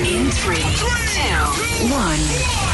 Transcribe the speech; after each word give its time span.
In 0.00 0.30
three, 0.30 0.56
two, 0.56 0.86
one. 1.92 2.18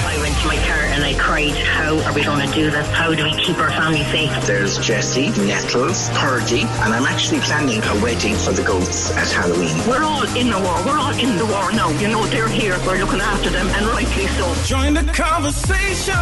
I 0.07 0.17
went 0.23 0.39
to 0.39 0.47
my 0.47 0.57
car 0.67 0.79
and 0.95 1.03
I 1.05 1.15
cried, 1.19 1.51
how 1.59 1.99
are 1.99 2.15
we 2.15 2.23
going 2.23 2.47
to 2.47 2.55
do 2.55 2.71
this? 2.71 2.87
How 2.91 3.13
do 3.15 3.25
we 3.25 3.33
keep 3.33 3.59
our 3.59 3.71
family 3.71 4.05
safe? 4.05 4.31
There's 4.47 4.79
Jesse, 4.79 5.31
Nettles, 5.31 6.09
Purdy, 6.11 6.63
and 6.63 6.95
I'm 6.95 7.05
actually 7.05 7.41
planning 7.41 7.83
a 7.83 7.95
wedding 8.01 8.37
for 8.37 8.53
the 8.53 8.63
goats 8.63 9.11
at 9.11 9.31
Halloween. 9.31 9.77
We're 9.89 10.05
all 10.05 10.23
in 10.37 10.51
the 10.51 10.59
war. 10.59 10.79
We're 10.87 10.99
all 10.99 11.13
in 11.19 11.37
the 11.37 11.47
war 11.47 11.73
now. 11.73 11.91
You 11.99 12.09
know, 12.09 12.25
they're 12.27 12.49
here. 12.49 12.79
We're 12.87 12.99
looking 12.99 13.21
after 13.21 13.51
them, 13.51 13.67
and 13.67 13.87
rightly 13.87 14.27
so. 14.39 14.55
Join 14.65 14.95
the 14.95 15.03
conversation. 15.13 16.15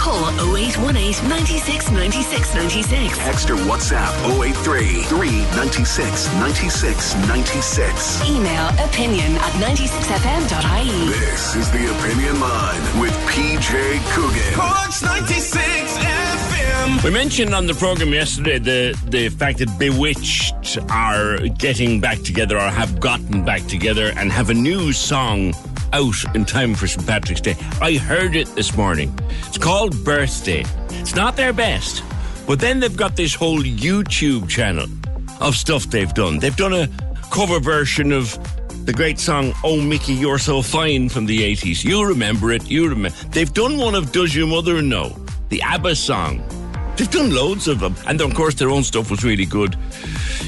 Call 0.00 0.24
0818 0.56 1.28
96 1.28 1.90
96 1.90 2.54
96. 2.54 3.18
Text 3.18 3.50
or 3.50 3.56
WhatsApp 3.68 4.10
083 4.42 5.04
396 5.04 6.32
96 6.40 7.14
96. 7.28 8.24
Email 8.30 8.68
opinion 8.82 9.36
at 9.36 9.52
96fm.ie. 10.46 11.08
This 11.08 11.56
is 11.56 11.70
the 11.72 11.98
Opinion 11.98 12.40
Line 12.40 13.00
with 13.00 13.12
PJ 13.26 14.00
Coogan. 14.12 14.54
Corks 14.54 15.02
96 15.02 15.98
FM. 15.98 17.04
We 17.04 17.10
mentioned 17.10 17.54
on 17.54 17.66
the 17.66 17.74
program 17.74 18.12
yesterday 18.12 18.58
the 18.58 18.98
the 19.08 19.28
fact 19.28 19.58
that 19.58 19.76
B*Witched 19.78 20.78
are 20.90 21.38
getting 21.58 22.00
back 22.00 22.18
together 22.18 22.56
or 22.56 22.68
have 22.68 23.00
gotten 23.00 23.44
back 23.44 23.66
together 23.66 24.12
and 24.16 24.30
have 24.30 24.50
a 24.50 24.54
new 24.54 24.92
song 24.92 25.52
out 25.92 26.14
in 26.34 26.44
time 26.44 26.74
for 26.74 26.86
St 26.86 27.06
Patrick's 27.06 27.40
Day. 27.40 27.56
I 27.80 27.94
heard 27.94 28.36
it 28.36 28.46
this 28.54 28.76
morning. 28.76 29.18
It's 29.46 29.58
called 29.58 30.04
Birthday. 30.04 30.64
It's 30.90 31.14
not 31.14 31.36
their 31.36 31.52
best, 31.52 32.02
but 32.46 32.60
then 32.60 32.80
they've 32.80 32.96
got 32.96 33.16
this 33.16 33.34
whole 33.34 33.62
YouTube 33.62 34.48
channel 34.48 34.86
of 35.40 35.54
stuff 35.56 35.86
they've 35.90 36.14
done. 36.14 36.38
They've 36.38 36.56
done 36.56 36.72
a 36.72 36.88
cover 37.30 37.58
version 37.58 38.12
of 38.12 38.38
the 38.86 38.92
great 38.92 39.18
song 39.18 39.52
"Oh 39.64 39.80
Mickey, 39.80 40.14
You're 40.14 40.38
So 40.38 40.62
Fine" 40.62 41.08
from 41.08 41.26
the 41.26 41.40
'80s. 41.42 41.84
You 41.84 42.06
remember 42.06 42.52
it? 42.52 42.70
You 42.70 42.88
remember? 42.88 43.16
They've 43.30 43.52
done 43.52 43.76
one 43.78 43.94
of 43.96 44.12
"Does 44.12 44.34
Your 44.34 44.46
Mother 44.46 44.80
Know?" 44.80 45.14
the 45.48 45.60
ABBA 45.62 45.96
song. 45.96 46.42
They've 46.96 47.10
done 47.10 47.34
loads 47.34 47.68
of 47.68 47.80
them, 47.80 47.94
and 48.06 48.20
of 48.20 48.32
course 48.34 48.54
their 48.54 48.70
own 48.70 48.84
stuff 48.84 49.10
was 49.10 49.22
really 49.22 49.44
good. 49.44 49.76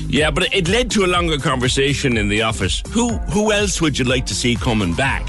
Yeah, 0.07 0.31
but 0.31 0.55
it 0.55 0.69
led 0.69 0.91
to 0.93 1.05
a 1.05 1.09
longer 1.09 1.37
conversation 1.37 2.17
in 2.17 2.29
the 2.29 2.43
office. 2.43 2.83
Who 2.91 3.19
who 3.35 3.53
else 3.53 3.81
would 3.81 3.99
you 3.99 4.05
like 4.05 4.25
to 4.27 4.35
see 4.35 4.55
coming 4.55 4.95
back 4.95 5.29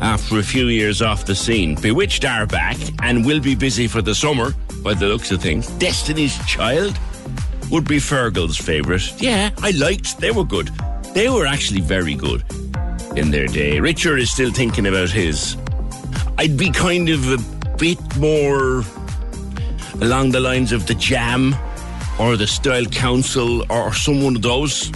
after 0.00 0.38
a 0.38 0.42
few 0.42 0.66
years 0.66 1.00
off 1.00 1.24
the 1.24 1.34
scene? 1.34 1.76
B*Witched 1.76 2.24
are 2.24 2.46
back 2.46 2.76
and 3.02 3.24
will 3.24 3.40
be 3.40 3.54
busy 3.54 3.86
for 3.86 4.02
the 4.02 4.14
summer, 4.14 4.52
by 4.82 4.94
the 4.94 5.06
looks 5.06 5.30
of 5.30 5.40
things. 5.40 5.68
Destiny's 5.78 6.36
Child 6.46 6.98
would 7.70 7.86
be 7.86 7.98
Fergal's 7.98 8.56
favourite. 8.56 9.22
Yeah, 9.22 9.50
I 9.62 9.70
liked. 9.70 10.18
They 10.18 10.32
were 10.32 10.44
good. 10.44 10.70
They 11.14 11.28
were 11.28 11.44
actually 11.44 11.82
very 11.82 12.14
good 12.14 12.42
in 13.16 13.30
their 13.30 13.46
day. 13.46 13.80
Richard 13.80 14.18
is 14.18 14.30
still 14.30 14.50
thinking 14.50 14.86
about 14.86 15.10
his. 15.10 15.56
I'd 16.38 16.56
be 16.56 16.70
kind 16.70 17.10
of 17.10 17.32
a 17.32 17.38
bit 17.76 17.98
more 18.16 18.82
along 20.00 20.30
the 20.30 20.40
lines 20.40 20.72
of 20.72 20.86
the 20.86 20.94
Jam 20.94 21.54
or 22.18 22.38
the 22.38 22.46
Style 22.46 22.86
Council 22.86 23.70
or 23.70 23.92
some 23.92 24.22
one 24.22 24.36
of 24.36 24.42
those 24.42 24.90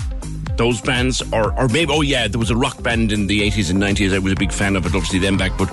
those 0.57 0.81
bands 0.81 1.21
or 1.33 1.53
or 1.59 1.69
maybe 1.69 1.93
oh 1.93 2.01
yeah 2.01 2.27
there 2.27 2.39
was 2.39 2.51
a 2.51 2.57
rock 2.57 2.83
band 2.83 3.13
in 3.13 3.27
the 3.27 3.43
80s 3.51 3.71
and 3.71 3.83
90s 3.83 4.15
I 4.15 4.19
was 4.19 4.33
a 4.33 4.37
big 4.37 4.53
fan 4.53 4.75
of 4.75 4.87
it 4.87 4.95
obviously 4.95 5.19
them 5.19 5.37
back 5.37 5.53
but 5.59 5.67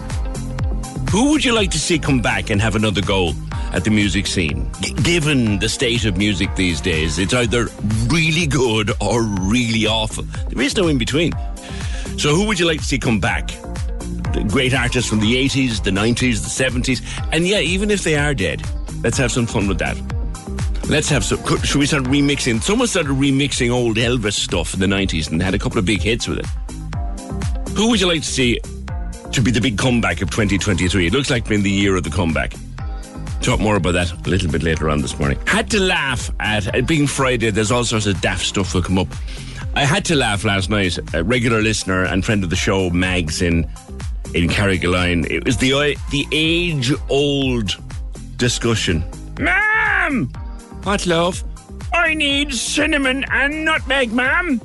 who 1.10 1.32
would 1.32 1.46
you 1.46 1.54
like 1.54 1.72
to 1.72 1.80
see 1.80 1.98
come 1.98 2.22
back 2.22 2.50
and 2.50 2.62
have 2.62 2.76
another 2.76 3.02
go 3.02 3.32
at 3.74 3.84
the 3.84 3.90
music 3.90 4.28
scene 4.28 4.70
G- 4.82 4.94
given 5.04 5.60
the 5.60 5.70
state 5.70 6.06
of 6.06 6.18
music 6.18 6.56
these 6.56 6.80
days 6.82 7.20
it's 7.20 7.34
either 7.34 7.68
really 8.08 8.48
good 8.48 8.92
or 9.02 9.24
really 9.24 9.86
awful 9.86 10.24
there 10.24 10.62
is 10.62 10.76
no 10.78 10.88
in 10.88 10.98
between 10.98 11.32
so 12.18 12.36
who 12.36 12.46
would 12.48 12.60
you 12.60 12.68
like 12.68 12.80
to 12.80 12.86
see 12.86 13.00
come 13.00 13.20
back 13.20 13.48
the 14.34 14.46
great 14.50 14.74
artists 14.74 15.10
from 15.10 15.20
the 15.20 15.36
80s 15.48 15.84
the 15.84 15.92
90s 15.92 16.42
the 16.42 16.64
70s 16.64 17.28
and 17.32 17.48
yeah 17.48 17.60
even 17.60 17.92
if 17.92 18.04
they 18.04 18.16
are 18.16 18.34
dead 18.34 18.62
let's 19.04 19.18
have 19.18 19.32
some 19.32 19.46
fun 19.46 19.68
with 19.68 19.80
that 19.80 19.98
Let's 20.90 21.08
have 21.10 21.24
some. 21.24 21.40
Should 21.64 21.78
we 21.80 21.86
start 21.86 22.04
remixing? 22.04 22.62
Someone 22.62 22.90
started 22.90 23.12
remixing 23.12 23.72
old 23.72 23.96
Elvis 23.96 24.34
stuff 24.34 24.74
in 24.74 24.82
the 24.82 24.86
90s 24.86 25.32
and 25.32 25.42
had 25.42 25.54
a 25.54 25.60
couple 25.60 25.80
of 25.80 25.86
big 25.86 26.02
hits 26.02 26.28
with 26.28 26.40
it. 26.40 26.46
Who 27.78 27.90
would 27.90 28.02
you 28.02 28.08
like 28.08 28.22
to 28.22 28.28
see 28.28 28.60
to 29.32 29.42
be 29.42 29.50
the 29.50 29.62
big 29.62 29.78
comeback 29.78 30.22
of 30.22 30.30
2023? 30.30 31.08
It 31.08 31.14
looks 31.14 31.30
like 31.30 31.48
being 31.48 31.64
the 31.64 31.72
year 31.72 31.96
of 31.96 32.04
the 32.04 32.10
comeback. 32.10 32.54
Talk 33.44 33.60
more 33.60 33.76
about 33.76 33.92
that 33.92 34.10
a 34.10 34.30
little 34.30 34.50
bit 34.50 34.64
later 34.64 34.90
on 34.90 35.02
this 35.02 35.20
morning. 35.20 35.38
Had 35.46 35.70
to 35.72 35.80
laugh 35.82 36.32
at 36.40 36.74
it 36.74 36.88
being 36.88 37.06
Friday. 37.06 37.50
There's 37.50 37.74
all 37.74 37.84
sorts 37.84 38.06
of 38.06 38.22
daft 38.22 38.46
stuff 38.46 38.74
will 38.74 38.82
come 38.82 38.98
up. 38.98 39.10
I 39.76 39.84
had 39.84 40.06
to 40.06 40.16
laugh 40.16 40.46
last 40.46 40.70
night. 40.70 40.98
A 41.14 41.26
regular 41.26 41.62
listener 41.62 42.06
and 42.06 42.24
friend 42.24 42.46
of 42.46 42.50
the 42.50 42.56
show, 42.56 42.90
Mags 42.90 43.42
in 43.42 43.70
in 44.34 44.48
Carrigaline. 44.48 45.30
It 45.30 45.44
was 45.44 45.58
the 45.58 45.74
uh, 45.74 46.00
the 46.10 46.26
age 46.32 46.94
old 47.10 47.76
discussion. 48.38 49.04
Ma'am, 49.38 50.28
what 50.84 51.06
love? 51.06 51.44
I 51.94 52.14
need 52.14 52.54
cinnamon 52.54 53.26
and 53.30 53.66
nutmeg, 53.66 54.14
ma'am. 54.14 54.62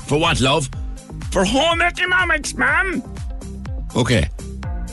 For 0.00 0.20
what, 0.20 0.42
love? 0.42 0.68
For 1.30 1.46
home 1.46 1.80
economics, 1.80 2.54
ma'am. 2.54 3.02
Okay. 3.96 4.28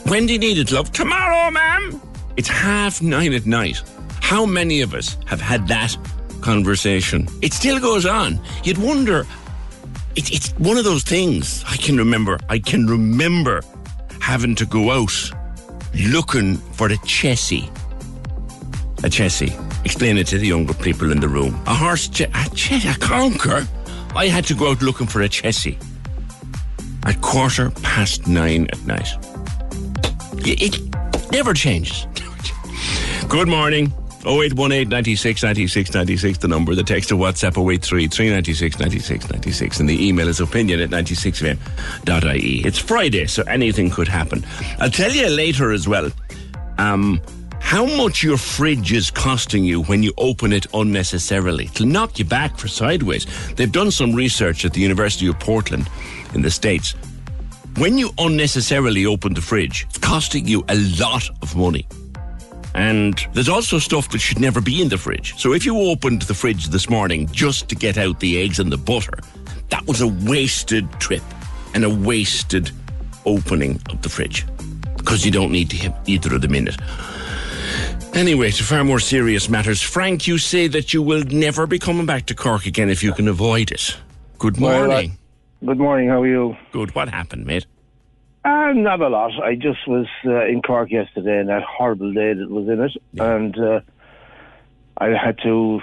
When 0.06 0.24
do 0.24 0.32
you 0.32 0.38
need 0.38 0.56
it, 0.56 0.72
love? 0.72 0.90
Tomorrow, 0.90 1.50
ma'am. 1.50 2.00
It's 2.36 2.48
half 2.48 3.00
nine 3.02 3.32
at 3.32 3.46
night. 3.46 3.82
How 4.20 4.44
many 4.46 4.80
of 4.82 4.94
us 4.94 5.16
have 5.26 5.40
had 5.40 5.68
that 5.68 5.96
conversation? 6.40 7.28
It 7.42 7.52
still 7.52 7.78
goes 7.80 8.06
on. 8.06 8.40
You'd 8.64 8.78
wonder. 8.78 9.26
It, 10.16 10.32
it's 10.32 10.50
one 10.58 10.76
of 10.76 10.84
those 10.84 11.02
things 11.02 11.64
I 11.66 11.76
can 11.76 11.96
remember. 11.96 12.38
I 12.48 12.58
can 12.58 12.86
remember 12.86 13.62
having 14.20 14.54
to 14.56 14.66
go 14.66 14.90
out 14.90 15.12
looking 15.94 16.56
for 16.56 16.86
a 16.86 16.96
chessie. 16.98 17.68
A 18.98 19.08
chessie. 19.08 19.52
Explain 19.84 20.16
it 20.16 20.26
to 20.28 20.38
the 20.38 20.46
younger 20.46 20.74
people 20.74 21.12
in 21.12 21.20
the 21.20 21.28
room. 21.28 21.54
A 21.66 21.74
horse, 21.74 22.08
che- 22.08 22.24
a, 22.32 22.48
che- 22.54 22.88
a 22.88 22.94
conker. 22.94 23.66
I 24.16 24.28
had 24.28 24.44
to 24.46 24.54
go 24.54 24.70
out 24.70 24.80
looking 24.82 25.06
for 25.06 25.22
a 25.22 25.28
chessie 25.28 25.76
at 27.04 27.20
quarter 27.20 27.70
past 27.82 28.26
nine 28.26 28.66
at 28.72 28.82
night. 28.86 29.08
It 30.46 30.80
never 31.32 31.52
changes. 31.52 32.06
Good 33.28 33.48
morning. 33.48 33.92
0818 34.26 34.88
96 34.88 35.42
96 35.42 35.94
96, 35.94 36.38
the 36.38 36.48
number. 36.48 36.74
The 36.74 36.82
text 36.82 37.08
to 37.10 37.16
WhatsApp 37.16 37.58
083 37.58 38.08
396 38.08 38.78
96 38.78 39.30
96. 39.30 39.80
And 39.80 39.88
the 39.88 40.06
email 40.06 40.28
is 40.28 40.40
opinion 40.40 40.80
at 40.80 40.90
96fm.ie. 40.90 42.66
It's 42.66 42.78
Friday, 42.78 43.26
so 43.26 43.42
anything 43.44 43.90
could 43.90 44.08
happen. 44.08 44.46
I'll 44.78 44.90
tell 44.90 45.10
you 45.10 45.28
later 45.28 45.72
as 45.72 45.88
well 45.88 46.10
um, 46.78 47.20
how 47.60 47.84
much 47.84 48.22
your 48.22 48.36
fridge 48.36 48.92
is 48.92 49.10
costing 49.10 49.64
you 49.64 49.82
when 49.82 50.02
you 50.02 50.12
open 50.16 50.52
it 50.52 50.66
unnecessarily. 50.72 51.64
It'll 51.64 51.86
knock 51.86 52.18
you 52.18 52.24
back 52.24 52.56
for 52.56 52.68
sideways. 52.68 53.26
They've 53.54 53.72
done 53.72 53.90
some 53.90 54.14
research 54.14 54.64
at 54.64 54.72
the 54.72 54.80
University 54.80 55.26
of 55.26 55.38
Portland 55.40 55.88
in 56.34 56.42
the 56.42 56.50
States. 56.50 56.92
When 57.78 57.98
you 57.98 58.10
unnecessarily 58.18 59.04
open 59.04 59.34
the 59.34 59.42
fridge, 59.42 59.86
it's 59.88 59.98
costing 59.98 60.46
you 60.46 60.64
a 60.68 60.76
lot 61.00 61.28
of 61.42 61.56
money. 61.56 61.86
And 62.74 63.14
there's 63.32 63.48
also 63.48 63.78
stuff 63.78 64.10
that 64.10 64.18
should 64.20 64.40
never 64.40 64.60
be 64.60 64.82
in 64.82 64.88
the 64.88 64.98
fridge. 64.98 65.34
So 65.38 65.52
if 65.52 65.64
you 65.64 65.78
opened 65.78 66.22
the 66.22 66.34
fridge 66.34 66.66
this 66.68 66.90
morning 66.90 67.28
just 67.30 67.68
to 67.68 67.74
get 67.76 67.96
out 67.96 68.18
the 68.20 68.42
eggs 68.42 68.58
and 68.58 68.72
the 68.72 68.76
butter, 68.76 69.18
that 69.70 69.86
was 69.86 70.00
a 70.00 70.08
wasted 70.08 70.90
trip 71.00 71.22
and 71.74 71.84
a 71.84 71.90
wasted 71.90 72.70
opening 73.26 73.80
of 73.90 74.02
the 74.02 74.08
fridge 74.08 74.44
because 74.96 75.24
you 75.24 75.30
don't 75.30 75.52
need 75.52 75.70
to 75.70 75.76
have 75.78 75.96
either 76.06 76.34
of 76.34 76.42
them 76.42 76.54
in 76.54 76.68
it. 76.68 76.76
Anyway, 78.14 78.50
to 78.50 78.62
far 78.62 78.84
more 78.84 79.00
serious 79.00 79.48
matters, 79.48 79.80
Frank, 79.82 80.26
you 80.26 80.38
say 80.38 80.68
that 80.68 80.92
you 80.94 81.02
will 81.02 81.24
never 81.24 81.66
be 81.66 81.78
coming 81.78 82.06
back 82.06 82.26
to 82.26 82.34
Cork 82.34 82.64
again 82.66 82.88
if 82.88 83.02
you 83.02 83.12
can 83.12 83.26
avoid 83.28 83.70
it. 83.72 83.96
Good 84.38 84.60
Well, 84.60 84.86
morning. 84.86 85.12
uh, 85.62 85.66
Good 85.66 85.78
morning. 85.78 86.08
How 86.08 86.22
are 86.22 86.26
you? 86.26 86.56
Good. 86.72 86.94
What 86.94 87.08
happened, 87.08 87.46
mate? 87.46 87.66
Uh, 88.44 88.72
not 88.74 89.00
a 89.00 89.08
lot. 89.08 89.32
I 89.42 89.54
just 89.54 89.88
was 89.88 90.06
uh, 90.26 90.44
in 90.44 90.60
Cork 90.60 90.90
yesterday, 90.90 91.38
and 91.38 91.48
that 91.48 91.62
horrible 91.62 92.12
day 92.12 92.34
that 92.34 92.50
was 92.50 92.68
in 92.68 92.80
it, 92.82 92.92
and 93.18 93.58
uh, 93.58 93.80
I 94.98 95.08
had 95.08 95.38
to 95.44 95.80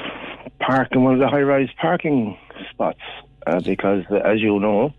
park 0.59 0.89
in 0.91 1.03
one 1.03 1.15
of 1.15 1.19
the 1.19 1.27
high-rise 1.27 1.69
parking 1.79 2.37
spots 2.69 2.99
uh, 3.47 3.59
because, 3.61 4.03
uh, 4.11 4.17
as 4.17 4.39
you 4.41 4.59
know, 4.59 4.93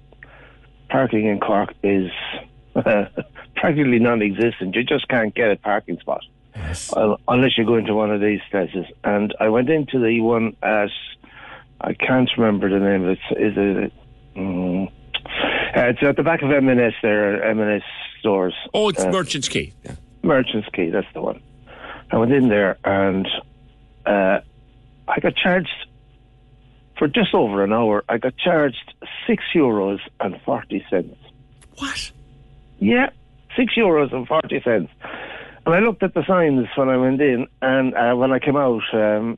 parking 0.89 1.27
in 1.27 1.39
Cork 1.39 1.73
is 1.85 2.11
practically 2.75 3.99
non-existent. 4.01 4.75
You 4.75 4.83
just 4.83 5.07
can't 5.09 5.33
get 5.33 5.53
a 5.53 5.57
parking 5.57 6.01
spot 6.01 6.25
uh, 6.95 7.17
unless 7.29 7.57
you 7.57 7.65
go 7.65 7.77
into 7.77 7.95
one 7.95 8.11
of 8.11 8.21
these 8.21 8.41
places. 8.51 8.87
And 9.05 9.35
I 9.41 9.49
went 9.49 9.71
into 9.71 9.99
the 9.99 10.21
one 10.21 10.57
at 10.63 10.91
I 11.81 11.95
can't 11.95 12.31
remember 12.37 12.71
the 12.71 12.79
name 12.79 13.05
of 13.05 13.11
it. 13.11 13.19
Is 13.39 13.55
it? 13.57 13.93
Mm, 14.37 14.93
uh, 15.77 15.81
it's 15.81 16.03
at 16.03 16.17
the 16.17 16.23
back 16.23 16.43
of 16.43 16.51
M&S 16.51 16.95
there, 17.03 17.43
M&S 17.45 17.83
stores. 18.21 18.55
Oh, 18.75 18.89
it's 18.89 19.01
Uh, 19.03 19.11
Merchant's 19.11 19.49
Quay. 19.49 19.73
Yeah. 19.85 19.95
Merchant's 20.23 20.69
Quay, 20.73 20.91
that's 20.91 21.07
the 21.15 21.21
one. 21.21 21.41
I 22.11 22.17
went 22.19 22.33
in 22.33 22.49
there 22.49 22.79
and 22.85 23.27
uh, 24.07 24.41
I 25.09 25.21
got 25.21 25.35
charged 25.37 25.69
for 26.99 27.09
just 27.09 27.35
over 27.35 27.65
an 27.65 27.73
hour, 27.73 28.05
I 28.09 28.19
got 28.19 28.37
charged 28.37 28.95
six 29.27 29.43
euros 29.55 29.99
and 30.21 30.41
forty 30.43 30.85
cents. 30.89 31.17
What? 31.79 32.13
Yeah, 32.79 33.11
six 33.57 33.75
euros 33.75 34.13
and 34.13 34.29
forty 34.29 34.61
cents. 34.63 34.91
And 35.65 35.75
I 35.75 35.81
looked 35.81 36.03
at 36.05 36.15
the 36.15 36.25
signs 36.27 36.69
when 36.77 36.89
I 36.89 36.97
went 36.97 37.21
in, 37.21 37.49
and 37.61 37.95
uh, 37.95 38.15
when 38.15 38.31
I 38.31 38.39
came 38.39 38.57
out, 38.57 38.83
um, 38.93 39.37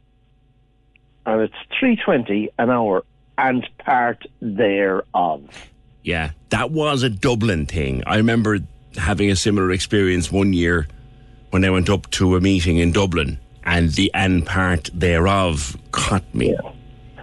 and 1.25 1.41
it's 1.43 1.55
three 1.79 1.97
twenty 1.97 2.51
an 2.59 2.69
hour 2.71 3.05
and 3.39 3.67
part 3.79 4.27
thereof. 4.43 5.43
Yeah, 6.05 6.33
that 6.51 6.71
was 6.71 7.03
a 7.03 7.11
Dublin 7.11 7.67
thing. 7.67 8.05
I 8.07 8.19
remember 8.19 8.59
having 8.97 9.31
a 9.31 9.37
similar 9.37 9.73
experience 9.73 10.31
one 10.31 10.53
year 10.53 10.87
when 11.51 11.65
I 11.65 11.71
went 11.71 11.89
up 11.89 12.11
to 12.13 12.37
a 12.37 12.41
meeting 12.41 12.77
in 12.77 12.93
Dublin, 12.93 13.41
and 13.65 13.91
the 13.93 14.13
and 14.15 14.45
part 14.47 14.91
thereof 14.93 15.77
caught 15.93 16.35
me. 16.35 16.55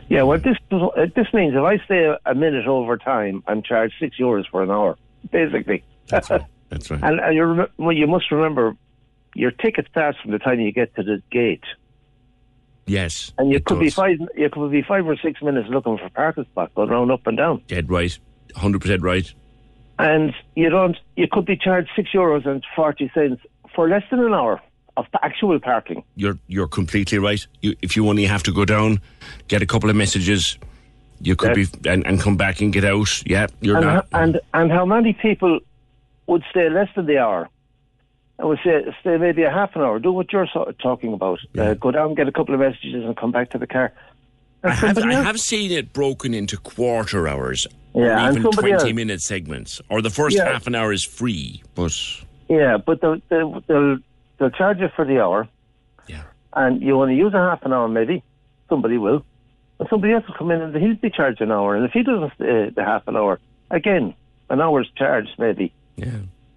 Yeah, 0.09 0.23
well, 0.23 0.39
this 0.39 0.57
uh, 0.71 0.87
this 1.15 1.27
means 1.31 1.53
if 1.53 1.61
I 1.61 1.77
stay 1.85 2.13
a, 2.25 2.35
minute 2.35 2.67
over 2.67 2.97
time, 2.97 3.43
I'm 3.47 3.61
charged 3.61 3.93
six 3.99 4.17
euros 4.17 4.49
for 4.49 4.63
an 4.63 4.71
hour, 4.71 4.97
basically. 5.31 5.83
That's 6.07 6.29
right. 6.29 6.41
That's 6.69 6.89
right. 6.89 7.03
And, 7.03 7.19
and 7.19 7.35
you, 7.35 7.67
well, 7.77 7.91
you 7.91 8.07
must 8.07 8.31
remember, 8.31 8.75
your 9.35 9.51
ticket 9.51 9.87
starts 9.91 10.17
from 10.19 10.31
the 10.31 10.39
time 10.39 10.59
you 10.59 10.71
get 10.71 10.95
to 10.95 11.03
the 11.03 11.21
gate, 11.29 11.63
yes, 12.87 13.31
and 13.37 13.51
you 13.51 13.59
could 13.59 13.79
be 13.79 13.89
five. 13.89 14.17
You 14.35 14.49
could 14.49 14.71
be 14.71 14.81
five 14.81 15.05
or 15.05 15.17
six 15.17 15.41
minutes 15.41 15.69
looking 15.69 15.97
for 15.97 16.09
parking 16.09 16.45
spot, 16.45 16.73
going 16.73 16.89
round 16.89 17.11
up 17.11 17.27
and 17.27 17.37
down, 17.37 17.61
Dead 17.67 17.89
right. 17.89 18.17
Hundred 18.55 18.81
percent 18.81 19.01
right. 19.01 19.31
and 19.99 20.33
you 20.55 20.69
don't. 20.69 20.97
You 21.15 21.27
could 21.31 21.45
be 21.45 21.55
charged 21.55 21.89
six 21.95 22.09
euros 22.13 22.45
and 22.45 22.63
forty 22.75 23.11
cents 23.13 23.41
for 23.75 23.87
less 23.87 24.03
than 24.09 24.19
an 24.19 24.33
hour 24.33 24.61
of 24.97 25.05
actual 25.21 25.59
parking. 25.59 26.03
You're 26.15 26.37
you're 26.47 26.67
completely 26.67 27.17
right. 27.17 27.45
You, 27.61 27.75
if 27.81 27.95
you 27.95 28.07
only 28.09 28.25
have 28.25 28.43
to 28.43 28.51
go 28.51 28.65
down, 28.65 28.99
get 29.47 29.61
a 29.61 29.65
couple 29.65 29.89
of 29.89 29.95
messages, 29.95 30.57
you 31.21 31.35
could 31.35 31.55
Yes. 31.55 31.69
be 31.71 31.89
and, 31.89 32.05
and 32.05 32.19
come 32.19 32.37
back 32.37 32.61
and 32.61 32.73
get 32.73 32.83
out. 32.83 33.23
Yeah, 33.25 33.47
you're 33.61 33.77
and, 33.77 33.85
not. 33.85 34.07
and 34.11 34.39
and 34.53 34.71
how 34.71 34.85
many 34.85 35.13
people 35.13 35.59
would 36.27 36.43
stay 36.49 36.69
less 36.69 36.89
than 36.95 37.05
the 37.05 37.17
hour? 37.17 37.49
I 38.39 38.45
would 38.45 38.59
say 38.63 38.83
stay 39.01 39.17
maybe 39.17 39.43
a 39.43 39.51
half 39.51 39.75
an 39.75 39.83
hour. 39.83 39.99
Do 39.99 40.11
what 40.11 40.33
you're 40.33 40.47
so, 40.51 40.73
talking 40.81 41.13
about. 41.13 41.39
Uh, 41.57 41.75
go 41.75 41.91
down, 41.91 42.15
get 42.15 42.27
a 42.27 42.31
couple 42.31 42.55
of 42.55 42.59
messages, 42.59 43.05
and 43.05 43.15
come 43.15 43.31
back 43.31 43.51
to 43.51 43.59
the 43.59 43.67
car. 43.67 43.93
I 44.63 44.71
have, 44.71 44.97
I 44.97 45.13
have, 45.13 45.39
seen 45.39 45.71
it 45.71 45.91
broken 45.91 46.33
into 46.33 46.57
quarter 46.57 47.27
hours 47.27 47.65
Yeah, 47.93 48.29
even 48.29 48.41
somebody 48.43 48.69
20 48.69 48.73
else- 48.73 48.93
minute 48.93 49.21
segments. 49.21 49.81
Or 49.89 50.01
the 50.01 50.09
first 50.09 50.37
Yeah. 50.37 50.51
half 50.51 50.67
an 50.67 50.75
hour 50.75 50.91
is 50.93 51.03
free, 51.03 51.61
but 51.75 51.93
Yeah, 52.49 52.77
but 52.77 53.01
they'll, 53.01 53.17
they'll, 53.29 53.61
they'll, 53.67 53.97
they'll 54.37 54.49
charge 54.49 54.79
you 54.79 54.89
for 54.95 55.05
the 55.05 55.19
hour, 55.21 55.47
yeah. 56.07 56.23
and 56.53 56.81
you 56.81 57.01
only 57.01 57.15
use 57.15 57.33
a 57.33 57.37
half 57.37 57.63
an 57.63 57.73
hour, 57.73 57.87
maybe. 57.87 58.23
Somebody 58.69 58.97
will. 58.97 59.25
And 59.79 59.89
somebody 59.89 60.13
else 60.13 60.25
will 60.27 60.35
come 60.35 60.51
in 60.51 60.61
and 60.61 60.75
he'll 60.75 60.95
be 60.95 61.09
charged 61.09 61.41
an 61.41 61.51
hour. 61.51 61.75
And 61.75 61.83
if 61.85 61.91
he 61.91 62.03
doesn't 62.03 62.33
stay 62.35 62.69
the 62.69 62.83
half 62.85 63.07
an 63.07 63.17
hour, 63.17 63.39
again, 63.71 64.13
an 64.49 64.61
hour's 64.61 64.89
charged, 64.95 65.31
maybe. 65.37 65.73
Yeah. 65.97 66.07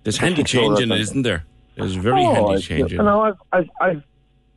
There's 0.04 0.18
handy 0.18 0.44
change 0.44 0.78
in 0.80 0.92
it, 0.92 1.00
isn't 1.00 1.22
there? 1.22 1.44
There's 1.76 1.94
very 1.96 2.20
Oh, 2.22 2.34
handy 2.34 2.54
I- 2.54 2.58
change 2.60 2.92
You 2.92 2.98
know, 2.98 3.22
I've, 3.22 3.36
I've, 3.52 3.70
I've, 3.80 4.02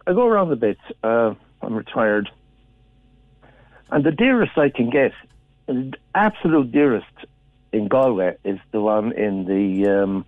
I 0.06 0.13
go 0.13 0.27
around 0.27 0.51
a 0.51 0.56
bit. 0.56 0.77
Uh, 1.03 1.33
I'm 1.62 1.74
retired. 1.74 2.29
And 3.89 4.03
the 4.03 4.12
dearest 4.12 4.57
I 4.57 4.69
can 4.69 4.89
get, 4.89 5.13
absolute 6.18 6.72
dearest 6.72 7.06
in 7.72 7.88
Galway, 7.88 8.36
is 8.44 8.60
the 8.72 8.81
one 8.81 9.12
in 9.14 9.46
the, 9.46 10.04
um, 10.04 10.25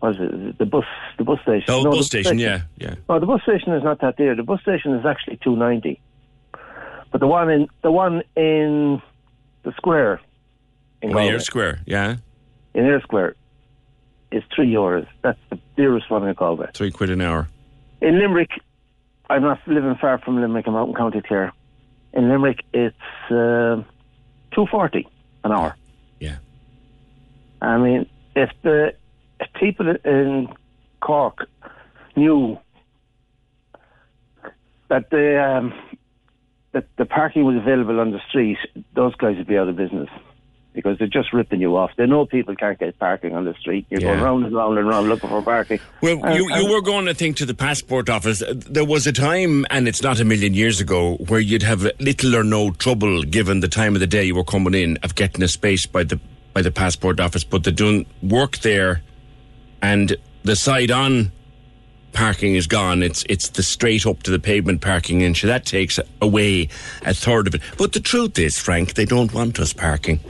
what 0.00 0.14
is 0.14 0.20
it, 0.20 0.58
the 0.58 0.66
bus, 0.66 0.84
the 1.18 1.24
bus 1.24 1.40
station. 1.42 1.68
Oh, 1.68 1.82
No, 1.82 1.90
bus 1.90 1.98
the 1.98 2.04
station, 2.04 2.38
yeah, 2.38 2.62
yeah. 2.76 2.94
No, 3.08 3.20
the 3.20 3.26
bus 3.26 3.42
station 3.42 3.72
is 3.72 3.82
not 3.82 4.00
that 4.00 4.16
dear. 4.16 4.34
The 4.34 4.42
bus 4.42 4.60
station 4.62 4.94
is 4.94 5.04
actually 5.04 5.38
two 5.42 5.56
ninety, 5.56 6.00
but 7.10 7.20
the 7.20 7.26
one 7.26 7.50
in 7.50 7.68
the 7.82 7.90
one 7.90 8.22
in 8.36 9.02
the 9.62 9.72
square 9.76 10.20
in 11.02 11.10
Galway, 11.10 11.28
Eyre 11.28 11.40
Square, 11.40 11.80
yeah. 11.86 12.16
in 12.74 12.84
Eyre 12.84 13.00
Square 13.00 13.34
is 14.30 14.42
three 14.54 14.72
euros. 14.72 15.06
That's 15.22 15.38
the 15.50 15.58
dearest 15.76 16.10
one 16.10 16.26
in 16.26 16.34
Galway. 16.34 16.68
Three 16.74 16.90
quid 16.90 17.10
an 17.10 17.20
hour. 17.20 17.48
In 18.00 18.18
Limerick, 18.18 18.50
I'm 19.30 19.42
not 19.42 19.60
living 19.66 19.96
far 20.00 20.18
from 20.18 20.40
Limerick. 20.40 20.66
I'm 20.66 20.76
out 20.76 20.88
in 20.88 20.94
County 20.94 21.22
Clare. 21.22 21.52
In 22.12 22.28
Limerick, 22.28 22.60
it's 22.72 22.96
uh, 23.30 23.82
two 24.54 24.66
forty 24.66 25.06
an 25.42 25.52
hour. 25.52 25.76
Yeah. 26.20 26.36
I 27.60 27.78
mean, 27.78 28.06
if 28.34 28.50
the 28.62 28.94
if 29.40 29.52
people 29.54 29.94
in 30.04 30.48
Cork 31.00 31.46
knew 32.16 32.58
that 34.88 35.10
the 35.10 35.42
um, 35.42 35.74
that 36.72 36.86
the 36.96 37.04
parking 37.04 37.44
was 37.44 37.56
available 37.56 38.00
on 38.00 38.10
the 38.10 38.20
street, 38.28 38.58
those 38.94 39.14
guys 39.16 39.36
would 39.36 39.46
be 39.46 39.56
out 39.56 39.68
of 39.68 39.76
business 39.76 40.08
because 40.74 40.98
they're 40.98 41.06
just 41.06 41.32
ripping 41.32 41.60
you 41.60 41.76
off. 41.76 41.92
They 41.96 42.04
know 42.06 42.26
people 42.26 42.54
can't 42.56 42.78
get 42.78 42.98
parking 42.98 43.34
on 43.34 43.44
the 43.44 43.54
street. 43.54 43.86
You're 43.90 44.00
going 44.00 44.18
Yeah. 44.18 44.24
round 44.24 44.44
and 44.44 44.54
round 44.54 44.76
and 44.78 44.88
round 44.88 45.08
looking 45.08 45.30
for 45.30 45.40
parking. 45.40 45.78
Well, 46.02 46.20
And- 46.24 46.34
you, 46.36 46.48
you 46.48 46.54
and- 46.64 46.70
were 46.70 46.82
going, 46.82 47.08
I 47.08 47.12
think, 47.12 47.36
to 47.36 47.46
the 47.46 47.54
passport 47.54 48.10
office. 48.10 48.42
Uh, 48.42 48.54
There 48.56 48.84
was 48.84 49.06
a 49.06 49.12
time, 49.12 49.64
and 49.70 49.86
it's 49.86 50.02
not 50.02 50.18
a 50.20 50.24
million 50.24 50.52
years 50.52 50.80
ago, 50.80 51.14
where 51.28 51.40
you'd 51.40 51.62
have 51.62 51.88
little 52.00 52.34
or 52.36 52.42
no 52.44 52.72
trouble, 52.72 53.22
given 53.22 53.60
the 53.60 53.68
time 53.68 53.94
of 53.94 54.00
the 54.00 54.06
day 54.06 54.24
you 54.24 54.34
were 54.34 54.44
coming 54.44 54.74
in, 54.74 54.98
of 55.02 55.14
getting 55.14 55.42
a 55.42 55.48
space 55.48 55.86
by 55.86 56.02
the 56.04 56.18
by 56.52 56.62
the 56.62 56.70
passport 56.70 57.18
office. 57.20 57.44
But 57.44 57.64
they 57.64 57.72
don't 57.72 58.06
work 58.22 58.58
there, 58.58 59.00
and 59.82 60.16
the 60.44 60.56
side 60.56 60.90
on 60.90 61.30
parking 62.12 62.54
is 62.54 62.66
gone. 62.68 63.02
It's 63.02 63.24
it's 63.28 63.48
the 63.48 63.62
straight 63.62 64.06
up 64.06 64.22
to 64.24 64.30
the 64.30 64.38
pavement 64.38 64.80
parking, 64.80 65.22
and 65.22 65.36
so 65.36 65.46
that 65.48 65.64
takes 65.66 65.98
away 66.20 66.68
a 67.04 67.12
third 67.14 67.46
of 67.48 67.54
it. 67.56 67.60
But 67.76 67.92
the 67.92 68.00
truth 68.00 68.38
is, 68.38 68.58
Frank, 68.58 68.94
they 68.94 69.04
don't 69.04 69.32
want 69.34 69.58
us 69.58 69.72
parking. 69.72 70.20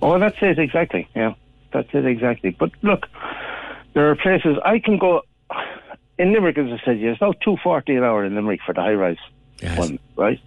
Oh, 0.00 0.18
that's 0.18 0.36
it 0.40 0.58
exactly. 0.58 1.08
Yeah, 1.14 1.34
that's 1.72 1.88
it 1.92 2.06
exactly. 2.06 2.50
But 2.50 2.70
look, 2.82 3.06
there 3.94 4.10
are 4.10 4.16
places 4.16 4.56
I 4.64 4.78
can 4.78 4.98
go. 4.98 5.22
In 6.18 6.32
Limerick, 6.32 6.58
as 6.58 6.66
I 6.66 6.84
said, 6.84 6.96
it's 6.96 7.18
about 7.18 7.36
two 7.40 7.56
forty 7.62 7.94
an 7.94 8.04
hour 8.04 8.24
in 8.24 8.34
Limerick 8.34 8.60
for 8.66 8.74
the 8.74 8.80
high 8.80 8.94
rise 8.94 9.16
Yes. 9.62 9.78
one, 9.78 9.98
right? 10.16 10.40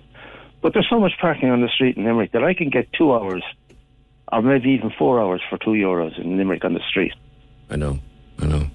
But 0.62 0.74
there's 0.74 0.88
so 0.90 1.00
much 1.00 1.14
parking 1.20 1.50
on 1.50 1.62
the 1.62 1.70
street 1.70 1.98
in 1.98 2.04
Limerick 2.06 2.32
that 2.34 2.44
I 2.44 2.54
can 2.54 2.70
get 2.70 2.92
two 2.94 3.14
hours, 3.14 3.44
or 4.32 4.42
maybe 4.42 4.70
even 4.72 4.92
four 4.98 5.20
hours 5.22 5.42
for 5.50 5.58
two 5.58 5.72
euros 5.72 6.18
in 6.20 6.38
Limerick 6.38 6.64
on 6.64 6.74
the 6.74 6.82
street. 6.90 7.14
I 7.70 7.78
know, 7.78 8.00
I 8.44 8.48
know. 8.48 8.68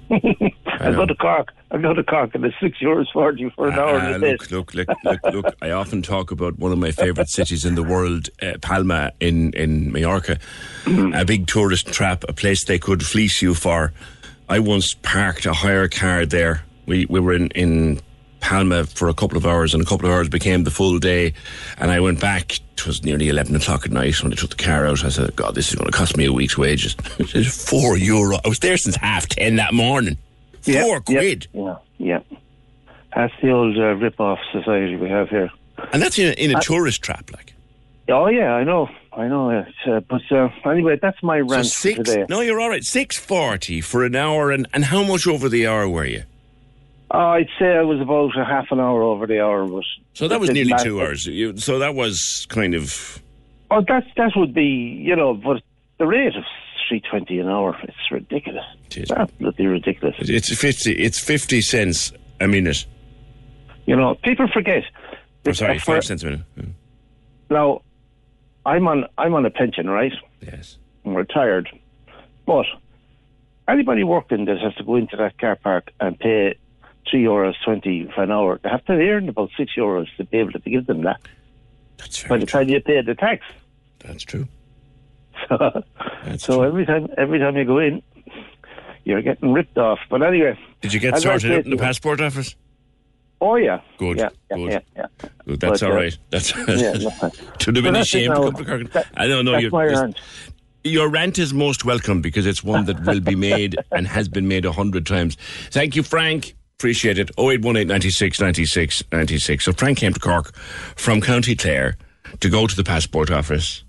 I 0.67 0.91
know. 0.91 0.97
go 0.97 1.07
to 1.07 1.15
Cork. 1.17 1.53
I 1.73 1.79
go 1.79 1.93
to 1.93 2.05
Cork, 2.05 2.35
and 2.35 2.45
it's 2.45 2.55
six 2.61 2.79
euros 2.79 3.07
forty 3.13 3.51
for 3.51 3.69
an 3.69 3.79
ah, 3.79 3.83
hour. 3.83 3.99
In 3.99 4.13
the 4.13 4.19
day. 4.19 4.31
look, 4.33 4.51
look, 4.51 4.75
look, 4.75 4.89
look, 5.05 5.21
look. 5.33 5.57
I 5.61 5.71
often 5.73 6.03
talk 6.03 6.31
about 6.31 6.59
one 6.59 6.71
of 6.71 6.79
my 6.79 6.93
favourite 6.93 7.29
cities 7.29 7.65
in 7.65 7.75
the 7.75 7.83
world, 7.83 8.29
uh, 8.41 8.53
Palma 8.63 9.13
in, 9.19 9.53
in 9.55 9.91
Mallorca. 9.93 10.39
Mm-hmm. 10.85 11.15
a 11.15 11.25
big 11.25 11.49
tourist 11.49 11.89
trap, 11.89 12.25
a 12.29 12.33
place 12.33 12.65
they 12.65 12.79
could 12.79 13.05
fleece 13.05 13.43
you 13.43 13.55
for. 13.55 13.93
I 14.49 14.61
once 14.61 14.95
parked 14.95 15.47
a 15.47 15.53
hire 15.53 15.89
car 15.89 16.25
there. 16.25 16.63
We, 16.87 17.07
we 17.07 17.19
were 17.19 17.35
in, 17.35 17.49
in 17.49 18.01
Palma 18.47 18.85
for 18.87 19.09
a 19.09 19.15
couple 19.15 19.37
of 19.37 19.45
hours, 19.45 19.75
and 19.75 19.83
a 19.83 19.87
couple 19.87 20.07
of 20.07 20.13
hours 20.13 20.29
became 20.29 20.63
the 20.65 20.71
full 20.71 20.99
day. 21.01 21.35
And 21.79 21.91
I 21.91 21.99
went 22.01 22.21
back. 22.21 22.61
It 22.79 22.87
was 22.87 23.03
nearly 23.03 23.29
11 23.29 23.57
o'clock 23.57 23.85
at 23.85 23.91
night 23.91 24.23
when 24.23 24.33
I 24.33 24.37
took 24.37 24.51
the 24.51 24.63
car 24.63 24.87
out. 24.87 25.05
I 25.05 25.09
said, 25.09 25.35
God, 25.35 25.55
this 25.57 25.69
is 25.71 25.75
going 25.75 25.91
to 25.91 25.97
cost 25.97 26.17
me 26.17 26.27
a 26.27 26.33
week's 26.33 26.57
wages. 26.57 26.95
It 27.19 27.29
said, 27.29 27.47
Four 27.47 27.97
euro. 27.97 28.37
I 28.45 28.49
was 28.49 28.61
there 28.61 28.77
since 28.77 28.95
half 28.97 29.27
10 29.29 29.57
that 29.57 29.75
morning. 29.75 30.17
Four 30.63 30.73
Yeah, 30.73 30.85
yeah, 30.87 30.99
quid. 31.01 31.49
Yeah, 31.53 31.77
yeah. 31.99 32.21
That's 33.17 33.33
the 33.43 33.51
old 33.51 33.77
uh, 33.77 33.95
rip-off 33.97 34.39
society 34.53 34.95
we 34.97 35.09
have 35.09 35.29
here. 35.29 35.51
And 35.93 36.01
that's 36.01 36.19
in 36.19 36.29
a, 36.29 36.33
in 36.33 36.57
a 36.57 36.61
tourist 36.61 37.03
trap, 37.03 37.31
like. 37.33 37.53
Oh 38.09 38.29
yeah, 38.29 38.55
I 38.55 38.63
know, 38.63 38.89
I 39.13 39.27
know. 39.27 39.51
It's, 39.51 39.69
uh, 39.89 39.99
but 40.09 40.23
uh, 40.31 40.49
anyway, 40.71 40.97
that's 41.03 41.21
my 41.25 41.41
So 41.41 41.47
rant 41.49 41.65
for 41.67 41.71
six? 41.71 41.99
today. 41.99 42.27
No, 42.29 42.41
you're 42.41 42.61
all 42.61 42.69
right. 42.69 42.85
Six 42.85 43.19
forty 43.19 43.81
for 43.81 44.05
an 44.05 44.15
hour, 44.15 44.53
and, 44.53 44.69
and 44.73 44.85
how 44.85 45.03
much 45.03 45.27
over 45.27 45.49
the 45.49 45.67
hour 45.67 45.89
were 45.89 46.05
you? 46.05 46.23
Uh, 47.13 47.19
I'd 47.19 47.49
say 47.59 47.77
I 47.77 47.83
was 47.83 48.01
about 48.01 48.37
a 48.37 48.45
half 48.45 48.67
an 48.73 48.81
hour 48.81 49.03
over 49.03 49.27
the 49.27 49.41
hour, 49.41 49.65
but 49.67 49.85
So 50.15 50.27
that 50.29 50.41
was 50.41 50.51
nearly 50.51 50.75
two 50.83 51.01
hours. 51.01 51.27
You, 51.27 51.57
so 51.57 51.79
that 51.79 51.95
was 51.95 52.47
kind 52.49 52.75
of 52.75 53.23
Oh, 53.71 53.81
that 53.89 54.05
that 54.17 54.33
would 54.37 54.55
be, 54.55 54.65
you 54.65 55.15
know, 55.17 55.35
but 55.35 55.63
the 55.99 56.07
rate 56.07 56.35
of 56.37 56.45
three 56.89 57.01
twenty 57.01 57.39
an 57.39 57.49
hour, 57.49 57.77
it's 57.83 57.97
ridiculous. 58.11 58.65
It 58.87 58.97
is. 58.99 59.11
Absolutely 59.11 59.67
ridiculous. 59.67 60.15
it's 60.21 60.55
fifty. 60.57 60.93
It's 60.93 61.19
fifty 61.19 61.61
cents 61.61 62.13
a 62.41 62.47
minute. 62.49 62.87
You 63.87 63.97
know, 63.97 64.17
people 64.17 64.49
forget. 64.53 64.83
Oh, 65.03 65.17
that 65.45 65.57
sorry, 65.57 65.79
five 65.79 66.05
cents 66.05 66.23
a 66.23 66.27
minute. 66.27 66.41
Mm, 66.59 66.73
Now, 67.51 67.83
I'm 68.65 68.87
on 68.89 69.07
I'm 69.17 69.35
on 69.35 69.47
a 69.47 69.51
pension, 69.51 69.89
right? 69.89 70.13
Yes. 70.41 70.77
I'm 71.05 71.15
retired, 71.15 71.69
but 72.47 72.67
anybody 73.69 74.03
working 74.05 74.45
that 74.47 74.59
has 74.59 74.75
to 74.77 74.85
go 74.85 74.97
into 74.97 75.17
that 75.17 75.39
car 75.39 75.57
park 75.57 75.93
and 76.01 76.19
pay 76.19 76.57
three 77.11 77.23
euros 77.25 77.55
twenty 77.65 78.11
for 78.15 78.23
an 78.25 78.31
hour, 78.33 78.59
they 78.63 78.69
have 78.69 78.85
to 78.87 78.93
earn 78.93 79.29
about 79.29 79.51
six 79.57 79.73
euros 79.77 80.07
to 80.17 80.25
be 80.25 80.39
able 80.39 80.53
to 80.53 80.59
give 80.71 80.87
them 80.87 81.03
that. 81.03 81.21
That's 81.99 82.23
right. 82.25 82.29
By 82.31 82.39
the 82.39 82.47
time 82.47 82.69
you 82.69 82.81
pay 82.81 83.01
the 83.03 83.15
tax. 83.15 83.45
That's 84.01 84.23
true. 84.25 84.47
so 85.49 85.83
That's 86.25 86.45
so 86.45 86.57
true. 86.57 86.65
every 86.67 86.87
time 86.87 87.09
every 87.17 87.39
time 87.39 87.57
you 87.57 87.65
go 87.65 87.79
in, 87.79 88.03
you're 89.05 89.23
getting 89.23 89.53
ripped 89.53 89.79
off. 89.79 89.99
But 90.11 90.23
anyway, 90.23 90.59
Did 90.81 90.93
you 90.93 91.01
get 91.01 91.15
I'd 91.15 91.23
sorted 91.23 91.53
out 91.53 91.65
in 91.65 91.71
the 91.71 91.77
passport 91.77 92.21
office? 92.21 92.55
Oh 93.41 93.57
yeah. 93.57 93.81
Good, 93.99 94.17
Yeah. 94.19 94.29
Yeah. 94.51 94.57
good. 94.57 94.83
Yeah. 94.97 95.07
Good, 95.47 95.61
That's 95.61 95.81
But, 95.81 95.91
all 95.91 95.99
uh. 95.99 96.11
That's 96.31 96.57
yeah, 96.57 96.65
to 96.65 97.11
have 97.21 97.35
So 97.61 97.73
been 97.73 97.93
that's 97.93 98.15
it 98.15 98.17
ashamed 98.19 98.35
to 98.35 98.41
come 98.43 98.55
to 98.55 98.65
Cork. 98.65 98.93
That- 98.93 99.07
I 99.17 99.27
don't 99.27 99.45
know. 99.45 99.53
That's 99.53 99.63
you're- 99.63 99.73
my 99.73 99.85
rant. 99.85 100.19
Your 100.85 101.09
rant 101.09 101.39
is 101.41 101.53
most 101.53 101.85
welcome 101.85 102.21
because 102.23 102.47
it's 102.47 102.63
one 102.63 102.85
that 102.87 103.05
will 103.05 103.19
be 103.21 103.35
made 103.51 103.75
and 103.91 104.07
has 104.07 104.29
been 104.29 104.47
made 104.49 104.65
a 104.65 104.71
hundred 104.73 105.05
times. 105.05 105.37
Thank 105.71 105.97
you, 105.97 106.03
Frank. 106.05 106.55
Appreciate 106.79 107.19
it. 107.19 107.31
0818 107.39 107.89
96 107.89 108.41
96 108.41 109.05
96. 109.11 109.65
So 109.65 109.73
Frank 109.73 109.99
came 109.99 110.13
to 110.13 110.21
Cork 110.21 110.55
from 110.95 111.21
County 111.21 111.57
Clare 111.57 111.97
to 112.41 112.51
go 112.51 112.67
to 112.67 112.77
the 112.77 112.85
passport 112.85 113.31
office. 113.31 113.83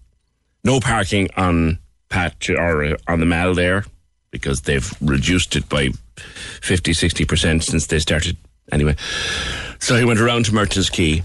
No 0.63 0.79
parking 0.79 1.29
on 1.35 1.79
Pat 2.09 2.49
or 2.49 2.83
uh, 2.83 2.97
on 3.07 3.19
the 3.19 3.25
Mall 3.25 3.53
there 3.53 3.83
because 4.31 4.61
they've 4.61 4.89
reduced 5.01 5.55
it 5.55 5.67
by 5.67 5.89
50, 6.61 6.91
60% 6.91 7.63
since 7.63 7.87
they 7.87 7.99
started. 7.99 8.37
Anyway, 8.71 8.95
so 9.79 9.95
he 9.95 10.05
went 10.05 10.19
around 10.19 10.45
to 10.45 10.53
Merchant's 10.53 10.89
Quay 10.89 11.23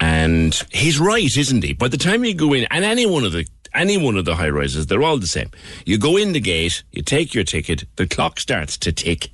and 0.00 0.54
he's 0.70 0.98
right, 0.98 1.36
isn't 1.36 1.64
he? 1.64 1.72
By 1.74 1.88
the 1.88 1.96
time 1.96 2.24
you 2.24 2.34
go 2.34 2.52
in, 2.52 2.66
and 2.70 2.84
any 2.84 3.06
one 3.06 3.24
of 3.24 3.32
the 3.32 3.46
any 3.74 3.96
one 3.96 4.16
of 4.16 4.24
the 4.24 4.34
high 4.34 4.50
rises, 4.50 4.86
they're 4.86 5.02
all 5.02 5.18
the 5.18 5.26
same. 5.26 5.50
You 5.86 5.96
go 5.96 6.16
in 6.16 6.32
the 6.32 6.40
gate, 6.40 6.82
you 6.92 7.02
take 7.02 7.34
your 7.34 7.44
ticket, 7.44 7.84
the 7.96 8.06
clock 8.06 8.38
starts 8.38 8.76
to 8.78 8.92
tick 8.92 9.30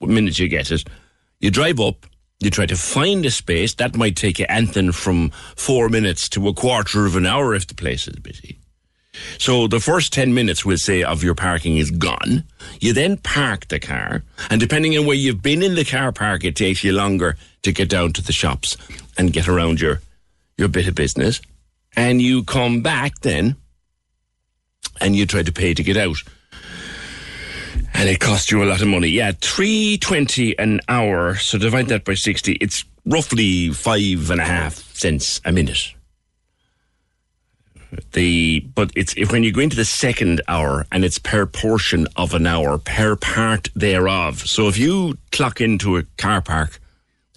the 0.00 0.06
minute 0.06 0.38
you 0.38 0.48
get 0.48 0.70
it. 0.70 0.84
You 1.40 1.50
drive 1.50 1.78
up, 1.78 2.06
you 2.40 2.50
try 2.50 2.66
to 2.66 2.76
find 2.76 3.24
a 3.26 3.30
space. 3.30 3.74
That 3.74 3.96
might 3.96 4.16
take 4.16 4.38
you 4.38 4.46
anything 4.48 4.92
from 4.92 5.30
four 5.56 5.88
minutes 5.88 6.28
to 6.30 6.48
a 6.48 6.54
quarter 6.54 7.06
of 7.06 7.16
an 7.16 7.26
hour 7.26 7.54
if 7.54 7.66
the 7.66 7.74
place 7.74 8.08
is 8.08 8.16
busy. 8.16 8.58
So 9.38 9.66
the 9.66 9.80
first 9.80 10.12
10 10.12 10.32
minutes, 10.32 10.64
we'll 10.64 10.78
say, 10.78 11.02
of 11.02 11.24
your 11.24 11.34
parking 11.34 11.76
is 11.76 11.90
gone. 11.90 12.44
You 12.80 12.92
then 12.92 13.16
park 13.16 13.68
the 13.68 13.80
car, 13.80 14.22
and 14.50 14.60
depending 14.60 14.96
on 14.96 15.06
where 15.06 15.16
you've 15.16 15.42
been 15.42 15.62
in 15.62 15.74
the 15.74 15.84
car 15.84 16.12
park, 16.12 16.44
it 16.44 16.54
takes 16.56 16.84
you 16.84 16.92
longer 16.92 17.36
to 17.62 17.72
get 17.72 17.88
down 17.88 18.12
to 18.14 18.22
the 18.22 18.32
shops 18.32 18.76
and 19.16 19.32
get 19.32 19.48
around 19.48 19.80
your, 19.80 20.00
your 20.56 20.68
bit 20.68 20.86
of 20.86 20.94
business. 20.94 21.40
And 21.96 22.22
you 22.22 22.44
come 22.44 22.80
back 22.80 23.20
then, 23.22 23.56
and 25.00 25.16
you 25.16 25.26
try 25.26 25.42
to 25.42 25.52
pay 25.52 25.74
to 25.74 25.82
get 25.82 25.96
out. 25.96 26.22
And 27.98 28.08
it 28.08 28.20
costs 28.20 28.50
you 28.50 28.62
a 28.62 28.64
lot 28.64 28.80
of 28.80 28.88
money. 28.88 29.08
Yeah, 29.08 29.32
three 29.32 29.98
twenty 29.98 30.56
an 30.58 30.80
hour. 30.88 31.34
So 31.34 31.58
divide 31.58 31.88
that 31.88 32.04
by 32.04 32.14
sixty. 32.14 32.52
It's 32.52 32.84
roughly 33.04 33.70
five 33.70 34.30
and 34.30 34.40
a 34.40 34.44
half 34.44 34.74
cents 34.94 35.40
a 35.44 35.52
minute 35.52 35.94
the 38.12 38.60
but 38.74 38.90
it's 38.94 39.14
if 39.16 39.32
when 39.32 39.42
you 39.42 39.52
go 39.52 39.60
into 39.60 39.76
the 39.76 39.84
second 39.84 40.40
hour 40.48 40.86
and 40.92 41.04
it's 41.04 41.18
per 41.18 41.46
portion 41.46 42.06
of 42.16 42.34
an 42.34 42.46
hour 42.46 42.78
per 42.78 43.16
part 43.16 43.68
thereof. 43.74 44.40
So 44.46 44.68
if 44.68 44.78
you 44.78 45.16
clock 45.32 45.60
into 45.60 45.96
a 45.96 46.02
car 46.16 46.40
park 46.40 46.80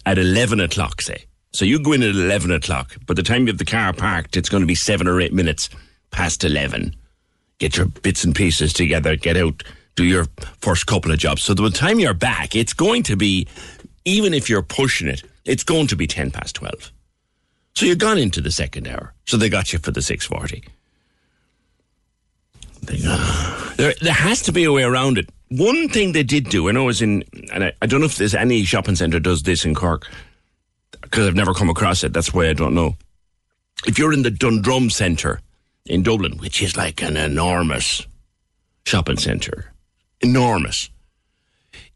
at 0.04 0.18
eleven 0.18 0.60
o'clock, 0.60 1.00
say, 1.00 1.24
so 1.52 1.64
you 1.64 1.82
go 1.82 1.92
in 1.92 2.02
at 2.02 2.14
eleven 2.14 2.50
o'clock, 2.50 2.96
by 3.06 3.14
the 3.14 3.22
time 3.22 3.42
you 3.42 3.48
have 3.48 3.58
the 3.58 3.64
car 3.64 3.92
parked, 3.92 4.36
it's 4.36 4.48
going 4.48 4.62
to 4.62 4.66
be 4.66 4.74
seven 4.74 5.06
or 5.06 5.20
eight 5.20 5.32
minutes 5.32 5.70
past 6.10 6.44
eleven. 6.44 6.94
Get 7.58 7.76
your 7.76 7.86
bits 7.86 8.24
and 8.24 8.34
pieces 8.34 8.72
together, 8.72 9.16
get 9.16 9.36
out, 9.36 9.62
do 9.94 10.04
your 10.04 10.26
first 10.60 10.86
couple 10.86 11.12
of 11.12 11.18
jobs. 11.18 11.42
So 11.42 11.54
the 11.54 11.70
time 11.70 11.98
you're 11.98 12.14
back, 12.14 12.54
it's 12.54 12.72
going 12.72 13.02
to 13.04 13.16
be, 13.16 13.46
even 14.04 14.34
if 14.34 14.48
you're 14.48 14.62
pushing 14.62 15.08
it, 15.08 15.22
it's 15.44 15.64
going 15.64 15.86
to 15.88 15.96
be 15.96 16.06
ten 16.06 16.30
past 16.30 16.56
twelve. 16.56 16.92
So 17.74 17.86
you've 17.86 17.98
gone 17.98 18.18
into 18.18 18.40
the 18.40 18.50
second 18.50 18.86
hour. 18.86 19.14
So 19.26 19.36
they 19.36 19.48
got 19.48 19.72
you 19.72 19.78
for 19.78 19.90
the 19.90 20.02
640. 20.02 20.64
There, 23.78 23.94
there 24.02 24.12
has 24.12 24.42
to 24.42 24.52
be 24.52 24.64
a 24.64 24.70
way 24.70 24.82
around 24.82 25.16
it. 25.16 25.30
One 25.48 25.88
thing 25.88 26.12
they 26.12 26.22
did 26.22 26.50
do, 26.50 26.68
and 26.68 26.76
I 26.76 26.82
is 26.82 27.00
in, 27.00 27.24
and 27.50 27.64
I, 27.64 27.72
I 27.80 27.86
don't 27.86 28.00
know 28.00 28.06
if 28.06 28.16
there's 28.16 28.34
any 28.34 28.62
shopping 28.64 28.96
centre 28.96 29.18
does 29.18 29.42
this 29.42 29.64
in 29.64 29.74
Cork, 29.74 30.06
because 31.00 31.26
I've 31.26 31.34
never 31.34 31.54
come 31.54 31.70
across 31.70 32.04
it. 32.04 32.12
That's 32.12 32.34
why 32.34 32.48
I 32.48 32.52
don't 32.52 32.74
know. 32.74 32.96
If 33.86 33.98
you're 33.98 34.12
in 34.12 34.22
the 34.22 34.30
Dundrum 34.30 34.90
Centre 34.90 35.40
in 35.86 36.02
Dublin, 36.02 36.36
which 36.36 36.62
is 36.62 36.76
like 36.76 37.02
an 37.02 37.16
enormous 37.16 38.06
shopping 38.84 39.16
centre, 39.16 39.71
enormous. 40.22 40.88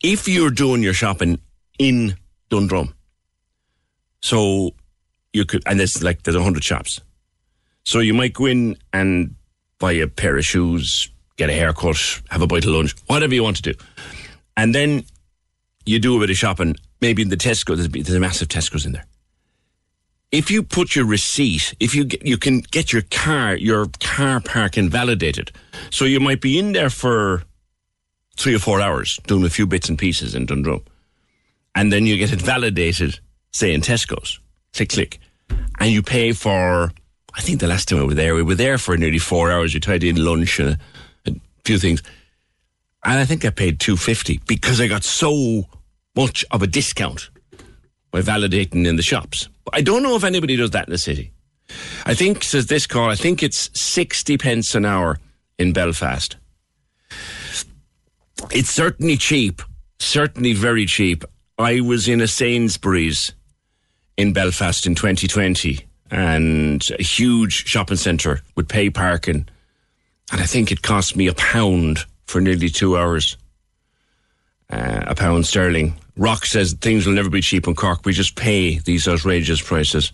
If 0.02 0.28
you're 0.28 0.50
doing 0.50 0.82
your 0.82 0.92
shopping 0.92 1.40
in 1.78 2.16
Dundrum, 2.50 2.94
so 4.20 4.74
you 5.32 5.44
could, 5.44 5.62
and 5.66 5.78
there's 5.78 6.02
like 6.02 6.22
there's 6.22 6.36
a 6.36 6.42
hundred 6.42 6.64
shops, 6.64 7.00
so 7.84 8.00
you 8.00 8.14
might 8.14 8.34
go 8.34 8.46
in 8.46 8.76
and 8.92 9.34
buy 9.78 9.92
a 9.92 10.06
pair 10.06 10.36
of 10.36 10.44
shoes, 10.44 11.10
get 11.36 11.50
a 11.50 11.52
haircut, 11.52 12.20
have 12.30 12.42
a 12.42 12.46
bite 12.46 12.64
of 12.64 12.70
lunch, 12.70 12.94
whatever 13.06 13.34
you 13.34 13.42
want 13.42 13.56
to 13.56 13.62
do, 13.62 13.74
and 14.56 14.74
then 14.74 15.04
you 15.84 15.98
do 15.98 16.16
a 16.16 16.20
bit 16.20 16.30
of 16.30 16.36
shopping. 16.36 16.76
Maybe 17.00 17.22
in 17.22 17.28
the 17.28 17.36
Tesco, 17.36 17.76
there's, 17.76 17.88
there's 17.88 18.16
a 18.16 18.20
massive 18.20 18.48
Tesco's 18.48 18.86
in 18.86 18.92
there. 18.92 19.06
If 20.32 20.50
you 20.50 20.62
put 20.62 20.96
your 20.96 21.06
receipt, 21.06 21.74
if 21.78 21.94
you 21.94 22.04
get, 22.04 22.26
you 22.26 22.36
can 22.36 22.60
get 22.60 22.92
your 22.92 23.02
car, 23.02 23.54
your 23.54 23.86
car 24.00 24.40
park 24.40 24.76
invalidated, 24.76 25.52
so 25.90 26.04
you 26.04 26.20
might 26.20 26.40
be 26.40 26.58
in 26.58 26.72
there 26.72 26.90
for 26.90 27.44
three 28.36 28.54
or 28.54 28.58
four 28.58 28.80
hours 28.80 29.18
doing 29.26 29.44
a 29.44 29.50
few 29.50 29.66
bits 29.66 29.88
and 29.88 29.98
pieces 29.98 30.34
in 30.34 30.46
Dundrum, 30.46 30.82
and 31.74 31.92
then 31.92 32.06
you 32.06 32.16
get 32.16 32.32
it 32.32 32.40
validated, 32.40 33.18
say 33.52 33.72
in 33.72 33.80
Tesco's. 33.80 34.40
Click, 34.74 34.90
click, 34.90 35.18
and 35.80 35.90
you 35.90 36.02
pay 36.02 36.32
for. 36.32 36.92
I 37.34 37.40
think 37.40 37.60
the 37.60 37.66
last 37.66 37.88
time 37.88 37.98
we 38.00 38.06
were 38.06 38.14
there, 38.14 38.34
we 38.34 38.42
were 38.42 38.54
there 38.54 38.78
for 38.78 38.96
nearly 38.96 39.18
four 39.18 39.50
hours. 39.50 39.74
We 39.74 39.80
tried 39.80 40.04
in 40.04 40.22
lunch 40.22 40.58
and 40.58 40.78
a, 41.26 41.30
a 41.30 41.34
few 41.64 41.78
things, 41.78 42.02
and 43.04 43.18
I 43.18 43.24
think 43.24 43.44
I 43.44 43.50
paid 43.50 43.80
two 43.80 43.96
fifty 43.96 44.40
because 44.46 44.80
I 44.80 44.86
got 44.86 45.04
so 45.04 45.64
much 46.14 46.44
of 46.50 46.62
a 46.62 46.66
discount 46.66 47.30
by 48.10 48.20
validating 48.20 48.86
in 48.86 48.96
the 48.96 49.02
shops. 49.02 49.48
I 49.72 49.82
don't 49.82 50.02
know 50.02 50.16
if 50.16 50.24
anybody 50.24 50.56
does 50.56 50.70
that 50.70 50.88
in 50.88 50.92
the 50.92 50.98
city. 50.98 51.32
I 52.04 52.14
think 52.14 52.44
says 52.44 52.66
this 52.66 52.86
call. 52.86 53.10
I 53.10 53.16
think 53.16 53.42
it's 53.42 53.70
sixty 53.78 54.38
pence 54.38 54.74
an 54.74 54.84
hour 54.84 55.18
in 55.58 55.72
Belfast. 55.72 56.36
It's 58.50 58.70
certainly 58.70 59.16
cheap, 59.16 59.62
certainly 59.98 60.52
very 60.52 60.86
cheap. 60.86 61.24
I 61.58 61.80
was 61.80 62.06
in 62.06 62.20
a 62.20 62.28
Sainsbury's 62.28 63.32
in 64.16 64.32
Belfast 64.32 64.86
in 64.86 64.94
2020 64.94 65.80
and 66.10 66.82
a 66.98 67.02
huge 67.02 67.66
shopping 67.66 67.96
centre 67.96 68.40
with 68.54 68.68
pay 68.68 68.90
parking. 68.90 69.48
And 70.32 70.40
I 70.40 70.46
think 70.46 70.70
it 70.70 70.82
cost 70.82 71.16
me 71.16 71.26
a 71.26 71.34
pound 71.34 72.04
for 72.26 72.40
nearly 72.40 72.68
two 72.68 72.96
hours. 72.96 73.36
Uh, 74.68 75.04
a 75.06 75.14
pound 75.14 75.46
sterling. 75.46 75.94
Rock 76.16 76.44
says 76.44 76.72
things 76.72 77.06
will 77.06 77.14
never 77.14 77.30
be 77.30 77.40
cheap 77.40 77.68
in 77.68 77.74
Cork. 77.74 78.04
We 78.04 78.12
just 78.12 78.34
pay 78.34 78.78
these 78.78 79.06
outrageous 79.06 79.60
prices. 79.60 80.12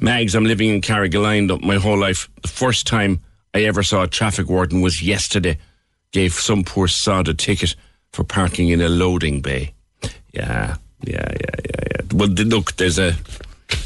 Mags, 0.00 0.34
I'm 0.34 0.44
living 0.44 0.70
in 0.70 0.80
Carrigaline 0.80 1.62
my 1.62 1.76
whole 1.76 1.98
life. 1.98 2.28
The 2.42 2.48
first 2.48 2.86
time 2.86 3.20
I 3.54 3.62
ever 3.62 3.84
saw 3.84 4.02
a 4.02 4.08
traffic 4.08 4.48
warden 4.48 4.80
was 4.80 5.00
yesterday. 5.00 5.58
Gave 6.14 6.34
some 6.34 6.62
poor 6.62 6.86
sod 6.86 7.26
a 7.26 7.34
ticket 7.34 7.74
for 8.12 8.22
parking 8.22 8.68
in 8.68 8.80
a 8.80 8.88
loading 8.88 9.40
bay. 9.40 9.74
Yeah, 10.32 10.76
yeah, 11.02 11.26
yeah, 11.28 11.56
yeah, 11.64 11.84
yeah. 11.90 12.00
Well, 12.12 12.28
look, 12.28 12.76
there's 12.76 13.00
a 13.00 13.16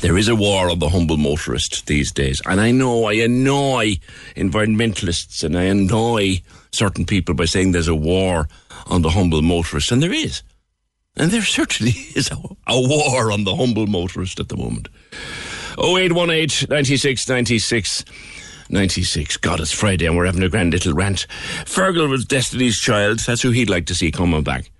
there 0.02 0.18
is 0.18 0.28
a 0.28 0.36
war 0.36 0.68
on 0.68 0.78
the 0.78 0.90
humble 0.90 1.16
motorist 1.16 1.86
these 1.86 2.12
days, 2.12 2.42
and 2.44 2.60
I 2.60 2.70
know 2.70 3.06
I 3.06 3.14
annoy 3.14 3.96
environmentalists 4.36 5.42
and 5.42 5.56
I 5.56 5.62
annoy 5.62 6.42
certain 6.70 7.06
people 7.06 7.34
by 7.34 7.46
saying 7.46 7.72
there's 7.72 7.88
a 7.88 7.94
war 7.94 8.46
on 8.88 9.00
the 9.00 9.08
humble 9.08 9.40
motorist, 9.40 9.90
and 9.90 10.02
there 10.02 10.12
is, 10.12 10.42
and 11.16 11.30
there 11.30 11.40
certainly 11.40 11.92
is 12.14 12.30
a, 12.30 12.36
a 12.66 12.78
war 12.78 13.32
on 13.32 13.44
the 13.44 13.56
humble 13.56 13.86
motorist 13.86 14.38
at 14.38 14.50
the 14.50 14.56
moment. 14.58 14.90
0818 15.78 16.68
96 16.68 17.26
96 17.26 18.04
96. 18.70 19.36
God, 19.38 19.60
it's 19.60 19.72
Friday 19.72 20.06
and 20.06 20.16
we're 20.16 20.26
having 20.26 20.42
a 20.42 20.48
grand 20.48 20.72
little 20.72 20.92
rant. 20.92 21.26
Fergal 21.64 22.08
was 22.08 22.24
Destiny's 22.24 22.78
Child. 22.78 23.20
That's 23.20 23.42
who 23.42 23.50
he'd 23.50 23.70
like 23.70 23.86
to 23.86 23.94
see 23.94 24.10
coming 24.10 24.42
back. 24.42 24.70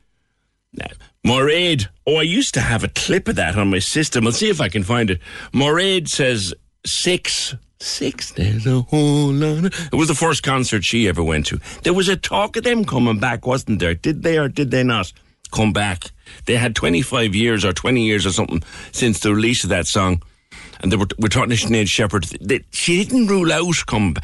Now, 0.73 0.89
Moraid. 1.25 1.89
Oh, 2.07 2.17
I 2.17 2.23
used 2.23 2.55
to 2.55 2.61
have 2.61 2.85
a 2.85 2.89
clip 2.89 3.29
of 3.29 3.37
that 3.37 3.57
on 3.57 3.71
my 3.71 3.79
system. 3.79 4.27
I'll 4.27 4.33
see 4.33 4.49
if 4.49 4.61
I 4.61 4.69
can 4.69 4.83
find 4.83 5.11
it. 5.11 5.21
Moraid 5.53 6.09
says 6.09 6.55
six. 6.87 7.55
Six, 7.81 8.33
there's 8.33 8.67
a 8.67 8.81
whole 8.81 9.33
lot. 9.33 9.67
Of... 9.67 9.89
It 9.93 9.97
was 9.97 10.09
the 10.09 10.15
first 10.15 10.43
concert 10.43 10.85
she 10.85 11.07
ever 11.09 11.23
went 11.23 11.47
to. 11.47 11.61
There 11.85 11.95
was 11.95 12.09
a 12.09 12.17
talk 12.17 12.57
of 12.57 12.65
them 12.65 12.85
coming 12.85 13.21
back, 13.21 13.47
wasn't 13.47 13.79
there? 13.79 13.95
Did 13.95 14.23
they 14.23 14.37
or 14.37 14.49
did 14.49 14.71
they 14.71 14.83
not 14.83 15.13
come 15.53 15.73
back? 15.73 16.11
They 16.47 16.57
had 16.57 16.75
25 16.75 17.35
years 17.35 17.65
or 17.65 17.73
20 17.73 18.05
years 18.05 18.27
or 18.27 18.33
something 18.33 18.63
since 18.91 19.21
the 19.21 19.35
release 19.35 19.63
of 19.63 19.71
that 19.71 19.87
song. 19.87 20.23
And 20.81 20.93
they 20.93 20.97
were, 20.97 21.07
we're 21.19 21.29
talking 21.29 21.51
to 21.51 21.57
Sinead 21.57 21.89
Shepherd. 21.89 22.25
They, 22.41 22.65
she 22.71 23.05
didn't 23.05 23.27
rule 23.27 23.53
out 23.53 23.87
come. 23.87 24.15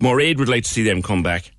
Moraid 0.00 0.38
would 0.38 0.48
like 0.48 0.64
to 0.64 0.68
see 0.68 0.82
them 0.82 1.02
come 1.02 1.22
back. 1.22 1.52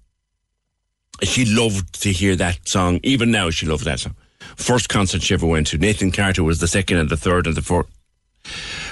She 1.24 1.46
loved 1.46 2.02
to 2.04 2.12
hear 2.12 2.36
that 2.38 2.68
song. 2.68 3.00
Even 3.04 3.32
now, 3.32 3.50
she 3.50 3.66
loves 3.66 3.84
that 3.84 4.00
song. 4.00 4.16
First 4.56 4.90
concert 4.90 5.22
she 5.22 5.34
ever 5.34 5.46
went 5.46 5.68
to. 5.68 5.78
Nathan 5.78 6.12
Carter 6.12 6.44
was 6.44 6.60
the 6.60 6.68
second 6.68 6.98
and 6.98 7.10
the 7.10 7.18
third 7.18 7.48
and 7.48 7.56
the 7.56 7.62
fourth. 7.62 7.88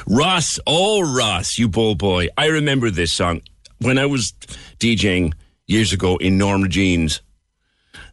Ross, 0.06 0.60
oh 0.68 1.02
Ross, 1.02 1.58
you 1.58 1.68
bull 1.68 1.96
boy. 1.96 2.28
I 2.38 2.48
remember 2.48 2.92
this 2.92 3.14
song. 3.14 3.42
When 3.80 3.98
I 3.98 4.06
was 4.06 4.34
DJing 4.80 5.34
years 5.68 5.94
ago 5.94 6.18
in 6.18 6.38
Norma 6.38 6.68
Jeans, 6.68 7.22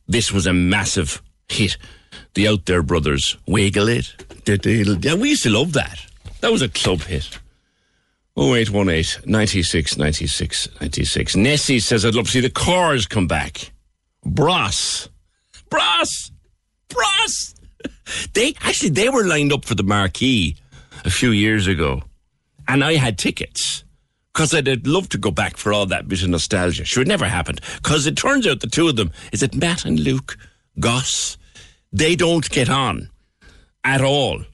this 0.06 0.30
was 0.30 0.46
a 0.46 0.52
massive 0.52 1.22
hit. 1.48 1.76
The 2.34 2.46
Outhere 2.46 2.84
Brothers. 2.84 3.36
Wiggle 3.46 3.88
it. 3.88 4.14
Yeah, 5.04 5.14
we 5.14 5.30
used 5.30 5.44
to 5.44 5.50
love 5.50 5.72
that. 5.72 6.04
That 6.44 6.52
was 6.52 6.60
a 6.60 6.68
club 6.68 7.00
hit. 7.00 7.38
0818 8.38 9.32
96 9.32 9.96
96 9.96 10.68
96. 10.78 11.36
Nessie 11.36 11.80
says, 11.80 12.04
I'd 12.04 12.14
love 12.14 12.26
to 12.26 12.32
see 12.32 12.40
the 12.40 12.50
cars 12.50 13.06
come 13.06 13.26
back. 13.26 13.72
Bros. 14.26 15.08
Bros. 15.70 16.32
Bros. 16.90 17.54
They 18.34 18.54
actually 18.60 18.90
they 18.90 19.08
were 19.08 19.24
lined 19.24 19.54
up 19.54 19.64
for 19.64 19.74
the 19.74 19.82
marquee 19.82 20.56
a 21.06 21.10
few 21.10 21.30
years 21.30 21.66
ago, 21.66 22.02
and 22.68 22.84
I 22.84 22.96
had 22.96 23.16
tickets 23.16 23.82
because 24.34 24.52
I'd 24.52 24.86
love 24.86 25.08
to 25.10 25.18
go 25.18 25.30
back 25.30 25.56
for 25.56 25.72
all 25.72 25.86
that 25.86 26.08
bit 26.08 26.22
of 26.22 26.28
nostalgia. 26.28 26.84
Sure, 26.84 27.02
it 27.02 27.08
never 27.08 27.24
happened 27.24 27.62
because 27.76 28.06
it 28.06 28.18
turns 28.18 28.46
out 28.46 28.60
the 28.60 28.66
two 28.66 28.88
of 28.88 28.96
them 28.96 29.12
is 29.32 29.42
it 29.42 29.54
Matt 29.54 29.86
and 29.86 29.98
Luke 29.98 30.36
Goss. 30.78 31.38
They 31.90 32.14
don't 32.14 32.46
get 32.50 32.68
on 32.68 33.08
at 33.82 34.02
all, 34.02 34.44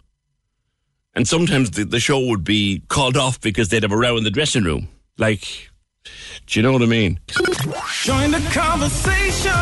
and 1.15 1.27
sometimes 1.27 1.71
the, 1.73 1.85
the 1.85 2.01
show 2.01 2.21
would 2.27 2.45
be 2.45 2.83
called 2.89 3.17
off 3.17 3.41
because 3.41 3.69
they'd 3.69 3.83
have 3.83 3.93
a 3.93 3.97
row 3.97 4.17
in 4.17 4.25
the 4.25 4.31
dressing 4.31 4.65
room. 4.65 4.89
Like, 5.19 5.69
do 6.47 6.59
you 6.59 6.63
know 6.63 6.73
what 6.73 6.83
I 6.83 6.87
mean? 6.87 7.21
Join 8.03 8.31
the 8.31 8.41
conversation. 8.53 9.53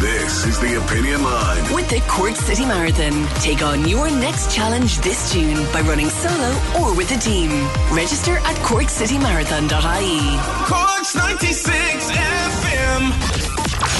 This 0.00 0.46
is 0.46 0.58
the 0.60 0.82
Opinion 0.84 1.22
Line. 1.22 1.74
With 1.74 1.88
the 1.90 2.00
Cork 2.08 2.34
City 2.34 2.64
Marathon, 2.64 3.26
take 3.40 3.62
on 3.62 3.86
your 3.88 4.10
next 4.10 4.54
challenge 4.54 4.98
this 4.98 5.32
June 5.32 5.56
by 5.72 5.82
running 5.82 6.08
solo 6.08 6.50
or 6.80 6.96
with 6.96 7.10
a 7.14 7.18
team. 7.20 7.50
Register 7.92 8.38
at 8.38 8.56
corkcitymarathon.ie. 8.56 10.66
Cork's 10.66 11.14
96 11.14 12.10
FM. 12.10 13.10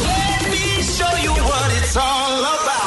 Let 0.02 0.50
me 0.50 0.82
show 0.82 1.14
you 1.22 1.30
what 1.30 1.82
it's 1.82 1.96
all 1.96 2.40
about. 2.40 2.81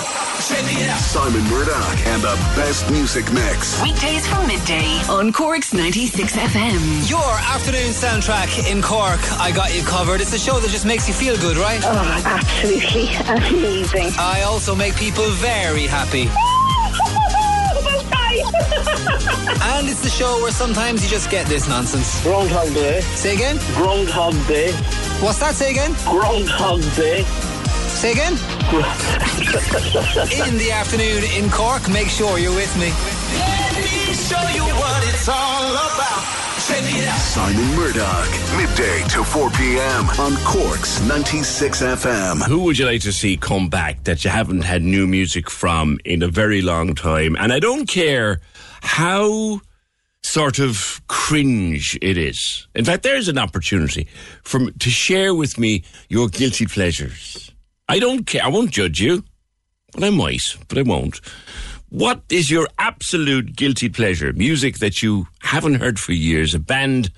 Check 0.48 0.62
it 0.78 0.90
out. 0.90 1.00
Simon 1.00 1.42
Murdoch 1.50 1.98
and 2.06 2.22
the 2.22 2.36
best 2.56 2.92
music 2.92 3.25
mix. 3.34 3.82
Weekdays 3.82 4.28
from 4.28 4.46
midday 4.46 5.02
on 5.10 5.34
Cork's 5.34 5.74
96 5.74 6.36
FM. 6.36 7.10
Your 7.10 7.20
afternoon 7.24 7.90
soundtrack 7.90 8.72
in 8.72 8.80
Cork. 8.80 9.20
I 9.40 9.52
got 9.52 9.75
you 9.75 9.82
covered. 9.82 10.22
It's 10.22 10.34
a 10.34 10.38
show 10.38 10.60
that 10.60 10.70
just 10.70 10.86
makes 10.86 11.08
you 11.08 11.16
feel 11.16 11.36
good, 11.38 11.58
right? 11.58 11.82
Oh, 11.84 12.22
absolutely 12.25 13.08
amazing. 13.25 14.12
I 14.20 14.44
also 14.44 14.75
make 14.75 14.96
people 14.96 15.28
very 15.32 15.88
happy. 15.88 16.30
and 19.74 19.90
it's 19.90 20.02
the 20.02 20.10
show 20.10 20.40
where 20.44 20.52
sometimes 20.52 21.04
you 21.04 21.10
just 21.10 21.32
get 21.32 21.48
this 21.48 21.68
nonsense. 21.68 22.22
Groundhog 22.22 22.72
Day. 22.75 23.02
Say 23.16 23.34
again? 23.34 23.58
Groundhog 23.74 24.34
Day. 24.46 24.74
What's 25.22 25.40
that? 25.40 25.56
Say 25.56 25.72
again? 25.72 25.94
Groundhog 26.06 26.82
Day. 26.96 27.24
Say 27.88 28.12
again? 28.12 28.38
In 28.74 30.58
the 30.58 30.72
afternoon 30.74 31.24
in 31.36 31.52
Cork, 31.52 31.88
make 31.90 32.08
sure 32.08 32.40
you're 32.40 32.56
with 32.56 32.76
me. 32.78 32.90
Let 32.90 33.76
me 33.76 34.14
show 34.14 34.42
you 34.56 34.64
what 34.64 35.08
it's 35.08 35.30
all 35.30 35.72
about. 35.72 36.24
Check 36.68 36.82
it 36.82 37.08
out. 37.08 37.20
Simon 37.20 37.76
Murdoch, 37.76 38.28
midday 38.58 39.04
to 39.10 39.24
4 39.24 39.52
p.m. 39.52 40.10
on 40.20 40.36
Cork's 40.44 41.00
96 41.08 41.84
FM. 41.84 42.44
Who 42.48 42.64
would 42.64 42.80
you 42.80 42.88
like 42.88 43.02
to 43.02 43.14
see 43.14 43.38
come 43.38 43.70
back 43.70 44.04
that 44.06 44.24
you 44.26 44.32
haven't 44.32 44.62
had 44.62 44.82
new 44.82 45.06
music 45.06 45.50
from 45.52 46.00
in 46.04 46.24
a 46.24 46.28
very 46.28 46.64
long 46.64 46.96
time? 46.96 47.36
And 47.36 47.54
I 47.54 47.60
don't 47.60 47.88
care 47.88 48.42
how 48.82 49.62
sort 50.24 50.58
of 50.58 51.02
cringe 51.08 52.00
it 52.02 52.18
is. 52.18 52.68
In 52.74 52.84
fact, 52.84 53.04
there's 53.04 53.28
an 53.28 53.38
opportunity 53.38 54.08
for 54.42 54.72
to 54.72 54.90
share 54.90 55.36
with 55.36 55.60
me 55.60 55.84
your 56.10 56.30
guilty 56.30 56.66
pleasures. 56.66 57.45
I 57.88 58.00
don't 58.00 58.25
care. 58.25 58.44
I 58.44 58.48
won't 58.48 58.72
judge 58.72 59.00
you. 59.00 59.24
Well, 59.96 60.06
I 60.06 60.10
might, 60.15 60.42
but 60.68 60.77
I 60.77 60.82
won't. 60.82 61.20
What 61.89 62.24
is 62.30 62.50
your 62.50 62.68
absolute 62.80 63.56
guilty 63.56 63.89
pleasure? 63.89 64.34
Music 64.34 64.80
that 64.80 65.01
you 65.01 65.27
haven't 65.42 65.75
heard 65.75 66.00
for 66.00 66.12
years, 66.12 66.54
a 66.54 66.60
band 66.60 67.12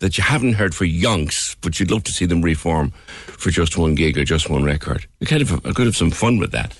that 0.00 0.18
you 0.18 0.24
haven't 0.24 0.52
heard 0.52 0.74
for 0.74 0.84
yonks, 0.84 1.56
but 1.60 1.78
you'd 1.78 1.90
love 1.90 2.04
to 2.04 2.12
see 2.12 2.24
them 2.24 2.42
reform 2.42 2.90
for 2.90 3.50
just 3.50 3.76
one 3.76 3.94
gig 3.94 4.18
or 4.18 4.24
just 4.24 4.48
one 4.50 4.64
record. 4.64 5.06
We 5.20 5.26
kind 5.26 5.42
of 5.42 5.52
I 5.66 5.72
could 5.72 5.86
have 5.86 5.96
some 5.96 6.10
fun 6.10 6.38
with 6.38 6.52
that. 6.52 6.76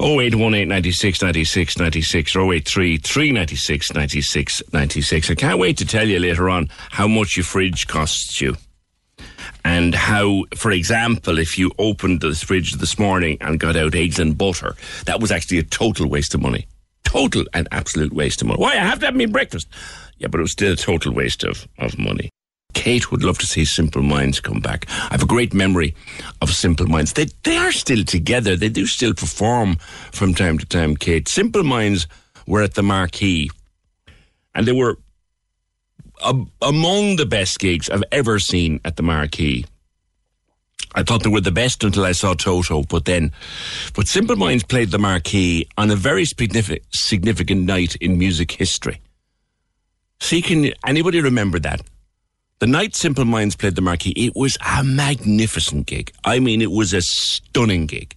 0818 0.00 0.68
96 0.68 1.22
96 1.22 1.78
96 1.78 2.36
or 2.36 2.52
083 2.54 2.96
396 2.98 3.94
96 3.94 4.62
96. 4.72 5.30
I 5.30 5.34
can't 5.34 5.58
wait 5.58 5.76
to 5.78 5.86
tell 5.86 6.08
you 6.08 6.18
later 6.18 6.48
on 6.48 6.68
how 6.90 7.08
much 7.08 7.36
your 7.36 7.44
fridge 7.44 7.86
costs 7.86 8.40
you 8.40 8.56
and 9.64 9.94
how, 9.94 10.44
for 10.54 10.70
example, 10.70 11.38
if 11.38 11.58
you 11.58 11.70
opened 11.78 12.20
the 12.20 12.34
fridge 12.34 12.72
this 12.74 12.98
morning 12.98 13.38
and 13.40 13.60
got 13.60 13.76
out 13.76 13.94
eggs 13.94 14.18
and 14.18 14.36
butter, 14.36 14.74
that 15.06 15.20
was 15.20 15.30
actually 15.30 15.58
a 15.58 15.62
total 15.62 16.08
waste 16.08 16.34
of 16.34 16.40
money. 16.40 16.66
Total 17.04 17.44
and 17.54 17.66
absolute 17.72 18.12
waste 18.12 18.42
of 18.42 18.48
money. 18.48 18.60
Why? 18.60 18.72
I 18.72 18.84
have 18.84 19.00
to 19.00 19.06
have 19.06 19.16
my 19.16 19.26
breakfast. 19.26 19.68
Yeah, 20.18 20.28
but 20.28 20.38
it 20.38 20.42
was 20.42 20.52
still 20.52 20.72
a 20.72 20.76
total 20.76 21.12
waste 21.12 21.44
of, 21.44 21.66
of 21.78 21.98
money. 21.98 22.30
Kate 22.72 23.10
would 23.10 23.24
love 23.24 23.38
to 23.38 23.46
see 23.46 23.64
Simple 23.64 24.02
Minds 24.02 24.38
come 24.40 24.60
back. 24.60 24.86
I 24.88 25.08
have 25.12 25.22
a 25.22 25.26
great 25.26 25.52
memory 25.52 25.94
of 26.40 26.50
Simple 26.50 26.86
Minds. 26.86 27.14
They, 27.14 27.26
they 27.42 27.56
are 27.56 27.72
still 27.72 28.04
together. 28.04 28.54
They 28.54 28.68
do 28.68 28.86
still 28.86 29.12
perform 29.12 29.76
from 30.12 30.34
time 30.34 30.58
to 30.58 30.66
time, 30.66 30.96
Kate. 30.96 31.28
Simple 31.28 31.64
Minds 31.64 32.06
were 32.46 32.62
at 32.62 32.74
the 32.74 32.82
Marquee 32.82 33.50
and 34.54 34.66
they 34.66 34.72
were 34.72 34.98
among 36.62 37.16
the 37.16 37.26
best 37.26 37.58
gigs 37.58 37.88
I've 37.90 38.04
ever 38.12 38.38
seen 38.38 38.80
at 38.84 38.96
the 38.96 39.02
Marquee. 39.02 39.66
I 40.94 41.04
thought 41.04 41.22
they 41.22 41.30
were 41.30 41.40
the 41.40 41.52
best 41.52 41.84
until 41.84 42.04
I 42.04 42.12
saw 42.12 42.34
Toto, 42.34 42.82
but 42.82 43.04
then, 43.04 43.32
but 43.94 44.08
Simple 44.08 44.36
Minds 44.36 44.64
played 44.64 44.90
the 44.90 44.98
Marquee 44.98 45.68
on 45.78 45.90
a 45.90 45.96
very 45.96 46.24
significant, 46.24 46.82
significant 46.92 47.62
night 47.62 47.94
in 47.96 48.18
music 48.18 48.50
history. 48.50 49.00
See, 50.20 50.42
can 50.42 50.72
anybody 50.86 51.20
remember 51.20 51.58
that? 51.60 51.82
The 52.58 52.66
night 52.66 52.94
Simple 52.96 53.24
Minds 53.24 53.56
played 53.56 53.76
the 53.76 53.82
Marquee, 53.82 54.12
it 54.16 54.34
was 54.34 54.58
a 54.66 54.82
magnificent 54.82 55.86
gig. 55.86 56.12
I 56.24 56.40
mean, 56.40 56.60
it 56.60 56.70
was 56.70 56.92
a 56.92 57.00
stunning 57.02 57.86
gig. 57.86 58.14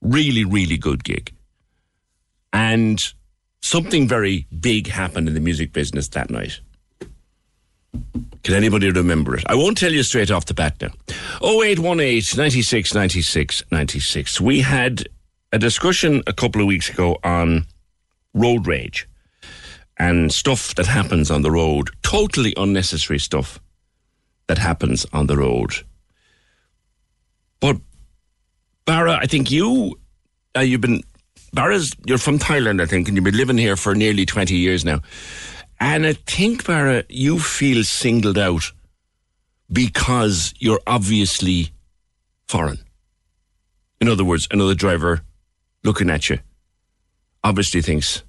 Really, 0.00 0.44
really 0.44 0.76
good 0.76 1.04
gig. 1.04 1.32
And 2.52 2.98
something 3.60 4.08
very 4.08 4.46
big 4.58 4.88
happened 4.88 5.28
in 5.28 5.34
the 5.34 5.40
music 5.40 5.72
business 5.72 6.08
that 6.08 6.30
night. 6.30 6.60
Can 8.42 8.54
anybody 8.54 8.90
remember 8.90 9.36
it? 9.36 9.44
I 9.46 9.54
won't 9.54 9.78
tell 9.78 9.92
you 9.92 10.02
straight 10.02 10.30
off 10.30 10.44
the 10.44 10.54
bat 10.54 10.76
now. 10.80 10.90
0818 11.42 12.36
96 12.36 12.94
96 12.94 13.62
96. 13.70 14.40
We 14.40 14.60
had 14.60 15.08
a 15.52 15.58
discussion 15.58 16.22
a 16.26 16.32
couple 16.32 16.60
of 16.60 16.66
weeks 16.66 16.90
ago 16.90 17.16
on 17.24 17.64
road 18.34 18.66
rage 18.66 19.08
and 19.96 20.32
stuff 20.32 20.74
that 20.74 20.86
happens 20.86 21.30
on 21.30 21.42
the 21.42 21.50
road, 21.50 21.90
totally 22.02 22.52
unnecessary 22.56 23.18
stuff 23.18 23.60
that 24.46 24.58
happens 24.58 25.06
on 25.12 25.26
the 25.26 25.36
road. 25.36 25.72
But 27.60 27.76
Barra, 28.84 29.16
I 29.16 29.26
think 29.26 29.50
you 29.50 29.98
uh, 30.56 30.60
you've 30.60 30.80
been 30.80 31.02
Barra's 31.52 31.92
you're 32.04 32.18
from 32.18 32.38
Thailand, 32.38 32.82
I 32.82 32.86
think, 32.86 33.08
and 33.08 33.16
you've 33.16 33.24
been 33.24 33.36
living 33.36 33.58
here 33.58 33.76
for 33.76 33.94
nearly 33.94 34.26
twenty 34.26 34.56
years 34.56 34.84
now. 34.84 35.00
And 35.86 36.06
I 36.06 36.14
think, 36.14 36.64
Barra, 36.64 37.04
you 37.10 37.38
feel 37.38 37.84
singled 37.84 38.38
out 38.38 38.72
because 39.70 40.54
you're 40.58 40.80
obviously 40.86 41.72
foreign. 42.48 42.78
In 44.00 44.08
other 44.08 44.24
words, 44.24 44.48
another 44.50 44.74
driver 44.74 45.20
looking 45.82 46.08
at 46.08 46.30
you 46.30 46.38
obviously 47.44 47.82
thinks 47.82 48.22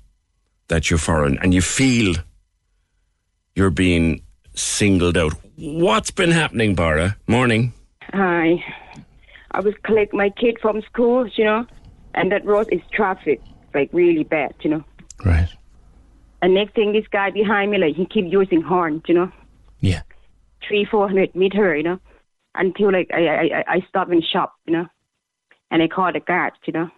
that 0.67 0.89
you're 0.89 0.99
foreign 0.99 1.39
and 1.39 1.53
you 1.53 1.61
feel 1.61 2.15
you're 3.55 3.69
being 3.69 4.21
singled 4.53 5.15
out. 5.15 5.31
What's 5.55 6.11
been 6.11 6.31
happening, 6.31 6.75
Barra? 6.75 7.15
Morning. 7.25 7.71
Hi. 8.11 8.61
I 9.51 9.61
was 9.61 9.75
collect 9.83 10.13
my 10.13 10.29
kid 10.29 10.57
from 10.61 10.81
school, 10.81 11.25
you 11.29 11.45
know, 11.45 11.65
and 12.15 12.33
that 12.33 12.43
road 12.43 12.67
is 12.73 12.81
traffic, 12.91 13.39
like 13.73 13.89
really 13.93 14.25
bad, 14.25 14.53
you 14.59 14.71
know. 14.71 14.83
Right. 15.23 15.47
And 16.41 16.53
next 16.53 16.75
thing, 16.75 16.91
this 16.93 17.07
guy 17.11 17.31
behind 17.31 17.71
me, 17.71 17.77
like 17.77 17.95
he 17.95 18.05
keep 18.05 18.25
using 18.31 18.61
horn, 18.61 19.01
you 19.07 19.13
know, 19.15 19.31
Yeah. 19.79 20.01
three, 20.67 20.85
four 20.85 21.07
hundred 21.07 21.35
meter, 21.35 21.75
you 21.75 21.83
know, 21.83 21.99
until 22.55 22.91
like 22.91 23.09
I 23.13 23.27
I 23.27 23.43
I- 23.59 23.63
I 23.75 23.85
stop 23.89 24.09
and 24.11 24.23
shop, 24.23 24.53
you 24.65 24.73
know, 24.73 24.85
and 25.71 25.81
I 25.81 25.87
call 25.87 26.11
the 26.11 26.19
guards, 26.19 26.57
you 26.65 26.73
know. 26.73 26.89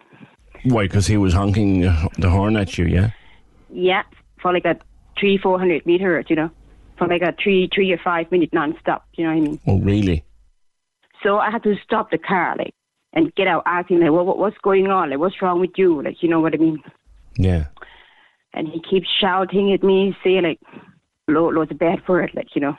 Why? 0.64 0.84
Because 0.84 1.06
he 1.06 1.16
was 1.16 1.32
honking 1.34 1.80
the 1.82 2.08
the 2.18 2.30
horn 2.30 2.56
at 2.56 2.76
you, 2.78 2.86
yeah? 2.86 3.10
Yeah, 3.70 4.02
for 4.42 4.52
like 4.52 4.64
a 4.64 4.76
three, 5.18 5.36
four 5.38 5.58
hundred 5.58 5.86
meter, 5.86 6.22
you 6.28 6.36
know, 6.36 6.50
for 6.96 7.06
like 7.06 7.22
a 7.22 7.32
three, 7.42 7.68
three 7.74 7.92
or 7.92 7.98
five 7.98 8.30
minute 8.32 8.52
non-stop, 8.52 9.06
you 9.16 9.24
know 9.24 9.30
what 9.30 9.36
I 9.36 9.40
mean? 9.48 9.60
Oh, 9.66 9.78
really? 9.78 10.24
So 11.22 11.38
I 11.38 11.50
had 11.50 11.62
to 11.64 11.74
stop 11.84 12.10
the 12.10 12.18
car, 12.18 12.54
like, 12.56 12.74
and 13.12 13.34
get 13.34 13.48
out 13.48 13.62
asking, 13.66 14.00
like, 14.00 14.10
what, 14.12 14.26
what 14.26 14.38
what's 14.38 14.58
going 14.58 14.88
on? 14.88 15.10
Like, 15.10 15.18
what's 15.18 15.40
wrong 15.42 15.60
with 15.60 15.70
you? 15.76 16.02
Like, 16.02 16.22
you 16.22 16.28
know 16.28 16.40
what 16.40 16.54
I 16.54 16.58
mean? 16.58 16.82
Yeah. 17.36 17.66
And 18.54 18.68
he 18.68 18.80
keeps 18.80 19.08
shouting 19.20 19.72
at 19.72 19.82
me, 19.82 20.16
saying 20.24 20.42
like, 20.42 20.60
"Lord, 21.28 21.54
Lord's 21.54 21.72
bad 21.72 22.02
for 22.06 22.22
it," 22.22 22.34
like 22.34 22.54
you 22.54 22.60
know. 22.60 22.76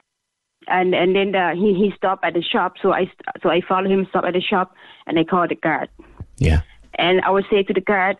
And 0.67 0.93
and 0.93 1.15
then 1.15 1.35
uh, 1.35 1.55
he 1.55 1.73
he 1.73 1.93
stopped 1.95 2.25
at 2.25 2.33
the 2.33 2.41
shop, 2.41 2.73
so 2.81 2.93
I 2.93 3.11
so 3.41 3.49
I 3.49 3.61
followed 3.67 3.91
him, 3.91 4.05
stop 4.09 4.25
at 4.25 4.33
the 4.33 4.41
shop, 4.41 4.75
and 5.07 5.17
I 5.17 5.23
called 5.23 5.49
the 5.49 5.55
guard. 5.55 5.89
Yeah. 6.37 6.61
And 6.95 7.21
I 7.21 7.29
would 7.29 7.45
say 7.49 7.63
to 7.63 7.73
the 7.73 7.81
guard, 7.81 8.17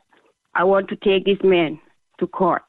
I 0.55 0.63
want 0.63 0.89
to 0.89 0.95
take 0.95 1.25
this 1.25 1.39
man 1.43 1.79
to 2.19 2.27
court 2.27 2.61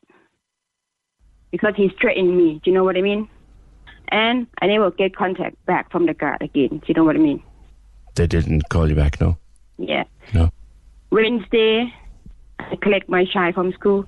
because 1.50 1.74
he's 1.76 1.92
threatening 2.00 2.36
me. 2.36 2.60
Do 2.62 2.70
you 2.70 2.74
know 2.74 2.84
what 2.84 2.96
I 2.96 3.00
mean? 3.00 3.28
And 4.08 4.46
I 4.60 4.66
never 4.66 4.90
get 4.90 5.14
contact 5.14 5.64
back 5.66 5.90
from 5.92 6.06
the 6.06 6.14
guard 6.14 6.42
again. 6.42 6.68
Do 6.68 6.84
you 6.86 6.94
know 6.94 7.04
what 7.04 7.16
I 7.16 7.20
mean? 7.20 7.42
They 8.16 8.26
didn't 8.26 8.68
call 8.68 8.88
you 8.88 8.96
back, 8.96 9.20
no? 9.20 9.38
Yeah. 9.78 10.04
No. 10.34 10.50
Wednesday, 11.10 11.92
I 12.58 12.76
collect 12.76 13.08
my 13.08 13.24
child 13.24 13.54
from 13.54 13.72
school. 13.72 14.04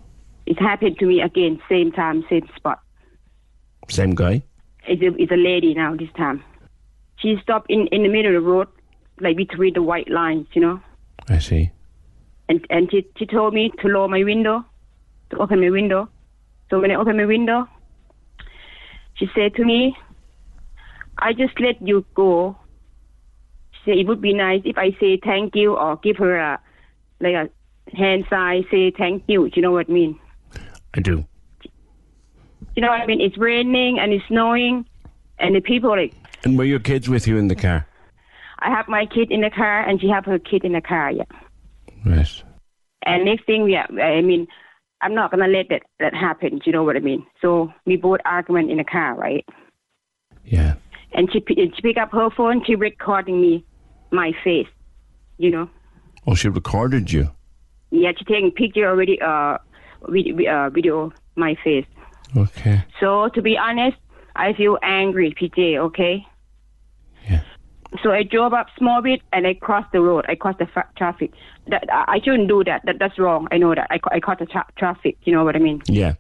It 0.47 0.59
happened 0.59 0.99
to 0.99 1.07
me 1.07 1.21
again, 1.21 1.61
same 1.69 1.93
time, 1.93 2.25
same 2.29 2.49
spot. 2.57 2.81
Same 3.89 4.15
guy? 4.15 4.43
It's 4.87 5.03
a, 5.03 5.15
it's 5.21 5.33
a 5.33 5.37
lady 5.37 5.75
now 5.75 5.95
this 5.97 6.11
time. 6.17 6.43
She 7.17 7.37
stopped 7.43 7.71
in, 7.71 7.87
in 7.89 8.03
the 8.03 8.09
middle 8.09 8.37
of 8.37 8.43
the 8.43 8.49
road, 8.49 8.69
like 9.21 9.37
between 9.37 9.75
the 9.75 9.83
white 9.83 10.11
lines, 10.11 10.47
you 10.53 10.61
know. 10.61 10.81
I 11.29 11.39
see. 11.39 11.71
And 12.49 12.67
and 12.71 12.91
she, 12.91 13.07
she 13.17 13.27
told 13.27 13.55
me 13.55 13.71
to 13.81 13.89
lower 13.89 14.09
my 14.09 14.25
window, 14.25 14.65
to 15.31 15.39
open 15.39 15.61
my 15.61 15.71
window. 15.71 16.09
So 16.69 16.81
when 16.81 16.91
I 16.91 16.97
opened 16.97 17.19
my 17.19 17.27
window, 17.27 17.69
she 19.15 19.29
said 19.35 19.55
to 19.55 19.65
me, 19.65 19.97
I 21.19 21.33
just 21.33 21.61
let 21.61 21.81
you 21.81 22.05
go. 22.15 22.57
She 23.73 23.81
said 23.85 23.99
it 23.99 24.07
would 24.09 24.21
be 24.21 24.35
nice 24.35 24.63
if 24.65 24.77
I 24.77 24.91
say 24.99 25.21
thank 25.23 25.55
you 25.55 25.77
or 25.77 25.97
give 25.97 26.17
her 26.17 26.37
a 26.37 26.61
like 27.21 27.35
a 27.35 27.49
hand 27.97 28.27
sign, 28.29 28.67
say 28.71 28.91
thank 28.91 29.23
you. 29.29 29.49
Do 29.49 29.53
you 29.55 29.63
know 29.63 29.73
what 29.73 29.89
I 29.89 29.93
mean? 29.93 30.19
I 30.95 31.01
do. 31.01 31.25
You 32.77 32.83
know 32.83 32.89
what 32.89 33.01
I 33.01 33.07
mean? 33.07 33.21
It's 33.21 33.37
raining 33.37 33.99
and 33.99 34.13
it's 34.13 34.25
snowing, 34.29 34.87
and 35.39 35.55
the 35.55 35.61
people 35.61 35.91
like 35.91 36.15
And 36.45 36.57
were 36.57 36.65
your 36.65 36.81
kids 36.81 37.09
with 37.09 37.27
you 37.27 37.37
in 37.37 37.49
the 37.49 37.57
car? 37.57 37.87
I 38.61 38.71
have 38.71 38.89
my 38.89 39.07
kid 39.07 39.31
in 39.31 39.41
the 39.41 39.51
car 39.51 39.87
and 39.87 40.01
she 40.01 40.09
have 40.09 40.25
her 40.25 40.39
kid 40.39 40.65
in 40.65 40.73
the 40.73 40.81
car. 40.81 41.11
Yeah. 41.11 41.25
Right. 42.07 42.43
And 43.05 43.25
next 43.25 43.45
thing, 43.45 43.69
yeah, 43.69 43.87
I 44.01 44.21
mean, 44.21 44.47
I'm 45.01 45.15
not 45.15 45.33
gonna 45.33 45.49
let 45.49 45.69
that 45.71 45.83
that 45.99 46.15
happen. 46.15 46.59
Do 46.59 46.63
you 46.67 46.73
know 46.73 46.85
what 46.85 46.97
I 46.97 47.01
mean? 47.01 47.27
So 47.41 47.73
we 47.85 47.97
both 47.97 48.21
argument 48.25 48.71
in 48.71 48.79
the 48.79 48.85
car, 48.85 49.15
right? 49.15 49.45
Yeah. 50.45 50.75
And 51.13 51.31
she 51.33 51.43
she 51.47 51.83
pick 51.83 51.99
up 51.99 52.13
her 52.13 52.31
phone. 52.31 52.65
She 52.65 52.77
recording 52.77 53.41
me, 53.41 53.65
my 54.13 54.33
face. 54.45 54.69
You 55.39 55.51
know. 55.51 55.71
Oh, 56.27 56.35
she 56.35 56.49
recorded 56.49 57.11
you. 57.13 57.31
Yeah, 57.91 58.13
she 58.17 58.25
taking 58.25 58.53
picture 58.53 58.89
already. 58.89 59.21
Uh, 59.21 59.59
video, 60.09 60.51
uh, 60.51 60.71
video 60.71 61.13
my 61.37 61.57
face. 61.65 61.87
Okay. 62.37 62.85
So 63.01 63.29
to 63.35 63.43
be 63.43 63.57
honest, 63.57 63.97
I 64.37 64.53
feel 64.55 64.79
angry, 64.83 65.35
PJ. 65.39 65.79
Okay. 65.79 66.27
Yeah. 67.29 67.43
So 68.03 68.11
I 68.11 68.23
drove 68.23 68.55
up 68.55 68.69
small 68.79 69.03
bit 69.03 69.21
and 69.33 69.47
I 69.47 69.55
crossed 69.55 69.93
the 69.93 70.01
road. 70.01 70.25
I 70.29 70.35
crossed 70.35 70.59
the 70.59 70.67
fa- 70.67 70.89
traffic. 70.97 71.33
That 71.67 71.85
I 71.91 72.21
shouldn't 72.25 72.49
do 72.49 72.65
that. 72.65 72.83
That 72.85 72.99
that's 72.99 73.19
wrong. 73.19 73.49
I 73.53 73.59
know 73.59 73.75
that. 73.75 73.87
I 73.91 74.01
I 74.11 74.21
caught 74.21 74.39
the 74.39 74.47
tra- 74.47 74.67
traffic. 74.77 75.19
You 75.25 75.35
know 75.35 75.45
what 75.45 75.57
I 75.57 75.59
mean? 75.59 75.83
Yeah. 75.87 76.15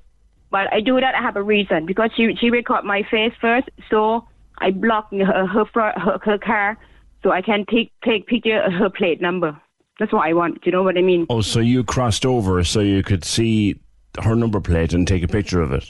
But 0.50 0.72
I 0.72 0.80
do 0.80 1.00
that. 1.00 1.14
I 1.14 1.22
have 1.22 1.36
a 1.36 1.42
reason 1.42 1.86
because 1.86 2.10
she 2.14 2.36
she 2.38 2.50
record 2.50 2.84
my 2.84 3.02
face 3.10 3.32
first. 3.40 3.70
So 3.88 4.28
I 4.58 4.70
block 4.70 5.10
her 5.12 5.46
her, 5.46 5.64
her 5.74 6.18
her 6.22 6.38
car 6.38 6.78
so 7.22 7.30
I 7.30 7.40
can 7.40 7.64
take 7.70 7.90
take 8.04 8.26
picture 8.26 8.60
of 8.60 8.72
her 8.72 8.90
plate 8.90 9.20
number. 9.20 9.58
That's 10.02 10.12
what 10.12 10.26
I 10.26 10.32
want. 10.32 10.56
Do 10.56 10.62
you 10.64 10.72
know 10.72 10.82
what 10.82 10.98
I 10.98 11.00
mean? 11.00 11.26
Oh, 11.30 11.42
so 11.42 11.60
you 11.60 11.84
crossed 11.84 12.26
over 12.26 12.64
so 12.64 12.80
you 12.80 13.04
could 13.04 13.24
see 13.24 13.78
her 14.20 14.34
number 14.34 14.60
plate 14.60 14.92
and 14.92 15.06
take 15.06 15.22
a 15.22 15.28
picture 15.28 15.62
of 15.62 15.70
it. 15.70 15.88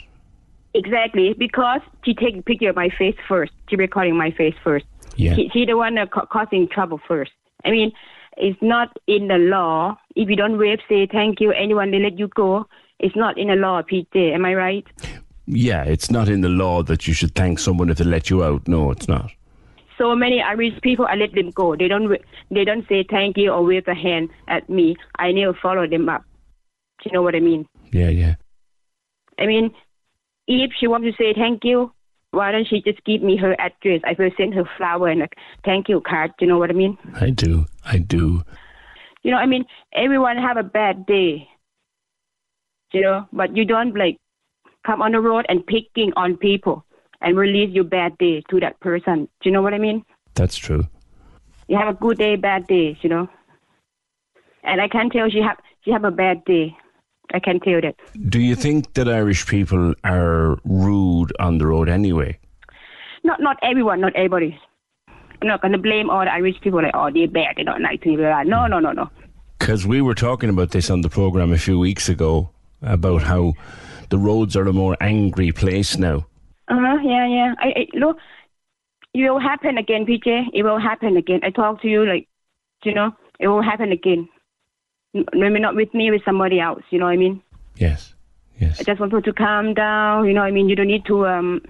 Exactly 0.74 1.32
because 1.32 1.80
she 2.04 2.12
take 2.12 2.36
a 2.36 2.42
picture 2.42 2.68
of 2.68 2.76
my 2.76 2.90
face 2.90 3.16
first. 3.26 3.52
She 3.70 3.76
recording 3.76 4.14
my 4.14 4.30
face 4.30 4.54
first. 4.62 4.84
Yeah. 5.16 5.34
She, 5.34 5.48
she 5.54 5.64
the 5.64 5.78
one 5.78 5.94
that 5.94 6.10
ca- 6.10 6.26
causing 6.26 6.68
trouble 6.68 7.00
first. 7.08 7.32
I 7.64 7.70
mean, 7.70 7.90
it's 8.36 8.60
not 8.60 8.94
in 9.06 9.28
the 9.28 9.38
law. 9.38 9.96
If 10.14 10.28
you 10.28 10.36
don't 10.36 10.58
wave, 10.58 10.80
say 10.90 11.06
thank 11.06 11.40
you, 11.40 11.50
anyone 11.50 11.90
they 11.90 11.98
let 11.98 12.18
you 12.18 12.28
go. 12.28 12.66
It's 12.98 13.16
not 13.16 13.38
in 13.38 13.48
the 13.48 13.56
law, 13.56 13.80
PJ. 13.80 14.34
Am 14.34 14.44
I 14.44 14.54
right? 14.54 14.86
Yeah, 15.46 15.84
it's 15.84 16.10
not 16.10 16.28
in 16.28 16.42
the 16.42 16.50
law 16.50 16.82
that 16.82 17.08
you 17.08 17.14
should 17.14 17.34
thank 17.34 17.60
someone 17.60 17.88
if 17.88 17.96
they 17.96 18.04
let 18.04 18.28
you 18.28 18.44
out. 18.44 18.68
No, 18.68 18.90
it's 18.90 19.08
not. 19.08 19.32
So 20.02 20.16
many 20.16 20.42
Irish 20.42 20.80
people, 20.82 21.06
I 21.08 21.14
let 21.14 21.32
them 21.32 21.50
go. 21.50 21.76
They 21.76 21.86
don't. 21.86 22.10
They 22.50 22.64
don't 22.64 22.84
say 22.88 23.04
thank 23.08 23.36
you 23.36 23.52
or 23.52 23.62
wave 23.62 23.86
a 23.86 23.94
hand 23.94 24.30
at 24.48 24.68
me. 24.68 24.96
I 25.20 25.30
never 25.30 25.56
follow 25.62 25.86
them 25.86 26.08
up. 26.08 26.24
Do 26.98 27.04
you 27.04 27.12
know 27.12 27.22
what 27.22 27.36
I 27.36 27.40
mean? 27.40 27.68
Yeah, 27.92 28.08
yeah. 28.08 28.34
I 29.38 29.46
mean, 29.46 29.70
if 30.48 30.72
she 30.76 30.88
wants 30.88 31.06
to 31.06 31.12
say 31.16 31.32
thank 31.34 31.62
you, 31.62 31.92
why 32.32 32.50
don't 32.50 32.66
she 32.66 32.82
just 32.82 33.04
give 33.04 33.22
me 33.22 33.36
her 33.36 33.54
address? 33.60 34.00
I 34.04 34.16
will 34.18 34.32
send 34.36 34.54
her 34.54 34.68
flower 34.76 35.06
and 35.06 35.22
a 35.22 35.28
thank 35.64 35.88
you 35.88 36.00
card. 36.00 36.32
Do 36.36 36.46
you 36.46 36.50
know 36.50 36.58
what 36.58 36.70
I 36.70 36.72
mean? 36.72 36.98
I 37.20 37.30
do. 37.30 37.66
I 37.84 37.98
do. 37.98 38.42
You 39.22 39.30
know, 39.30 39.36
I 39.36 39.46
mean, 39.46 39.64
everyone 39.94 40.36
have 40.36 40.56
a 40.56 40.64
bad 40.64 41.06
day. 41.06 41.48
You 42.92 43.02
know, 43.02 43.28
but 43.32 43.56
you 43.56 43.64
don't 43.64 43.96
like 43.96 44.18
come 44.84 45.00
on 45.00 45.12
the 45.12 45.20
road 45.20 45.46
and 45.48 45.64
picking 45.64 46.12
on 46.16 46.36
people 46.36 46.84
and 47.22 47.36
release 47.36 47.70
your 47.70 47.84
bad 47.84 48.18
day 48.18 48.42
to 48.50 48.60
that 48.60 48.78
person. 48.80 49.28
Do 49.40 49.48
you 49.48 49.52
know 49.52 49.62
what 49.62 49.74
I 49.74 49.78
mean? 49.78 50.04
That's 50.34 50.56
true. 50.56 50.86
You 51.68 51.78
have 51.78 51.88
a 51.88 51.98
good 51.98 52.18
day, 52.18 52.36
bad 52.36 52.66
days, 52.66 52.96
you 53.02 53.08
know. 53.08 53.28
And 54.64 54.80
I 54.80 54.88
can 54.88 55.10
tell 55.10 55.28
she 55.30 55.40
have 55.40 55.56
she 55.84 55.90
have 55.90 56.04
a 56.04 56.10
bad 56.10 56.44
day. 56.44 56.76
I 57.34 57.38
can 57.38 57.60
tell 57.60 57.80
that. 57.80 57.94
Do 58.28 58.40
you 58.40 58.54
think 58.54 58.92
that 58.94 59.08
Irish 59.08 59.46
people 59.46 59.94
are 60.04 60.58
rude 60.64 61.32
on 61.38 61.58
the 61.58 61.66
road 61.66 61.88
anyway? 61.88 62.38
Not 63.24 63.40
not 63.40 63.56
everyone, 63.62 64.00
not 64.00 64.14
everybody. 64.16 64.58
I'm 65.08 65.48
not 65.48 65.62
gonna 65.62 65.78
blame 65.78 66.10
all 66.10 66.24
the 66.24 66.32
Irish 66.32 66.60
people 66.60 66.82
like, 66.82 66.94
oh, 66.94 67.10
they're 67.10 67.28
bad, 67.28 67.54
they're 67.56 67.64
not 67.64 67.80
nice 67.80 68.00
to 68.00 68.10
me. 68.10 68.16
blah, 68.16 68.26
blah. 68.26 68.42
No, 68.42 68.66
no, 68.66 68.78
no, 68.78 68.92
no. 68.92 69.10
Because 69.58 69.86
we 69.86 70.00
were 70.00 70.14
talking 70.14 70.50
about 70.50 70.70
this 70.70 70.90
on 70.90 71.02
the 71.02 71.08
program 71.08 71.52
a 71.52 71.58
few 71.58 71.78
weeks 71.78 72.08
ago 72.08 72.50
about 72.82 73.22
how 73.22 73.54
the 74.10 74.18
roads 74.18 74.56
are 74.56 74.66
a 74.66 74.72
more 74.72 74.96
angry 75.00 75.52
place 75.52 75.96
now. 75.96 76.26
Uh 76.72 76.78
huh. 76.80 76.98
Yeah, 77.04 77.26
yeah. 77.28 77.54
I, 77.58 77.68
I 77.80 77.86
look. 77.92 78.16
It 79.12 79.30
will 79.30 79.38
happen 79.38 79.76
again, 79.76 80.06
PJ. 80.06 80.46
It 80.54 80.62
will 80.62 80.78
happen 80.78 81.18
again. 81.18 81.40
I 81.42 81.50
talk 81.50 81.82
to 81.82 81.88
you 81.88 82.06
like, 82.06 82.28
you 82.82 82.94
know, 82.94 83.10
it 83.38 83.48
will 83.48 83.60
happen 83.60 83.92
again. 83.92 84.26
Maybe 85.12 85.60
not 85.60 85.76
with 85.76 85.92
me, 85.92 86.10
with 86.10 86.24
somebody 86.24 86.58
else. 86.58 86.82
You 86.88 86.98
know 86.98 87.04
what 87.04 87.12
I 87.12 87.18
mean? 87.18 87.42
Yes. 87.76 88.14
Yes. 88.58 88.80
I 88.80 88.84
just 88.84 89.00
want 89.00 89.12
people 89.12 89.20
to 89.20 89.32
calm 89.34 89.74
down. 89.74 90.26
You 90.26 90.32
know 90.32 90.40
what 90.40 90.46
I 90.46 90.50
mean? 90.50 90.70
You 90.70 90.76
don't 90.76 90.86
need 90.86 91.04
to 91.06 91.26
um 91.26 91.60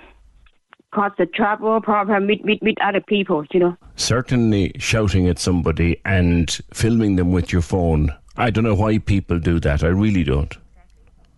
cause 0.94 1.10
the 1.18 1.26
trouble 1.26 1.80
problem 1.80 2.28
with, 2.28 2.40
with, 2.44 2.58
with 2.62 2.76
other 2.80 3.00
people. 3.00 3.44
You 3.50 3.58
know? 3.58 3.76
Certainly 3.96 4.74
shouting 4.78 5.26
at 5.26 5.40
somebody 5.40 6.00
and 6.04 6.48
filming 6.72 7.16
them 7.16 7.32
with 7.32 7.52
your 7.52 7.62
phone. 7.62 8.14
I 8.36 8.50
don't 8.50 8.62
know 8.62 8.76
why 8.76 8.98
people 8.98 9.40
do 9.40 9.58
that. 9.60 9.82
I 9.82 9.88
really 9.88 10.22
don't. 10.22 10.56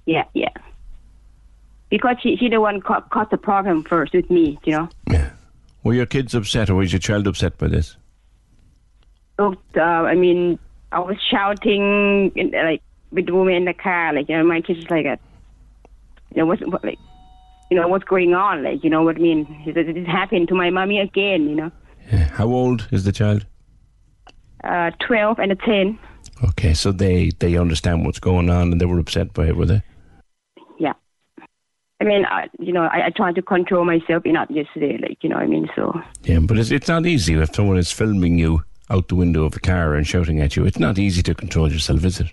Yeah, 0.05 0.25
yeah. 0.35 0.51
Because 1.91 2.17
she 2.23 2.37
she 2.37 2.49
the 2.49 2.61
one 2.61 2.81
ca- 2.81 3.03
caused 3.13 3.31
the 3.31 3.37
problem 3.37 3.85
first 3.85 4.15
with 4.15 4.31
me. 4.31 4.59
You 4.65 4.73
know? 4.73 4.89
Yeah. 5.11 5.31
Were 5.83 5.95
your 5.95 6.07
kids 6.07 6.35
upset 6.35 6.71
or 6.71 6.75
was 6.75 6.93
your 6.93 7.01
child 7.01 7.27
upset 7.27 7.59
by 7.59 7.69
this? 7.69 7.97
Look, 9.39 9.59
uh, 9.77 9.81
I 9.81 10.15
mean, 10.15 10.59
I 10.93 11.01
was 11.01 11.17
shouting 11.31 12.33
in, 12.35 12.51
like 12.53 12.83
with 13.11 13.27
the 13.27 13.35
woman 13.35 13.55
in 13.55 13.65
the 13.65 13.75
car, 13.75 14.13
like 14.13 14.29
you 14.29 14.37
know, 14.37 14.45
my 14.45 14.61
kids 14.61 14.89
like, 14.91 15.07
a, 15.07 15.19
you 16.35 16.39
know, 16.39 16.47
what's 16.47 16.63
what, 16.63 16.85
like, 16.85 16.99
you 17.71 17.77
know, 17.77 17.87
what's 17.89 18.05
going 18.05 18.35
on, 18.35 18.63
like 18.63 18.83
you 18.83 18.91
know 18.91 19.03
what 19.03 19.17
I 19.17 19.21
mean? 19.21 19.47
This 19.67 20.07
happened 20.07 20.49
to 20.49 20.55
my 20.55 20.71
mommy 20.71 21.01
again, 21.01 21.49
you 21.49 21.55
know. 21.55 21.71
Yeah. 22.11 22.29
How 22.29 22.47
old 22.47 22.89
is 22.91 23.05
the 23.05 23.13
child? 23.13 23.47
Uh, 24.63 24.91
twelve 25.01 25.39
and 25.39 25.53
a 25.53 25.57
ten. 25.57 25.99
Okay, 26.43 26.75
so 26.75 26.91
they, 26.91 27.31
they 27.39 27.57
understand 27.57 28.05
what's 28.05 28.19
going 28.19 28.51
on 28.51 28.73
and 28.73 28.81
they 28.81 28.87
were 28.87 28.99
upset 28.99 29.33
by 29.33 29.47
it, 29.47 29.57
were 29.57 29.67
they? 29.67 29.83
I 32.05 32.07
mean, 32.07 32.25
I, 32.27 32.49
you 32.59 32.73
know, 32.73 32.83
I, 32.85 33.07
I 33.07 33.11
tried 33.11 33.35
to 33.37 33.43
control 33.43 33.85
myself 33.85 34.27
enough 34.27 34.51
yesterday, 34.51 34.99
like 34.99 35.19
you 35.23 35.31
know 35.31 35.37
what 35.37 35.45
I 35.45 35.47
mean. 35.47 35.71
So 35.75 35.99
Yeah, 36.25 36.41
but 36.41 36.59
it's, 36.59 36.71
it's 36.71 36.89
not 36.89 37.07
easy 37.07 37.35
if 37.35 37.55
someone 37.55 37.79
is 37.79 37.91
filming 37.91 38.39
you 38.39 38.63
out 38.91 39.09
the 39.09 39.15
window 39.15 39.45
of 39.45 39.57
a 39.57 39.61
car 39.61 39.95
and 39.95 40.07
shouting 40.07 40.41
at 40.41 40.55
you. 40.57 40.67
It's 40.67 40.79
not 40.79 40.99
easy 40.99 41.23
to 41.23 41.35
control 41.35 41.73
yourself, 41.73 42.05
is 42.05 42.21
it? 42.21 42.27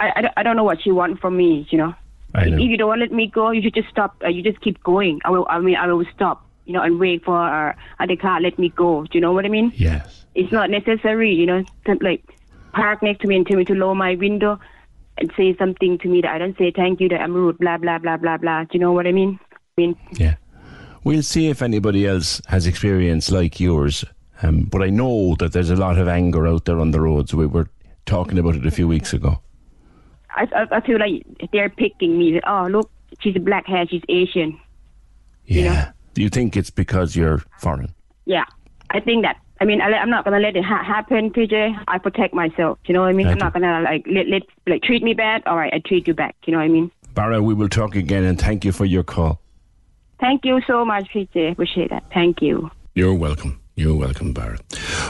I, 0.00 0.12
I, 0.16 0.20
don't- 0.22 0.34
I 0.36 0.42
don't 0.42 0.56
know 0.56 0.64
what 0.64 0.82
she 0.82 0.90
want 0.92 1.18
from 1.20 1.36
me, 1.38 1.66
you 1.70 1.78
know. 1.78 1.94
I 2.34 2.44
know. 2.50 2.58
If 2.58 2.68
you 2.70 2.76
don't 2.76 2.88
want 2.88 2.98
to 2.98 3.04
let 3.06 3.12
me 3.12 3.26
go, 3.26 3.50
you 3.52 3.62
should 3.62 3.74
just 3.74 3.88
stop. 3.88 4.14
Uh, 4.22 4.28
you 4.28 4.42
just 4.42 4.60
keep 4.60 4.82
going. 4.84 5.20
I 5.24 5.30
will. 5.30 5.46
I 5.48 5.58
mean, 5.60 5.76
I 5.76 5.86
will 5.92 6.04
stop. 6.14 6.46
You 6.66 6.74
know, 6.74 6.82
and 6.82 7.00
wait 7.00 7.24
for 7.24 7.36
uh, 7.36 7.74
other 7.98 8.14
car 8.14 8.40
let 8.40 8.56
me 8.58 8.68
go. 8.68 9.02
Do 9.04 9.10
you 9.14 9.20
know 9.20 9.32
what 9.32 9.44
I 9.44 9.48
mean? 9.48 9.72
Yes. 9.74 10.24
It's 10.36 10.52
not 10.52 10.70
necessary. 10.70 11.34
You 11.34 11.46
know, 11.46 11.64
to, 11.86 11.96
like 12.02 12.22
park 12.72 13.02
next 13.02 13.22
to 13.22 13.26
me 13.28 13.34
and 13.36 13.46
tell 13.46 13.56
me 13.56 13.64
to 13.64 13.74
lower 13.74 13.94
my 13.96 14.14
window 14.14 14.60
and 15.20 15.30
say 15.36 15.56
something 15.58 15.98
to 15.98 16.08
me 16.08 16.20
that 16.22 16.30
I 16.32 16.38
don't 16.38 16.56
say 16.58 16.72
thank 16.74 17.00
you 17.00 17.08
that 17.10 17.20
I'm 17.20 17.34
rude. 17.34 17.58
Blah 17.58 17.78
blah 17.78 17.98
blah 17.98 18.16
blah 18.16 18.36
blah. 18.38 18.62
Do 18.64 18.70
you 18.72 18.80
know 18.80 18.92
what 18.92 19.06
I 19.06 19.12
mean? 19.12 19.38
I 19.52 19.56
mean, 19.80 19.96
Yeah. 20.12 20.34
We'll 21.02 21.22
see 21.22 21.48
if 21.48 21.62
anybody 21.62 22.06
else 22.06 22.42
has 22.48 22.66
experience 22.66 23.30
like 23.30 23.58
yours. 23.58 24.04
Um, 24.42 24.64
but 24.64 24.82
I 24.82 24.90
know 24.90 25.34
that 25.38 25.52
there's 25.52 25.70
a 25.70 25.76
lot 25.76 25.98
of 25.98 26.08
anger 26.08 26.46
out 26.46 26.66
there 26.66 26.78
on 26.78 26.90
the 26.90 27.00
roads. 27.00 27.34
We 27.34 27.46
were 27.46 27.68
talking 28.04 28.38
about 28.38 28.56
it 28.56 28.66
a 28.66 28.70
few 28.70 28.86
weeks 28.86 29.12
ago. 29.14 29.40
I, 30.36 30.46
I 30.54 30.76
I 30.76 30.80
feel 30.80 30.98
like 30.98 31.24
they're 31.52 31.70
picking 31.70 32.18
me. 32.18 32.40
Oh 32.46 32.66
look, 32.66 32.90
she's 33.20 33.36
a 33.36 33.40
black 33.40 33.66
hair. 33.66 33.86
She's 33.88 34.02
Asian. 34.08 34.58
Yeah. 35.46 35.92
Do 36.14 36.22
you 36.22 36.28
think 36.28 36.56
it's 36.56 36.70
because 36.70 37.16
you're 37.16 37.42
foreign? 37.58 37.94
Yeah, 38.26 38.44
I 38.90 39.00
think 39.00 39.24
that. 39.24 39.36
I 39.60 39.66
mean, 39.66 39.80
I, 39.80 39.90
I'm 39.92 40.08
not 40.10 40.24
gonna 40.24 40.40
let 40.40 40.56
it 40.56 40.64
ha- 40.64 40.82
happen, 40.82 41.30
PJ. 41.30 41.84
I 41.86 41.98
protect 41.98 42.32
myself. 42.32 42.78
You 42.86 42.94
know 42.94 43.00
what 43.02 43.08
I 43.08 43.12
mean? 43.12 43.26
I 43.26 43.32
I'm 43.32 43.38
not 43.38 43.52
gonna 43.52 43.82
like 43.82 44.06
let, 44.10 44.26
let 44.28 44.42
like 44.66 44.82
treat 44.82 45.02
me 45.02 45.12
bad. 45.14 45.42
All 45.46 45.56
right, 45.56 45.72
I 45.72 45.80
treat 45.86 46.08
you 46.08 46.14
back. 46.14 46.34
You 46.46 46.52
know 46.52 46.58
what 46.58 46.64
I 46.64 46.68
mean? 46.68 46.90
Barra, 47.14 47.42
we 47.42 47.54
will 47.54 47.68
talk 47.68 47.94
again 47.94 48.24
and 48.24 48.40
thank 48.40 48.64
you 48.64 48.72
for 48.72 48.84
your 48.84 49.02
call. 49.02 49.40
Thank 50.18 50.44
you 50.44 50.60
so 50.66 50.84
much, 50.84 51.08
PJ. 51.14 51.52
Appreciate 51.52 51.90
that. 51.90 52.04
Thank 52.12 52.40
you. 52.40 52.70
You're 52.94 53.14
welcome. 53.14 53.60
You're 53.74 53.96
welcome, 53.96 54.32
Barra. 54.32 54.58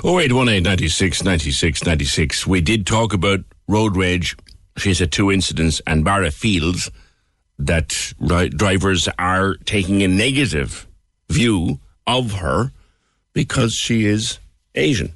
0818 0.05 0.63
96 0.63 1.25
96 1.25 1.85
96. 1.87 2.47
We 2.47 2.61
did 2.61 2.87
talk 2.87 3.13
about 3.13 3.41
road 3.69 3.97
rage. 3.97 4.37
She 4.77 4.95
said 4.95 5.13
two 5.13 5.31
incidents, 5.31 5.81
and 5.87 6.05
Barra 6.05 6.31
feels 6.31 6.91
that 7.59 8.15
ri- 8.19 8.49
drivers 8.49 9.09
are 9.19 9.57
taking 9.65 10.03
a 10.03 10.09
negative 10.09 10.87
view 11.29 11.81
of 12.07 12.33
her 12.35 12.73
because 13.33 13.75
she 13.75 14.07
is 14.07 14.39
Asian. 14.75 15.15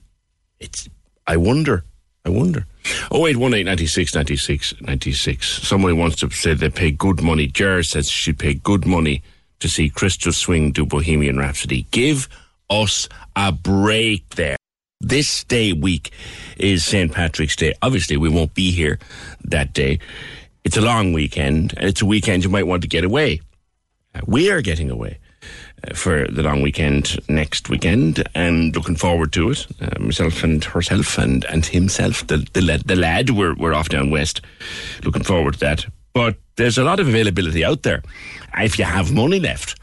It's. 0.61 0.89
I 1.27 1.37
wonder. 1.37 1.85
I 2.25 2.31
wonder. 2.31 2.67
0818 3.13 3.65
96 3.67 4.15
96 4.15 4.75
96. 4.81 5.67
Somebody 5.67 5.95
wants 5.95 6.17
to 6.17 6.31
say 6.31 6.55
they 6.55 6.71
pay 6.71 6.91
good 6.91 7.23
money. 7.23 7.47
Jer 7.47 7.83
says 7.83 8.11
she'd 8.11 8.39
pay 8.39 8.55
good 8.55 8.87
money 8.87 9.23
to 9.61 9.69
see 9.69 9.89
Crystal 9.89 10.33
Swing 10.33 10.73
do 10.73 10.85
Bohemian 10.85 11.39
Rhapsody. 11.39 11.87
Give 11.91 12.29
us 12.71 13.09
a 13.37 13.53
break 13.53 14.29
there. 14.31 14.57
This 15.01 15.45
day 15.45 15.73
week 15.73 16.13
is 16.57 16.85
St. 16.85 17.13
Patrick's 17.13 17.57
Day. 17.57 17.75
Obviously, 17.83 18.17
we 18.17 18.29
won't 18.29 18.55
be 18.55 18.71
here 18.71 18.99
that 19.45 19.73
day. 19.73 19.99
It's 20.65 20.79
a 20.79 20.81
long 20.81 21.13
weekend, 21.13 21.75
and 21.77 21.89
it's 21.89 22.01
a 22.01 22.07
weekend 22.07 22.43
you 22.43 22.51
might 22.51 22.67
want 22.67 22.83
to 22.83 22.89
get 22.89 23.05
away. 23.05 23.41
Uh, 24.15 24.21
we 24.27 24.51
are 24.51 24.63
getting 24.63 24.91
away 24.91 25.19
for 25.95 26.27
the 26.29 26.43
long 26.43 26.63
weekend 26.63 27.19
next 27.29 27.69
weekend 27.69 28.27
and 28.35 28.75
looking 28.75 28.97
forward 28.97 29.33
to 29.33 29.51
it. 29.51 29.67
Uh, 29.81 29.99
myself 30.01 30.43
and 30.43 30.65
herself 30.65 31.19
and, 31.19 31.45
and 31.47 31.67
himself, 31.67 32.27
the, 32.27 32.47
the, 32.53 32.63
lad, 32.63 32.83
the 32.83 32.97
lad, 32.97 33.31
we're, 33.31 33.55
we're 33.55 33.75
off 33.75 33.89
down 33.89 34.11
west. 34.11 34.41
Looking 35.03 35.25
forward 35.25 35.55
to 35.55 35.61
that. 35.61 35.87
But 36.13 36.37
there's 36.57 36.79
a 36.79 36.85
lot 36.85 37.01
of 37.01 37.09
availability 37.09 37.65
out 37.65 37.83
there. 37.83 38.03
If 38.57 38.79
you 38.79 38.85
have 38.85 39.13
money 39.13 39.41
left, 39.41 39.79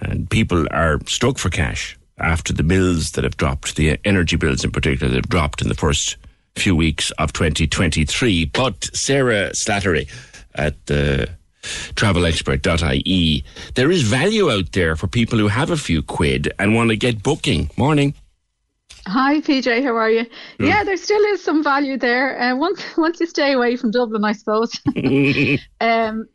and 0.00 0.28
people 0.28 0.66
are 0.70 0.98
stuck 1.06 1.38
for 1.38 1.50
cash 1.50 1.98
after 2.18 2.52
the 2.52 2.62
bills 2.62 3.12
that 3.12 3.24
have 3.24 3.36
dropped, 3.36 3.76
the 3.76 3.98
energy 4.04 4.36
bills 4.36 4.64
in 4.64 4.70
particular, 4.70 5.10
that 5.10 5.16
have 5.16 5.28
dropped 5.28 5.62
in 5.62 5.68
the 5.68 5.74
first 5.74 6.16
few 6.56 6.74
weeks 6.74 7.10
of 7.12 7.32
2023. 7.32 8.46
But 8.46 8.84
Sarah 8.94 9.50
Slattery 9.50 10.08
at 10.54 10.86
the 10.86 11.28
travelexpert.ie, 11.62 13.44
there 13.74 13.90
is 13.90 14.02
value 14.02 14.50
out 14.50 14.72
there 14.72 14.96
for 14.96 15.06
people 15.06 15.38
who 15.38 15.48
have 15.48 15.70
a 15.70 15.76
few 15.76 16.02
quid 16.02 16.52
and 16.58 16.74
want 16.74 16.90
to 16.90 16.96
get 16.96 17.22
booking. 17.22 17.70
Morning. 17.76 18.14
Hi 19.06 19.40
PJ, 19.40 19.82
how 19.82 19.96
are 19.96 20.10
you? 20.10 20.26
Yeah, 20.58 20.84
there 20.84 20.96
still 20.96 21.22
is 21.22 21.42
some 21.42 21.64
value 21.64 21.96
there. 21.96 22.40
Uh, 22.40 22.56
once 22.56 22.84
once 22.96 23.18
you 23.20 23.26
stay 23.26 23.52
away 23.52 23.76
from 23.76 23.90
Dublin, 23.90 24.24
I 24.24 24.32
suppose. 24.32 24.78
um, 25.80 26.28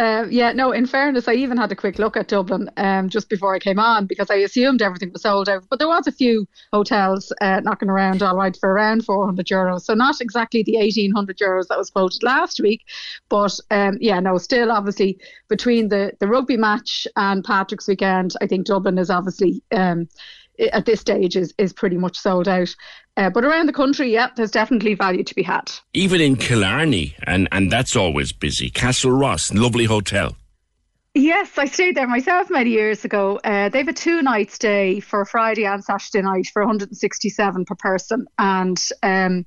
uh, 0.00 0.26
yeah, 0.30 0.52
no. 0.52 0.72
In 0.72 0.86
fairness, 0.86 1.28
I 1.28 1.34
even 1.34 1.58
had 1.58 1.70
a 1.70 1.76
quick 1.76 1.98
look 1.98 2.16
at 2.16 2.28
Dublin 2.28 2.70
um, 2.78 3.10
just 3.10 3.28
before 3.28 3.54
I 3.54 3.58
came 3.58 3.78
on 3.78 4.06
because 4.06 4.30
I 4.30 4.36
assumed 4.36 4.80
everything 4.80 5.12
was 5.12 5.22
sold 5.22 5.50
out. 5.50 5.64
But 5.68 5.78
there 5.78 5.88
was 5.88 6.06
a 6.06 6.12
few 6.12 6.46
hotels 6.72 7.30
uh, 7.42 7.60
knocking 7.60 7.90
around 7.90 8.22
all 8.22 8.34
right 8.34 8.56
for 8.58 8.72
around 8.72 9.04
400 9.04 9.46
euros. 9.46 9.82
So 9.82 9.92
not 9.92 10.22
exactly 10.22 10.62
the 10.62 10.78
1800 10.78 11.36
euros 11.36 11.66
that 11.68 11.76
was 11.76 11.90
quoted 11.90 12.22
last 12.22 12.60
week, 12.60 12.86
but 13.28 13.58
um, 13.70 13.98
yeah, 14.00 14.20
no. 14.20 14.38
Still, 14.38 14.72
obviously, 14.72 15.18
between 15.48 15.88
the 15.88 16.12
the 16.18 16.28
rugby 16.28 16.56
match 16.56 17.06
and 17.16 17.44
Patrick's 17.44 17.86
weekend, 17.86 18.32
I 18.40 18.46
think 18.46 18.66
Dublin 18.66 18.96
is 18.96 19.10
obviously. 19.10 19.62
Um, 19.70 20.08
at 20.72 20.86
this 20.86 21.00
stage 21.00 21.36
is 21.36 21.54
is 21.58 21.72
pretty 21.72 21.96
much 21.96 22.18
sold 22.18 22.48
out. 22.48 22.74
Uh, 23.16 23.28
but 23.28 23.44
around 23.44 23.66
the 23.66 23.72
country, 23.72 24.12
yeah, 24.12 24.30
there's 24.36 24.50
definitely 24.50 24.94
value 24.94 25.24
to 25.24 25.34
be 25.34 25.42
had. 25.42 25.70
Even 25.92 26.20
in 26.20 26.36
Killarney, 26.36 27.16
and, 27.24 27.48
and 27.52 27.70
that's 27.70 27.96
always 27.96 28.32
busy. 28.32 28.70
Castlerosse, 28.70 29.52
lovely 29.52 29.84
hotel. 29.84 30.36
Yes, 31.14 31.58
I 31.58 31.64
stayed 31.64 31.96
there 31.96 32.06
myself 32.06 32.50
many 32.50 32.70
years 32.70 33.04
ago. 33.04 33.40
Uh, 33.42 33.68
they 33.68 33.78
have 33.78 33.88
a 33.88 33.92
two 33.92 34.22
night 34.22 34.52
stay 34.52 35.00
for 35.00 35.24
Friday 35.24 35.66
and 35.66 35.82
Saturday 35.82 36.22
night 36.22 36.46
for 36.52 36.62
167 36.62 37.64
per 37.64 37.74
person. 37.74 38.26
And, 38.38 38.80
um, 39.02 39.44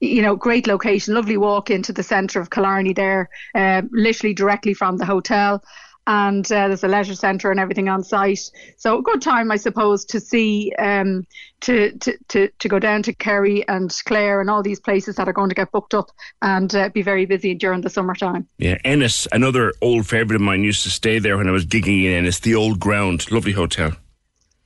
you 0.00 0.22
know, 0.22 0.34
great 0.34 0.66
location, 0.66 1.14
lovely 1.14 1.36
walk 1.36 1.70
into 1.70 1.92
the 1.92 2.02
centre 2.02 2.40
of 2.40 2.50
Killarney 2.50 2.94
there, 2.94 3.30
uh, 3.54 3.82
literally 3.92 4.34
directly 4.34 4.74
from 4.74 4.96
the 4.96 5.06
hotel. 5.06 5.62
And 6.06 6.44
uh, 6.52 6.68
there's 6.68 6.84
a 6.84 6.88
leisure 6.88 7.14
centre 7.14 7.50
and 7.50 7.58
everything 7.58 7.88
on 7.88 8.02
site. 8.02 8.50
So 8.76 8.98
a 8.98 9.02
good 9.02 9.22
time, 9.22 9.50
I 9.50 9.56
suppose, 9.56 10.04
to 10.06 10.20
see, 10.20 10.72
um, 10.78 11.26
to, 11.62 11.92
to, 11.98 12.18
to, 12.28 12.48
to 12.58 12.68
go 12.68 12.78
down 12.78 13.02
to 13.04 13.14
Kerry 13.14 13.66
and 13.68 13.94
Clare 14.04 14.40
and 14.40 14.50
all 14.50 14.62
these 14.62 14.80
places 14.80 15.16
that 15.16 15.28
are 15.28 15.32
going 15.32 15.48
to 15.48 15.54
get 15.54 15.72
booked 15.72 15.94
up 15.94 16.10
and 16.42 16.74
uh, 16.74 16.90
be 16.90 17.02
very 17.02 17.24
busy 17.24 17.54
during 17.54 17.80
the 17.80 17.90
summertime. 17.90 18.46
Yeah, 18.58 18.76
Ennis, 18.84 19.26
another 19.32 19.72
old 19.80 20.06
favourite 20.06 20.36
of 20.36 20.42
mine, 20.42 20.62
used 20.62 20.82
to 20.82 20.90
stay 20.90 21.18
there 21.18 21.36
when 21.38 21.48
I 21.48 21.52
was 21.52 21.64
gigging 21.64 22.04
in 22.04 22.12
Ennis, 22.12 22.40
the 22.40 22.54
old 22.54 22.80
ground, 22.80 23.30
lovely 23.30 23.52
hotel. 23.52 23.92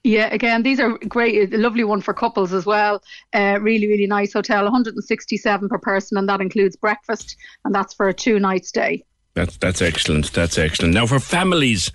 Yeah, 0.05 0.33
again, 0.33 0.63
these 0.63 0.81
are 0.81 0.97
great. 1.09 1.53
A 1.53 1.59
lovely 1.59 1.85
one 1.85 2.01
for 2.01 2.15
couples 2.15 2.53
as 2.53 2.65
well. 2.65 3.03
Uh, 3.35 3.59
really, 3.61 3.89
really 3.89 4.07
nice 4.07 4.33
hotel. 4.33 4.65
167 4.65 5.69
per 5.69 5.79
person, 5.79 6.17
and 6.17 6.29
that 6.29 6.41
includes 6.41 6.77
breakfast, 6.77 7.37
and 7.65 7.75
that's 7.75 7.95
for 7.95 8.09
a 8.09 8.15
two 8.15 8.39
night 8.39 8.65
stay. 8.65 9.05
That's 9.35 9.57
that's 9.57 9.83
excellent. 9.83 10.33
That's 10.33 10.59
excellent. 10.59 10.95
Now 10.95 11.07
for 11.07 11.21
families, 11.21 11.93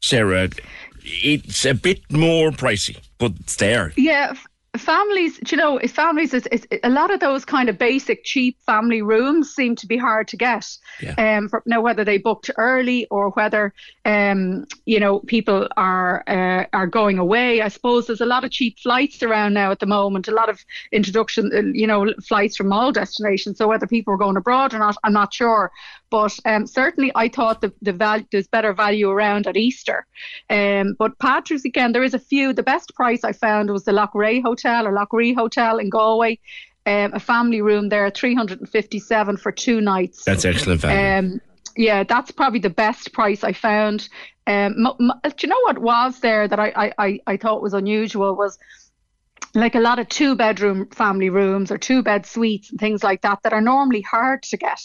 Sarah, 0.00 0.48
it's 1.04 1.64
a 1.64 1.74
bit 1.74 2.00
more 2.10 2.50
pricey, 2.50 2.98
but 3.18 3.32
it's 3.40 3.56
there. 3.56 3.92
Yeah. 3.96 4.34
Families, 4.74 5.38
you 5.50 5.58
know, 5.58 5.78
families, 5.80 6.32
is, 6.32 6.46
is 6.46 6.66
a 6.82 6.88
lot 6.88 7.12
of 7.12 7.20
those 7.20 7.44
kind 7.44 7.68
of 7.68 7.76
basic, 7.76 8.24
cheap 8.24 8.56
family 8.64 9.02
rooms 9.02 9.54
seem 9.54 9.76
to 9.76 9.86
be 9.86 9.98
hard 9.98 10.28
to 10.28 10.36
get. 10.38 10.66
Yeah. 11.02 11.12
Um, 11.18 11.50
for, 11.50 11.62
now 11.66 11.82
whether 11.82 12.04
they 12.06 12.16
booked 12.16 12.50
early 12.56 13.06
or 13.10 13.28
whether, 13.32 13.74
um, 14.06 14.64
you 14.86 14.98
know, 14.98 15.18
people 15.20 15.68
are 15.76 16.24
uh, 16.26 16.64
are 16.72 16.86
going 16.86 17.18
away. 17.18 17.60
I 17.60 17.68
suppose 17.68 18.06
there's 18.06 18.22
a 18.22 18.26
lot 18.26 18.44
of 18.44 18.50
cheap 18.50 18.78
flights 18.78 19.22
around 19.22 19.52
now 19.52 19.72
at 19.72 19.80
the 19.80 19.84
moment. 19.84 20.26
A 20.26 20.34
lot 20.34 20.48
of 20.48 20.64
introduction, 20.90 21.50
uh, 21.54 21.60
you 21.74 21.86
know, 21.86 22.10
flights 22.26 22.56
from 22.56 22.72
all 22.72 22.92
destinations. 22.92 23.58
So 23.58 23.68
whether 23.68 23.86
people 23.86 24.14
are 24.14 24.16
going 24.16 24.38
abroad 24.38 24.72
or 24.72 24.78
not, 24.78 24.96
I'm 25.04 25.12
not 25.12 25.34
sure. 25.34 25.70
But 26.12 26.38
um, 26.44 26.66
certainly, 26.66 27.10
I 27.14 27.28
thought 27.28 27.62
the, 27.62 27.72
the 27.80 27.94
val- 27.94 28.26
there's 28.30 28.46
better 28.46 28.74
value 28.74 29.08
around 29.08 29.46
at 29.46 29.56
Easter. 29.56 30.06
Um, 30.50 30.94
but 30.98 31.18
Patrick's 31.18 31.64
again, 31.64 31.92
there 31.92 32.02
is 32.02 32.12
a 32.12 32.18
few. 32.18 32.52
The 32.52 32.62
best 32.62 32.94
price 32.94 33.24
I 33.24 33.32
found 33.32 33.70
was 33.70 33.84
the 33.84 33.92
Loughrea 33.92 34.42
Hotel 34.42 34.86
or 34.86 34.92
Loughrea 34.92 35.34
Hotel 35.34 35.78
in 35.78 35.88
Galway. 35.88 36.38
Um, 36.84 37.14
a 37.14 37.20
family 37.20 37.62
room 37.62 37.88
there, 37.88 38.10
357 38.10 39.36
for 39.38 39.52
two 39.52 39.80
nights. 39.80 40.22
That's 40.24 40.44
excellent 40.44 40.82
value. 40.82 41.32
Um, 41.32 41.40
yeah, 41.78 42.04
that's 42.04 42.30
probably 42.30 42.60
the 42.60 42.68
best 42.68 43.14
price 43.14 43.42
I 43.42 43.54
found. 43.54 44.10
Um, 44.46 44.86
m- 44.86 45.10
m- 45.10 45.20
do 45.24 45.46
you 45.46 45.48
know 45.48 45.60
what 45.62 45.78
was 45.78 46.20
there 46.20 46.46
that 46.46 46.60
I, 46.60 46.92
I, 46.98 47.20
I 47.26 47.36
thought 47.38 47.62
was 47.62 47.72
unusual 47.72 48.36
was 48.36 48.58
like 49.54 49.74
a 49.74 49.80
lot 49.80 49.98
of 49.98 50.08
two 50.08 50.34
bedroom 50.34 50.86
family 50.90 51.28
rooms 51.28 51.70
or 51.70 51.78
two 51.78 52.02
bed 52.02 52.24
suites 52.24 52.70
and 52.70 52.80
things 52.80 53.02
like 53.02 53.20
that 53.22 53.38
that 53.42 53.52
are 53.52 53.60
normally 53.60 54.00
hard 54.00 54.42
to 54.44 54.56
get. 54.56 54.80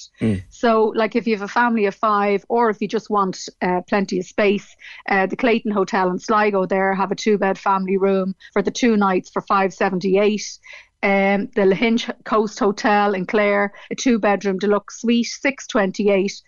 So, 0.49 0.91
like 0.95 1.15
if 1.15 1.25
you 1.25 1.35
have 1.35 1.43
a 1.43 1.47
family 1.47 1.85
of 1.85 1.95
five, 1.95 2.43
or 2.49 2.69
if 2.69 2.81
you 2.81 2.87
just 2.87 3.09
want 3.09 3.47
uh, 3.61 3.81
plenty 3.87 4.19
of 4.19 4.25
space, 4.25 4.75
uh, 5.09 5.25
the 5.25 5.37
Clayton 5.37 5.71
Hotel 5.71 6.09
in 6.09 6.19
Sligo 6.19 6.65
there 6.65 6.93
have 6.93 7.11
a 7.11 7.15
two 7.15 7.37
bed 7.37 7.57
family 7.57 7.97
room 7.97 8.35
for 8.53 8.61
the 8.61 8.71
two 8.71 8.97
nights 8.97 9.29
for 9.29 9.41
five 9.41 9.73
seventy 9.73 10.17
eight. 10.17 10.59
Um, 11.03 11.47
the 11.53 11.61
Lahinch 11.61 12.11
Coast 12.23 12.59
Hotel 12.59 13.13
in 13.13 13.27
Clare, 13.27 13.71
a 13.91 13.95
two 13.95 14.17
bedroom 14.17 14.57
deluxe 14.57 15.01
suite, 15.01 15.27
six 15.27 15.67
twenty 15.67 16.09
eight. 16.09 16.41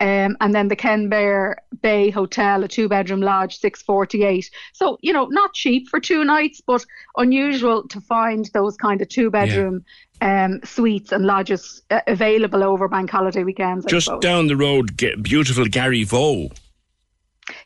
Um, 0.00 0.36
and 0.40 0.52
then 0.52 0.66
the 0.66 0.74
Kenmare 0.74 1.54
Bay 1.80 2.10
Hotel, 2.10 2.64
a 2.64 2.68
two 2.68 2.88
bedroom 2.88 3.20
lodge, 3.20 3.58
648. 3.58 4.50
So, 4.72 4.98
you 5.00 5.12
know, 5.12 5.26
not 5.26 5.54
cheap 5.54 5.88
for 5.88 6.00
two 6.00 6.24
nights, 6.24 6.60
but 6.60 6.84
unusual 7.16 7.86
to 7.88 8.00
find 8.00 8.50
those 8.52 8.76
kind 8.76 9.00
of 9.00 9.08
two 9.08 9.30
bedroom 9.30 9.84
um, 10.20 10.60
suites 10.64 11.12
and 11.12 11.24
lodges 11.24 11.82
uh, 11.90 12.00
available 12.06 12.64
over 12.64 12.88
bank 12.88 13.10
holiday 13.10 13.44
weekends. 13.44 13.86
I 13.86 13.90
Just 13.90 14.06
suppose. 14.06 14.22
down 14.22 14.48
the 14.48 14.56
road, 14.56 14.96
beautiful 14.96 15.66
Garryvoe. 15.66 16.52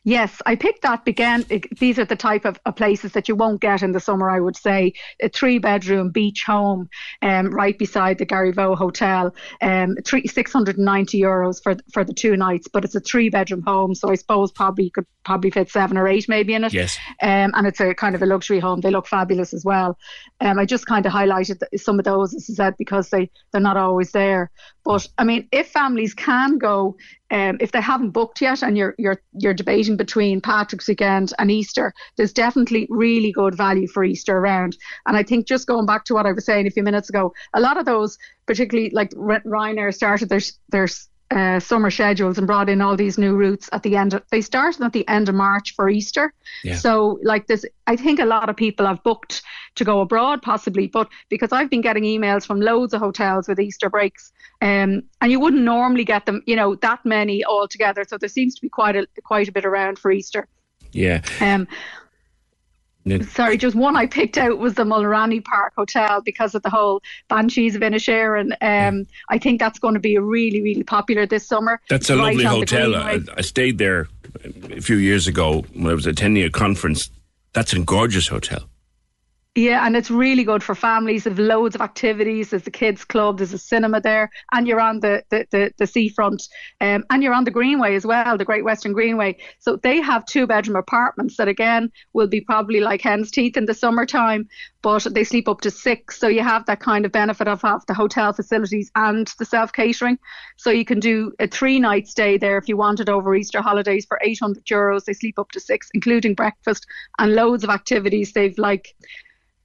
Yes, 0.04 0.40
I 0.46 0.56
picked 0.56 0.82
that 0.82 1.04
began. 1.04 1.44
These 1.78 1.98
are 1.98 2.04
the 2.04 2.16
type 2.16 2.44
of, 2.44 2.58
places 2.76 3.12
that 3.12 3.28
you 3.28 3.34
won't 3.34 3.60
get 3.60 3.82
in 3.82 3.92
the 3.92 4.00
summer. 4.00 4.28
I 4.28 4.40
would 4.40 4.56
say 4.56 4.92
a 5.22 5.28
three 5.28 5.58
bedroom 5.58 6.10
beach 6.10 6.44
home, 6.44 6.88
um, 7.22 7.50
right 7.50 7.78
beside 7.78 8.18
the 8.18 8.26
Garryvoe 8.26 8.76
Hotel. 8.76 9.34
Um, 9.62 9.96
three 10.04 10.26
six 10.26 10.52
hundred 10.52 10.76
and 10.76 10.84
ninety 10.84 11.20
euros 11.20 11.62
for 11.62 11.76
for 11.92 12.04
the 12.04 12.12
two 12.12 12.36
nights, 12.36 12.68
but 12.68 12.84
it's 12.84 12.94
a 12.94 13.00
three 13.00 13.30
bedroom 13.30 13.62
home, 13.62 13.94
so 13.94 14.10
I 14.10 14.16
suppose 14.16 14.52
probably 14.52 14.84
you 14.84 14.90
could 14.90 15.06
probably 15.24 15.50
fit 15.50 15.70
seven 15.70 15.96
or 15.96 16.06
eight 16.06 16.28
maybe 16.28 16.54
in 16.54 16.64
it. 16.64 16.72
Yes. 16.72 16.98
Um, 17.22 17.52
and 17.54 17.66
it's 17.66 17.80
a 17.80 17.94
kind 17.94 18.14
of 18.14 18.22
a 18.22 18.26
luxury 18.26 18.58
home. 18.58 18.80
They 18.80 18.90
look 18.90 19.06
fabulous 19.06 19.54
as 19.54 19.64
well. 19.64 19.98
Um, 20.40 20.58
I 20.58 20.66
just 20.66 20.86
kind 20.86 21.06
of 21.06 21.12
highlighted 21.12 21.62
some 21.76 21.98
of 21.98 22.04
those, 22.04 22.34
as 22.34 22.48
I 22.50 22.54
said, 22.54 22.74
because 22.78 23.10
they 23.10 23.30
they're 23.52 23.60
not 23.60 23.76
always 23.76 24.12
there. 24.12 24.50
But 24.84 25.08
I 25.18 25.24
mean, 25.24 25.48
if 25.50 25.68
families 25.68 26.14
can 26.14 26.58
go, 26.58 26.96
um, 27.30 27.56
if 27.60 27.72
they 27.72 27.80
haven't 27.80 28.10
booked 28.10 28.40
yet 28.40 28.62
and 28.62 28.76
you're 28.76 28.94
you're 28.98 29.20
you're 29.32 29.54
debating 29.54 29.96
between 29.96 30.40
Patrick's 30.40 30.86
weekend 30.86 31.32
and 31.38 31.50
Easter, 31.50 31.92
there's 32.16 32.32
definitely 32.32 32.86
really 32.88 33.32
good 33.32 33.56
value 33.56 33.88
for 33.88 34.04
Easter 34.04 34.38
around. 34.38 34.76
And 35.06 35.16
I 35.16 35.22
think 35.22 35.46
just 35.46 35.66
going 35.66 35.86
back 35.86 36.04
to 36.04 36.14
what 36.14 36.26
I 36.26 36.32
was 36.32 36.44
saying 36.44 36.66
a 36.66 36.70
few 36.70 36.82
minutes 36.84 37.08
ago, 37.08 37.32
a 37.54 37.60
lot 37.60 37.78
of 37.78 37.84
those, 37.84 38.16
particularly 38.46 38.90
like 38.90 39.10
Ryanair, 39.10 39.92
started 39.92 40.28
their 40.28 40.40
their 40.68 40.88
uh, 41.30 41.58
summer 41.58 41.90
schedules 41.90 42.38
and 42.38 42.46
brought 42.46 42.68
in 42.68 42.80
all 42.80 42.96
these 42.96 43.18
new 43.18 43.34
routes 43.34 43.68
at 43.72 43.82
the 43.82 43.96
end 43.96 44.14
of 44.14 44.22
they 44.30 44.40
started 44.40 44.82
at 44.82 44.92
the 44.92 45.06
end 45.08 45.28
of 45.28 45.34
March 45.34 45.74
for 45.74 45.88
Easter. 45.88 46.32
Yeah. 46.62 46.76
So 46.76 47.18
like 47.22 47.48
this 47.48 47.64
I 47.86 47.96
think 47.96 48.20
a 48.20 48.24
lot 48.24 48.48
of 48.48 48.56
people 48.56 48.86
have 48.86 49.02
booked 49.02 49.42
to 49.74 49.84
go 49.84 50.00
abroad 50.00 50.40
possibly, 50.42 50.86
but 50.86 51.08
because 51.28 51.50
I've 51.52 51.68
been 51.68 51.80
getting 51.80 52.04
emails 52.04 52.46
from 52.46 52.60
loads 52.60 52.94
of 52.94 53.00
hotels 53.00 53.48
with 53.48 53.58
Easter 53.58 53.90
breaks, 53.90 54.32
um, 54.62 55.02
and 55.20 55.32
you 55.32 55.40
wouldn't 55.40 55.62
normally 55.62 56.04
get 56.04 56.26
them, 56.26 56.42
you 56.46 56.56
know, 56.56 56.76
that 56.76 57.04
many 57.04 57.42
all 57.44 57.66
together. 57.66 58.04
So 58.06 58.18
there 58.18 58.28
seems 58.28 58.54
to 58.54 58.62
be 58.62 58.68
quite 58.68 58.94
a 58.94 59.06
quite 59.24 59.48
a 59.48 59.52
bit 59.52 59.64
around 59.64 59.98
for 59.98 60.12
Easter. 60.12 60.46
Yeah. 60.92 61.22
Um 61.40 61.66
Yeah. 63.06 63.22
Sorry, 63.22 63.56
just 63.56 63.76
one 63.76 63.96
I 63.96 64.06
picked 64.06 64.36
out 64.36 64.58
was 64.58 64.74
the 64.74 64.82
Mulranny 64.82 65.42
Park 65.42 65.74
Hotel 65.76 66.20
because 66.20 66.56
of 66.56 66.62
the 66.64 66.70
whole 66.70 67.02
Banshees 67.28 67.76
of 67.76 67.82
Inisherin. 67.82 68.56
Um, 68.60 69.06
I 69.28 69.38
think 69.38 69.60
that's 69.60 69.78
going 69.78 69.94
to 69.94 70.00
be 70.00 70.18
really, 70.18 70.60
really 70.60 70.82
popular 70.82 71.24
this 71.24 71.46
summer. 71.46 71.80
That's 71.88 72.10
a 72.10 72.16
Right 72.16 72.34
lovely 72.34 72.44
hotel. 72.44 72.96
I, 72.96 73.20
I 73.36 73.42
stayed 73.42 73.78
there 73.78 74.08
a 74.72 74.80
few 74.80 74.96
years 74.96 75.28
ago 75.28 75.64
when 75.72 75.86
I 75.86 75.94
was 75.94 76.06
attending 76.06 76.42
a 76.42 76.50
conference. 76.50 77.08
That's 77.52 77.72
a 77.72 77.78
gorgeous 77.78 78.26
hotel. 78.26 78.68
Yeah, 79.56 79.86
and 79.86 79.96
it's 79.96 80.10
really 80.10 80.44
good 80.44 80.62
for 80.62 80.74
families. 80.74 81.24
There's 81.24 81.38
loads 81.38 81.74
of 81.74 81.80
activities. 81.80 82.50
There's 82.50 82.66
a 82.66 82.70
kids 82.70 83.06
club. 83.06 83.38
There's 83.38 83.54
a 83.54 83.58
cinema 83.58 84.02
there, 84.02 84.30
and 84.52 84.68
you're 84.68 84.82
on 84.82 85.00
the 85.00 85.22
the, 85.30 85.46
the, 85.50 85.72
the 85.78 85.86
seafront, 85.86 86.42
um, 86.82 87.04
and 87.08 87.22
you're 87.22 87.32
on 87.32 87.44
the 87.44 87.50
Greenway 87.50 87.94
as 87.94 88.04
well, 88.04 88.36
the 88.36 88.44
Great 88.44 88.64
Western 88.64 88.92
Greenway. 88.92 89.38
So 89.60 89.76
they 89.76 90.02
have 90.02 90.26
two 90.26 90.46
bedroom 90.46 90.76
apartments 90.76 91.38
that 91.38 91.48
again 91.48 91.90
will 92.12 92.26
be 92.26 92.42
probably 92.42 92.80
like 92.80 93.00
hen's 93.00 93.30
teeth 93.30 93.56
in 93.56 93.64
the 93.64 93.72
summertime, 93.72 94.46
but 94.82 95.06
they 95.14 95.24
sleep 95.24 95.48
up 95.48 95.62
to 95.62 95.70
six. 95.70 96.20
So 96.20 96.28
you 96.28 96.42
have 96.42 96.66
that 96.66 96.80
kind 96.80 97.06
of 97.06 97.12
benefit 97.12 97.48
of, 97.48 97.64
of 97.64 97.86
the 97.86 97.94
hotel 97.94 98.34
facilities 98.34 98.90
and 98.94 99.26
the 99.38 99.46
self 99.46 99.72
catering. 99.72 100.18
So 100.58 100.70
you 100.70 100.84
can 100.84 101.00
do 101.00 101.32
a 101.38 101.46
three 101.46 101.80
night 101.80 102.08
stay 102.08 102.36
there 102.36 102.58
if 102.58 102.68
you 102.68 102.76
wanted 102.76 103.08
over 103.08 103.34
Easter 103.34 103.62
holidays 103.62 104.04
for 104.04 104.20
800 104.22 104.66
euros. 104.66 105.06
They 105.06 105.14
sleep 105.14 105.38
up 105.38 105.50
to 105.52 105.60
six, 105.60 105.88
including 105.94 106.34
breakfast 106.34 106.86
and 107.18 107.34
loads 107.34 107.64
of 107.64 107.70
activities. 107.70 108.34
They've 108.34 108.58
like 108.58 108.94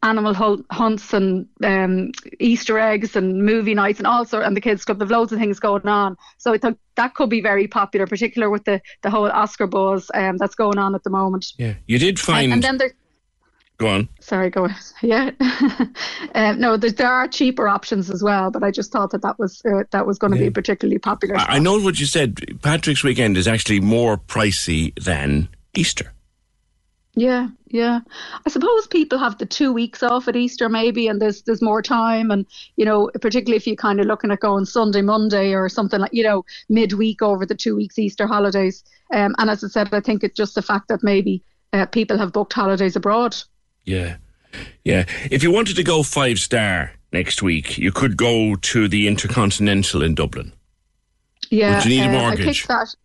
animal 0.03 0.63
hunts 0.71 1.13
and 1.13 1.47
um, 1.63 2.11
Easter 2.39 2.79
eggs 2.79 3.15
and 3.15 3.43
movie 3.43 3.75
nights 3.75 3.99
and 3.99 4.07
all 4.07 4.25
sort 4.25 4.45
and 4.45 4.57
the 4.57 4.61
kids 4.61 4.83
club. 4.83 4.97
There's 4.97 5.11
loads 5.11 5.31
of 5.31 5.39
things 5.39 5.59
going 5.59 5.87
on. 5.87 6.17
So 6.37 6.53
I 6.53 6.57
thought 6.57 6.77
that 6.95 7.13
could 7.13 7.29
be 7.29 7.41
very 7.41 7.67
popular, 7.67 8.07
particularly 8.07 8.51
with 8.51 8.65
the 8.65 8.81
the 9.03 9.09
whole 9.09 9.29
Oscar 9.29 9.67
buzz 9.67 10.09
um, 10.13 10.37
that's 10.37 10.55
going 10.55 10.77
on 10.77 10.95
at 10.95 11.03
the 11.03 11.09
moment. 11.09 11.53
Yeah. 11.57 11.75
You 11.85 11.99
did 11.99 12.19
find. 12.19 12.45
And, 12.45 12.53
and 12.53 12.63
then 12.63 12.77
there. 12.77 12.93
go 13.77 13.87
on. 13.89 14.09
Sorry, 14.19 14.49
go 14.49 14.65
on. 14.65 14.75
Yeah, 15.03 15.31
um, 16.35 16.59
no, 16.59 16.77
there, 16.77 16.91
there 16.91 17.11
are 17.11 17.27
cheaper 17.27 17.67
options 17.67 18.11
as 18.11 18.21
well, 18.21 18.51
but 18.51 18.63
I 18.63 18.69
just 18.69 18.91
thought 18.91 19.09
that 19.11 19.23
that 19.23 19.39
was 19.39 19.63
uh, 19.65 19.83
that 19.91 20.05
was 20.05 20.19
going 20.19 20.33
to 20.33 20.37
be 20.37 20.51
particularly 20.51 20.99
popular. 20.99 21.37
I, 21.37 21.55
I 21.55 21.59
know 21.59 21.79
what 21.79 21.99
you 21.99 22.05
said. 22.05 22.61
Patrick's 22.61 23.03
weekend 23.03 23.35
is 23.35 23.47
actually 23.47 23.79
more 23.79 24.17
pricey 24.17 24.93
than 25.03 25.49
Easter. 25.73 26.13
Yeah, 27.13 27.49
yeah. 27.67 27.99
I 28.45 28.49
suppose 28.49 28.87
people 28.87 29.17
have 29.19 29.37
the 29.37 29.45
two 29.45 29.73
weeks 29.73 30.01
off 30.01 30.29
at 30.29 30.35
Easter 30.37 30.69
maybe, 30.69 31.07
and 31.07 31.21
there's 31.21 31.41
there's 31.41 31.61
more 31.61 31.81
time, 31.81 32.31
and 32.31 32.45
you 32.77 32.85
know, 32.85 33.11
particularly 33.19 33.57
if 33.57 33.67
you're 33.67 33.75
kind 33.75 33.99
of 33.99 34.05
looking 34.05 34.31
at 34.31 34.39
going 34.39 34.63
Sunday, 34.63 35.01
Monday, 35.01 35.53
or 35.53 35.67
something 35.67 35.99
like 35.99 36.13
you 36.13 36.23
know 36.23 36.45
midweek 36.69 37.21
over 37.21 37.45
the 37.45 37.55
two 37.55 37.75
weeks 37.75 37.99
Easter 37.99 38.27
holidays. 38.27 38.83
Um, 39.11 39.35
and 39.39 39.49
as 39.49 39.61
I 39.63 39.67
said, 39.67 39.93
I 39.93 39.99
think 39.99 40.23
it's 40.23 40.37
just 40.37 40.55
the 40.55 40.61
fact 40.61 40.87
that 40.87 41.03
maybe 41.03 41.43
uh, 41.73 41.85
people 41.85 42.17
have 42.17 42.31
booked 42.31 42.53
holidays 42.53 42.95
abroad. 42.95 43.35
Yeah. 43.83 44.17
Yeah. 44.85 45.05
If 45.29 45.43
you 45.43 45.51
wanted 45.51 45.75
to 45.77 45.83
go 45.83 46.03
five 46.03 46.37
star 46.37 46.91
next 47.11 47.41
week, 47.43 47.77
you 47.77 47.91
could 47.91 48.15
go 48.15 48.55
to 48.55 48.87
the 48.87 49.07
Intercontinental 49.07 50.01
in 50.01 50.15
Dublin. 50.15 50.53
Yeah, 51.49 51.75
Would 51.75 51.85
you 51.85 51.89
need 52.01 52.05
a 52.07 52.15
uh, 52.15 52.19
I 52.19 52.21
mortgage? 52.21 52.45
picked 52.59 52.67
that. 52.69 52.95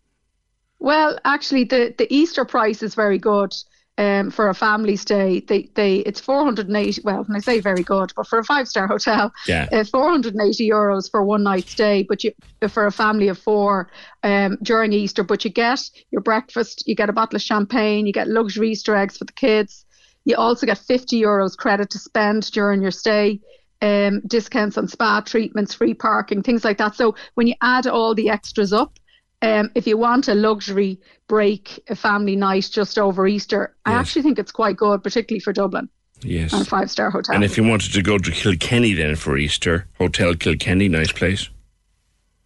Well, 0.78 1.18
actually, 1.24 1.64
the 1.64 1.92
the 1.98 2.12
Easter 2.14 2.44
price 2.44 2.82
is 2.84 2.94
very 2.94 3.18
good. 3.18 3.52
Um, 3.98 4.30
for 4.30 4.50
a 4.50 4.54
family 4.54 4.96
stay, 4.96 5.40
they, 5.40 5.70
they 5.74 5.96
it's 6.00 6.20
480. 6.20 7.00
Well, 7.02 7.24
when 7.24 7.34
I 7.36 7.40
say 7.40 7.60
very 7.60 7.82
good, 7.82 8.12
but 8.14 8.26
for 8.26 8.38
a 8.38 8.44
five 8.44 8.68
star 8.68 8.86
hotel, 8.86 9.32
Yeah. 9.48 9.68
uh, 9.72 9.84
480 9.84 10.68
euros 10.68 11.10
for 11.10 11.24
one 11.24 11.42
night 11.42 11.70
stay. 11.70 12.04
But 12.06 12.22
you 12.22 12.32
for 12.68 12.86
a 12.86 12.92
family 12.92 13.28
of 13.28 13.38
four 13.38 13.90
um, 14.22 14.58
during 14.62 14.92
Easter, 14.92 15.22
but 15.22 15.44
you 15.44 15.50
get 15.50 15.80
your 16.10 16.20
breakfast, 16.22 16.84
you 16.86 16.94
get 16.94 17.08
a 17.08 17.12
bottle 17.12 17.36
of 17.36 17.42
champagne, 17.42 18.06
you 18.06 18.12
get 18.12 18.28
luxury 18.28 18.70
Easter 18.72 18.94
eggs 18.94 19.16
for 19.16 19.24
the 19.24 19.32
kids. 19.32 19.84
You 20.26 20.36
also 20.36 20.66
get 20.66 20.78
50 20.78 21.20
euros 21.20 21.56
credit 21.56 21.88
to 21.90 21.98
spend 21.98 22.50
during 22.52 22.82
your 22.82 22.90
stay. 22.90 23.40
Um, 23.82 24.22
discounts 24.26 24.78
on 24.78 24.88
spa 24.88 25.20
treatments, 25.20 25.74
free 25.74 25.92
parking, 25.92 26.42
things 26.42 26.64
like 26.64 26.78
that. 26.78 26.94
So 26.96 27.14
when 27.34 27.46
you 27.46 27.54
add 27.60 27.86
all 27.86 28.14
the 28.14 28.30
extras 28.30 28.72
up, 28.72 28.98
um, 29.42 29.70
if 29.74 29.86
you 29.86 29.96
want 29.96 30.28
a 30.28 30.34
luxury 30.34 31.00
break, 31.28 31.82
a 31.88 31.96
family 31.96 32.36
night 32.36 32.68
just 32.72 32.98
over 32.98 33.26
Easter, 33.26 33.76
I 33.84 33.92
actually 33.92 34.22
think 34.22 34.38
it's 34.38 34.52
quite 34.52 34.76
good, 34.76 35.02
particularly 35.02 35.40
for 35.40 35.52
Dublin 35.52 35.88
Yes. 36.22 36.52
and 36.52 36.62
a 36.62 36.64
five 36.64 36.90
star 36.90 37.10
hotel. 37.10 37.34
And 37.34 37.44
if 37.44 37.56
you 37.56 37.64
wanted 37.64 37.92
to 37.92 38.02
go 38.02 38.18
to 38.18 38.30
Kilkenny 38.30 38.94
then 38.94 39.16
for 39.16 39.36
Easter, 39.36 39.86
Hotel 39.98 40.34
Kilkenny, 40.34 40.88
nice 40.88 41.12
place. 41.12 41.50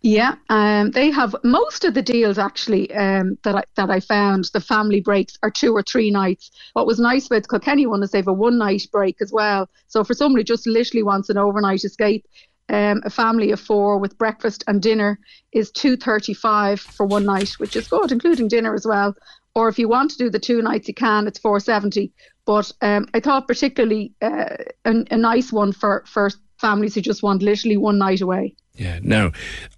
Yeah, 0.02 0.36
um, 0.48 0.92
they 0.92 1.10
have 1.10 1.36
most 1.44 1.84
of 1.84 1.92
the 1.92 2.00
deals 2.00 2.38
actually 2.38 2.92
um, 2.94 3.36
that 3.44 3.54
I, 3.54 3.62
that 3.76 3.90
I 3.90 4.00
found. 4.00 4.46
The 4.54 4.60
family 4.60 5.02
breaks 5.02 5.36
are 5.42 5.50
two 5.50 5.74
or 5.74 5.82
three 5.82 6.10
nights. 6.10 6.50
What 6.72 6.86
was 6.86 6.98
nice 6.98 7.28
with 7.28 7.50
Kilkenny 7.50 7.84
one 7.84 8.02
is 8.02 8.10
they 8.10 8.18
have 8.18 8.26
a 8.26 8.32
one 8.32 8.56
night 8.56 8.86
break 8.90 9.20
as 9.20 9.30
well. 9.30 9.68
So 9.88 10.02
for 10.02 10.14
somebody 10.14 10.40
who 10.40 10.44
just 10.44 10.66
literally 10.66 11.02
wants 11.02 11.28
an 11.28 11.36
overnight 11.36 11.84
escape, 11.84 12.24
um, 12.70 13.02
a 13.04 13.10
family 13.10 13.50
of 13.52 13.60
four 13.60 13.98
with 13.98 14.18
breakfast 14.18 14.64
and 14.66 14.80
dinner 14.80 15.18
is 15.52 15.70
two 15.70 15.96
thirty 15.96 16.34
five 16.34 16.80
for 16.80 17.06
one 17.06 17.24
night, 17.24 17.50
which 17.58 17.76
is 17.76 17.88
good, 17.88 18.12
including 18.12 18.48
dinner 18.48 18.74
as 18.74 18.86
well. 18.86 19.14
Or 19.54 19.68
if 19.68 19.78
you 19.78 19.88
want 19.88 20.12
to 20.12 20.18
do 20.18 20.30
the 20.30 20.38
two 20.38 20.62
nights, 20.62 20.88
you 20.88 20.94
can. 20.94 21.26
It's 21.26 21.38
four 21.38 21.60
seventy. 21.60 22.12
But 22.46 22.72
um, 22.80 23.06
I 23.14 23.20
thought 23.20 23.48
particularly 23.48 24.14
uh, 24.22 24.56
a, 24.84 25.04
a 25.10 25.16
nice 25.16 25.52
one 25.52 25.72
for 25.72 26.04
for 26.06 26.30
families 26.58 26.94
who 26.94 27.00
just 27.00 27.22
want 27.22 27.42
literally 27.42 27.76
one 27.76 27.98
night 27.98 28.20
away. 28.20 28.54
Yeah. 28.76 28.98
Now, 29.02 29.32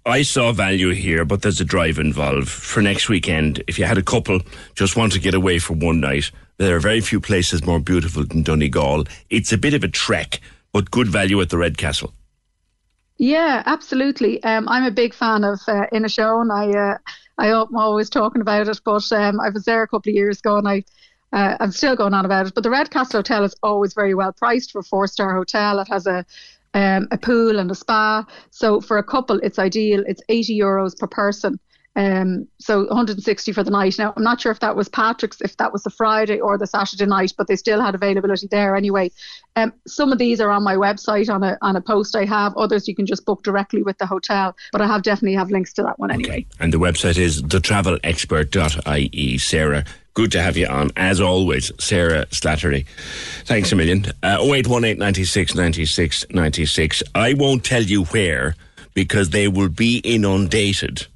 I 0.05 0.21
saw 0.21 0.51
value 0.53 0.91
here, 0.91 1.25
but 1.25 1.41
there's 1.41 1.59
a 1.59 1.65
drive 1.65 1.97
involved 1.97 2.49
for 2.49 2.81
next 2.81 3.09
weekend. 3.09 3.63
If 3.67 3.77
you 3.77 3.85
had 3.85 3.97
a 3.97 4.03
couple 4.03 4.39
just 4.75 4.95
want 4.95 5.13
to 5.13 5.19
get 5.19 5.33
away 5.33 5.59
for 5.59 5.73
one 5.73 5.99
night, 5.99 6.31
there 6.57 6.75
are 6.75 6.79
very 6.79 7.01
few 7.01 7.19
places 7.19 7.65
more 7.65 7.79
beautiful 7.79 8.23
than 8.23 8.43
Donegal. 8.43 9.05
It's 9.29 9.51
a 9.51 9.57
bit 9.57 9.73
of 9.73 9.83
a 9.83 9.87
trek, 9.87 10.39
but 10.71 10.91
good 10.91 11.07
value 11.07 11.41
at 11.41 11.49
the 11.49 11.57
Red 11.57 11.77
Castle. 11.77 12.13
Yeah, 13.17 13.63
absolutely. 13.65 14.43
Um, 14.43 14.67
I'm 14.67 14.83
a 14.85 14.91
big 14.91 15.13
fan 15.13 15.43
of 15.43 15.59
uh, 15.67 15.85
Inishowen. 15.93 16.51
I 16.51 16.93
uh, 16.93 16.97
I 17.37 17.47
am 17.47 17.75
always 17.75 18.09
talking 18.09 18.41
about 18.41 18.67
it, 18.67 18.81
but 18.83 19.11
um, 19.11 19.39
I 19.39 19.49
was 19.49 19.65
there 19.65 19.83
a 19.83 19.87
couple 19.87 20.09
of 20.09 20.15
years 20.15 20.39
ago, 20.39 20.57
and 20.57 20.67
I 20.67 20.83
uh, 21.31 21.57
I'm 21.59 21.71
still 21.71 21.95
going 21.95 22.13
on 22.13 22.25
about 22.25 22.47
it. 22.47 22.53
But 22.55 22.63
the 22.63 22.69
Red 22.71 22.89
Castle 22.91 23.19
Hotel 23.19 23.43
is 23.43 23.55
always 23.63 23.93
very 23.93 24.13
well 24.15 24.33
priced 24.33 24.71
for 24.71 24.79
a 24.79 24.83
four 24.83 25.07
star 25.07 25.35
hotel. 25.35 25.79
It 25.79 25.87
has 25.89 26.07
a 26.07 26.25
um, 26.73 27.07
a 27.11 27.17
pool 27.17 27.59
and 27.59 27.69
a 27.71 27.75
spa. 27.75 28.25
So 28.49 28.81
for 28.81 28.97
a 28.97 29.03
couple, 29.03 29.39
it's 29.43 29.59
ideal. 29.59 30.03
It's 30.07 30.21
80 30.29 30.59
euros 30.59 30.97
per 30.97 31.07
person. 31.07 31.59
Um, 31.95 32.47
so 32.59 32.85
160 32.85 33.51
for 33.51 33.63
the 33.63 33.69
night. 33.69 33.95
Now 33.99 34.13
I'm 34.15 34.23
not 34.23 34.41
sure 34.41 34.51
if 34.51 34.59
that 34.61 34.75
was 34.75 34.89
Patrick's, 34.89 35.41
if 35.41 35.57
that 35.57 35.71
was 35.71 35.83
the 35.83 35.91
Friday 35.91 36.39
or 36.39 36.57
the 36.57 36.65
Saturday 36.65 37.05
night, 37.05 37.33
but 37.37 37.47
they 37.47 37.55
still 37.55 37.81
had 37.81 37.93
availability 37.93 38.47
there 38.47 38.75
anyway. 38.75 39.11
Um, 39.55 39.73
some 39.85 40.11
of 40.11 40.17
these 40.17 40.41
are 40.41 40.49
on 40.49 40.63
my 40.63 40.75
website 40.75 41.31
on 41.31 41.43
a 41.43 41.57
on 41.61 41.75
a 41.75 41.81
post 41.81 42.15
I 42.15 42.25
have. 42.25 42.57
Others 42.57 42.87
you 42.87 42.95
can 42.95 43.05
just 43.05 43.25
book 43.25 43.43
directly 43.43 43.83
with 43.83 43.99
the 43.99 44.07
hotel, 44.07 44.55
but 44.71 44.81
I 44.81 44.87
have 44.87 45.03
definitely 45.03 45.35
have 45.35 45.51
links 45.51 45.71
to 45.73 45.83
that 45.83 45.99
one 45.99 46.09
anyway. 46.09 46.47
And 46.59 46.73
the 46.73 46.79
website 46.79 47.17
is 47.17 47.43
thetravelexpert.ie. 47.43 49.37
Sarah, 49.37 49.85
good 50.15 50.31
to 50.31 50.41
have 50.41 50.57
you 50.57 50.65
on, 50.65 50.89
as 50.95 51.21
always, 51.21 51.71
Sarah 51.79 52.25
Slattery. 52.27 52.87
Thanks 53.45 53.71
a 53.71 53.75
million. 53.75 54.05
Uh, 54.23 54.39
0818 54.41 54.97
96 54.97 55.53
96 55.53 56.25
96. 56.31 57.03
I 57.13 57.35
won't 57.35 57.63
tell 57.63 57.83
you 57.83 58.05
where 58.05 58.55
because 58.95 59.29
they 59.29 59.47
will 59.47 59.69
be 59.69 59.97
inundated. 59.99 61.07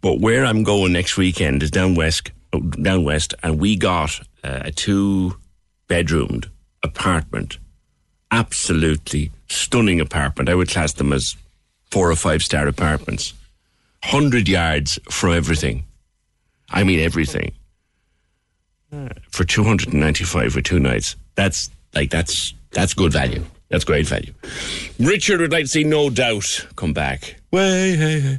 But 0.00 0.20
where 0.20 0.44
I'm 0.44 0.62
going 0.62 0.92
next 0.92 1.16
weekend 1.16 1.62
is 1.62 1.70
down 1.70 1.94
west, 1.94 2.30
down 2.82 3.04
west, 3.04 3.34
and 3.42 3.60
we 3.60 3.76
got 3.76 4.18
uh, 4.42 4.60
a 4.64 4.72
two 4.72 5.36
bedroomed 5.88 6.48
apartment. 6.82 7.58
Absolutely 8.30 9.30
stunning 9.48 10.00
apartment. 10.00 10.48
I 10.48 10.54
would 10.54 10.68
class 10.68 10.92
them 10.94 11.12
as 11.12 11.36
four 11.90 12.10
or 12.10 12.16
five 12.16 12.42
star 12.42 12.66
apartments. 12.68 13.34
100 14.04 14.48
yards 14.48 14.98
from 15.10 15.32
everything. 15.34 15.84
I 16.70 16.84
mean, 16.84 17.00
everything. 17.00 17.52
Uh, 18.92 19.08
For 19.30 19.44
295 19.44 20.52
for 20.52 20.60
two 20.62 20.80
nights. 20.80 21.16
That's 21.34 21.68
like, 21.94 22.10
that's, 22.10 22.54
that's 22.70 22.94
good 22.94 23.12
value. 23.12 23.44
That's 23.68 23.84
great 23.84 24.06
value. 24.06 24.32
Richard 24.98 25.40
would 25.40 25.52
like 25.52 25.64
to 25.64 25.68
see 25.68 25.84
No 25.84 26.08
Doubt 26.10 26.66
come 26.76 26.92
back. 26.92 27.36
Way, 27.52 27.96
hey, 27.96 28.20
hey. 28.20 28.38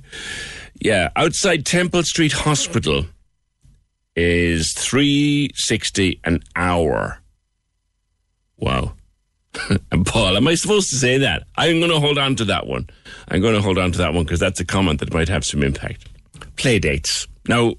Yeah, 0.82 1.10
outside 1.16 1.64
Temple 1.64 2.02
Street 2.02 2.32
Hospital 2.32 3.06
is 4.16 4.74
three 4.74 5.52
sixty 5.54 6.20
an 6.24 6.42
hour. 6.56 7.20
Wow. 8.58 8.94
and 9.92 10.06
Paul, 10.08 10.38
am 10.38 10.48
I 10.48 10.56
supposed 10.56 10.90
to 10.90 10.96
say 10.96 11.20
that? 11.20 11.44
I'm 11.56 11.80
going 11.80 11.92
to 11.92 12.00
hold 12.00 12.18
on 12.18 12.36
to 12.38 12.46
that 12.46 12.66
one. 12.66 12.90
I'm 13.28 13.42
going 13.42 13.54
to 13.54 13.62
hold 13.62 13.78
on 13.78 13.92
to 13.92 13.98
that 14.00 14.16
one 14.16 14.24
because 14.24 14.40
that's 14.40 14.60
a 14.60 14.66
comment 14.66 15.00
that 15.02 15.14
might 15.14 15.30
have 15.30 15.46
some 15.46 15.62
impact. 15.62 16.08
Play 16.56 16.80
dates. 16.80 17.28
Now, 17.48 17.76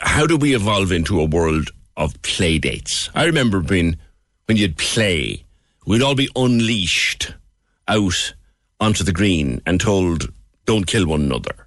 how 0.00 0.26
do 0.26 0.36
we 0.36 0.54
evolve 0.54 0.90
into 0.90 1.20
a 1.20 1.24
world 1.24 1.70
of 1.96 2.20
play 2.22 2.58
dates? 2.58 3.08
I 3.14 3.24
remember 3.24 3.60
being 3.60 3.96
when 4.46 4.56
you'd 4.56 4.78
play, 4.78 5.44
we'd 5.86 6.02
all 6.02 6.16
be 6.16 6.28
unleashed 6.34 7.34
out 7.86 8.34
onto 8.80 9.04
the 9.04 9.12
green 9.12 9.62
and 9.64 9.80
told, 9.80 10.32
"Don't 10.66 10.88
kill 10.88 11.06
one 11.06 11.22
another." 11.22 11.63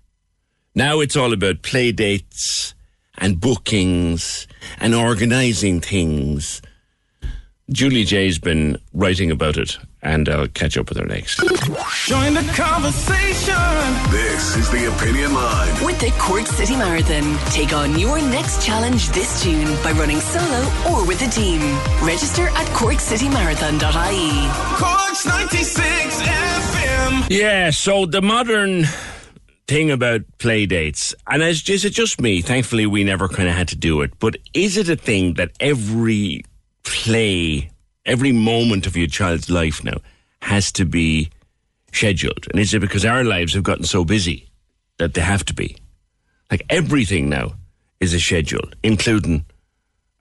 Now 0.77 0.99
it's 0.99 1.15
all 1.15 1.33
about 1.33 1.63
play 1.63 1.91
dates 1.91 2.75
and 3.17 3.41
bookings 3.41 4.47
and 4.79 4.93
organising 4.93 5.81
things. 5.81 6.61
Julie 7.71 8.03
Jay's 8.03 8.37
been 8.37 8.77
writing 8.93 9.31
about 9.31 9.57
it, 9.57 9.79
and 10.03 10.29
I'll 10.29 10.47
catch 10.47 10.77
up 10.77 10.89
with 10.89 10.99
her 10.99 11.05
next. 11.07 11.37
Join 12.05 12.35
the 12.35 12.47
conversation. 12.55 13.55
This 14.11 14.55
is 14.55 14.69
the 14.69 14.95
Opinion 14.95 15.33
Line. 15.33 15.83
With 15.83 15.99
the 15.99 16.11
Cork 16.19 16.45
City 16.45 16.75
Marathon, 16.75 17.39
take 17.49 17.73
on 17.73 17.97
your 17.97 18.21
next 18.21 18.63
challenge 18.63 19.09
this 19.09 19.43
June 19.43 19.65
by 19.81 19.93
running 19.93 20.19
solo 20.19 20.59
or 20.91 21.07
with 21.07 21.23
a 21.23 21.29
team. 21.31 21.59
Register 22.03 22.49
at 22.49 22.67
corkcitymarathon.ie. 22.67 24.77
Cork's 24.77 25.25
96 25.25 26.21
FM. 26.21 27.27
Yeah, 27.31 27.71
so 27.71 28.05
the 28.05 28.21
modern 28.21 28.85
thing 29.67 29.91
about 29.91 30.21
play 30.37 30.65
dates, 30.65 31.13
and 31.27 31.43
is, 31.43 31.67
is 31.69 31.85
it 31.85 31.93
just 31.93 32.21
me? 32.21 32.41
Thankfully, 32.41 32.85
we 32.85 33.03
never 33.03 33.27
kind 33.27 33.49
of 33.49 33.55
had 33.55 33.67
to 33.69 33.75
do 33.75 34.01
it, 34.01 34.17
but 34.19 34.37
is 34.53 34.77
it 34.77 34.89
a 34.89 34.95
thing 34.95 35.33
that 35.35 35.51
every 35.59 36.43
play, 36.83 37.69
every 38.05 38.31
moment 38.31 38.87
of 38.87 38.95
your 38.95 39.07
child's 39.07 39.49
life 39.49 39.83
now 39.83 39.97
has 40.41 40.71
to 40.73 40.85
be 40.85 41.29
scheduled? 41.91 42.47
And 42.49 42.59
is 42.59 42.73
it 42.73 42.79
because 42.79 43.05
our 43.05 43.23
lives 43.23 43.53
have 43.53 43.63
gotten 43.63 43.83
so 43.83 44.05
busy 44.05 44.47
that 44.97 45.13
they 45.13 45.21
have 45.21 45.43
to 45.45 45.53
be? 45.53 45.75
Like 46.49 46.63
everything 46.69 47.29
now 47.29 47.53
is 47.99 48.13
a 48.13 48.19
schedule, 48.19 48.69
including 48.83 49.45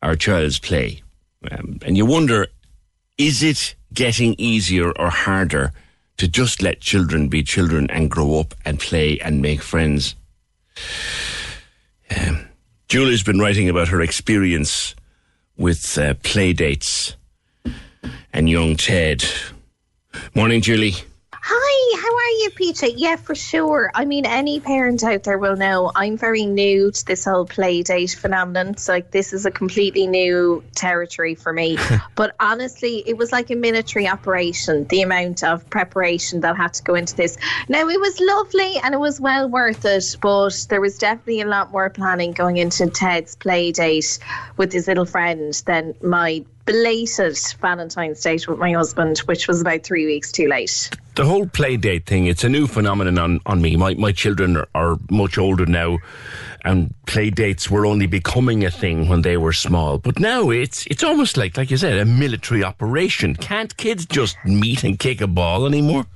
our 0.02 0.16
child's 0.16 0.58
play. 0.58 1.02
Um, 1.50 1.78
and 1.82 1.96
you 1.96 2.04
wonder, 2.04 2.48
is 3.16 3.42
it 3.42 3.76
getting 3.92 4.34
easier 4.38 4.90
or 4.90 5.10
harder 5.10 5.72
to 6.16 6.28
just 6.28 6.62
let 6.62 6.80
children 6.80 7.28
be 7.28 7.42
children 7.42 7.90
and 7.90 8.10
grow 8.10 8.40
up 8.40 8.54
and 8.64 8.78
play 8.78 9.18
and 9.20 9.42
make 9.42 9.62
friends? 9.62 10.14
Um, 12.16 12.48
Julie's 12.88 13.22
been 13.22 13.38
writing 13.38 13.68
about 13.68 13.88
her 13.88 14.00
experience 14.00 14.94
with 15.56 15.98
uh, 15.98 16.14
play 16.22 16.52
dates 16.52 17.16
and 18.32 18.48
young 18.48 18.76
Ted. 18.76 19.24
Morning, 20.34 20.60
Julie. 20.60 20.94
Hi, 21.48 22.00
how 22.02 22.08
are 22.08 22.42
you, 22.42 22.50
Peter? 22.56 22.88
Yeah, 22.88 23.14
for 23.14 23.36
sure. 23.36 23.92
I 23.94 24.04
mean, 24.04 24.26
any 24.26 24.58
parent 24.58 25.04
out 25.04 25.22
there 25.22 25.38
will 25.38 25.54
know 25.54 25.92
I'm 25.94 26.16
very 26.16 26.44
new 26.44 26.90
to 26.90 27.06
this 27.06 27.24
whole 27.24 27.46
play 27.46 27.84
date 27.84 28.16
phenomenon. 28.18 28.76
So, 28.78 28.94
like, 28.94 29.12
this 29.12 29.32
is 29.32 29.46
a 29.46 29.52
completely 29.52 30.08
new 30.08 30.64
territory 30.74 31.36
for 31.36 31.52
me. 31.52 31.78
but 32.16 32.34
honestly, 32.40 33.04
it 33.06 33.16
was 33.16 33.30
like 33.30 33.52
a 33.52 33.54
military 33.54 34.08
operation, 34.08 34.88
the 34.88 35.02
amount 35.02 35.44
of 35.44 35.70
preparation 35.70 36.40
that 36.40 36.56
had 36.56 36.74
to 36.74 36.82
go 36.82 36.96
into 36.96 37.14
this. 37.14 37.38
Now, 37.68 37.88
it 37.88 38.00
was 38.00 38.18
lovely 38.18 38.78
and 38.82 38.92
it 38.92 38.98
was 38.98 39.20
well 39.20 39.48
worth 39.48 39.84
it, 39.84 40.16
but 40.20 40.66
there 40.68 40.80
was 40.80 40.98
definitely 40.98 41.42
a 41.42 41.46
lot 41.46 41.70
more 41.70 41.88
planning 41.90 42.32
going 42.32 42.56
into 42.56 42.90
Ted's 42.90 43.36
play 43.36 43.70
date 43.70 44.18
with 44.56 44.72
his 44.72 44.88
little 44.88 45.06
friend 45.06 45.62
than 45.64 45.94
my 46.02 46.44
belated 46.66 47.38
Valentine's 47.60 48.20
date 48.20 48.46
with 48.46 48.58
my 48.58 48.72
husband, 48.72 49.18
which 49.20 49.48
was 49.48 49.60
about 49.60 49.84
three 49.84 50.04
weeks 50.04 50.30
too 50.30 50.48
late. 50.48 50.90
The 51.14 51.24
whole 51.24 51.46
play 51.46 51.78
date 51.78 52.04
thing, 52.04 52.26
it's 52.26 52.44
a 52.44 52.48
new 52.48 52.66
phenomenon 52.66 53.16
on, 53.18 53.40
on 53.46 53.62
me. 53.62 53.76
My, 53.76 53.94
my 53.94 54.12
children 54.12 54.56
are, 54.58 54.68
are 54.74 54.98
much 55.10 55.38
older 55.38 55.64
now, 55.64 55.98
and 56.64 56.92
play 57.06 57.30
dates 57.30 57.70
were 57.70 57.86
only 57.86 58.06
becoming 58.06 58.64
a 58.64 58.70
thing 58.70 59.08
when 59.08 59.22
they 59.22 59.38
were 59.38 59.54
small. 59.54 59.96
But 59.98 60.18
now 60.18 60.50
it's 60.50 60.86
it's 60.88 61.02
almost 61.02 61.36
like, 61.38 61.56
like 61.56 61.70
you 61.70 61.78
said, 61.78 61.98
a 61.98 62.04
military 62.04 62.62
operation. 62.62 63.36
Can't 63.36 63.74
kids 63.76 64.04
just 64.04 64.36
meet 64.44 64.84
and 64.84 64.98
kick 64.98 65.22
a 65.22 65.26
ball 65.26 65.64
anymore? 65.64 66.06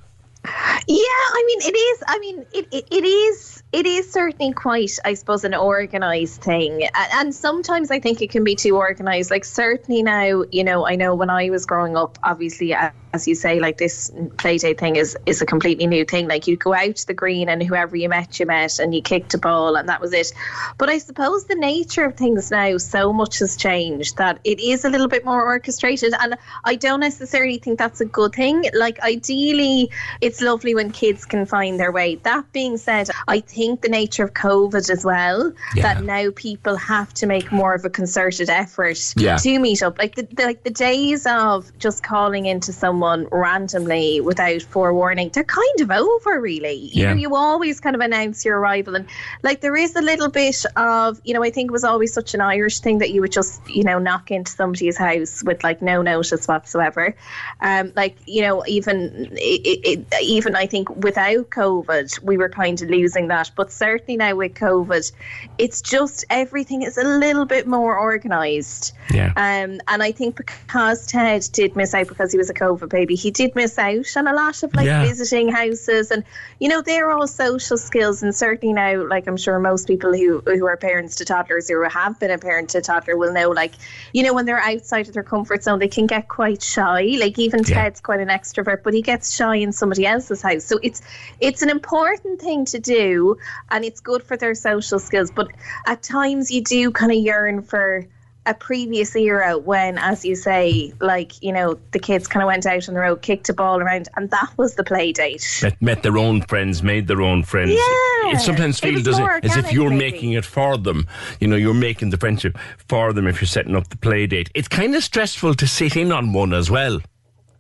Yeah, 0.45 0.53
I 0.89 1.45
mean, 1.47 1.59
it 1.63 1.77
is. 1.77 2.03
I 2.09 2.19
mean, 2.19 2.47
it, 2.53 2.69
it, 2.73 2.89
it 2.91 3.05
is. 3.05 3.63
It 3.73 3.87
is 3.87 4.11
certainly 4.11 4.53
quite, 4.53 4.99
I 5.05 5.15
suppose, 5.15 5.45
an 5.45 5.55
organised 5.55 6.43
thing, 6.43 6.89
and 6.95 7.33
sometimes 7.33 7.91
I 7.91 8.01
think 8.01 8.21
it 8.21 8.31
can 8.31 8.43
be 8.43 8.57
too 8.57 8.77
organised. 8.77 9.31
Like 9.31 9.45
certainly 9.45 10.03
now, 10.03 10.45
you 10.51 10.65
know, 10.65 10.87
I 10.87 10.97
know 10.97 11.15
when 11.15 11.31
I 11.31 11.51
was 11.51 11.67
growing 11.67 11.97
up, 11.97 12.19
obviously, 12.25 12.75
as 13.13 13.27
you 13.27 13.35
say, 13.35 13.59
like 13.59 13.79
this 13.79 14.11
play 14.39 14.59
date 14.59 14.79
thing 14.79 14.97
is 14.97 15.17
is 15.27 15.43
a 15.43 15.47
completely 15.47 15.87
new 15.87 16.05
thing. 16.05 16.29
Like 16.29 16.47
you 16.47 16.57
go 16.57 16.75
out 16.75 16.97
to 16.97 17.07
the 17.07 17.15
green, 17.15 17.49
and 17.49 17.63
whoever 17.63 17.97
you 17.97 18.09
met, 18.09 18.39
you 18.39 18.47
met, 18.47 18.79
and 18.79 18.95
you 18.95 19.03
kicked 19.03 19.35
a 19.35 19.39
ball, 19.39 19.77
and 19.77 19.89
that 19.89 20.01
was 20.01 20.13
it. 20.13 20.33
But 20.79 20.89
I 20.89 20.99
suppose 20.99 21.45
the 21.47 21.55
nature 21.57 22.05
of 22.05 22.15
things 22.17 22.51
now, 22.51 22.77
so 22.77 23.13
much 23.13 23.39
has 23.41 23.57
changed 23.57 24.17
that 24.19 24.39
it 24.45 24.61
is 24.61 24.85
a 24.85 24.91
little 24.91 25.09
bit 25.09 25.25
more 25.25 25.43
orchestrated, 25.45 26.15
and 26.21 26.37
I 26.65 26.77
don't 26.77 27.01
necessarily 27.01 27.59
think 27.59 27.79
that's 27.79 28.01
a 28.01 28.05
good 28.05 28.33
thing. 28.35 28.65
Like 28.75 29.01
ideally, 29.01 29.91
it's 30.21 30.41
lovely 30.41 30.75
when 30.75 30.91
kids 30.93 31.25
can 31.25 31.47
find 31.47 31.81
their 31.81 31.91
way. 31.91 32.15
That 32.17 32.51
being 32.53 32.77
said, 32.77 33.09
I 33.27 33.41
think 33.41 33.81
the 33.81 33.89
nature 33.89 34.25
of 34.25 34.35
COVID 34.35 34.89
as 34.89 35.05
well, 35.05 35.53
that 35.77 36.05
now 36.05 36.31
people 36.37 36.77
have 36.77 37.13
to 37.15 37.27
make 37.27 37.51
more 37.51 37.75
of 37.75 37.85
a 37.85 37.91
concerted 37.91 38.51
effort 38.51 39.15
Yeah. 39.17 39.37
to 39.39 39.59
meet 39.59 39.83
up. 39.83 39.99
Like 39.99 40.15
the, 40.15 40.23
the 40.23 40.45
like 40.45 40.63
the 40.63 40.71
days 40.71 41.27
of 41.27 41.77
just 41.79 42.05
calling 42.05 42.47
into 42.47 42.73
someone 42.73 43.00
randomly 43.01 44.21
without 44.21 44.63
forewarning, 44.63 45.31
they're 45.33 45.45
kind 45.45 45.81
of 45.81 45.91
over 45.91 46.41
really. 46.41 46.75
You 46.75 47.03
Yeah. 47.05 47.13
know, 47.13 47.21
you 47.21 47.35
always 47.37 47.81
kind 47.81 47.95
of 47.95 48.01
announce 48.01 48.45
your 48.45 48.59
arrival 48.59 48.95
and 48.97 49.07
like 49.43 49.61
there 49.61 49.77
is 49.77 49.97
a 49.97 50.03
little 50.03 50.29
bit 50.29 50.65
of, 50.77 51.21
you 51.25 51.35
know, 51.35 51.43
I 51.43 51.51
think 51.51 51.71
it 51.71 51.73
was 51.73 51.85
always 51.85 52.13
such 52.13 52.35
an 52.35 52.41
Irish 52.41 52.81
thing 52.81 52.99
that 52.99 53.11
you 53.11 53.21
would 53.21 53.33
just, 53.33 53.61
you 53.69 53.85
know, 53.85 53.99
knock 53.99 54.31
into 54.31 54.53
somebody's 54.53 54.97
house 54.97 55.43
with 55.43 55.63
like 55.65 55.83
no 55.83 56.03
notice 56.03 56.47
whatsoever. 56.47 57.15
Um, 57.61 57.93
like, 57.97 58.17
you 58.27 58.43
know, 58.43 58.65
even 58.67 59.29
it, 59.33 59.81
it, 60.11 60.15
even 60.23 60.57
I 60.57 60.67
think 60.67 60.89
without 61.05 61.51
COVID, 61.51 62.23
we 62.23 62.37
were 62.37 62.49
kind 62.49 62.81
of 62.81 62.89
losing 62.91 63.29
that. 63.29 63.51
But 63.57 63.73
certainly 63.73 64.17
now 64.17 64.35
with 64.37 64.55
COVID, 64.55 65.13
it's 65.59 65.81
just 65.81 66.25
everything 66.31 66.83
is 66.83 66.97
a 66.99 67.05
little 67.05 67.45
bit 67.45 67.67
more 67.67 67.99
organised. 67.99 68.95
Yeah. 69.13 69.33
Um, 69.37 69.81
and 69.89 70.03
I 70.03 70.13
think 70.13 70.37
because 70.37 71.07
Ted 71.07 71.49
did 71.53 71.77
miss 71.77 71.95
out 71.95 72.09
because 72.09 72.33
he 72.33 72.39
was 72.39 72.51
a 72.51 72.55
COVID 72.55 72.90
baby, 72.91 73.15
he 73.15 73.31
did 73.31 73.55
miss 73.55 73.79
out 73.79 74.17
on 74.17 74.27
a 74.29 74.35
lot 74.35 74.63
of 74.63 74.75
like 74.75 74.87
Yeah. 74.87 75.03
visiting 75.05 75.49
houses. 75.49 76.11
And 76.11 76.25
you 76.59 76.69
know 76.69 76.83
they're 76.83 77.11
all 77.11 77.27
social 77.27 77.79
skills. 77.79 78.23
And 78.23 78.35
certainly 78.35 78.75
now 78.75 79.07
like 79.07 79.27
I'm 79.27 79.37
sure 79.37 79.59
most 79.59 79.87
people 79.87 80.13
who 80.13 80.41
who 80.45 80.67
are 80.67 80.77
parents 80.77 81.17
to 81.17 81.25
toddlers 81.25 81.69
who 81.69 81.83
have 81.83 82.19
been 82.21 82.31
a 82.31 82.39
parent 82.39 82.71
to 82.71 82.81
toddler 82.83 83.17
will 83.17 83.33
know 83.33 83.51
like 83.51 83.73
you 84.13 84.23
know 84.23 84.35
when 84.35 84.45
they're 84.45 84.61
outside 84.61 85.09
of 85.09 85.15
their 85.15 85.23
comfort 85.23 85.63
zone 85.63 85.79
they 85.79 85.89
can 85.89 86.07
get 86.07 86.29
quite 86.29 86.63
shy. 86.63 87.17
Like 87.19 87.39
even 87.39 87.61
Yeah. 87.67 87.75
Ted's 87.85 88.01
quite 88.01 88.21
an 88.21 88.29
extrovert 88.29 88.83
but 88.83 88.93
he 88.93 89.03
gets 89.03 89.35
shy 89.35 89.57
in 89.57 89.73
somebody 89.73 90.05
else's 90.07 90.43
house. 90.43 90.65
So 90.65 90.79
it's 90.83 91.01
it's 91.41 91.63
an 91.63 91.71
important 91.71 92.41
thing 92.41 92.65
to 92.67 92.79
do 92.79 93.39
and 93.71 93.85
it's 93.85 94.01
good 94.01 94.23
for 94.23 94.37
their 94.37 94.55
social 94.55 94.99
skills. 94.99 95.31
But 95.31 95.49
at 95.87 96.03
times 96.03 96.51
you 96.51 96.63
do 96.63 96.91
kind 96.91 97.13
of 97.13 97.19
yearn 97.19 97.63
for 97.63 98.07
a 98.51 98.55
previous 98.55 99.15
era 99.15 99.57
when, 99.57 99.97
as 99.97 100.25
you 100.25 100.35
say, 100.35 100.93
like, 101.01 101.41
you 101.41 101.53
know, 101.53 101.79
the 101.93 102.01
kids 102.01 102.27
kind 102.27 102.43
of 102.43 102.49
went 102.49 102.67
out 102.67 102.89
on 102.89 102.95
the 102.95 103.01
road, 103.01 103.23
kicked 103.23 103.49
a 103.49 103.55
ball 103.55 103.81
around, 103.81 104.09
and 104.17 104.29
that 104.31 104.51
was 104.57 104.75
the 104.75 104.83
play 104.83 105.13
date. 105.13 105.61
Met, 105.63 105.81
met 105.81 106.03
their 106.03 106.19
own 106.19 106.43
friends, 106.43 106.83
made 106.83 107.07
their 107.07 107.23
own 107.23 107.45
friends. 107.45 107.71
Yeah. 107.71 108.33
It 108.35 108.41
sometimes 108.41 108.81
feels 108.81 109.07
it, 109.07 109.45
as 109.45 109.57
if 109.57 109.73
you're 109.73 109.89
maybe. 109.89 110.13
making 110.13 110.33
it 110.33 110.45
for 110.45 110.77
them. 110.77 111.07
You 111.39 111.47
know, 111.47 111.57
you're 111.57 111.75
making 111.75 112.11
the 112.11 112.17
friendship 112.17 112.59
for 112.89 113.13
them 113.13 113.29
if 113.29 113.41
you're 113.41 113.49
setting 113.49 113.77
up 113.77 113.89
the 113.89 113.97
play 113.97 114.27
date. 114.27 114.51
It's 114.55 114.69
kind 114.69 114.97
of 114.97 115.05
stressful 115.05 115.55
to 115.55 115.67
sit 115.69 115.97
in 115.97 116.11
on 116.11 116.33
one 116.33 116.53
as 116.53 116.71
well. 116.71 117.01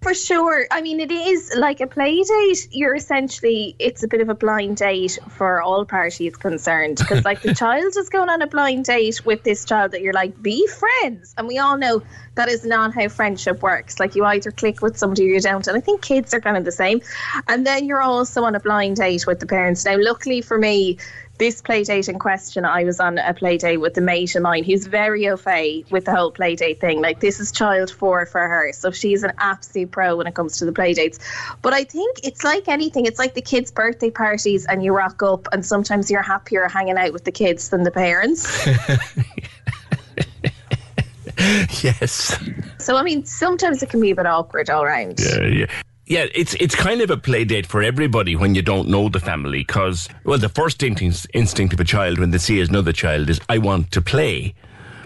For 0.02 0.14
sure. 0.14 0.66
I 0.70 0.80
mean, 0.80 0.98
it 0.98 1.12
is 1.12 1.52
like 1.58 1.80
a 1.80 1.86
play 1.86 2.22
date. 2.22 2.68
You're 2.70 2.94
essentially, 2.94 3.76
it's 3.78 4.02
a 4.02 4.08
bit 4.08 4.22
of 4.22 4.30
a 4.30 4.34
blind 4.34 4.78
date 4.78 5.18
for 5.28 5.60
all 5.60 5.84
parties 5.84 6.36
concerned. 6.36 6.96
Because, 6.96 7.22
like, 7.24 7.42
the 7.42 7.54
child 7.62 7.94
is 7.96 8.08
going 8.08 8.30
on 8.30 8.40
a 8.40 8.46
blind 8.46 8.86
date 8.86 9.26
with 9.26 9.42
this 9.42 9.62
child 9.66 9.92
that 9.92 10.00
you're 10.00 10.14
like, 10.14 10.40
be 10.42 10.66
friends. 10.68 11.34
And 11.36 11.46
we 11.46 11.58
all 11.58 11.76
know 11.76 12.02
that 12.36 12.48
is 12.48 12.64
not 12.64 12.94
how 12.94 13.08
friendship 13.08 13.62
works. 13.62 14.00
Like, 14.00 14.14
you 14.14 14.24
either 14.24 14.50
click 14.50 14.80
with 14.80 14.96
somebody 14.96 15.24
or 15.24 15.34
you 15.34 15.40
don't. 15.40 15.66
And 15.66 15.76
I 15.76 15.80
think 15.80 16.00
kids 16.00 16.32
are 16.32 16.40
kind 16.40 16.56
of 16.56 16.64
the 16.64 16.72
same. 16.72 17.02
And 17.48 17.66
then 17.66 17.84
you're 17.84 18.00
also 18.00 18.44
on 18.44 18.54
a 18.54 18.60
blind 18.60 18.96
date 18.96 19.26
with 19.26 19.40
the 19.40 19.46
parents. 19.46 19.84
Now, 19.84 19.96
luckily 19.98 20.40
for 20.40 20.56
me, 20.56 20.96
this 21.40 21.60
play 21.62 21.82
date 21.82 22.08
in 22.08 22.18
question, 22.18 22.66
I 22.66 22.84
was 22.84 23.00
on 23.00 23.18
a 23.18 23.32
play 23.32 23.56
date 23.56 23.78
with 23.78 23.96
a 23.96 24.02
mate 24.02 24.36
of 24.36 24.42
mine 24.42 24.62
who's 24.62 24.86
very 24.86 25.26
au 25.26 25.38
fait 25.38 25.90
with 25.90 26.04
the 26.04 26.14
whole 26.14 26.30
play 26.30 26.54
date 26.54 26.80
thing. 26.80 27.00
Like 27.00 27.20
this 27.20 27.40
is 27.40 27.50
child 27.50 27.90
four 27.90 28.26
for 28.26 28.46
her, 28.46 28.72
so 28.72 28.90
she's 28.90 29.24
an 29.24 29.32
absolute 29.38 29.90
pro 29.90 30.16
when 30.16 30.26
it 30.26 30.34
comes 30.34 30.58
to 30.58 30.66
the 30.66 30.72
play 30.72 30.92
dates. 30.92 31.18
But 31.62 31.72
I 31.72 31.84
think 31.84 32.18
it's 32.22 32.44
like 32.44 32.68
anything. 32.68 33.06
It's 33.06 33.18
like 33.18 33.34
the 33.34 33.42
kids' 33.42 33.72
birthday 33.72 34.10
parties, 34.10 34.66
and 34.66 34.84
you 34.84 34.94
rock 34.94 35.22
up, 35.22 35.48
and 35.50 35.64
sometimes 35.64 36.10
you're 36.10 36.22
happier 36.22 36.68
hanging 36.68 36.98
out 36.98 37.14
with 37.14 37.24
the 37.24 37.32
kids 37.32 37.70
than 37.70 37.84
the 37.84 37.90
parents. 37.90 38.66
yes. 41.82 42.38
so 42.78 42.96
I 42.96 43.02
mean, 43.02 43.24
sometimes 43.24 43.82
it 43.82 43.88
can 43.88 44.02
be 44.02 44.10
a 44.10 44.14
bit 44.14 44.26
awkward 44.26 44.68
all 44.68 44.84
round. 44.84 45.18
Yeah, 45.18 45.46
yeah. 45.46 45.82
Yeah, 46.10 46.26
it's 46.34 46.54
it's 46.54 46.74
kind 46.74 47.02
of 47.02 47.10
a 47.10 47.16
play 47.16 47.44
date 47.44 47.66
for 47.66 47.84
everybody 47.84 48.34
when 48.34 48.56
you 48.56 48.62
don't 48.62 48.88
know 48.88 49.08
the 49.08 49.20
family 49.20 49.60
because 49.60 50.08
well, 50.24 50.38
the 50.38 50.48
first 50.48 50.82
instinct, 50.82 51.28
instinct 51.34 51.72
of 51.72 51.78
a 51.78 51.84
child 51.84 52.18
when 52.18 52.32
they 52.32 52.38
see 52.38 52.60
another 52.60 52.92
child 52.92 53.30
is 53.30 53.40
I 53.48 53.58
want 53.58 53.92
to 53.92 54.02
play. 54.02 54.56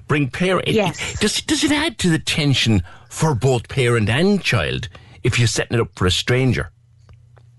Bring 0.09 0.31
parent. 0.31 0.67
Yes. 0.67 1.19
Does 1.21 1.43
does 1.43 1.63
it 1.63 1.73
add 1.73 1.99
to 1.99 2.09
the 2.09 2.19
tension 2.19 2.83
for 3.11 3.35
both 3.35 3.69
parent 3.69 4.09
and 4.09 4.43
child 4.43 4.89
if 5.23 5.39
you're 5.39 5.47
setting 5.47 5.77
it 5.77 5.83
up 5.83 5.91
for 5.95 6.07
a 6.07 6.11
stranger? 6.11 6.71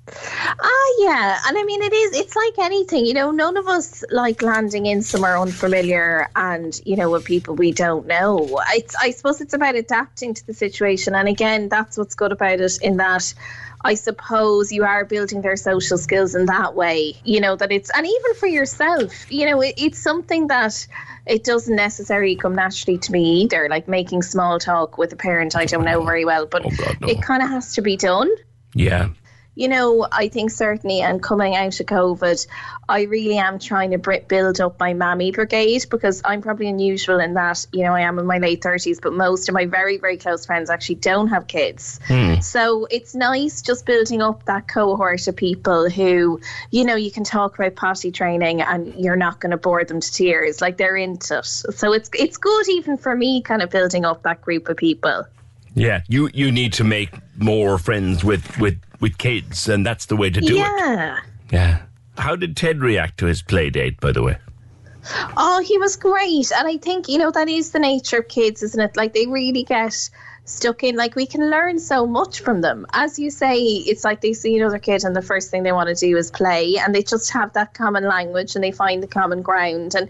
Ah, 0.07 0.93
yeah, 0.99 1.39
and 1.47 1.57
I 1.57 1.63
mean 1.63 1.81
it 1.81 1.93
is. 1.93 2.15
It's 2.15 2.35
like 2.35 2.59
anything, 2.59 3.05
you 3.05 3.13
know. 3.13 3.31
None 3.31 3.57
of 3.57 3.67
us 3.67 4.03
like 4.11 4.41
landing 4.41 4.85
in 4.85 5.01
somewhere 5.01 5.37
unfamiliar 5.37 6.29
and 6.35 6.79
you 6.85 6.95
know 6.95 7.09
with 7.09 7.25
people 7.25 7.55
we 7.55 7.71
don't 7.71 8.05
know. 8.05 8.61
It's, 8.69 8.95
I 8.95 9.09
suppose 9.11 9.41
it's 9.41 9.53
about 9.53 9.75
adapting 9.75 10.35
to 10.35 10.45
the 10.45 10.53
situation, 10.53 11.15
and 11.15 11.27
again, 11.27 11.69
that's 11.69 11.97
what's 11.97 12.13
good 12.13 12.31
about 12.31 12.59
it. 12.59 12.77
In 12.83 12.97
that, 12.97 13.33
I 13.81 13.95
suppose 13.95 14.71
you 14.71 14.83
are 14.83 15.05
building 15.05 15.41
their 15.41 15.55
social 15.55 15.97
skills 15.97 16.35
in 16.35 16.45
that 16.45 16.75
way. 16.75 17.15
You 17.23 17.41
know 17.41 17.55
that 17.55 17.71
it's, 17.71 17.89
and 17.95 18.05
even 18.05 18.35
for 18.35 18.47
yourself, 18.47 19.31
you 19.31 19.47
know, 19.47 19.61
it, 19.61 19.73
it's 19.77 19.99
something 19.99 20.47
that 20.47 20.85
it 21.25 21.43
doesn't 21.43 21.75
necessarily 21.75 22.35
come 22.35 22.53
naturally 22.53 22.99
to 22.99 23.11
me 23.11 23.41
either. 23.41 23.67
Like 23.69 23.87
making 23.87 24.21
small 24.21 24.59
talk 24.59 24.99
with 24.99 25.11
a 25.13 25.15
parent 25.15 25.55
I 25.55 25.65
don't 25.65 25.83
know 25.83 26.03
very 26.03 26.25
well, 26.25 26.45
but 26.45 26.63
it 27.09 27.23
kind 27.23 27.41
of 27.41 27.49
has 27.49 27.73
to 27.73 27.81
be 27.81 27.97
done 27.97 28.29
Yeah. 28.75 29.09
You 29.55 29.69
know, 29.69 30.05
I 30.11 30.27
think 30.27 30.51
certainly, 30.51 31.01
and 31.01 31.23
coming 31.23 31.55
out 31.55 31.79
of 31.79 31.85
COVID, 31.85 32.45
I 32.89 33.03
really 33.03 33.37
am 33.37 33.57
trying 33.57 33.91
to 33.91 34.21
build 34.27 34.59
up 34.59 34.79
my 34.79 34.93
mammy 34.93 35.31
brigade 35.31 35.85
because 35.89 36.21
I'm 36.25 36.41
probably 36.41 36.67
unusual 36.67 37.19
in 37.19 37.33
that, 37.35 37.65
you 37.71 37.83
know, 37.83 37.93
I 37.93 38.01
am 38.01 38.19
in 38.19 38.25
my 38.25 38.37
late 38.37 38.61
30s, 38.61 39.01
but 39.01 39.13
most 39.13 39.47
of 39.47 39.53
my 39.53 39.65
very, 39.65 39.97
very 39.97 40.17
close 40.17 40.45
friends 40.45 40.69
actually 40.69 40.95
don't 40.95 41.29
have 41.29 41.47
kids. 41.47 42.01
Hmm. 42.07 42.41
So 42.41 42.85
it's 42.91 43.15
nice 43.15 43.61
just 43.61 43.85
building 43.85 44.21
up 44.21 44.45
that 44.45 44.67
cohort 44.67 45.27
of 45.27 45.35
people 45.35 45.89
who, 45.89 46.41
you 46.71 46.83
know, 46.83 46.95
you 46.95 47.09
can 47.09 47.23
talk 47.23 47.57
about 47.57 47.75
potty 47.75 48.11
training 48.11 48.61
and 48.61 48.93
you're 48.95 49.15
not 49.15 49.39
going 49.39 49.51
to 49.51 49.57
bore 49.57 49.85
them 49.85 50.01
to 50.01 50.11
tears. 50.11 50.59
Like 50.59 50.77
they're 50.77 50.97
into 50.97 51.39
it. 51.39 51.45
So 51.45 51.93
it's 51.93 52.09
it's 52.13 52.37
good 52.37 52.69
even 52.69 52.97
for 52.97 53.15
me, 53.15 53.41
kind 53.41 53.61
of 53.61 53.69
building 53.69 54.03
up 54.03 54.23
that 54.23 54.41
group 54.41 54.67
of 54.67 54.77
people. 54.77 55.25
Yeah, 55.75 56.01
you 56.07 56.29
you 56.33 56.51
need 56.51 56.73
to 56.73 56.83
make 56.83 57.11
more 57.37 57.77
friends 57.77 58.23
with 58.23 58.57
with 58.59 58.79
with 58.99 59.17
kids, 59.17 59.67
and 59.69 59.85
that's 59.85 60.05
the 60.07 60.15
way 60.15 60.29
to 60.29 60.41
do 60.41 60.55
it. 60.55 60.59
yeah. 60.59 61.19
Yeah. 61.51 61.81
How 62.17 62.35
did 62.35 62.55
Ted 62.55 62.79
react 62.79 63.17
to 63.19 63.25
his 63.25 63.41
play 63.41 63.69
date, 63.69 63.99
by 63.99 64.11
the 64.11 64.23
way? 64.23 64.37
Oh, 65.37 65.61
he 65.65 65.77
was 65.77 65.95
great. 65.95 66.51
And 66.51 66.67
I 66.67 66.77
think, 66.77 67.07
you 67.07 67.17
know, 67.17 67.31
that 67.31 67.47
is 67.47 67.71
the 67.71 67.79
nature 67.79 68.19
of 68.19 68.27
kids, 68.27 68.63
isn't 68.63 68.79
it? 68.79 68.97
Like 68.97 69.13
they 69.13 69.27
really 69.27 69.63
get 69.63 70.09
stuck 70.45 70.83
in 70.83 70.95
like 70.95 71.15
we 71.15 71.25
can 71.25 71.49
learn 71.49 71.79
so 71.79 72.05
much 72.05 72.39
from 72.39 72.61
them. 72.61 72.85
As 72.93 73.17
you 73.17 73.31
say 73.31 73.57
it's 73.57 74.03
like 74.03 74.21
they 74.21 74.33
see 74.33 74.57
another 74.57 74.77
kid 74.77 75.03
and 75.03 75.15
the 75.15 75.21
first 75.21 75.49
thing 75.49 75.63
they 75.63 75.71
want 75.71 75.89
to 75.89 75.95
do 75.95 76.15
is 76.15 76.29
play 76.29 76.77
and 76.77 76.93
they 76.93 77.01
just 77.01 77.31
have 77.31 77.53
that 77.53 77.73
common 77.73 78.03
language 78.03 78.55
and 78.55 78.63
they 78.63 78.71
find 78.71 79.01
the 79.01 79.07
common 79.07 79.41
ground. 79.41 79.95
And 79.95 80.07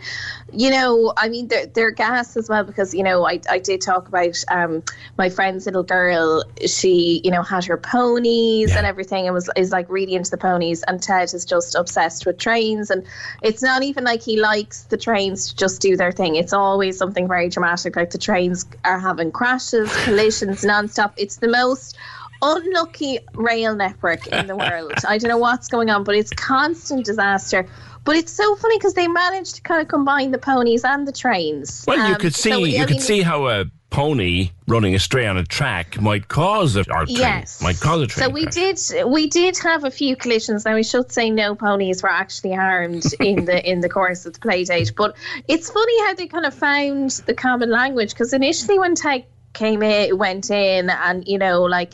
you 0.51 0.69
know 0.69 1.13
i 1.17 1.27
mean 1.27 1.47
they're, 1.47 1.65
they're 1.67 1.91
gas 1.91 2.37
as 2.37 2.49
well 2.49 2.63
because 2.63 2.93
you 2.93 3.03
know 3.03 3.25
I, 3.25 3.39
I 3.49 3.59
did 3.59 3.81
talk 3.81 4.07
about 4.07 4.35
um 4.49 4.83
my 5.17 5.29
friend's 5.29 5.65
little 5.65 5.83
girl. 5.83 6.43
She 6.65 7.21
you 7.23 7.31
know 7.31 7.41
had 7.41 7.65
her 7.65 7.77
ponies 7.77 8.75
and 8.75 8.85
everything 8.85 9.25
and 9.25 9.33
was 9.33 9.49
is 9.55 9.71
like 9.71 9.89
really 9.89 10.15
into 10.15 10.31
the 10.31 10.37
ponies 10.37 10.83
and 10.83 11.01
ted 11.01 11.33
is 11.33 11.45
just 11.45 11.75
obsessed 11.75 12.25
with 12.25 12.37
trains. 12.37 12.91
And 12.91 13.05
it's 13.41 13.61
not 13.61 13.83
even 13.83 14.03
like 14.03 14.21
he 14.21 14.39
likes 14.39 14.83
the 14.83 14.97
trains 14.97 15.49
to 15.49 15.55
just 15.55 15.81
do 15.81 15.95
their 15.95 16.11
thing. 16.11 16.35
It's 16.35 16.53
always 16.53 16.97
something 16.97 17.27
very 17.27 17.47
dramatic 17.47 17.95
like 17.95 18.09
the 18.09 18.17
trains 18.17 18.65
are 18.83 18.99
having 18.99 19.31
crashes 19.31 19.89
collisions 20.25 20.63
non-stop 20.63 21.13
it's 21.17 21.37
the 21.37 21.47
most 21.47 21.97
unlucky 22.41 23.19
rail 23.35 23.75
network 23.75 24.25
in 24.27 24.47
the 24.47 24.55
world 24.55 24.93
i 25.07 25.17
don't 25.17 25.29
know 25.29 25.37
what's 25.37 25.67
going 25.67 25.89
on 25.89 26.03
but 26.03 26.15
it's 26.15 26.31
constant 26.31 27.05
disaster 27.05 27.67
but 28.03 28.15
it's 28.15 28.31
so 28.31 28.55
funny 28.57 28.77
because 28.77 28.93
they 28.93 29.07
managed 29.07 29.55
to 29.55 29.61
kind 29.61 29.81
of 29.81 29.87
combine 29.87 30.31
the 30.31 30.37
ponies 30.37 30.83
and 30.83 31.07
the 31.07 31.11
trains 31.11 31.83
Well, 31.87 31.97
you 31.97 32.13
Um, 32.15 32.19
could 32.19 32.35
see 32.35 32.51
so, 32.51 32.63
you 32.65 32.81
I 32.81 32.85
could 32.85 32.91
mean, 32.97 32.99
see 33.01 33.21
how 33.21 33.47
a 33.47 33.65
pony 33.89 34.49
running 34.67 34.93
astray 34.93 35.25
on 35.25 35.37
a 35.37 35.43
track 35.45 35.99
might 36.01 36.27
cause 36.27 36.75
a 36.75 36.83
train, 36.83 37.05
Yes. 37.07 37.61
might 37.63 37.79
cause 37.79 38.01
a 38.01 38.07
train. 38.07 38.27
So 38.27 38.29
we 38.33 38.43
crash. 38.43 38.53
did 38.89 39.07
we 39.07 39.27
did 39.27 39.57
have 39.59 39.85
a 39.85 39.91
few 39.91 40.15
collisions. 40.17 40.65
Now 40.65 40.75
we 40.75 40.83
should 40.83 41.11
say 41.11 41.29
no 41.29 41.55
ponies 41.55 42.03
were 42.03 42.11
actually 42.11 42.51
harmed 42.53 43.05
in 43.21 43.45
the 43.45 43.57
in 43.71 43.79
the 43.79 43.87
course 43.89 44.25
of 44.25 44.33
the 44.33 44.39
play 44.39 44.65
date. 44.65 44.91
But 44.97 45.15
it's 45.47 45.69
funny 45.71 45.99
how 46.03 46.13
they 46.13 46.27
kind 46.27 46.45
of 46.45 46.53
found 46.53 47.11
the 47.25 47.33
common 47.33 47.69
language 47.71 48.09
because 48.09 48.33
initially 48.33 48.77
when 48.77 48.95
Ted 48.95 49.23
came 49.55 49.81
in 49.81 50.17
went 50.17 50.51
in 50.51 50.89
and 50.89 51.27
you 51.27 51.37
know 51.37 51.63
like 51.63 51.93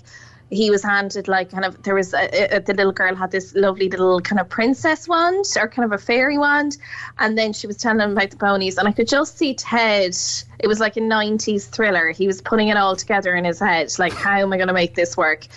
he 0.51 0.69
was 0.69 0.83
handed 0.83 1.29
like 1.29 1.49
kind 1.49 1.63
of 1.63 1.81
there 1.83 1.95
was 1.95 2.13
a, 2.13 2.55
a, 2.55 2.59
the 2.59 2.73
little 2.73 2.91
girl 2.91 3.15
had 3.15 3.31
this 3.31 3.55
lovely 3.55 3.89
little 3.89 4.19
kind 4.19 4.39
of 4.39 4.49
princess 4.49 5.07
wand 5.07 5.45
or 5.57 5.67
kind 5.67 5.85
of 5.85 5.97
a 5.97 6.03
fairy 6.03 6.37
wand 6.37 6.77
and 7.19 7.37
then 7.37 7.53
she 7.53 7.67
was 7.67 7.77
telling 7.77 8.01
him 8.01 8.11
about 8.11 8.29
the 8.29 8.37
ponies 8.37 8.77
and 8.77 8.87
i 8.87 8.91
could 8.91 9.07
just 9.07 9.37
see 9.37 9.53
ted 9.53 10.15
it 10.59 10.67
was 10.67 10.79
like 10.79 10.97
a 10.97 11.01
90s 11.01 11.69
thriller 11.69 12.11
he 12.11 12.27
was 12.27 12.41
putting 12.41 12.67
it 12.67 12.75
all 12.75 12.95
together 12.95 13.33
in 13.33 13.45
his 13.45 13.59
head 13.59 13.89
like 13.97 14.13
how 14.13 14.37
am 14.37 14.51
i 14.51 14.57
going 14.57 14.67
to 14.67 14.73
make 14.73 14.93
this 14.95 15.15
work 15.15 15.47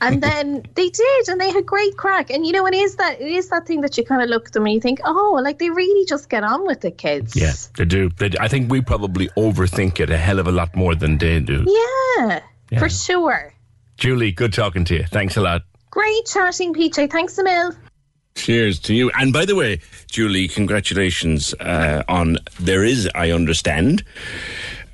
and 0.00 0.22
then 0.22 0.62
they 0.74 0.88
did 0.88 1.28
and 1.28 1.40
they 1.40 1.50
had 1.50 1.64
great 1.64 1.96
crack 1.96 2.30
and 2.30 2.44
you 2.46 2.52
know 2.52 2.66
it 2.66 2.74
is 2.74 2.96
that 2.96 3.20
it 3.20 3.28
is 3.28 3.48
that 3.48 3.66
thing 3.66 3.80
that 3.80 3.96
you 3.96 4.04
kind 4.04 4.22
of 4.22 4.28
look 4.28 4.46
at 4.46 4.52
them 4.52 4.64
and 4.66 4.74
you 4.74 4.80
think 4.80 5.00
oh 5.04 5.40
like 5.42 5.58
they 5.58 5.70
really 5.70 6.04
just 6.06 6.28
get 6.28 6.44
on 6.44 6.66
with 6.66 6.80
the 6.80 6.90
kids 6.90 7.34
Yeah, 7.36 7.52
they 7.76 7.84
do. 7.84 8.10
They, 8.10 8.30
I 8.40 8.48
think 8.48 8.70
we 8.70 8.80
probably 8.80 9.28
overthink 9.36 10.00
it 10.00 10.10
a 10.10 10.16
hell 10.16 10.38
of 10.38 10.46
a 10.46 10.52
lot 10.52 10.74
more 10.76 10.94
than 10.94 11.18
they 11.18 11.40
do. 11.40 11.64
yeah, 11.66 12.40
Yeah. 12.70 12.78
for 12.78 12.88
sure 12.88 13.52
Julie, 13.96 14.32
good 14.32 14.52
talking 14.52 14.84
to 14.86 14.94
you. 14.96 15.04
Thanks 15.04 15.36
a 15.36 15.40
lot. 15.40 15.62
great 15.90 16.26
chatting 16.26 16.74
pj 16.74 17.10
thanks 17.10 17.38
a 17.38 17.44
mil 17.44 17.72
Cheers 18.36 18.80
to 18.80 18.94
you. 18.94 19.12
And 19.16 19.32
by 19.32 19.44
the 19.44 19.54
way, 19.54 19.78
Julie, 20.10 20.48
congratulations 20.48 21.54
uh, 21.60 22.02
on 22.08 22.38
there 22.58 22.82
is, 22.82 23.08
I 23.14 23.30
understand, 23.30 24.02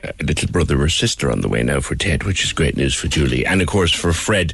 a 0.04 0.12
little 0.22 0.50
brother 0.50 0.78
or 0.82 0.90
sister 0.90 1.32
on 1.32 1.40
the 1.40 1.48
way 1.48 1.62
now 1.62 1.80
for 1.80 1.94
Ted, 1.94 2.24
which 2.24 2.44
is 2.44 2.52
great 2.52 2.76
news 2.76 2.94
for 2.94 3.08
Julie. 3.08 3.46
And 3.46 3.62
of 3.62 3.66
course 3.66 3.92
for 3.94 4.12
Fred. 4.12 4.52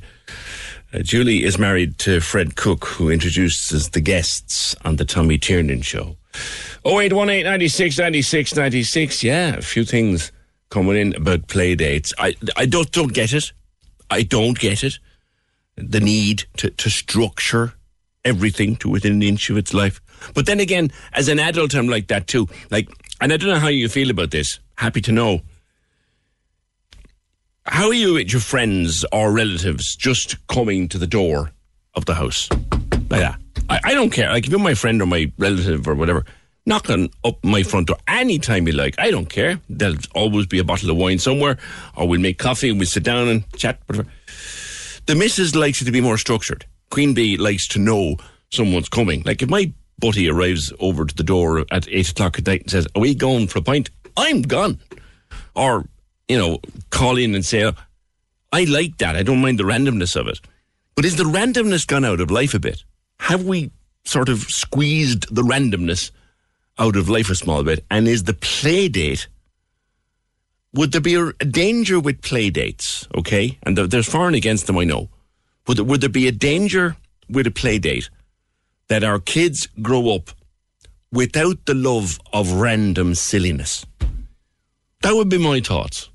Uh, 0.93 1.01
Julie 1.01 1.45
is 1.45 1.59
married 1.59 1.99
to 1.99 2.21
Fred 2.21 2.57
Cooke, 2.57 2.85
who 2.85 3.11
introduces 3.11 3.91
the 3.91 4.01
guests 4.01 4.77
on 4.85 4.97
the 4.97 5.05
Tommy 5.05 5.39
Tiernan 5.39 5.83
show. 5.83 6.17
0818 6.85 7.45
96 7.45 7.99
96 7.99 8.55
96. 8.57 9.25
Yeah, 9.25 9.57
a 9.57 9.63
few 9.63 9.85
things 9.85 10.31
coming 10.71 10.97
in 10.97 11.15
about 11.17 11.49
play 11.49 11.75
dates. 11.75 12.15
I, 12.19 12.37
I 12.57 12.67
don't, 12.67 12.91
don't 12.93 13.13
get 13.13 13.33
it. 13.33 13.53
I 14.11 14.23
don't 14.23 14.59
get 14.59 14.85
it. 14.85 14.99
The 15.77 16.01
need 16.01 16.45
to, 16.59 16.71
to 16.71 16.91
structure 16.91 17.75
everything 18.25 18.77
to 18.77 18.89
within 18.89 19.15
an 19.15 19.23
inch 19.23 19.51
of 19.51 19.57
its 19.57 19.75
life. 19.75 20.01
But 20.35 20.47
then 20.47 20.61
again, 20.61 20.91
as 21.13 21.29
an 21.29 21.39
adult, 21.39 21.75
I'm 21.75 21.89
like 21.89 22.09
that 22.09 22.27
too. 22.27 22.49
Like, 22.71 22.89
and 23.21 23.33
I 23.33 23.37
don't 23.37 23.51
know 23.51 23.59
how 23.59 23.69
you 23.69 23.89
feel 23.89 24.11
about 24.11 24.31
this. 24.31 24.61
Happy 24.77 25.01
to 25.03 25.13
know. 25.13 25.41
How 27.67 27.89
are 27.89 27.95
you 27.95 28.15
with 28.15 28.33
your 28.33 28.41
friends 28.41 29.05
or 29.13 29.33
relatives 29.33 29.97
just 29.97 30.47
coming 30.47 30.89
to 30.89 30.99
the 30.99 31.07
door 31.07 31.51
of 31.95 32.05
the 32.05 32.15
house? 32.15 32.49
Like 33.11 33.21
that. 33.21 33.39
I, 33.69 33.81
I 33.85 33.95
don't 33.95 34.11
care. 34.11 34.31
Like, 34.31 34.47
if 34.47 34.51
you're 34.51 34.61
my 34.61 34.75
friend 34.75 35.03
or 35.03 35.07
my 35.07 35.31
relative 35.37 35.89
or 35.89 35.95
whatever, 35.95 36.25
knocking 36.65 37.11
up 37.25 37.43
my 37.45 37.63
front 37.63 37.89
door 37.89 37.97
anytime 38.07 38.67
you 38.67 38.73
like. 38.73 38.95
I 38.99 39.11
don't 39.11 39.29
care. 39.29 39.61
There'll 39.69 39.97
always 40.15 40.47
be 40.47 40.59
a 40.59 40.65
bottle 40.65 40.91
of 40.91 40.97
wine 40.97 41.19
somewhere, 41.19 41.59
or 41.97 42.07
we'll 42.07 42.21
make 42.21 42.39
coffee 42.39 42.69
and 42.69 42.79
we'll 42.79 42.87
sit 42.87 43.03
down 43.03 43.29
and 43.29 43.53
chat, 43.57 43.81
whatever. 43.87 44.09
The 45.07 45.15
missus 45.15 45.55
likes 45.55 45.83
it 45.83 45.87
to 45.87 45.93
be 45.93 46.01
more 46.01 46.19
structured. 46.19 46.67
Queen 46.91 47.15
Bee 47.15 47.37
likes 47.37 47.67
to 47.69 47.79
know 47.79 48.17
someone's 48.51 48.89
coming. 48.89 49.23
Like 49.25 49.43
if 49.43 49.49
my 49.49 49.73
buddy 49.99 50.29
arrives 50.29 50.73
over 50.79 51.05
to 51.05 51.15
the 51.15 51.23
door 51.23 51.65
at 51.71 51.89
eight 51.89 52.11
o'clock 52.11 52.39
at 52.39 52.47
night 52.47 52.63
and 52.63 52.71
says, 52.71 52.87
Are 52.95 53.01
we 53.01 53.15
going 53.15 53.49
for 53.49 53.59
a 53.59 53.63
pint? 53.63 53.91
I'm 54.17 54.43
gone. 54.43 54.81
Or, 55.55 55.87
you 56.29 56.39
know, 56.39 56.59
call 56.91 57.17
in 57.17 57.35
and 57.35 57.45
say, 57.45 57.65
oh, 57.65 57.73
I 58.53 58.65
like 58.65 58.99
that. 58.99 59.17
I 59.17 59.23
don't 59.23 59.41
mind 59.41 59.59
the 59.59 59.65
randomness 59.65 60.17
of 60.17 60.29
it. 60.29 60.41
But 60.95 61.05
is 61.05 61.17
the 61.17 61.25
randomness 61.25 61.87
gone 61.87 62.05
out 62.05 62.21
of 62.21 62.31
life 62.31 62.55
a 62.55 62.59
bit? 62.59 62.85
Have 63.21 63.45
we 63.45 63.71
sort 64.05 64.29
of 64.29 64.41
squeezed 64.43 65.35
the 65.35 65.43
randomness 65.43 66.11
out 66.79 66.97
of 66.97 67.09
life 67.09 67.31
a 67.31 67.35
small 67.35 67.63
bit? 67.63 67.85
And 67.91 68.09
is 68.09 68.25
the 68.25 68.35
play 68.35 68.89
date 68.89 69.29
would 70.73 70.93
there 70.93 71.01
be 71.01 71.15
a, 71.15 71.33
danger 71.33 71.99
with 71.99 72.21
play 72.21 72.51
dates? 72.51 73.09
Okay, 73.17 73.59
and 73.63 73.79
there's 73.79 74.09
for 74.09 74.27
and 74.27 74.37
against 74.37 74.67
them, 74.67 74.77
I 74.77 74.85
know. 74.85 75.09
There, 75.67 75.83
would 75.83 76.03
there 76.03 76.11
be 76.11 76.29
a 76.29 76.33
danger 76.33 76.97
with 77.31 77.47
a 77.47 77.51
play 77.51 77.79
date 77.79 78.11
that 78.89 79.03
our 79.03 79.19
kids 79.19 79.69
grow 79.81 80.15
up 80.15 80.31
without 81.13 81.65
the 81.67 81.75
love 81.75 82.19
of 82.33 82.53
random 82.53 83.15
silliness. 83.15 83.87
That 85.03 85.15
would 85.15 85.29
be 85.29 85.39
my 85.39 85.61
thoughts. 85.61 86.11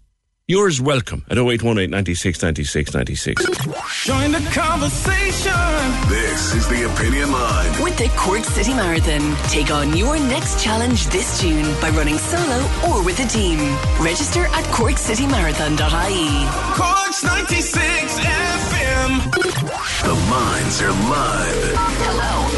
Yours 0.52 0.82
welcome 0.82 1.24
at 1.30 1.38
0818 1.38 1.90
96 1.90 2.44
96 2.44 2.94
96. 2.94 3.46
Join 4.04 4.34
the 4.34 4.50
conversation. 4.52 5.54
This 6.10 6.54
is 6.54 6.68
the 6.68 6.92
Opinion 6.92 7.32
Line. 7.32 7.82
With 7.82 7.98
the 7.98 8.10
Cork 8.18 8.44
City 8.44 8.74
Marathon, 8.74 9.34
take 9.48 9.72
on 9.72 9.96
your 9.96 10.20
next 10.20 10.62
challenge 10.62 11.08
this 11.08 11.40
June 11.42 11.64
by 11.80 11.90
running 11.92 12.18
solo 12.18 12.68
or 12.90 13.02
with 13.02 13.18
a 13.22 13.28
team. 13.30 13.60
Register 14.02 14.48
at 14.48 14.66
corkcitymarathon.ie. 14.76 16.76
Cork's 16.76 17.24
96 17.24 18.20
FM. 18.20 19.32
The 20.04 20.16
minds 20.30 20.82
are 20.82 20.92
live. 20.92 21.76
Hello. 22.04 22.51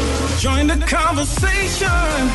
Join 0.44 0.66
the 0.66 0.76
conversation. 0.76 1.88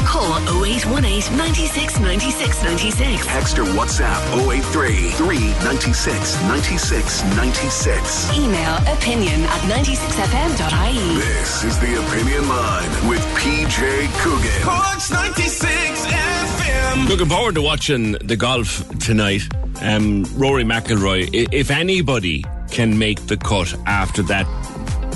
Call 0.03 0.33
0818 0.65 1.37
96 1.37 1.99
96 1.99 2.63
96. 2.63 3.27
Text 3.27 3.59
or 3.59 3.65
WhatsApp 3.65 4.49
083 4.49 5.11
396 5.11 6.41
96 6.41 7.23
96. 7.35 8.35
Email 8.35 8.77
opinion 8.91 9.41
at 9.43 9.61
96fm.ie. 9.69 11.19
This 11.19 11.63
is 11.63 11.77
the 11.77 12.03
Opinion 12.03 12.49
Line 12.49 13.07
with 13.07 13.21
PJ 13.37 14.11
Coogan. 14.23 14.63
Cork's 14.63 15.11
96 15.11 16.07
FM. 16.07 17.09
Looking 17.09 17.29
forward 17.29 17.53
to 17.53 17.61
watching 17.61 18.13
the 18.13 18.35
golf 18.35 18.89
tonight. 18.97 19.43
Um, 19.83 20.25
Rory 20.33 20.63
McIlroy, 20.63 21.47
if 21.53 21.69
anybody 21.69 22.43
can 22.71 22.97
make 22.97 23.27
the 23.27 23.37
cut 23.37 23.75
after 23.85 24.23
that 24.23 24.47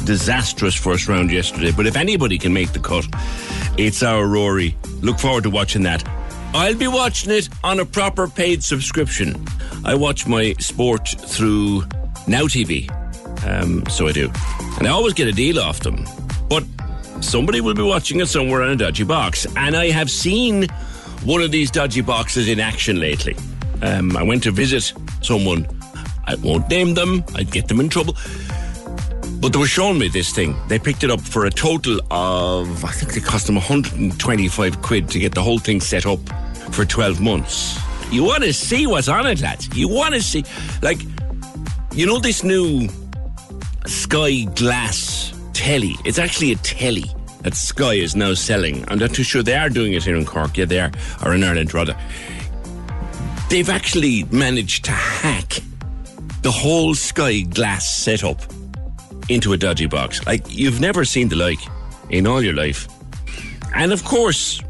disastrous 0.05 0.75
first 0.75 1.07
round 1.07 1.31
yesterday, 1.31 1.71
but 1.71 1.87
if 1.87 1.95
anybody 1.95 2.37
can 2.37 2.53
make 2.53 2.71
the 2.73 2.79
cut, 2.79 3.05
it's 3.77 4.03
our 4.03 4.27
Rory. 4.27 4.75
Look 5.01 5.19
forward 5.19 5.43
to 5.43 5.49
watching 5.49 5.83
that. 5.83 6.07
I'll 6.53 6.75
be 6.75 6.87
watching 6.87 7.31
it 7.31 7.49
on 7.63 7.79
a 7.79 7.85
proper 7.85 8.27
paid 8.27 8.63
subscription. 8.63 9.43
I 9.83 9.95
watch 9.95 10.27
my 10.27 10.53
sport 10.59 11.07
through 11.07 11.85
Now 12.27 12.43
TV, 12.43 12.89
um, 13.45 13.85
so 13.87 14.07
I 14.07 14.11
do, 14.11 14.31
and 14.77 14.87
I 14.87 14.91
always 14.91 15.13
get 15.13 15.27
a 15.27 15.31
deal 15.31 15.59
off 15.59 15.79
them. 15.79 16.05
But 16.49 16.63
somebody 17.21 17.61
will 17.61 17.73
be 17.73 17.81
watching 17.81 18.19
it 18.19 18.27
somewhere 18.27 18.61
on 18.61 18.69
a 18.69 18.75
dodgy 18.75 19.03
box, 19.03 19.47
and 19.57 19.75
I 19.75 19.89
have 19.89 20.11
seen 20.11 20.67
one 21.23 21.41
of 21.41 21.51
these 21.51 21.71
dodgy 21.71 22.01
boxes 22.01 22.47
in 22.47 22.59
action 22.59 22.99
lately. 22.99 23.35
Um, 23.81 24.15
I 24.15 24.23
went 24.23 24.43
to 24.43 24.51
visit 24.51 24.93
someone. 25.21 25.67
I 26.25 26.35
won't 26.35 26.69
name 26.69 26.93
them. 26.93 27.23
I'd 27.35 27.51
get 27.51 27.67
them 27.67 27.79
in 27.79 27.89
trouble. 27.89 28.15
But 29.43 29.51
they 29.51 29.59
were 29.59 29.67
showing 29.67 29.99
me 29.99 30.07
this 30.07 30.31
thing. 30.31 30.55
They 30.69 30.79
picked 30.79 31.03
it 31.03 31.11
up 31.11 31.19
for 31.19 31.45
a 31.45 31.49
total 31.49 31.99
of, 32.09 32.85
I 32.85 32.91
think 32.91 33.17
it 33.17 33.25
cost 33.25 33.45
them 33.45 33.55
125 33.55 34.81
quid 34.81 35.09
to 35.09 35.19
get 35.19 35.35
the 35.35 35.43
whole 35.43 35.59
thing 35.59 35.81
set 35.81 36.05
up 36.05 36.19
for 36.71 36.85
12 36.85 37.19
months. 37.19 37.77
You 38.09 38.23
want 38.23 38.43
to 38.43 38.53
see 38.53 38.87
what's 38.87 39.09
on 39.09 39.27
it, 39.27 39.41
lads. 39.41 39.67
You 39.75 39.89
want 39.89 40.13
to 40.13 40.21
see, 40.21 40.45
like, 40.81 41.01
you 41.91 42.05
know, 42.05 42.19
this 42.19 42.41
new 42.41 42.87
Sky 43.85 44.45
Glass 44.55 45.33
telly. 45.51 45.97
It's 46.05 46.19
actually 46.19 46.53
a 46.53 46.55
telly 46.55 47.11
that 47.41 47.53
Sky 47.53 47.95
is 47.95 48.15
now 48.15 48.35
selling. 48.35 48.89
I'm 48.89 48.97
not 48.97 49.13
too 49.13 49.23
sure 49.23 49.43
they 49.43 49.55
are 49.55 49.67
doing 49.67 49.91
it 49.91 50.05
here 50.05 50.15
in 50.15 50.23
Cork. 50.25 50.57
Yeah, 50.57 50.63
they 50.63 50.79
are, 50.79 50.91
or 51.21 51.35
in 51.35 51.43
Ireland 51.43 51.73
rather. 51.73 51.97
They've 53.49 53.69
actually 53.69 54.23
managed 54.31 54.85
to 54.85 54.91
hack 54.91 55.59
the 56.43 56.51
whole 56.51 56.95
Sky 56.95 57.41
Glass 57.41 57.93
setup 57.93 58.41
into 59.29 59.53
a 59.53 59.57
dodgy 59.57 59.85
box. 59.85 60.25
Like 60.25 60.43
you've 60.49 60.79
never 60.79 61.05
seen 61.05 61.29
the 61.29 61.35
like 61.35 61.59
in 62.09 62.27
all 62.27 62.41
your 62.41 62.53
life. 62.53 62.87
And 63.75 63.91
of 63.91 64.03
course, 64.03 64.61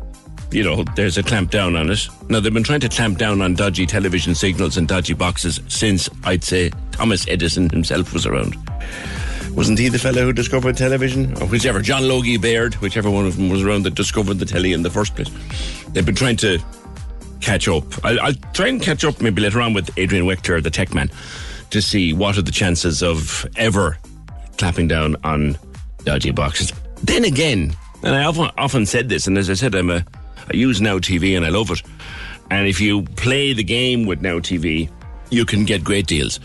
you 0.51 0.63
know, 0.63 0.83
there's 0.95 1.17
a 1.17 1.23
clamp 1.23 1.51
down 1.51 1.75
on 1.75 1.89
it. 1.89 2.07
Now 2.29 2.39
they've 2.39 2.53
been 2.53 2.63
trying 2.63 2.81
to 2.81 2.89
clamp 2.89 3.17
down 3.17 3.41
on 3.41 3.55
dodgy 3.55 3.85
television 3.85 4.35
signals 4.35 4.77
and 4.77 4.87
dodgy 4.87 5.13
boxes 5.13 5.59
since 5.67 6.09
I'd 6.23 6.43
say 6.43 6.71
Thomas 6.91 7.27
Edison 7.27 7.69
himself 7.69 8.13
was 8.13 8.25
around. 8.25 8.55
Wasn't 9.55 9.77
he 9.77 9.89
the 9.89 9.99
fellow 9.99 10.23
who 10.23 10.33
discovered 10.33 10.77
television? 10.77 11.35
Or 11.41 11.47
whichever, 11.47 11.79
John 11.81 12.07
Logie 12.07 12.37
Baird, 12.37 12.75
whichever 12.75 13.09
one 13.09 13.27
of 13.27 13.35
them 13.37 13.49
was 13.49 13.61
around 13.61 13.83
that 13.83 13.93
discovered 13.93 14.35
the 14.35 14.45
telly 14.45 14.73
in 14.73 14.81
the 14.81 14.89
first 14.89 15.15
place. 15.15 15.29
They've 15.89 16.05
been 16.05 16.15
trying 16.15 16.37
to 16.37 16.59
catch 17.39 17.67
up. 17.67 17.83
I'll, 18.03 18.19
I'll 18.19 18.33
try 18.53 18.67
and 18.67 18.81
catch 18.81 19.03
up 19.03 19.21
maybe 19.21 19.41
later 19.41 19.61
on 19.61 19.73
with 19.73 19.95
Adrian 19.97 20.25
Weckler, 20.25 20.63
the 20.63 20.71
tech 20.71 20.93
man, 20.93 21.11
to 21.69 21.81
see 21.81 22.13
what 22.13 22.37
are 22.37 22.41
the 22.41 22.51
chances 22.51 23.03
of 23.03 23.45
ever 23.55 23.97
clapping 24.57 24.87
down 24.87 25.15
on 25.23 25.57
dodgy 26.03 26.31
boxes. 26.31 26.73
Then 27.03 27.25
again, 27.25 27.75
and 28.03 28.15
I 28.15 28.23
often 28.23 28.49
often 28.57 28.85
said 28.85 29.09
this, 29.09 29.27
and 29.27 29.37
as 29.37 29.49
I 29.49 29.53
said, 29.53 29.75
I'm 29.75 29.89
a 29.89 30.05
I 30.51 30.55
use 30.55 30.81
Now 30.81 30.99
TV 30.99 31.35
and 31.35 31.45
I 31.45 31.49
love 31.49 31.71
it. 31.71 31.81
And 32.49 32.67
if 32.67 32.81
you 32.81 33.03
play 33.03 33.53
the 33.53 33.63
game 33.63 34.05
with 34.05 34.21
Now 34.21 34.39
TV, 34.39 34.89
you 35.29 35.45
can 35.45 35.65
get 35.65 35.83
great 35.83 36.07
deals. 36.07 36.39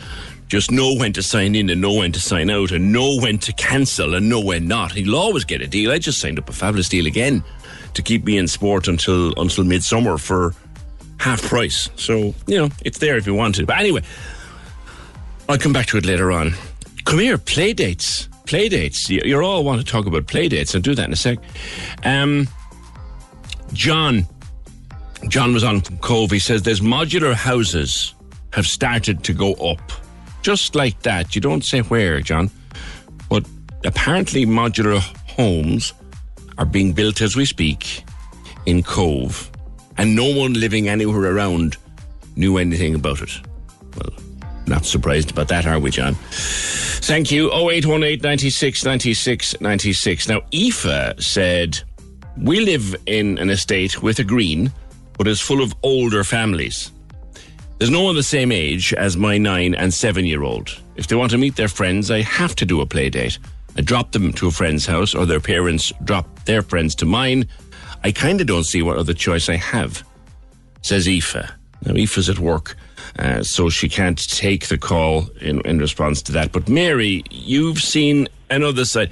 Just 0.47 0.71
know 0.71 0.95
when 0.95 1.13
to 1.13 1.23
sign 1.23 1.55
in 1.55 1.69
and 1.69 1.81
know 1.81 1.93
when 1.93 2.13
to 2.13 2.21
sign 2.21 2.49
out 2.49 2.71
and 2.71 2.93
know 2.93 3.21
when 3.21 3.39
to 3.39 3.53
cancel 3.53 4.15
and 4.15 4.29
know 4.29 4.41
when 4.41 4.67
not. 4.67 4.97
You'll 4.97 5.17
always 5.17 5.45
get 5.45 5.61
a 5.61 5.67
deal. 5.67 5.91
I 5.91 5.99
just 5.99 6.21
signed 6.21 6.39
up 6.39 6.49
a 6.49 6.53
fabulous 6.53 6.89
deal 6.89 7.07
again 7.07 7.45
to 7.95 8.03
keep 8.03 8.25
me 8.25 8.39
in 8.39 8.49
sport 8.49 8.89
until 8.89 9.39
until 9.39 9.65
midsummer 9.65 10.17
for 10.17 10.55
half 11.19 11.43
price. 11.43 11.91
So, 11.97 12.35
you 12.47 12.57
know, 12.57 12.71
it's 12.85 12.99
there 12.99 13.19
if 13.19 13.27
you 13.27 13.35
want 13.35 13.59
it. 13.59 13.67
But 13.67 13.79
anyway, 13.79 14.03
I'll 15.49 15.59
come 15.59 15.75
back 15.75 15.87
to 15.87 15.99
it 15.99 16.07
later 16.07 16.33
on. 16.33 16.55
Come 17.09 17.21
here, 17.21 17.39
play 17.39 17.73
dates. 17.73 18.29
Play 18.45 18.69
dates. 18.69 19.09
You, 19.09 19.23
you 19.25 19.41
all 19.41 19.65
want 19.65 19.81
to 19.81 19.87
talk 19.91 20.05
about 20.05 20.27
play 20.27 20.47
dates. 20.47 20.75
I'll 20.75 20.83
do 20.83 20.95
that 20.95 21.07
in 21.07 21.13
a 21.15 21.17
sec. 21.17 21.39
Um, 22.05 22.47
John. 23.73 24.27
John 25.29 25.55
was 25.55 25.65
on 25.65 25.81
Cobh. 26.03 26.31
He 26.31 26.39
says 26.39 26.65
there's 26.65 26.83
modular 26.83 27.33
houses 27.33 28.15
have 28.53 28.67
started 28.67 29.25
to 29.25 29.33
go 29.33 29.55
up. 29.55 29.81
Just 30.43 30.75
like 30.75 31.01
that. 31.05 31.35
You 31.35 31.41
don't 31.41 31.65
say 31.65 31.81
where, 31.81 32.21
John. 32.21 32.51
But 33.31 33.47
apparently 33.87 34.45
modular 34.45 34.99
homes 35.31 35.95
are 36.59 36.67
being 36.67 36.93
built 36.93 37.23
as 37.23 37.35
we 37.37 37.47
speak 37.47 38.05
in 38.67 38.83
Cobh. 38.83 39.51
And 39.97 40.15
no 40.15 40.31
one 40.39 40.53
living 40.53 40.91
anywhere 40.91 41.35
around 41.35 41.79
knew 42.37 42.59
anything 42.59 42.95
about 42.95 43.23
it. 43.23 43.31
Not 44.69 44.85
surprised 44.85 45.31
about 45.31 45.49
that, 45.49 45.67
are 45.67 45.79
we, 45.79 45.91
John? 45.91 46.15
Thank 46.15 47.31
you. 47.31 47.51
0818 47.51 48.21
96 48.21 48.85
96 48.85 49.61
96. 49.61 50.29
Now, 50.29 50.43
Aoife 50.53 51.21
said, 51.21 51.81
We 52.37 52.61
live 52.61 52.95
in 53.07 53.39
an 53.39 53.49
estate 53.49 54.03
with 54.03 54.19
a 54.19 54.25
green, 54.25 54.71
but 55.17 55.27
it's 55.27 55.41
full 55.41 55.63
of 55.63 55.75
older 55.83 56.23
families. 56.23 56.93
There's 57.79 57.91
no 57.91 58.03
one 58.03 58.17
the 58.17 58.23
same 58.23 58.53
age 58.53 58.93
as 58.93 59.17
my 59.17 59.39
nine 59.39 59.75
and 59.75 59.95
seven 59.95 60.27
year 60.27 60.43
old. 60.43 60.81
If 60.97 61.07
they 61.07 61.17
want 61.17 61.31
to 61.31 61.39
meet 61.39 61.57
their 61.57 61.69
friends, 61.69 62.11
I 62.11 62.23
have 62.23 62.55
to 62.57 62.67
do 62.67 62.81
a 62.81 62.87
play 62.87 63.09
date. 63.09 63.39
I 63.77 63.81
drop 63.81 64.11
them 64.13 64.33
to 64.35 64.49
a 64.49 64.51
friend's 64.51 64.85
house, 64.85 65.15
or 65.15 65.25
their 65.25 65.41
parents 65.41 65.93
drop 66.05 66.45
their 66.45 66.63
friends 66.63 66.95
to 66.97 67.07
mine. 67.07 67.47
I 68.03 68.11
kind 68.13 68.41
of 68.41 68.49
don't 68.49 68.65
see 68.65 68.83
what 68.83 68.97
other 68.97 69.15
choice 69.15 69.49
I 69.49 69.57
have, 69.57 70.03
says 70.83 71.07
Aoife. 71.07 71.37
Now, 71.85 71.93
Aoife's 71.93 72.29
at 72.29 72.41
work, 72.41 72.77
uh, 73.19 73.43
so 73.43 73.69
she 73.69 73.89
can't 73.89 74.29
take 74.31 74.69
the 74.69 74.79
call 74.79 75.29
in, 75.41 75.61
in 75.63 75.79
response 75.79 76.23
to 76.23 76.33
that. 76.33 76.53
But 76.53 76.69
Mary, 76.69 77.25
you've 77.31 77.81
seen 77.81 78.29
another 78.51 78.85
side. 78.85 79.11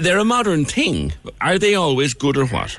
They're 0.00 0.18
a 0.18 0.24
modern 0.24 0.64
thing. 0.64 1.12
Are 1.40 1.58
they 1.58 1.74
always 1.74 2.14
good 2.14 2.36
or 2.36 2.46
what? 2.46 2.78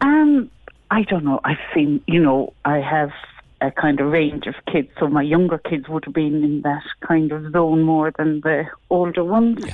Um, 0.00 0.50
I 0.90 1.02
don't 1.02 1.24
know. 1.24 1.40
I've 1.44 1.60
seen, 1.74 2.02
you 2.06 2.20
know, 2.20 2.52
I 2.64 2.78
have 2.78 3.10
a 3.60 3.70
kind 3.70 4.00
of 4.00 4.10
range 4.10 4.46
of 4.46 4.54
kids, 4.70 4.88
so 4.98 5.08
my 5.08 5.22
younger 5.22 5.58
kids 5.58 5.88
would 5.88 6.04
have 6.04 6.14
been 6.14 6.44
in 6.44 6.62
that 6.62 6.82
kind 7.06 7.32
of 7.32 7.52
zone 7.52 7.82
more 7.82 8.12
than 8.16 8.40
the 8.42 8.66
older 8.90 9.24
ones. 9.24 9.64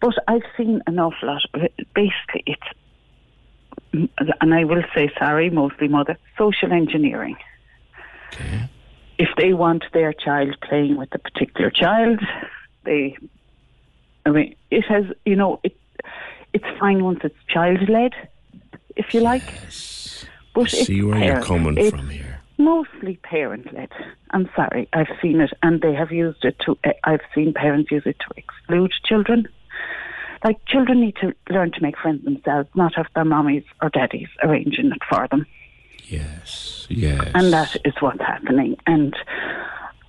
But 0.00 0.14
I've 0.28 0.42
seen 0.56 0.82
an 0.86 0.98
awful 0.98 1.28
lot 1.28 1.42
of 1.54 1.62
it. 1.62 1.74
Basically, 1.94 2.44
it's, 2.46 4.10
and 4.40 4.54
I 4.54 4.64
will 4.64 4.82
say 4.94 5.10
sorry, 5.18 5.48
mostly 5.50 5.88
mother, 5.88 6.18
social 6.36 6.72
engineering. 6.72 7.36
If 9.18 9.28
they 9.36 9.52
want 9.52 9.84
their 9.92 10.12
child 10.12 10.56
playing 10.62 10.96
with 10.96 11.14
a 11.14 11.18
particular 11.18 11.70
child, 11.70 12.20
they, 12.84 13.16
I 14.26 14.30
mean, 14.30 14.54
it 14.70 14.84
has, 14.88 15.04
you 15.24 15.36
know, 15.36 15.60
it, 15.62 15.76
it's 16.52 16.64
fine 16.80 17.04
once 17.04 17.20
it's 17.22 17.36
child 17.48 17.88
led, 17.88 18.12
if 18.96 19.14
you 19.14 19.20
like. 19.20 19.44
But 20.54 20.70
See 20.70 20.78
it's 20.80 20.88
where 20.88 20.98
you're 20.98 21.14
parent- 21.14 21.44
coming 21.44 21.78
it's 21.78 21.90
from 21.90 22.08
here. 22.10 22.40
Mostly 22.56 23.16
parent 23.16 23.72
led. 23.72 23.90
I'm 24.30 24.48
sorry, 24.54 24.88
I've 24.92 25.08
seen 25.20 25.40
it, 25.40 25.52
and 25.62 25.80
they 25.80 25.92
have 25.92 26.12
used 26.12 26.44
it 26.44 26.56
to. 26.66 26.78
Eh, 26.84 26.92
I've 27.02 27.20
seen 27.34 27.52
parents 27.52 27.90
use 27.90 28.04
it 28.06 28.16
to 28.20 28.34
exclude 28.36 28.92
children. 29.04 29.48
Like 30.44 30.64
children 30.66 31.00
need 31.00 31.16
to 31.16 31.34
learn 31.50 31.72
to 31.72 31.82
make 31.82 31.98
friends 31.98 32.24
themselves, 32.24 32.68
not 32.76 32.94
have 32.94 33.06
their 33.14 33.24
mommies 33.24 33.64
or 33.82 33.88
daddies 33.90 34.28
arranging 34.42 34.92
it 34.92 35.02
for 35.08 35.26
them. 35.28 35.46
Yes, 36.08 36.86
yes. 36.90 37.30
And 37.34 37.52
that 37.52 37.76
is 37.84 37.94
what's 38.00 38.20
happening. 38.20 38.76
And 38.86 39.16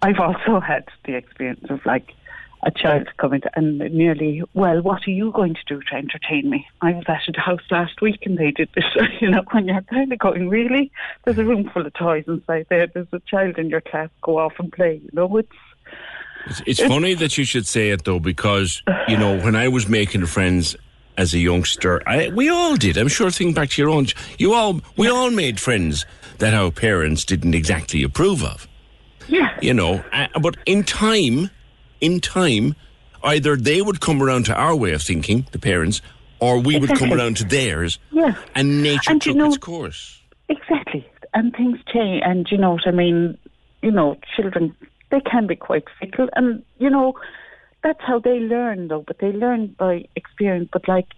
I've 0.01 0.19
also 0.19 0.59
had 0.59 0.85
the 1.05 1.15
experience 1.15 1.65
of 1.69 1.85
like 1.85 2.11
a 2.63 2.71
child 2.71 3.07
coming 3.17 3.41
to, 3.41 3.51
and 3.55 3.77
nearly, 3.77 4.43
well, 4.53 4.81
what 4.81 5.07
are 5.07 5.11
you 5.11 5.31
going 5.31 5.53
to 5.53 5.63
do 5.67 5.81
to 5.81 5.95
entertain 5.95 6.49
me? 6.49 6.67
I 6.81 6.91
was 6.91 7.03
at 7.07 7.37
a 7.37 7.39
house 7.39 7.61
last 7.69 8.01
week 8.01 8.25
and 8.25 8.37
they 8.37 8.51
did 8.51 8.69
this, 8.75 8.85
you 9.21 9.29
know, 9.29 9.43
when 9.51 9.67
you're 9.67 9.81
kind 9.83 10.11
of 10.11 10.19
going, 10.19 10.49
really? 10.49 10.91
There's 11.23 11.37
a 11.37 11.45
room 11.45 11.69
full 11.71 11.85
of 11.85 11.93
toys 11.93 12.25
inside 12.27 12.65
there. 12.69 12.87
There's 12.87 13.07
a 13.11 13.21
child 13.27 13.57
in 13.57 13.69
your 13.69 13.81
class, 13.81 14.09
go 14.21 14.39
off 14.39 14.53
and 14.57 14.71
play, 14.71 14.99
you 15.03 15.09
know, 15.13 15.37
it's, 15.37 15.49
It's, 16.47 16.61
it's 16.65 16.81
funny 16.81 17.13
that 17.15 17.37
you 17.37 17.45
should 17.45 17.67
say 17.67 17.91
it 17.91 18.03
though, 18.03 18.19
because 18.19 18.81
you 19.07 19.17
know 19.17 19.39
when 19.39 19.55
I 19.55 19.67
was 19.67 19.87
making 19.87 20.25
friends 20.25 20.75
as 21.17 21.33
a 21.33 21.39
youngster, 21.39 22.01
I, 22.07 22.29
we 22.29 22.49
all 22.49 22.75
did. 22.75 22.97
I'm 22.97 23.07
sure. 23.07 23.31
Think 23.31 23.55
back 23.55 23.69
to 23.69 23.81
your 23.81 23.89
own. 23.89 24.07
You 24.37 24.53
all, 24.53 24.81
we 24.97 25.07
all 25.07 25.31
made 25.31 25.59
friends 25.59 26.05
that 26.39 26.53
our 26.53 26.71
parents 26.71 27.25
didn't 27.25 27.53
exactly 27.53 28.03
approve 28.03 28.43
of. 28.43 28.67
Yeah. 29.27 29.57
You 29.61 29.73
know, 29.73 30.03
uh, 30.11 30.27
but 30.39 30.57
in 30.65 30.83
time, 30.83 31.49
in 32.01 32.19
time, 32.19 32.75
either 33.23 33.55
they 33.55 33.81
would 33.81 34.01
come 34.01 34.21
around 34.21 34.45
to 34.45 34.55
our 34.55 34.75
way 34.75 34.93
of 34.93 35.01
thinking, 35.01 35.47
the 35.51 35.59
parents, 35.59 36.01
or 36.39 36.59
we 36.59 36.77
would 36.77 36.95
come 36.97 37.13
around 37.13 37.37
to 37.37 37.45
theirs, 37.45 37.97
yeah. 38.11 38.35
and 38.53 38.83
nature 38.83 39.11
And 39.11 39.21
took 39.21 39.35
know- 39.35 39.47
its 39.47 39.57
course. 39.57 40.21
Exactly. 40.49 41.07
And 41.33 41.53
things 41.55 41.79
change. 41.91 42.21
And 42.23 42.47
you 42.51 42.57
know 42.57 42.73
what 42.73 42.87
I 42.87 42.91
mean? 42.91 43.37
You 43.81 43.91
know, 43.91 44.17
children, 44.35 44.75
they 45.09 45.21
can 45.21 45.47
be 45.47 45.55
quite 45.55 45.85
fickle. 45.99 46.29
And, 46.35 46.63
you 46.77 46.89
know, 46.89 47.13
that's 47.85 48.01
how 48.09 48.19
they 48.19 48.39
learn, 48.39 48.89
though. 48.89 49.03
But 49.07 49.19
they 49.19 49.31
learn 49.31 49.61
by 49.77 49.93
experience. 50.15 50.69
But, 50.73 50.87
like, 50.95 51.09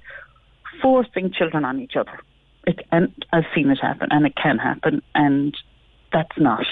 forcing 0.82 1.32
children 1.32 1.66
on 1.66 1.80
each 1.80 1.96
other. 1.96 2.20
It, 2.68 2.78
and 2.92 3.08
I've 3.34 3.50
seen 3.56 3.70
it 3.72 3.80
happen, 3.82 4.10
and 4.12 4.26
it 4.30 4.36
can 4.36 4.58
happen. 4.58 5.02
And 5.16 5.56
that's 6.14 6.38
not. 6.38 6.66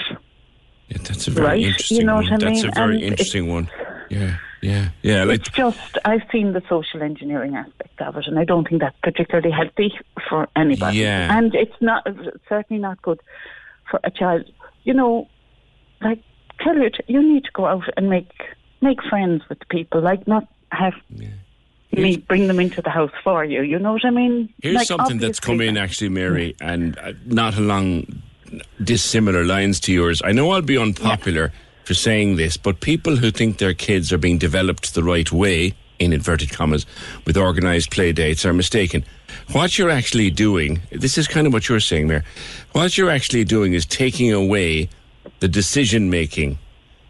Yeah, 0.90 0.98
that's 1.08 1.28
a 1.28 1.32
very 1.32 1.48
Right, 1.48 1.60
you 1.60 1.68
interesting 1.70 2.06
know 2.06 2.16
one. 2.16 2.26
what 2.26 2.44
I 2.44 2.50
That's 2.50 2.64
a 2.64 2.72
very 2.72 2.96
And 2.96 3.04
interesting 3.04 3.48
one. 3.48 3.68
Yeah, 4.10 4.38
yeah, 4.62 4.90
yeah. 5.02 5.24
Like 5.24 5.40
it's 5.40 5.50
just, 5.50 5.98
I've 6.06 6.22
seen 6.32 6.54
the 6.54 6.62
social 6.70 7.02
engineering 7.02 7.56
aspect 7.56 8.00
of 8.02 8.18
it, 8.18 8.28
and 8.28 8.38
I 8.38 8.44
don't 8.44 8.68
think 8.70 8.82
that's 8.82 8.96
particularly 9.02 9.50
healthy 9.50 9.92
for 10.30 10.48
anybody. 10.56 10.98
Yeah. 11.00 11.36
And 11.36 11.56
it's 11.56 11.80
not, 11.82 12.04
it's 12.06 12.38
certainly 12.48 12.80
not 12.80 13.02
good 13.02 13.20
for 13.90 14.00
a 14.04 14.12
child. 14.12 14.46
You 14.84 14.94
know, 14.94 15.28
like, 16.02 16.22
tell 16.60 16.76
ch- 16.90 17.02
you 17.08 17.22
need 17.34 17.46
to 17.46 17.52
go 17.52 17.66
out 17.66 17.90
and 17.98 18.08
make, 18.10 18.32
make 18.82 19.02
friends 19.04 19.42
with 19.50 19.68
people, 19.70 20.02
like, 20.02 20.28
not 20.28 20.48
have 20.72 20.94
yeah. 21.10 21.30
me 21.92 22.18
bring 22.18 22.48
them 22.48 22.60
into 22.60 22.82
the 22.82 22.90
house 22.90 23.12
for 23.24 23.44
you. 23.46 23.62
You 23.62 23.80
know 23.80 23.94
what 23.94 24.06
I 24.06 24.10
mean? 24.10 24.54
Here's 24.62 24.76
Like, 24.76 24.88
something 24.88 25.18
that's 25.18 25.40
come 25.40 25.62
in 25.62 25.78
actually, 25.78 26.10
Mary, 26.10 26.56
and 26.60 26.98
uh, 27.00 27.14
not 27.26 27.58
along 27.58 28.22
dissimilar 28.84 29.44
lines 29.44 29.80
to 29.82 29.92
yours. 29.92 30.22
I 30.24 30.32
know 30.32 30.52
I'll 30.52 30.62
be 30.62 30.78
unpopular 30.78 31.52
for 31.84 31.94
saying 31.94 32.36
this, 32.36 32.58
but 32.58 32.80
people 32.82 33.16
who 33.16 33.32
think 33.32 33.58
their 33.58 33.74
kids 33.74 34.12
are 34.12 34.18
being 34.18 34.38
developed 34.38 34.94
the 34.94 35.04
right 35.04 35.32
way, 35.32 35.74
in 36.00 36.12
inverted 36.14 36.52
commas, 36.52 36.86
with 37.26 37.38
organised 37.38 37.92
play 37.92 38.12
dates 38.12 38.46
are 38.46 38.54
mistaken. 38.54 39.04
What 39.52 39.78
you're 39.78 39.90
actually 39.90 40.30
doing, 40.32 40.82
this 40.92 41.18
is 41.18 41.28
kind 41.28 41.48
of 41.48 41.54
what 41.54 41.70
you're 41.70 41.80
saying, 41.80 42.08
Mary. 42.08 42.24
What 42.74 42.98
you're 42.98 43.10
actually 43.10 43.44
doing 43.44 43.74
is 43.74 43.86
taking 43.86 44.32
away 44.34 44.90
the 45.40 45.48
decision 45.48 46.10
making 46.10 46.58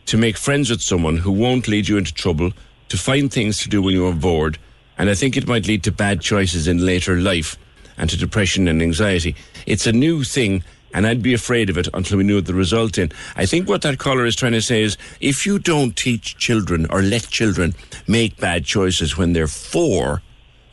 to 0.06 0.18
make 0.18 0.38
friends 0.38 0.70
with 0.70 0.82
someone 0.82 1.18
who 1.18 1.32
won't 1.32 1.68
lead 1.68 1.88
you 1.88 1.97
into 1.97 2.14
trouble, 2.14 2.51
to 2.89 2.97
find 2.97 3.32
things 3.32 3.58
to 3.60 3.70
do 3.70 3.82
when 3.82 3.93
you're 3.93 4.14
bored, 4.14 4.58
and 4.97 5.10
I 5.10 5.16
think 5.16 5.36
it 5.36 5.47
might 5.47 5.68
lead 5.68 5.84
to 5.84 5.91
bad 5.91 6.22
choices 6.22 6.68
in 6.68 6.86
later 6.86 7.20
life 7.20 7.58
and 7.97 8.10
to 8.10 8.18
depression 8.18 8.68
and 8.68 8.82
anxiety. 8.82 9.36
It's 9.66 9.88
a 9.88 9.91
new 9.91 10.24
thing, 10.24 10.64
and 10.93 11.08
I'd 11.08 11.22
be 11.22 11.34
afraid 11.34 11.70
of 11.70 11.78
it 11.78 11.88
until 11.93 12.18
we 12.18 12.24
knew 12.24 12.39
the 12.41 12.53
result 12.53 12.97
in. 12.97 13.12
I 13.36 13.45
think 13.45 13.68
what 13.68 13.82
that 13.82 13.97
caller 13.99 14.26
is 14.26 14.36
trying 14.36 14.53
to 14.53 14.62
say 14.62 14.84
is 14.84 14.97
if 15.20 15.45
you 15.45 15.60
don't 15.60 15.95
teach 15.95 16.38
children 16.38 16.86
or 16.89 17.01
let 17.01 17.28
children 17.28 17.74
make 18.08 18.38
bad 18.38 18.66
choices 18.66 19.18
when 19.18 19.34
they're 19.34 19.47
four, 19.47 20.22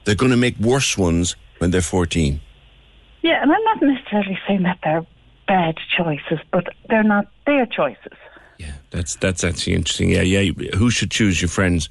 they're 0.04 0.14
going 0.14 0.30
to 0.30 0.36
make 0.36 0.58
worse 0.58 0.98
ones 0.98 1.36
when 1.58 1.70
they're 1.70 1.80
14. 1.80 2.40
Yeah, 3.22 3.40
and 3.40 3.52
I'm 3.52 3.64
not 3.64 3.82
necessarily 3.82 4.38
saying 4.46 4.64
that 4.64 4.78
they're 4.82 5.06
bad 5.46 5.76
choices, 5.96 6.38
but 6.50 6.68
they're 6.88 7.04
not 7.04 7.26
their 7.46 7.66
choices. 7.66 8.18
That's 8.92 9.16
that's 9.16 9.42
actually 9.42 9.74
interesting. 9.74 10.10
Yeah, 10.10 10.22
yeah. 10.22 10.52
Who 10.76 10.90
should 10.90 11.10
choose 11.10 11.40
your 11.40 11.48
friends? 11.48 11.88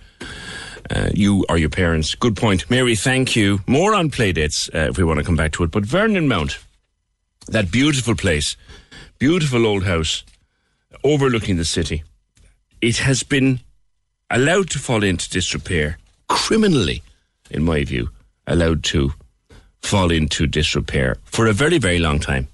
Uh, 0.89 1.09
you 1.13 1.45
or 1.49 1.57
your 1.57 1.69
parents? 1.69 2.15
Good 2.15 2.35
point, 2.35 2.69
Mary. 2.69 2.95
Thank 2.95 3.35
you. 3.35 3.59
More 3.67 3.93
on 3.95 4.09
playdates 4.09 4.73
uh, 4.73 4.89
if 4.89 4.97
we 4.97 5.03
want 5.03 5.19
to 5.19 5.25
come 5.25 5.35
back 5.35 5.51
to 5.53 5.63
it. 5.63 5.71
But 5.71 5.85
Vernon 5.85 6.27
Mount, 6.27 6.59
that 7.47 7.71
beautiful 7.71 8.15
place, 8.15 8.55
beautiful 9.19 9.65
old 9.65 9.83
house 9.83 10.23
overlooking 11.03 11.57
the 11.57 11.65
city, 11.65 12.03
it 12.81 12.97
has 12.97 13.23
been 13.23 13.61
allowed 14.29 14.69
to 14.71 14.79
fall 14.79 15.03
into 15.03 15.29
disrepair 15.29 15.97
criminally, 16.27 17.01
in 17.49 17.63
my 17.63 17.83
view, 17.83 18.09
allowed 18.47 18.83
to 18.83 19.13
fall 19.81 20.11
into 20.11 20.45
disrepair 20.45 21.15
for 21.25 21.47
a 21.47 21.53
very 21.53 21.77
very 21.77 21.99
long 21.99 22.19
time. 22.19 22.47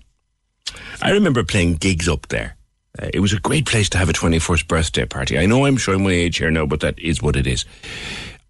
I 1.01 1.11
remember 1.11 1.43
playing 1.43 1.75
gigs 1.75 2.07
up 2.07 2.27
there. 2.27 2.56
Uh, 2.99 3.09
it 3.13 3.19
was 3.19 3.33
a 3.33 3.39
great 3.39 3.65
place 3.65 3.89
to 3.89 3.97
have 3.97 4.09
a 4.09 4.13
21st 4.13 4.67
birthday 4.67 5.05
party. 5.05 5.37
I 5.37 5.45
know 5.45 5.65
I'm 5.65 5.77
showing 5.77 6.03
my 6.03 6.11
age 6.11 6.37
here 6.37 6.51
now, 6.51 6.65
but 6.65 6.79
that 6.81 6.97
is 6.99 7.21
what 7.21 7.35
it 7.35 7.47
is. 7.47 7.65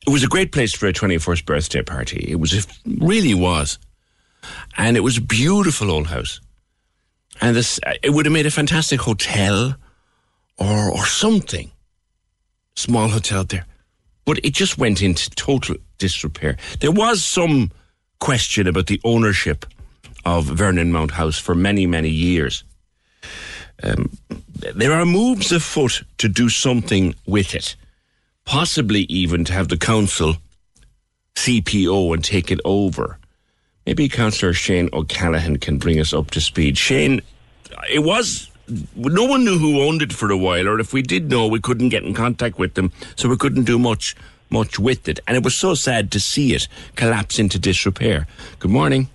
It 0.06 0.12
was 0.12 0.24
a 0.24 0.28
great 0.28 0.52
place 0.52 0.74
for 0.74 0.88
a 0.88 0.94
21st 0.94 1.46
birthday 1.46 1.82
party. 1.84 2.26
It 2.30 2.40
was, 2.40 2.54
it 2.54 2.66
really 2.86 3.34
was. 3.34 3.78
And 4.78 4.96
it 4.96 5.02
was 5.02 5.18
a 5.18 5.22
beautiful 5.22 5.92
old 5.92 6.08
house. 6.08 6.40
And 7.42 7.56
this, 7.56 7.80
uh, 7.86 7.94
it 8.02 8.12
would 8.12 8.26
have 8.26 8.34
made 8.34 8.46
a 8.46 8.52
fantastic 8.52 9.02
hotel 9.02 9.76
or, 10.58 10.92
or 10.92 11.06
something. 11.06 11.72
Small 12.76 13.10
hotel 13.10 13.44
there. 13.44 13.66
But 14.26 14.40
it 14.44 14.54
just 14.54 14.78
went 14.78 15.02
into 15.02 15.30
total 15.32 15.76
disrepair. 15.98 16.58
There 16.80 16.92
was 16.92 17.26
some 17.26 17.72
question 18.20 18.68
about 18.68 18.88
the 18.88 19.02
ownership 19.04 19.66
of 20.26 20.46
Vernon 20.46 20.92
Mount 20.92 21.12
House 21.12 21.40
for 21.40 21.56
many, 21.56 21.86
many 21.86 22.10
years. 22.10 22.64
Um, 23.84 24.18
there 24.76 24.94
are 24.94 25.06
moves 25.06 25.52
afoot 25.52 26.04
to 26.18 26.28
do 26.28 26.50
something 26.50 27.16
with 27.26 27.54
it, 27.54 27.76
possibly 28.46 29.02
even 29.02 29.46
to 29.46 29.54
have 29.54 29.68
the 29.68 29.78
council 29.78 30.38
CPO 31.36 32.14
and 32.14 32.24
take 32.24 32.52
it 32.52 32.60
over. 32.66 33.20
Maybe 33.86 34.10
Councillor 34.10 34.54
Shane 34.54 34.90
O'Callaghan 34.92 35.60
can 35.60 35.78
bring 35.78 36.00
us 36.00 36.14
up 36.14 36.32
to 36.32 36.42
speed. 36.42 36.78
Shane, 36.78 37.22
it 37.90 38.00
was 38.00 38.52
no 38.96 39.24
one 39.24 39.46
knew 39.46 39.58
who 39.58 39.82
owned 39.82 40.02
it 40.02 40.12
for 40.12 40.30
a 40.32 40.38
while, 40.38 40.68
or 40.68 40.80
if 40.80 40.92
we 40.92 41.02
did 41.02 41.30
know, 41.30 41.48
we 41.48 41.62
couldn't 41.62 41.90
get 41.90 42.04
in 42.04 42.14
contact 42.14 42.60
with 42.60 42.74
them, 42.74 42.92
so 43.16 43.30
we 43.30 43.38
couldn't 43.38 43.64
do 43.64 43.80
much 43.80 44.16
much 44.50 44.80
with 44.80 45.08
it. 45.10 45.20
And 45.28 45.36
it 45.36 45.44
was 45.44 45.58
so 45.58 45.74
sad 45.74 46.12
to 46.12 46.20
see 46.20 46.54
it 46.54 46.68
collapse 46.96 47.38
into 47.38 47.60
disrepair. 47.60 48.28
Good 48.60 48.72
morning. 48.72 49.10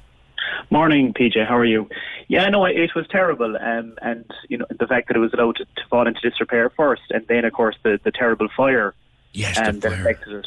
Morning, 0.72 1.12
PJ. 1.12 1.46
How 1.46 1.58
are 1.58 1.66
you? 1.66 1.86
Yeah, 2.28 2.48
no, 2.48 2.64
it 2.64 2.94
was 2.96 3.06
terrible, 3.10 3.58
um, 3.58 3.98
and 4.00 4.24
you 4.48 4.56
know 4.56 4.64
the 4.70 4.86
fact 4.86 5.08
that 5.08 5.18
it 5.18 5.20
was 5.20 5.34
allowed 5.34 5.56
to, 5.56 5.66
to 5.66 5.82
fall 5.90 6.06
into 6.06 6.20
disrepair 6.22 6.70
first, 6.70 7.02
and 7.10 7.26
then 7.26 7.44
of 7.44 7.52
course 7.52 7.76
the, 7.82 8.00
the 8.02 8.10
terrible 8.10 8.48
fire, 8.56 8.94
yes, 9.34 9.58
um, 9.58 9.80
that 9.80 9.92
affected 9.92 10.32
it, 10.32 10.46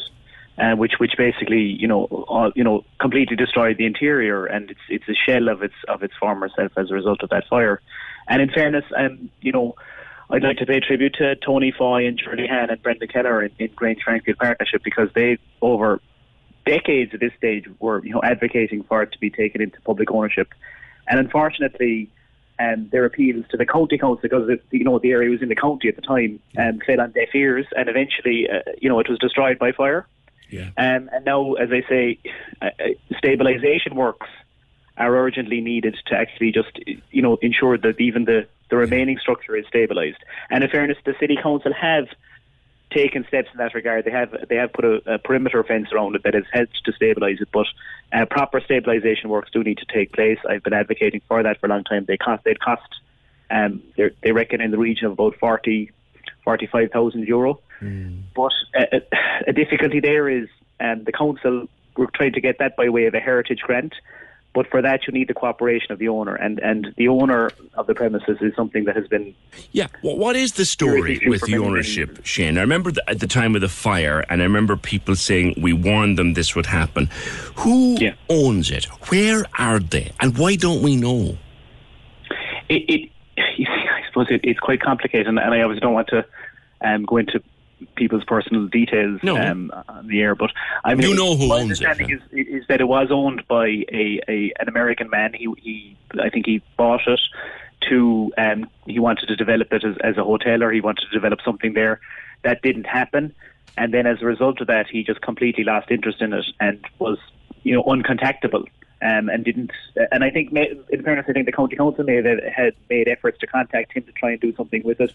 uh, 0.58 0.76
which 0.76 0.94
which 0.98 1.12
basically 1.16 1.62
you 1.62 1.88
know 1.88 2.06
all, 2.06 2.52
you 2.56 2.64
know 2.64 2.84
completely 3.00 3.36
destroyed 3.36 3.78
the 3.78 3.86
interior, 3.86 4.48
and 4.48 4.72
it's 4.72 4.80
it's 4.90 5.08
a 5.08 5.14
shell 5.14 5.48
of 5.48 5.62
its 5.62 5.76
of 5.88 6.02
its 6.02 6.16
former 6.20 6.50
self 6.56 6.72
as 6.76 6.90
a 6.90 6.96
result 6.96 7.22
of 7.22 7.30
that 7.30 7.48
fire. 7.48 7.80
And 8.28 8.42
in 8.42 8.50
fairness, 8.50 8.86
um, 8.98 9.30
you 9.42 9.52
know, 9.52 9.76
I'd 10.32 10.42
like 10.42 10.58
to 10.58 10.66
pay 10.66 10.80
tribute 10.80 11.14
to 11.20 11.36
Tony 11.36 11.72
Foy 11.72 12.08
and 12.08 12.20
Shirley 12.20 12.48
Han 12.48 12.72
and 12.72 12.82
Brenda 12.82 13.06
Keller 13.06 13.44
in, 13.44 13.52
in 13.60 13.70
Grange 13.76 14.02
Frankfield 14.04 14.40
Partnership 14.40 14.82
because 14.84 15.10
they 15.14 15.38
over 15.62 16.02
decades 16.66 17.14
at 17.14 17.20
this 17.20 17.34
stage 17.38 17.66
were 17.80 18.04
you 18.06 18.14
know 18.14 18.22
advocating 18.24 18.84
for 18.84 19.02
it 19.04 19.12
to 19.12 19.20
be 19.20 19.30
taken 19.30 19.62
into 19.62 19.80
public 19.82 20.12
ownership, 20.12 20.54
and 21.08 21.20
unfortunately, 21.20 22.10
um, 22.60 22.90
their 22.92 23.06
appeals 23.06 23.46
to 23.50 23.58
the 23.58 23.66
county 23.66 23.98
council 23.98 24.20
because 24.22 24.50
it, 24.50 24.64
you 24.72 24.84
know 24.84 25.00
the 25.00 25.12
area 25.12 25.30
was 25.30 25.42
in 25.42 25.50
the 25.50 25.56
county 25.56 25.88
at 25.88 25.96
the 25.96 26.02
time 26.02 26.40
um, 26.58 26.80
fell 26.86 27.02
on 27.02 27.12
deaf 27.12 27.30
ears, 27.34 27.66
and 27.76 27.90
eventually 27.90 28.48
uh, 28.50 28.72
you 28.82 28.90
know 28.90 29.00
it 29.00 29.10
was 29.10 29.20
destroyed 29.20 29.60
by 29.60 29.72
fire. 29.72 30.08
Yeah. 30.50 30.70
Um, 30.78 31.10
and 31.12 31.26
now, 31.26 31.54
as 31.54 31.70
I 31.72 31.82
say, 31.90 32.20
uh, 32.62 32.66
uh, 32.80 32.84
stabilisation 33.24 33.94
works 33.94 34.28
are 34.98 35.14
urgently 35.16 35.60
needed 35.60 35.98
to 36.06 36.16
actually 36.16 36.52
just 36.52 36.80
you 37.12 37.22
know 37.22 37.38
ensure 37.42 37.78
that 37.78 38.00
even 38.00 38.26
the 38.26 38.48
the 38.70 38.78
remaining 38.78 39.18
structure 39.20 39.56
is 39.56 39.66
stabilised. 39.66 40.18
And 40.50 40.64
in 40.64 40.70
fairness, 40.70 40.98
the 41.06 41.16
city 41.20 41.38
council 41.42 41.74
have 41.74 42.08
taken 42.96 43.26
steps 43.28 43.50
in 43.52 43.58
that 43.60 43.74
regard. 43.76 44.06
They 44.06 44.12
have 44.12 44.34
they 44.50 44.56
have 44.56 44.74
put 44.74 44.86
a, 44.86 45.16
a 45.16 45.20
perimeter 45.20 45.64
fence 45.64 45.92
around 45.92 46.16
it 46.16 46.24
that 46.24 46.34
has 46.34 46.46
helped 46.52 46.84
to 46.86 46.92
stabilise 46.94 47.42
it. 47.42 47.50
But 47.52 47.68
uh, 48.12 48.26
proper 48.26 48.62
stabilisation 48.62 49.26
works 49.26 49.52
do 49.52 49.64
need 49.64 49.78
to 49.80 49.86
take 49.86 50.14
place. 50.14 50.40
I've 50.50 50.64
been 50.64 50.74
advocating 50.74 51.22
for 51.28 51.44
that 51.44 51.60
for 51.60 51.68
a 51.68 51.70
long 51.70 51.84
time. 51.84 52.06
They 52.06 52.18
cost 52.18 52.44
they'd 52.44 52.60
cost 52.60 52.82
um, 53.52 53.84
they're- 53.96 54.16
reckon 54.34 54.62
in 54.62 54.72
the 54.72 54.78
region 54.78 55.06
of 55.06 55.12
about 55.14 55.36
40, 55.36 55.92
45,000 56.44 57.28
euro. 57.28 57.60
But 58.36 58.54
uh, 58.78 59.00
a 59.48 59.54
difficulty 59.54 60.00
there 60.00 60.28
is 60.30 60.48
um, 60.80 61.04
the 61.04 61.12
council 61.12 61.68
were 61.98 62.08
trying 62.14 62.34
to 62.34 62.42
get 62.42 62.60
that 62.60 62.76
by 62.76 62.90
way 62.90 63.06
of 63.06 63.14
a 63.14 63.20
heritage 63.20 63.60
grant. 63.60 63.94
But 64.56 64.68
for 64.72 64.82
that, 64.82 65.02
you 65.06 65.14
need 65.14 65.28
the 65.28 65.34
cooperation 65.34 65.92
of 65.92 66.00
the 66.00 66.08
owner, 66.08 66.34
and 66.34 66.60
and 66.60 66.94
the 66.96 67.10
owner 67.10 67.52
of 67.74 67.88
the 67.88 67.94
premises 67.94 68.38
is 68.42 68.56
something 68.56 68.86
that 68.86 68.96
has 68.96 69.06
been 69.08 69.36
Yeah. 69.74 69.88
Well, 70.02 70.18
what 70.18 70.38
is 70.38 70.54
the 70.54 70.64
story 70.64 71.22
with 71.28 71.42
the 71.42 71.58
ownership, 71.58 72.26
Shane? 72.26 72.58
I 72.58 72.62
remember 72.62 72.92
th- 72.92 73.04
at 73.08 73.20
the 73.20 73.28
time 73.28 73.56
of 73.56 73.62
the 73.62 73.68
fire, 73.68 74.24
and 74.30 74.42
I 74.42 74.46
remember 74.46 74.78
people 74.78 75.16
saying 75.16 75.56
we 75.62 75.74
warned 75.74 76.18
them 76.18 76.34
this 76.34 76.56
would 76.56 76.68
happen. 76.68 77.10
Who 77.58 77.98
owns 78.30 78.72
it? 78.72 78.86
Where 79.10 79.44
are 79.60 79.80
they? 79.80 80.14
And 80.22 80.38
why 80.38 80.56
don't 80.56 80.82
we 80.82 80.96
know? 80.96 81.38
it, 82.70 82.84
it 82.90 83.12
you 83.58 83.66
see, 83.66 83.88
I 83.90 84.08
suppose 84.08 84.28
it, 84.30 84.42
it's 84.44 84.60
quite 84.60 84.82
complicated, 84.82 85.28
and, 85.28 85.38
and 85.38 85.54
I 85.54 85.62
obviously 85.62 85.82
don't 85.82 85.94
want 85.94 86.08
to 86.10 86.26
um, 86.82 87.04
go 87.04 87.18
into 87.18 87.44
people's 87.96 88.24
personal 88.24 88.68
details 88.68 89.20
um, 89.24 89.72
on 89.88 90.08
the 90.08 90.22
air. 90.22 90.36
But 90.36 90.52
I 90.84 90.96
mean, 90.96 91.10
You 91.10 91.16
know 91.16 91.36
who 91.36 91.48
my 91.50 91.56
owns 91.60 91.82
it, 91.82 91.86
understanding 91.86 92.10
is, 92.10 92.22
is 92.32 92.68
that 92.68 92.82
it 92.82 92.88
was 92.88 93.10
owned 93.12 93.48
by 93.48 93.68
a, 93.68 94.22
a 94.28 94.54
an 94.60 94.68
American 94.68 95.10
man. 95.10 95.34
He, 95.34 95.48
he 95.62 95.98
I 96.22 96.30
think 96.30 96.46
he 96.46 96.62
bought 96.78 97.08
it 97.08 97.20
to 97.90 98.34
um, 98.38 98.70
he 98.86 99.00
wanted 99.00 99.28
to 99.28 99.36
develop 99.36 99.72
it 99.74 99.84
as, 99.84 99.96
as 100.04 100.18
a 100.18 100.24
hotel, 100.24 100.64
or 100.64 100.72
he 100.72 100.82
wanted 100.82 101.06
to 101.06 101.12
develop 101.12 101.40
something 101.44 101.74
there. 101.74 102.00
That 102.44 102.62
didn't 102.62 102.86
happen, 102.86 103.34
and 103.78 103.94
then 103.94 104.08
as 104.08 104.22
a 104.22 104.26
result 104.26 104.62
of 104.62 104.68
that, 104.68 104.88
he 104.88 105.04
just 105.04 105.22
completely 105.22 105.64
lost 105.64 105.92
interest 105.92 106.22
in 106.22 106.34
it 106.34 106.46
and 106.60 106.84
was 107.00 107.18
you 107.64 107.74
know 107.74 107.84
uncontactable. 107.84 108.68
Um, 109.02 109.30
and 109.30 109.44
didn't, 109.44 109.72
and 110.12 110.24
I 110.24 110.32
think, 110.32 110.52
in 110.54 111.04
fairness, 111.04 111.26
I 111.28 111.34
think 111.34 111.46
the 111.46 111.52
county 111.52 111.76
council 111.76 112.06
may 112.06 112.16
have 112.16 112.26
had 112.52 112.74
made 112.90 113.08
efforts 113.08 113.38
to 113.40 113.46
contact 113.46 113.92
him 113.92 114.04
to 114.04 114.12
try 114.14 114.32
and 114.32 114.40
do 114.40 114.56
something 114.56 114.82
with 114.84 115.02
it, 115.02 115.12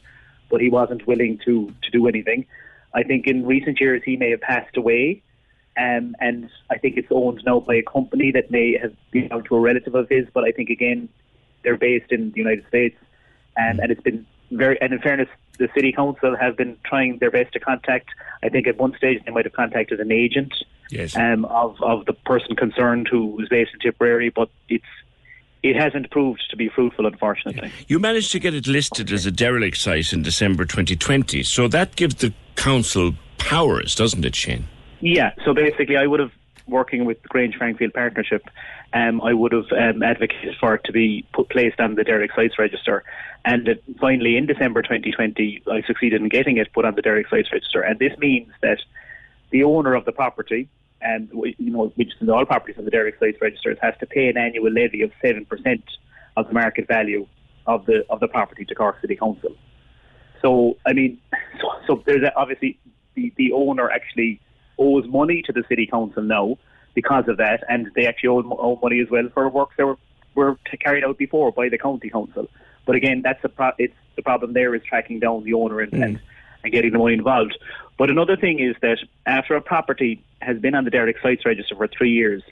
but 0.50 0.60
he 0.60 0.68
wasn't 0.68 1.06
willing 1.06 1.38
to 1.44 1.72
to 1.82 1.90
do 1.90 2.06
anything. 2.08 2.46
I 2.94 3.02
think 3.04 3.26
in 3.26 3.46
recent 3.46 3.80
years 3.80 4.02
he 4.04 4.16
may 4.16 4.30
have 4.30 4.40
passed 4.40 4.76
away, 4.76 5.22
um, 5.78 6.16
and 6.20 6.50
I 6.70 6.78
think 6.78 6.96
it's 6.96 7.08
owned 7.10 7.42
now 7.46 7.60
by 7.60 7.76
a 7.76 7.82
company 7.82 8.32
that 8.32 8.50
may 8.50 8.76
have 8.76 8.92
belonged 9.12 9.46
to 9.46 9.56
a 9.56 9.60
relative 9.60 9.94
of 9.94 10.08
his. 10.08 10.26
But 10.34 10.44
I 10.44 10.50
think 10.50 10.70
again, 10.70 11.08
they're 11.62 11.76
based 11.76 12.10
in 12.12 12.32
the 12.32 12.38
United 12.38 12.66
States, 12.68 12.96
um, 13.56 13.78
and 13.80 13.90
it's 13.92 14.02
been 14.02 14.26
very. 14.50 14.80
And 14.80 14.92
in 14.92 15.00
fairness, 15.00 15.28
the 15.58 15.68
city 15.74 15.92
council 15.92 16.36
have 16.36 16.56
been 16.56 16.76
trying 16.84 17.18
their 17.18 17.30
best 17.30 17.52
to 17.52 17.60
contact. 17.60 18.08
I 18.42 18.48
think 18.48 18.66
at 18.66 18.76
one 18.78 18.94
stage 18.96 19.22
they 19.24 19.32
might 19.32 19.44
have 19.44 19.52
contacted 19.52 20.00
an 20.00 20.10
agent 20.10 20.52
Yes. 20.90 21.16
um, 21.16 21.44
of 21.44 21.80
of 21.82 22.06
the 22.06 22.12
person 22.12 22.56
concerned 22.56 23.06
who 23.08 23.26
was 23.26 23.48
based 23.48 23.70
in 23.72 23.78
Tipperary, 23.80 24.30
but 24.30 24.50
it's 24.68 24.84
it 25.62 25.76
hasn't 25.76 26.10
proved 26.10 26.42
to 26.50 26.56
be 26.56 26.68
fruitful, 26.68 27.06
unfortunately. 27.06 27.70
You 27.86 27.98
managed 27.98 28.32
to 28.32 28.38
get 28.38 28.54
it 28.54 28.66
listed 28.66 29.12
as 29.12 29.26
a 29.26 29.30
derelict 29.30 29.76
site 29.76 30.12
in 30.12 30.22
December 30.22 30.64
2020, 30.64 31.42
so 31.42 31.68
that 31.68 31.96
gives 31.96 32.16
the 32.16 32.32
council 32.56 33.12
powers, 33.38 33.94
doesn't 33.94 34.24
it, 34.24 34.34
Shane? 34.34 34.66
Yeah, 35.00 35.32
so 35.44 35.54
basically, 35.54 35.96
I 35.96 36.06
would 36.06 36.20
have 36.20 36.32
working 36.66 37.04
with 37.04 37.20
the 37.22 37.28
Grange 37.28 37.56
Frankfield 37.56 37.92
Partnership. 37.92 38.48
Um, 38.92 39.20
I 39.20 39.34
would 39.34 39.52
have 39.52 39.70
um, 39.72 40.02
advocated 40.02 40.56
for 40.58 40.74
it 40.74 40.84
to 40.84 40.92
be 40.92 41.26
put 41.32 41.48
placed 41.50 41.80
on 41.80 41.96
the 41.96 42.04
derelict 42.04 42.34
Sites 42.34 42.58
Register, 42.58 43.04
and 43.44 43.68
uh, 43.68 43.74
finally 44.00 44.36
in 44.36 44.46
December 44.46 44.82
2020, 44.82 45.62
I 45.70 45.82
succeeded 45.82 46.20
in 46.22 46.28
getting 46.28 46.56
it 46.56 46.72
put 46.72 46.84
on 46.84 46.94
the 46.94 47.02
derelict 47.02 47.30
Sites 47.30 47.52
Register. 47.52 47.80
And 47.80 47.98
this 47.98 48.16
means 48.18 48.48
that 48.62 48.78
the 49.50 49.64
owner 49.64 49.94
of 49.94 50.04
the 50.04 50.12
property, 50.12 50.68
and 51.00 51.28
you 51.32 51.70
know, 51.70 51.92
which 51.96 52.12
is 52.20 52.28
all 52.28 52.44
properties 52.44 52.76
on 52.78 52.84
the 52.84 52.90
Derelict 52.90 53.18
Sites 53.18 53.38
Register, 53.40 53.76
has 53.82 53.94
to 54.00 54.06
pay 54.06 54.28
an 54.28 54.36
annual 54.36 54.70
levy 54.70 55.02
of 55.02 55.10
seven 55.22 55.44
percent 55.44 55.84
of 56.36 56.48
the 56.48 56.54
market 56.54 56.86
value 56.86 57.26
of 57.66 57.86
the 57.86 58.04
of 58.10 58.20
the 58.20 58.28
property 58.28 58.64
to 58.64 58.74
Cork 58.74 59.00
City 59.00 59.16
Council. 59.16 59.56
So, 60.42 60.76
I 60.86 60.92
mean, 60.92 61.20
so, 61.60 61.68
so 61.86 62.02
there's 62.06 62.22
a, 62.22 62.34
obviously 62.34 62.78
the, 63.14 63.32
the 63.36 63.52
owner 63.52 63.90
actually 63.90 64.40
owes 64.78 65.06
money 65.06 65.42
to 65.42 65.52
the 65.52 65.62
city 65.68 65.86
council 65.86 66.22
now 66.22 66.56
because 66.94 67.24
of 67.28 67.36
that, 67.36 67.62
and 67.68 67.90
they 67.94 68.06
actually 68.06 68.28
owe, 68.28 68.56
owe 68.58 68.78
money 68.82 69.00
as 69.00 69.10
well 69.10 69.28
for 69.32 69.48
works 69.48 69.74
that 69.76 69.86
were, 69.86 69.98
were 70.34 70.58
carried 70.80 71.04
out 71.04 71.18
before 71.18 71.52
by 71.52 71.68
the 71.68 71.78
county 71.78 72.10
council. 72.10 72.48
But 72.86 72.96
again, 72.96 73.22
that's 73.22 73.40
the 73.42 73.48
pro- 73.48 73.72
it's 73.78 73.94
the 74.16 74.22
problem 74.22 74.52
there 74.52 74.74
is 74.74 74.82
tracking 74.82 75.20
down 75.20 75.44
the 75.44 75.54
owner 75.54 75.80
and, 75.80 75.92
and, 75.92 76.16
mm. 76.16 76.20
And 76.62 76.72
getting 76.72 76.92
the 76.92 76.98
money 76.98 77.14
involved. 77.14 77.56
But 77.98 78.10
another 78.10 78.36
thing 78.36 78.60
is 78.60 78.76
that 78.82 78.98
after 79.26 79.54
a 79.54 79.60
property 79.60 80.22
has 80.40 80.58
been 80.58 80.74
on 80.74 80.84
the 80.84 80.90
Derelict 80.90 81.20
Sites 81.22 81.44
Register 81.44 81.74
for 81.74 81.86
three 81.86 82.10
years, 82.10 82.42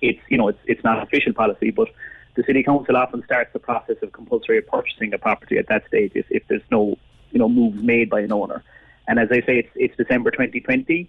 it's 0.00 0.20
you 0.28 0.38
know 0.38 0.48
it's 0.48 0.58
it's 0.66 0.84
not 0.84 1.02
official 1.02 1.32
policy, 1.32 1.70
but 1.70 1.88
the 2.34 2.42
city 2.44 2.62
council 2.62 2.96
often 2.96 3.22
starts 3.24 3.52
the 3.52 3.58
process 3.58 3.96
of 4.02 4.12
compulsory 4.12 4.60
purchasing 4.60 5.14
a 5.14 5.18
property 5.18 5.56
at 5.56 5.68
that 5.68 5.86
stage 5.86 6.12
if, 6.14 6.26
if 6.30 6.42
there's 6.48 6.62
no 6.70 6.96
you 7.30 7.38
know 7.38 7.48
moves 7.48 7.82
made 7.82 8.10
by 8.10 8.20
an 8.20 8.32
owner. 8.32 8.62
And 9.06 9.18
as 9.18 9.28
I 9.30 9.40
say, 9.40 9.58
it's 9.58 9.70
it's 9.74 9.96
December 9.96 10.30
2020, 10.30 11.08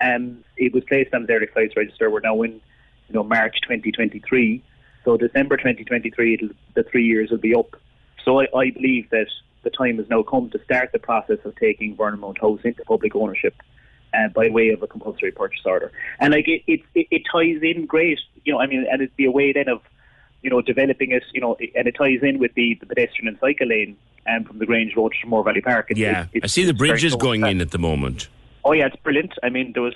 and 0.00 0.30
um, 0.30 0.44
it 0.56 0.72
was 0.74 0.84
placed 0.84 1.14
on 1.14 1.22
the 1.22 1.26
Derelict 1.26 1.54
Sites 1.54 1.76
Register. 1.76 2.10
We're 2.10 2.20
now 2.20 2.40
in 2.42 2.52
you 3.08 3.14
know 3.14 3.22
March 3.22 3.60
2023, 3.62 4.62
so 5.04 5.16
December 5.16 5.56
2023, 5.56 6.34
it'll, 6.34 6.48
the 6.74 6.82
three 6.84 7.04
years 7.04 7.30
will 7.30 7.38
be 7.38 7.54
up. 7.54 7.76
So 8.24 8.40
I, 8.40 8.46
I 8.54 8.70
believe 8.70 9.08
that 9.10 9.26
the 9.62 9.70
time 9.70 9.98
has 9.98 10.08
now 10.08 10.22
come 10.22 10.50
to 10.50 10.62
start 10.64 10.90
the 10.92 10.98
process 10.98 11.38
of 11.44 11.54
taking 11.56 11.96
Vernon 11.96 12.20
Mount 12.20 12.40
House 12.40 12.60
into 12.64 12.82
public 12.84 13.14
ownership 13.14 13.54
uh, 14.14 14.28
by 14.28 14.48
way 14.48 14.70
of 14.70 14.82
a 14.82 14.86
compulsory 14.86 15.30
purchase 15.30 15.62
order. 15.64 15.92
And 16.18 16.32
like 16.32 16.48
it, 16.48 16.62
it, 16.66 16.80
it, 16.94 17.22
ties 17.30 17.62
in 17.62 17.86
great, 17.86 18.18
you 18.44 18.52
know. 18.52 18.60
I 18.60 18.66
mean, 18.66 18.86
and 18.90 19.02
it'd 19.02 19.16
be 19.16 19.26
a 19.26 19.30
way 19.30 19.52
then 19.52 19.68
of, 19.68 19.82
you 20.42 20.50
know, 20.50 20.60
developing 20.62 21.12
it, 21.12 21.22
you 21.32 21.40
know, 21.40 21.56
and 21.74 21.86
it 21.86 21.94
ties 21.96 22.20
in 22.22 22.38
with 22.38 22.54
the, 22.54 22.76
the 22.80 22.86
pedestrian 22.86 23.28
and 23.28 23.38
cycle 23.38 23.68
lane 23.68 23.96
um, 24.28 24.44
from 24.44 24.58
the 24.58 24.66
Grange 24.66 24.96
Road 24.96 25.12
to 25.20 25.28
Moore 25.28 25.44
Valley 25.44 25.60
Park. 25.60 25.88
Yeah. 25.94 26.26
I 26.42 26.46
see 26.46 26.64
the 26.64 26.74
bridges 26.74 27.14
going 27.14 27.44
in 27.44 27.60
at 27.60 27.70
the 27.70 27.78
moment. 27.78 28.28
Oh 28.64 28.72
yeah, 28.72 28.86
it's 28.86 28.96
brilliant. 28.96 29.32
I 29.42 29.48
mean, 29.48 29.72
there 29.72 29.82
was 29.82 29.94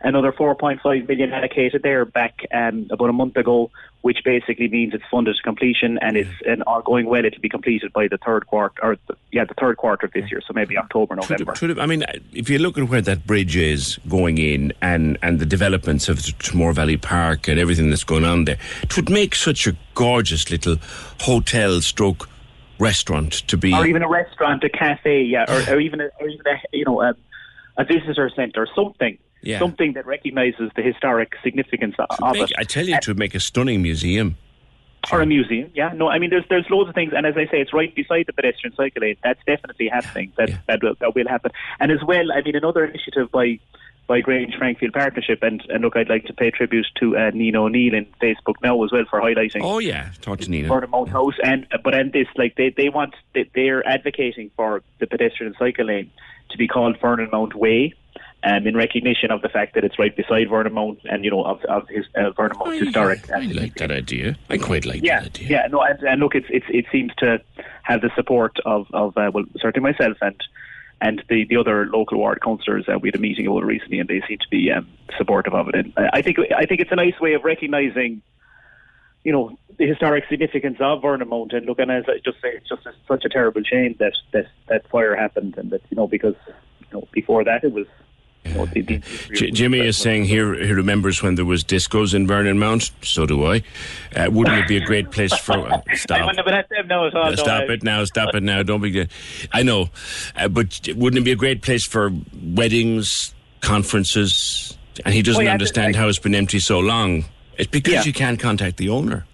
another 0.00 0.32
4.5 0.32 1.08
million 1.08 1.32
allocated 1.32 1.82
there 1.82 2.04
back 2.04 2.46
um, 2.52 2.86
about 2.90 3.10
a 3.10 3.12
month 3.12 3.36
ago, 3.36 3.70
which 4.02 4.18
basically 4.24 4.68
means 4.68 4.94
it's 4.94 5.04
funded 5.10 5.36
to 5.36 5.42
completion, 5.42 5.98
and 5.98 6.16
it's 6.16 6.30
and 6.46 6.62
all 6.64 6.82
going 6.82 7.06
well. 7.06 7.24
It'll 7.24 7.40
be 7.40 7.48
completed 7.48 7.92
by 7.92 8.08
the 8.08 8.18
third 8.18 8.46
quarter, 8.46 8.74
or 8.82 8.96
the, 9.06 9.16
yeah, 9.32 9.44
the 9.44 9.54
third 9.54 9.76
quarter 9.76 10.06
of 10.06 10.12
this 10.12 10.30
year. 10.30 10.40
So 10.46 10.52
maybe 10.54 10.78
October, 10.78 11.16
November. 11.16 11.54
Should 11.56 11.78
I 11.78 11.86
mean, 11.86 12.04
if 12.32 12.48
you 12.48 12.58
look 12.58 12.78
at 12.78 12.88
where 12.88 13.00
that 13.00 13.26
bridge 13.26 13.56
is 13.56 13.98
going 14.08 14.38
in 14.38 14.72
and, 14.80 15.18
and 15.22 15.40
the 15.40 15.46
developments 15.46 16.08
of 16.08 16.22
the 16.22 16.50
Moore 16.54 16.72
Valley 16.72 16.96
Park 16.96 17.48
and 17.48 17.58
everything 17.58 17.90
that's 17.90 18.04
going 18.04 18.24
on 18.24 18.44
there, 18.44 18.58
it 18.82 18.94
would 18.96 19.10
make 19.10 19.34
such 19.34 19.66
a 19.66 19.76
gorgeous 19.94 20.50
little 20.50 20.76
hotel 21.20 21.80
stroke 21.80 22.28
restaurant 22.78 23.32
to 23.48 23.56
be. 23.56 23.74
or 23.74 23.86
even 23.86 24.02
a 24.02 24.08
restaurant, 24.08 24.62
a 24.62 24.68
cafe, 24.68 25.22
yeah, 25.22 25.44
or, 25.48 25.74
or 25.74 25.80
even 25.80 26.00
a, 26.00 26.08
or 26.20 26.28
even 26.28 26.46
a 26.46 26.76
you 26.76 26.84
know 26.84 27.02
a, 27.02 27.14
a 27.76 27.84
visitor 27.84 28.30
centre, 28.34 28.68
something, 28.74 29.18
Yeah. 29.42 29.58
something 29.58 29.92
that 29.92 30.06
recognises 30.06 30.70
the 30.74 30.82
historic 30.82 31.32
significance 31.42 31.94
of 31.98 32.08
Make- 32.34 32.50
it. 32.50 32.56
I 32.58 32.64
tell 32.64 32.86
you, 32.86 32.94
it 32.96 33.06
would 33.06 33.18
make 33.18 33.34
a 33.34 33.40
stunning 33.40 33.82
museum. 33.82 34.36
or 35.12 35.20
a 35.22 35.26
museum. 35.26 35.70
Yeah, 35.74 35.92
no, 35.94 36.08
I 36.08 36.18
mean 36.18 36.30
there's 36.30 36.44
there's 36.50 36.68
loads 36.70 36.88
of 36.88 36.94
things, 36.94 37.12
and 37.16 37.24
as 37.24 37.36
I 37.36 37.44
say, 37.46 37.60
it's 37.60 37.72
right 37.72 37.94
beside 37.94 38.26
the 38.26 38.32
pedestrian 38.32 38.74
cycle 38.74 39.02
lane. 39.02 39.16
That's 39.22 39.40
definitely 39.46 39.88
happening. 39.88 40.32
That 40.36 40.50
that 40.66 40.82
will, 40.82 40.94
that 41.00 41.14
will 41.14 41.28
happen, 41.28 41.52
and 41.80 41.92
as 41.92 42.02
well, 42.04 42.32
I 42.32 42.42
mean 42.42 42.56
another 42.56 42.84
initiative 42.84 43.30
by 43.30 43.60
by 44.08 44.20
Grange 44.20 44.56
Frankfield 44.56 44.92
Partnership, 44.94 45.38
and 45.42 45.62
and 45.68 45.82
look, 45.82 45.94
I'd 45.96 46.08
like 46.08 46.24
to 46.24 46.32
pay 46.32 46.50
tribute 46.50 46.86
to 46.98 47.16
uh, 47.16 47.30
Nina 47.32 47.62
O'Neill 47.62 47.94
in 47.94 48.06
Facebook 48.20 48.54
now 48.62 48.82
as 48.82 48.90
well 48.90 49.04
for 49.08 49.20
highlighting. 49.20 49.60
Oh, 49.62 49.78
yeah, 49.78 50.10
talk 50.20 50.40
to 50.40 50.50
Nina. 50.50 50.66
Vernon 50.66 50.90
Mount 50.90 51.10
House, 51.10 51.34
and 51.44 51.66
but 51.84 51.94
and 51.94 52.12
this 52.12 52.26
like 52.36 52.56
they 52.56 52.70
they 52.76 52.88
want 52.88 53.14
they, 53.34 53.48
they're 53.54 53.86
advocating 53.86 54.50
for 54.56 54.82
the 54.98 55.06
pedestrian 55.06 55.54
cycle 55.58 55.86
lane 55.86 56.10
to 56.50 56.58
be 56.58 56.66
called 56.66 56.98
Vernon 57.00 57.28
Mount 57.30 57.54
Way. 57.54 57.94
Um, 58.44 58.68
in 58.68 58.76
recognition 58.76 59.32
of 59.32 59.42
the 59.42 59.48
fact 59.48 59.74
that 59.74 59.82
it's 59.82 59.98
right 59.98 60.14
beside 60.14 60.48
Vernon 60.48 60.72
Mount 60.72 61.00
and 61.10 61.24
you 61.24 61.30
know 61.32 61.42
of, 61.42 61.60
of 61.64 61.88
his 61.88 62.04
uh, 62.14 62.30
Vernon 62.30 62.56
Mount's 62.56 62.84
historic 62.84 63.28
I 63.32 63.40
like 63.40 63.74
that 63.78 63.90
idea. 63.90 64.36
I 64.48 64.58
quite 64.58 64.86
like 64.86 65.02
yeah, 65.02 65.22
that 65.22 65.40
idea. 65.40 65.48
yeah, 65.48 65.66
no, 65.66 65.82
and, 65.82 66.00
and 66.04 66.20
look, 66.20 66.36
it's, 66.36 66.46
it's 66.48 66.66
it 66.68 66.84
seems 66.92 67.12
to 67.18 67.42
have 67.82 68.00
the 68.00 68.10
support 68.14 68.56
of 68.64 68.86
of 68.92 69.16
uh, 69.16 69.32
well, 69.34 69.44
certainly 69.60 69.90
myself 69.90 70.18
and 70.20 70.40
and 71.00 71.22
the, 71.28 71.44
the 71.44 71.56
other 71.56 71.86
local 71.86 72.18
ward 72.18 72.40
councillors. 72.42 72.86
Uh, 72.88 72.98
we 72.98 73.08
had 73.08 73.14
a 73.14 73.20
meeting 73.20 73.48
over 73.48 73.64
recently, 73.64 73.98
and 73.98 74.08
they 74.08 74.22
seem 74.26 74.38
to 74.38 74.48
be 74.50 74.70
um, 74.70 74.88
supportive 75.16 75.54
of 75.54 75.68
it. 75.68 75.74
And 75.74 75.92
I 75.96 76.18
I 76.18 76.22
think 76.22 76.38
I 76.56 76.66
think 76.66 76.80
it's 76.80 76.92
a 76.92 76.96
nice 76.96 77.18
way 77.20 77.34
of 77.34 77.44
recognising, 77.44 78.22
you 79.24 79.32
know, 79.32 79.56
the 79.78 79.86
historic 79.86 80.24
significance 80.28 80.78
of 80.80 81.02
Vernon 81.02 81.28
Mount. 81.28 81.52
And 81.52 81.66
look, 81.66 81.78
and 81.78 81.90
as 81.90 82.04
I 82.08 82.18
just 82.24 82.40
say, 82.40 82.50
it's 82.50 82.68
just 82.68 82.86
a, 82.86 82.92
such 83.06 83.24
a 83.24 83.28
terrible 83.28 83.62
shame 83.62 83.96
that 83.98 84.14
that 84.32 84.46
that 84.68 84.88
fire 84.88 85.14
happened, 85.14 85.56
and 85.56 85.70
that 85.70 85.82
you 85.90 85.96
know 85.96 86.06
because 86.06 86.36
you 86.46 86.86
know 86.92 87.08
before 87.12 87.44
that 87.44 87.64
it 87.64 87.72
was. 87.72 87.86
You 88.44 88.54
know, 88.54 88.66
the, 88.66 88.80
the, 88.80 89.02
J- 89.34 89.50
Jimmy 89.50 89.80
is 89.80 89.98
saying 89.98 90.24
here 90.24 90.54
he 90.54 90.72
remembers 90.72 91.22
when 91.22 91.34
there 91.34 91.44
was 91.44 91.62
discos 91.64 92.14
in 92.14 92.26
Vernon 92.26 92.58
Mount. 92.58 92.90
So 93.02 93.26
do 93.26 93.44
I. 93.44 93.62
Uh, 94.16 94.30
wouldn't 94.30 94.56
it 94.58 94.68
be 94.68 94.76
a 94.78 94.84
great 94.86 95.10
place 95.10 95.34
for? 95.36 95.52
Uh, 95.70 95.80
stop. 95.94 96.20
wouldn't 96.20 96.36
have 96.38 96.46
been 96.46 96.54
at 96.54 96.68
them 96.70 96.86
now 96.88 97.06
at 97.06 97.14
all. 97.14 97.24
Uh, 97.32 97.36
stop 97.36 97.68
it 97.68 97.82
now! 97.82 98.04
Stop 98.04 98.34
it 98.34 98.42
now! 98.42 98.62
Don't 98.62 98.80
be. 98.80 99.06
I 99.52 99.62
know, 99.62 99.90
uh, 100.36 100.48
but 100.48 100.88
wouldn't 100.96 101.20
it 101.20 101.24
be 101.24 101.32
a 101.32 101.36
great 101.36 101.62
place 101.62 101.84
for 101.86 102.10
weddings, 102.42 103.34
conferences? 103.60 104.76
And 105.04 105.14
he 105.14 105.22
doesn't 105.22 105.42
Oh, 105.42 105.44
yeah, 105.44 105.52
understand 105.52 105.94
how 105.94 106.08
it's 106.08 106.18
been 106.18 106.34
empty 106.34 106.58
so 106.58 106.78
long. 106.80 107.24
It's 107.56 107.70
because 107.70 107.92
Yeah. 107.92 108.02
you 108.04 108.12
can't 108.12 108.40
contact 108.40 108.76
the 108.78 108.88
owner. 108.88 109.26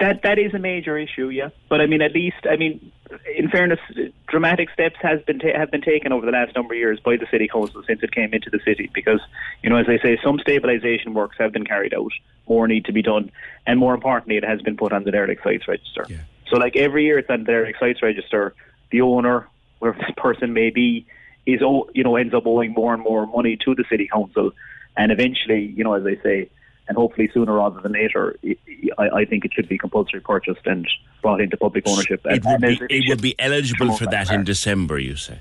That 0.00 0.22
that 0.22 0.38
is 0.38 0.52
a 0.54 0.58
major 0.58 0.98
issue, 0.98 1.28
yeah. 1.28 1.50
But 1.68 1.80
I 1.80 1.86
mean, 1.86 2.02
at 2.02 2.12
least, 2.12 2.36
I 2.50 2.56
mean, 2.56 2.90
in 3.36 3.48
fairness, 3.48 3.80
dramatic 4.26 4.70
steps 4.70 4.96
has 5.00 5.20
been 5.22 5.38
ta- 5.38 5.56
have 5.56 5.70
been 5.70 5.80
taken 5.82 6.12
over 6.12 6.24
the 6.26 6.32
last 6.32 6.54
number 6.54 6.74
of 6.74 6.78
years 6.78 7.00
by 7.00 7.16
the 7.16 7.26
city 7.30 7.48
council 7.48 7.82
since 7.86 8.02
it 8.02 8.12
came 8.12 8.32
into 8.32 8.50
the 8.50 8.60
city. 8.64 8.90
Because 8.92 9.20
you 9.62 9.70
know, 9.70 9.76
as 9.76 9.86
I 9.88 9.98
say, 9.98 10.18
some 10.22 10.38
stabilisation 10.38 11.14
works 11.14 11.36
have 11.38 11.52
been 11.52 11.64
carried 11.64 11.94
out. 11.94 12.12
More 12.48 12.66
need 12.68 12.84
to 12.86 12.92
be 12.92 13.02
done, 13.02 13.30
and 13.66 13.78
more 13.78 13.94
importantly, 13.94 14.36
it 14.36 14.44
has 14.44 14.60
been 14.62 14.76
put 14.76 14.92
on 14.92 15.04
the 15.04 15.10
derelict 15.10 15.42
sites 15.42 15.68
register. 15.68 16.06
So, 16.48 16.56
like 16.58 16.76
every 16.76 17.04
year, 17.04 17.18
it's 17.18 17.30
on 17.30 17.40
the 17.40 17.46
derelict 17.46 17.78
sites 17.78 18.02
register. 18.02 18.54
The 18.90 19.00
owner, 19.00 19.48
wherever 19.78 19.98
this 19.98 20.14
person 20.16 20.52
may 20.52 20.70
be, 20.70 21.06
is 21.46 21.60
you 21.60 22.04
know 22.04 22.16
ends 22.16 22.34
up 22.34 22.46
owing 22.46 22.72
more 22.72 22.94
and 22.94 23.02
more 23.02 23.26
money 23.26 23.56
to 23.64 23.74
the 23.74 23.84
city 23.88 24.08
council, 24.12 24.52
and 24.96 25.12
eventually, 25.12 25.72
you 25.76 25.84
know, 25.84 25.94
as 25.94 26.06
I 26.06 26.22
say, 26.22 26.50
and 26.88 26.96
hopefully 26.96 27.30
sooner 27.32 27.54
rather 27.54 27.80
than 27.80 27.92
later, 27.92 28.36
I, 28.98 29.08
I 29.08 29.24
think 29.24 29.44
it 29.44 29.52
should 29.54 29.68
be 29.68 29.78
compulsory 29.78 30.20
purchased 30.20 30.66
and 30.66 30.86
brought 31.22 31.40
into 31.40 31.56
public 31.56 31.84
ownership. 31.86 32.20
It 32.24 32.44
would 32.44 32.60
be, 32.60 32.80
it 32.90 33.08
would 33.08 33.22
be 33.22 33.34
eligible 33.38 33.96
for 33.96 34.06
that 34.06 34.30
in 34.30 34.44
December, 34.44 34.98
you 34.98 35.16
say? 35.16 35.38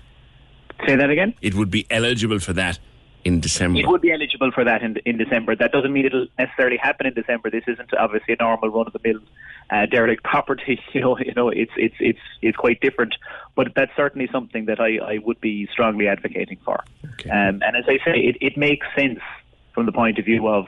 Say 0.88 0.96
that 0.96 1.10
again? 1.10 1.34
It 1.42 1.54
would 1.56 1.72
be 1.72 1.86
eligible 1.90 2.40
for 2.40 2.54
that 2.54 2.80
in 3.24 3.40
December. 3.40 3.80
It 3.80 3.88
would 3.88 4.02
be 4.02 4.12
eligible 4.12 4.52
for 4.52 4.64
that 4.64 4.82
in, 4.82 4.98
in 5.06 5.18
December. 5.18 5.56
That 5.56 5.72
doesn't 5.72 5.94
mean 5.94 6.06
it'll 6.06 6.28
necessarily 6.40 6.78
happen 6.78 7.06
in 7.06 7.14
December. 7.14 7.50
This 7.50 7.64
isn't 7.68 7.94
obviously 7.94 8.34
a 8.34 8.38
normal 8.42 8.70
run 8.70 8.88
of 8.88 8.94
the 8.94 9.00
mill 9.04 9.22
uh, 9.70 9.86
derelict 9.86 10.24
property. 10.24 10.80
You 10.94 11.02
know, 11.02 11.18
you 11.20 11.34
know, 11.34 11.50
it's 11.50 11.72
it's 11.78 11.96
it's 12.00 12.20
it's 12.42 12.58
quite 12.58 12.82
different. 12.82 13.16
But 13.56 13.70
that's 13.76 13.92
certainly 13.96 14.28
something 14.32 14.66
that 14.66 14.80
I, 14.80 14.98
I 14.98 15.18
would 15.20 15.40
be 15.40 15.68
strongly 15.72 16.08
advocating 16.08 16.58
for. 16.66 16.84
Um, 17.26 17.62
and 17.64 17.76
as 17.78 17.86
I 17.88 17.98
say, 18.04 18.20
it, 18.20 18.38
it 18.42 18.58
makes 18.58 18.86
sense 18.96 19.20
from 19.74 19.86
the 19.86 19.92
point 19.92 20.20
of 20.20 20.26
view 20.26 20.48
of, 20.48 20.66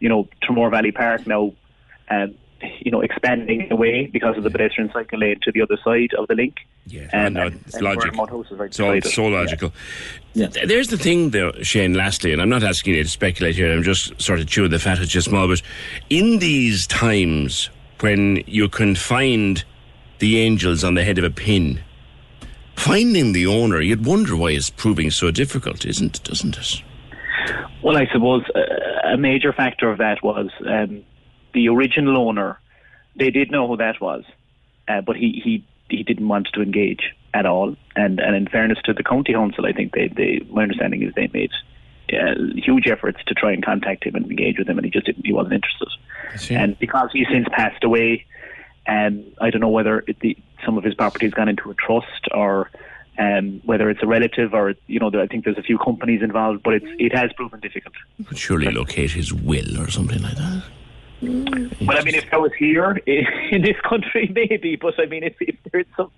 you 0.00 0.08
know, 0.08 0.28
Tramore 0.42 0.70
Valley 0.70 0.92
Park 0.92 1.26
now, 1.26 1.52
um, 2.10 2.34
you 2.80 2.90
know, 2.90 3.00
expanding 3.00 3.70
away 3.70 4.06
because 4.06 4.36
of 4.36 4.42
the 4.44 4.50
pedestrian 4.50 4.90
cycle 4.92 5.18
lane 5.18 5.38
to 5.42 5.52
the 5.52 5.62
other 5.62 5.76
side 5.84 6.14
of 6.18 6.26
the 6.28 6.34
link. 6.34 6.56
Yeah, 6.86 7.08
and, 7.12 7.34
no, 7.34 7.46
and- 7.46 7.60
it's 7.66 7.74
and 7.74 7.84
logic. 7.84 8.02
Vernon 8.02 8.16
Mount 8.16 8.30
House 8.30 8.46
is 8.50 8.58
right 8.58 8.68
It's 8.68 8.80
all 8.80 9.00
so 9.02 9.26
logical. 9.26 9.72
Yeah, 10.34 10.48
There's 10.66 10.88
the 10.88 10.98
thing, 10.98 11.30
though, 11.30 11.52
Shane, 11.62 11.94
lastly, 11.94 12.32
and 12.32 12.40
I'm 12.40 12.48
not 12.48 12.62
asking 12.62 12.94
you 12.94 13.02
to 13.02 13.08
speculate 13.08 13.56
here, 13.56 13.72
I'm 13.72 13.82
just 13.82 14.20
sort 14.20 14.40
of 14.40 14.46
chewing 14.46 14.70
the 14.70 14.78
fat 14.78 15.00
at 15.00 15.14
you 15.14 15.20
small, 15.20 15.48
but 15.48 15.62
in 16.10 16.38
these 16.38 16.86
times 16.86 17.70
when 18.00 18.42
you 18.46 18.68
can 18.68 18.94
find 18.94 19.64
the 20.18 20.38
angels 20.40 20.84
on 20.84 20.94
the 20.94 21.04
head 21.04 21.18
of 21.18 21.24
a 21.24 21.30
pin, 21.30 21.80
finding 22.74 23.32
the 23.32 23.46
owner, 23.46 23.80
you'd 23.80 24.04
wonder 24.06 24.36
why 24.36 24.50
it's 24.50 24.70
proving 24.70 25.10
so 25.10 25.30
difficult, 25.30 25.84
isn't 25.84 26.16
it? 26.16 26.24
doesn't 26.24 26.56
it? 26.58 26.82
Well, 27.82 27.96
I 27.96 28.06
suppose 28.12 28.42
uh, 28.54 28.60
a 29.12 29.16
major 29.16 29.52
factor 29.52 29.90
of 29.90 29.98
that 29.98 30.22
was 30.22 30.50
um, 30.66 31.04
the 31.54 31.68
original 31.68 32.16
owner. 32.28 32.58
They 33.16 33.30
did 33.30 33.50
know 33.50 33.66
who 33.66 33.76
that 33.78 34.00
was, 34.00 34.24
uh, 34.88 35.00
but 35.00 35.16
he, 35.16 35.40
he 35.44 35.64
he 35.88 36.02
didn't 36.02 36.28
want 36.28 36.48
to 36.54 36.62
engage 36.62 37.14
at 37.32 37.46
all. 37.46 37.76
And 37.94 38.20
and 38.20 38.36
in 38.36 38.48
fairness 38.48 38.78
to 38.84 38.92
the 38.92 39.02
county 39.02 39.32
council, 39.32 39.66
I 39.66 39.72
think 39.72 39.92
they, 39.92 40.08
they 40.08 40.40
my 40.50 40.62
understanding 40.62 41.02
is 41.02 41.14
they 41.14 41.30
made 41.32 41.50
uh, 42.12 42.34
huge 42.56 42.86
efforts 42.86 43.18
to 43.26 43.34
try 43.34 43.52
and 43.52 43.64
contact 43.64 44.04
him 44.04 44.14
and 44.14 44.26
engage 44.30 44.58
with 44.58 44.68
him, 44.68 44.78
and 44.78 44.84
he 44.84 44.90
just 44.90 45.06
didn't, 45.06 45.26
he 45.26 45.32
wasn't 45.32 45.54
interested. 45.54 45.88
And 46.60 46.78
because 46.78 47.10
he's 47.12 47.26
since 47.28 47.48
passed 47.50 47.82
away, 47.84 48.26
um, 48.86 49.24
I 49.40 49.50
don't 49.50 49.60
know 49.60 49.68
whether 49.68 50.04
it, 50.06 50.20
the, 50.20 50.36
some 50.64 50.78
of 50.78 50.84
his 50.84 50.94
property 50.94 51.26
has 51.26 51.34
gone 51.34 51.48
into 51.48 51.70
a 51.70 51.74
trust 51.74 52.28
or 52.32 52.70
um, 53.18 53.60
whether 53.64 53.90
it's 53.90 54.02
a 54.02 54.06
relative 54.06 54.54
or 54.54 54.74
you 54.86 54.98
know 54.98 55.10
I 55.14 55.26
think 55.26 55.44
there's 55.44 55.58
a 55.58 55.62
few 55.62 55.78
companies 55.78 56.22
involved, 56.22 56.62
but 56.62 56.74
it's 56.74 56.86
it 56.98 57.14
has 57.14 57.32
proven 57.32 57.60
difficult. 57.60 57.94
Could 58.26 58.38
surely 58.38 58.70
locate 58.70 59.12
his 59.12 59.32
will 59.32 59.80
or 59.80 59.90
something 59.90 60.22
like 60.22 60.36
that. 60.36 60.62
Well, 61.22 61.96
I 61.96 62.02
mean, 62.04 62.14
if 62.14 62.26
I 62.30 62.36
was 62.36 62.52
here 62.58 62.90
in 63.06 63.62
this 63.62 63.80
country, 63.88 64.30
maybe. 64.34 64.76
But 64.76 65.00
I 65.00 65.06
mean, 65.06 65.24
if, 65.24 65.34
if 65.40 65.56
there's 65.72 65.86
some 65.96 66.10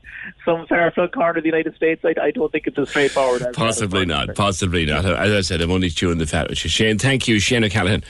some 0.45 0.67
far 0.67 0.91
flung 0.91 1.07
corner 1.09 1.39
of 1.39 1.45
the 1.45 1.49
United 1.49 1.77
States, 1.77 2.05
I, 2.05 2.15
I 2.21 2.33
don't 2.33 2.51
think 2.51 2.67
it's 2.67 2.77
as 2.79 2.91
straightforward. 2.91 3.43
As 3.43 3.55
Possibly 3.55 4.05
not. 4.05 4.35
Possibly 4.35 4.85
not. 4.87 5.05
As 5.05 5.33
I 5.33 5.43
said, 5.43 5.61
I'm 5.61 5.71
only 5.71 5.91
chewing 5.91 6.19
the 6.19 6.27
fat 6.27 6.49
with 6.49 6.65
you. 6.65 6.71
Shane, 6.71 6.99
thank 6.99 7.29
you. 7.29 7.39
Shane 7.39 7.63
O'Callaghan, 7.65 8.03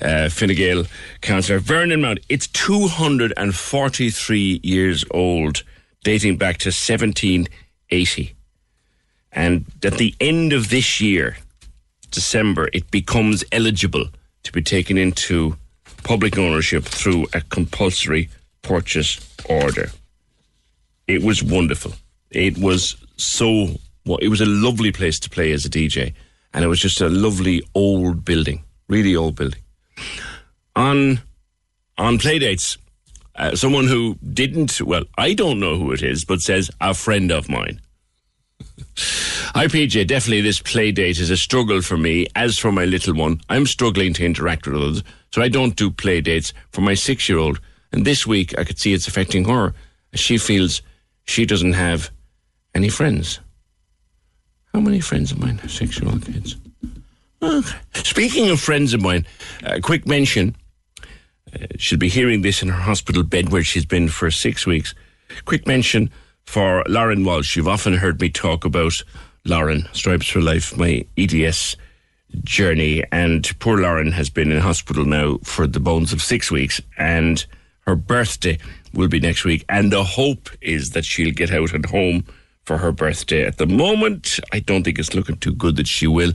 uh, 0.00 0.28
Fine 0.28 0.54
Gael 0.54 0.84
councillor. 1.22 1.58
Vernon 1.58 2.02
Mount, 2.02 2.20
it's 2.28 2.46
243 2.48 4.60
years 4.62 5.04
old, 5.10 5.64
dating 6.04 6.36
back 6.36 6.58
to 6.58 6.70
1780. 7.92 8.34
And 9.32 9.64
at 9.82 9.98
the 9.98 10.14
end 10.20 10.52
of 10.52 10.68
this 10.68 11.00
year, 11.00 11.36
December, 12.10 12.68
it 12.72 12.90
becomes 12.90 13.44
eligible 13.52 14.06
to 14.42 14.52
be 14.52 14.62
taken 14.62 14.98
into 14.98 15.56
public 16.04 16.38
ownership 16.38 16.84
through 16.84 17.26
a 17.32 17.40
compulsory 17.40 18.28
purchase 18.62 19.18
order. 19.48 19.90
It 21.06 21.22
was 21.22 21.42
wonderful. 21.42 21.92
It 22.30 22.58
was 22.58 22.96
so. 23.16 23.78
Well, 24.04 24.18
it 24.18 24.28
was 24.28 24.40
a 24.40 24.46
lovely 24.46 24.90
place 24.90 25.20
to 25.20 25.30
play 25.30 25.52
as 25.52 25.64
a 25.64 25.70
DJ, 25.70 26.12
and 26.52 26.64
it 26.64 26.68
was 26.68 26.80
just 26.80 27.00
a 27.00 27.08
lovely 27.08 27.62
old 27.74 28.24
building, 28.24 28.64
really 28.88 29.14
old 29.14 29.36
building. 29.36 29.60
On 30.74 31.20
on 31.98 32.18
playdates, 32.18 32.78
uh, 33.36 33.56
someone 33.56 33.86
who 33.86 34.16
didn't. 34.32 34.80
Well, 34.80 35.04
I 35.18 35.34
don't 35.34 35.60
know 35.60 35.76
who 35.76 35.92
it 35.92 36.02
is, 36.02 36.24
but 36.24 36.40
says 36.40 36.70
a 36.80 36.94
friend 36.94 37.30
of 37.30 37.48
mine. 37.48 37.80
Hi, 39.54 39.66
PJ. 39.66 40.06
Definitely, 40.06 40.42
this 40.42 40.60
play 40.60 40.92
date 40.92 41.18
is 41.18 41.30
a 41.30 41.36
struggle 41.36 41.82
for 41.82 41.96
me. 41.96 42.26
As 42.36 42.58
for 42.58 42.72
my 42.72 42.84
little 42.84 43.14
one, 43.14 43.40
I'm 43.48 43.66
struggling 43.66 44.12
to 44.14 44.24
interact 44.24 44.66
with 44.66 44.76
others, 44.76 45.02
so 45.32 45.42
I 45.42 45.48
don't 45.48 45.76
do 45.76 45.90
play 45.90 46.20
dates 46.20 46.52
for 46.70 46.80
my 46.80 46.94
six 46.94 47.28
year 47.28 47.38
old. 47.38 47.60
And 47.92 48.04
this 48.04 48.26
week, 48.26 48.58
I 48.58 48.64
could 48.64 48.78
see 48.78 48.92
it's 48.92 49.08
affecting 49.08 49.44
her 49.44 49.74
as 50.12 50.20
she 50.20 50.38
feels 50.38 50.82
she 51.24 51.44
doesn't 51.44 51.74
have 51.74 52.10
any 52.74 52.88
friends. 52.88 53.40
How 54.72 54.80
many 54.80 55.00
friends 55.00 55.32
of 55.32 55.38
mine 55.38 55.58
have 55.58 55.70
six 55.70 56.00
year 56.00 56.10
old 56.10 56.24
kids? 56.24 56.56
Speaking 57.94 58.50
of 58.50 58.60
friends 58.60 58.94
of 58.94 59.02
mine, 59.02 59.26
a 59.64 59.80
quick 59.80 60.06
mention. 60.06 60.56
She'll 61.76 61.98
be 61.98 62.08
hearing 62.08 62.42
this 62.42 62.62
in 62.62 62.68
her 62.68 62.80
hospital 62.80 63.22
bed 63.22 63.50
where 63.50 63.64
she's 63.64 63.84
been 63.84 64.08
for 64.08 64.30
six 64.30 64.66
weeks. 64.66 64.94
Quick 65.44 65.66
mention 65.66 66.10
for 66.44 66.84
Lauren 66.88 67.24
Walsh. 67.24 67.56
You've 67.56 67.68
often 67.68 67.94
heard 67.94 68.20
me 68.20 68.30
talk 68.30 68.64
about 68.64 69.02
Lauren, 69.44 69.88
Stripes 69.92 70.28
for 70.28 70.40
Life, 70.40 70.76
my 70.76 71.04
EDS 71.16 71.76
journey. 72.44 73.04
And 73.12 73.50
poor 73.58 73.78
Lauren 73.78 74.12
has 74.12 74.30
been 74.30 74.52
in 74.52 74.60
hospital 74.60 75.04
now 75.04 75.38
for 75.44 75.66
the 75.66 75.80
bones 75.80 76.12
of 76.12 76.22
six 76.22 76.50
weeks. 76.50 76.80
And 76.96 77.44
her 77.86 77.96
birthday 77.96 78.58
will 78.94 79.08
be 79.08 79.20
next 79.20 79.44
week. 79.44 79.64
And 79.68 79.92
the 79.92 80.04
hope 80.04 80.50
is 80.60 80.90
that 80.90 81.04
she'll 81.04 81.34
get 81.34 81.52
out 81.52 81.74
at 81.74 81.86
home 81.86 82.24
for 82.64 82.78
her 82.78 82.92
birthday. 82.92 83.44
At 83.44 83.58
the 83.58 83.66
moment, 83.66 84.38
I 84.52 84.60
don't 84.60 84.84
think 84.84 84.98
it's 84.98 85.14
looking 85.14 85.36
too 85.36 85.52
good 85.52 85.76
that 85.76 85.88
she 85.88 86.06
will, 86.06 86.32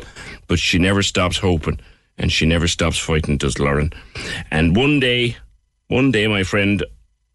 but 0.47 0.59
she 0.59 0.77
never 0.77 1.01
stops 1.01 1.37
hoping 1.37 1.79
and 2.17 2.31
she 2.31 2.45
never 2.45 2.67
stops 2.67 2.97
fighting, 2.97 3.37
does 3.37 3.59
Lauren. 3.59 3.91
And 4.51 4.75
one 4.75 4.99
day, 4.99 5.37
one 5.87 6.11
day, 6.11 6.27
my 6.27 6.43
friend, 6.43 6.83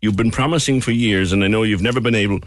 you've 0.00 0.16
been 0.16 0.30
promising 0.30 0.80
for 0.80 0.90
years, 0.90 1.32
and 1.32 1.44
I 1.44 1.48
know 1.48 1.62
you've 1.62 1.82
never 1.82 2.00
been 2.00 2.14
able 2.14 2.40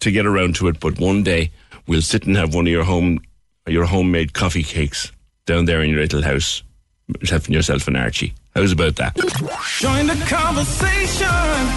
to 0.00 0.10
get 0.10 0.26
around 0.26 0.56
to 0.56 0.68
it, 0.68 0.80
but 0.80 0.98
one 0.98 1.22
day 1.22 1.50
we'll 1.86 2.02
sit 2.02 2.24
and 2.24 2.36
have 2.36 2.54
one 2.54 2.66
of 2.66 2.72
your 2.72 2.84
home, 2.84 3.20
your 3.66 3.84
homemade 3.84 4.34
coffee 4.34 4.62
cakes 4.62 5.10
down 5.46 5.64
there 5.64 5.80
in 5.82 5.90
your 5.90 6.00
little 6.00 6.22
house, 6.22 6.62
and 7.08 7.48
yourself 7.48 7.88
and 7.88 7.96
Archie. 7.96 8.34
How's 8.58 8.72
about 8.72 8.96
that? 8.96 9.14
Join 9.78 10.08
the 10.08 10.18
conversation. 10.26 11.30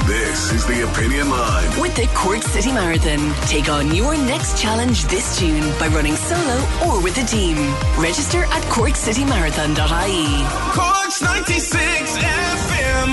This 0.09 0.51
is 0.51 0.65
the 0.65 0.81
Opinion 0.89 1.29
Line. 1.29 1.79
With 1.79 1.95
the 1.95 2.07
Cork 2.15 2.41
City 2.41 2.71
Marathon, 2.71 3.21
take 3.45 3.69
on 3.69 3.93
your 3.93 4.17
next 4.17 4.57
challenge 4.59 5.05
this 5.05 5.39
June 5.39 5.61
by 5.77 5.89
running 5.89 6.15
solo 6.15 6.57
or 6.89 6.99
with 7.03 7.21
a 7.21 7.25
team. 7.27 7.55
Register 8.01 8.45
at 8.45 8.63
corkcitymarathon.ie. 8.73 10.41
Corks 10.73 11.21
96 11.21 12.17
FM. 12.17 13.09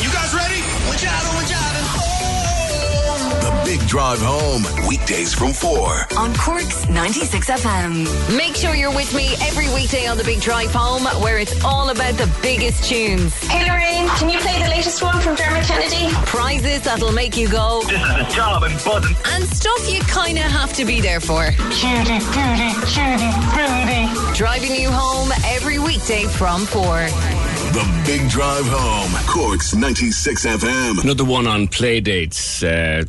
You 0.00 0.08
guys 0.16 0.32
ready? 0.32 0.64
Watch 0.88 1.04
out, 1.04 1.20
watch 1.36 1.44
out. 1.44 1.44
The 1.44 1.45
Big 3.76 3.88
Drive 3.88 4.20
Home. 4.22 4.88
Weekdays 4.88 5.34
from 5.34 5.52
4. 5.52 6.06
On 6.16 6.34
Cork's 6.34 6.88
96 6.88 7.50
FM. 7.50 8.34
Make 8.34 8.56
sure 8.56 8.74
you're 8.74 8.94
with 8.94 9.14
me 9.14 9.34
every 9.42 9.68
weekday 9.74 10.06
on 10.06 10.16
the 10.16 10.24
Big 10.24 10.40
Drive 10.40 10.72
Home, 10.72 11.04
where 11.22 11.38
it's 11.38 11.62
all 11.62 11.90
about 11.90 12.14
the 12.14 12.26
biggest 12.40 12.84
tunes. 12.84 13.34
Hey 13.34 13.68
Lorraine, 13.68 14.08
can 14.16 14.30
you 14.30 14.38
play 14.38 14.62
the 14.62 14.70
latest 14.70 15.02
one 15.02 15.20
from 15.20 15.34
Dermot 15.34 15.64
Kennedy? 15.64 16.08
Prizes 16.24 16.80
that'll 16.82 17.12
make 17.12 17.36
you 17.36 17.50
go. 17.50 17.82
This 17.82 18.00
is 18.00 18.16
the 18.16 18.34
job 18.34 18.62
and 18.62 18.72
buzzing. 18.82 19.14
And 19.26 19.44
stuff 19.44 19.92
you 19.92 20.00
kind 20.02 20.38
of 20.38 20.44
have 20.44 20.72
to 20.74 20.86
be 20.86 21.02
there 21.02 21.20
for. 21.20 21.44
Judy, 21.76 22.18
Judy, 22.32 22.72
Judy, 22.96 23.30
Rudy. 23.52 24.34
Driving 24.34 24.74
you 24.74 24.90
home 24.90 25.28
every 25.44 25.78
weekday 25.78 26.24
from 26.24 26.64
4. 26.64 27.08
The 27.76 28.02
Big 28.06 28.30
Drive 28.30 28.64
Home. 28.68 29.12
Cork's 29.26 29.74
96 29.74 30.46
FM. 30.46 31.02
Another 31.02 31.26
one 31.26 31.46
on 31.46 31.68
play 31.68 32.00
dates. 32.00 32.62
Uh, 32.62 33.04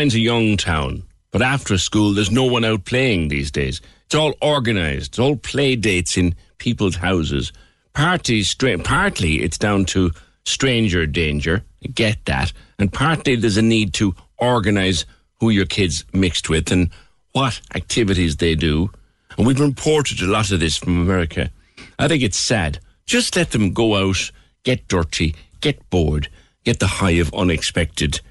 Carrigaline's 0.00 0.14
a 0.14 0.20
young 0.20 0.56
town, 0.56 1.02
but 1.30 1.42
after 1.42 1.76
school, 1.76 2.14
there's 2.14 2.30
no 2.30 2.44
one 2.44 2.64
out 2.64 2.86
playing 2.86 3.28
these 3.28 3.50
days. 3.50 3.82
It's 4.06 4.14
all 4.14 4.32
organised. 4.40 5.08
It's 5.08 5.18
all 5.18 5.36
play 5.36 5.76
dates 5.76 6.16
in 6.16 6.34
people's 6.56 6.96
houses. 6.96 7.52
Partly, 7.92 8.42
stra- 8.42 8.78
partly 8.78 9.42
it's 9.42 9.58
down 9.58 9.84
to 9.86 10.12
stranger 10.46 11.04
danger. 11.04 11.64
Get 11.94 12.24
that. 12.24 12.50
And 12.78 12.90
partly 12.90 13.36
there's 13.36 13.58
a 13.58 13.62
need 13.62 13.92
to 13.94 14.14
organise 14.38 15.04
who 15.38 15.50
your 15.50 15.66
kids 15.66 16.02
mixed 16.14 16.48
with 16.48 16.72
and 16.72 16.88
what 17.32 17.60
activities 17.74 18.36
they 18.36 18.54
do. 18.54 18.90
And 19.36 19.46
we've 19.46 19.60
imported 19.60 20.22
a 20.22 20.26
lot 20.26 20.50
of 20.50 20.60
this 20.60 20.78
from 20.78 20.98
America. 20.98 21.50
I 21.98 22.08
think 22.08 22.22
it's 22.22 22.38
sad. 22.38 22.78
Just 23.04 23.36
let 23.36 23.50
them 23.50 23.74
go 23.74 23.96
out, 23.96 24.30
get 24.62 24.88
dirty, 24.88 25.34
get 25.60 25.90
bored, 25.90 26.30
get 26.64 26.78
the 26.80 26.86
high 26.86 27.20
of 27.20 27.34
unexpected 27.34 28.22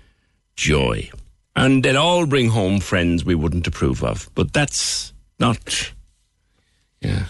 joy. 0.55 1.11
And 1.59 1.83
they'll 1.83 1.97
all 1.97 2.25
bring 2.25 2.49
home 2.49 2.79
friends 2.79 3.25
we 3.25 3.35
wouldn't 3.35 3.67
approve 3.67 4.03
of. 4.03 4.29
But 4.33 4.53
that's 4.53 5.13
not. 5.39 5.91
Yeah. 7.01 7.25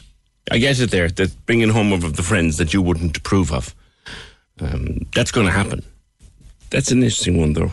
I 0.51 0.57
get 0.57 0.79
it 0.79 0.91
there, 0.91 1.09
that 1.09 1.45
bringing 1.45 1.69
home 1.69 1.91
of 1.93 2.15
the 2.15 2.23
friends 2.23 2.57
that 2.57 2.73
you 2.73 2.81
wouldn't 2.81 3.17
approve 3.17 3.51
of. 3.51 3.75
Um, 4.59 5.07
that's 5.13 5.31
going 5.31 5.45
to 5.45 5.51
happen. 5.51 5.83
That's 6.69 6.91
an 6.91 7.03
interesting 7.03 7.39
one, 7.39 7.53
though. 7.53 7.71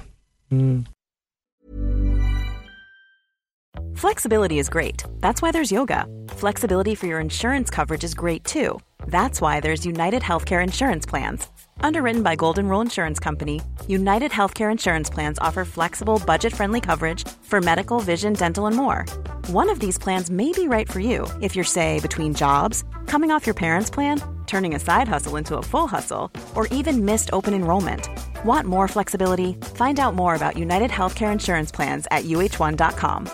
Flexibility 3.95 4.59
is 4.59 4.69
great. 4.69 5.05
That's 5.21 5.43
why 5.43 5.53
there's 5.53 5.73
yoga. 5.73 6.07
Flexibility 6.29 6.95
for 6.95 7.07
your 7.07 7.21
insurance 7.21 7.71
coverage 7.71 8.05
is 8.05 8.15
great 8.15 8.45
too. 8.45 8.79
That's 9.07 9.41
why 9.41 9.61
there's 9.61 9.87
United 9.87 10.23
Healthcare 10.23 10.63
Insurance 10.63 11.07
Plans. 11.07 11.47
Underwritten 11.81 12.23
by 12.23 12.37
Golden 12.37 12.69
Rule 12.69 12.81
Insurance 12.81 13.19
Company, 13.19 13.61
United 13.87 14.31
Healthcare 14.33 14.71
Insurance 14.71 15.09
Plans 15.11 15.39
offer 15.39 15.65
flexible, 15.65 16.21
budget 16.25 16.53
friendly 16.53 16.81
coverage 16.81 17.27
for 17.43 17.61
medical, 17.61 18.01
vision, 18.01 18.33
dental, 18.33 18.67
and 18.67 18.77
more. 18.77 19.05
One 19.49 19.71
of 19.71 19.79
these 19.79 19.99
plans 19.99 20.31
may 20.31 20.53
be 20.53 20.69
right 20.69 20.91
for 20.91 21.01
you 21.01 21.27
if 21.41 21.55
you're, 21.55 21.65
say, 21.65 22.01
between 22.01 22.35
jobs, 22.35 22.85
coming 23.07 23.31
off 23.31 23.47
your 23.47 23.55
parents' 23.55 23.91
plan, 23.91 24.21
turning 24.47 24.75
a 24.75 24.79
side 24.81 25.09
hustle 25.09 25.37
into 25.37 25.57
a 25.57 25.63
full 25.63 25.87
hustle, 25.87 26.31
or 26.55 26.67
even 26.69 27.05
missed 27.05 27.31
open 27.33 27.55
enrollment. 27.55 28.09
Want 28.45 28.67
more 28.67 28.89
flexibility? 28.89 29.55
Find 29.75 30.01
out 30.01 30.15
more 30.15 30.35
about 30.35 30.57
United 30.59 30.91
Healthcare 30.91 31.33
Insurance 31.33 31.71
Plans 31.73 32.07
at 32.11 32.25
uh1.com. 32.25 33.29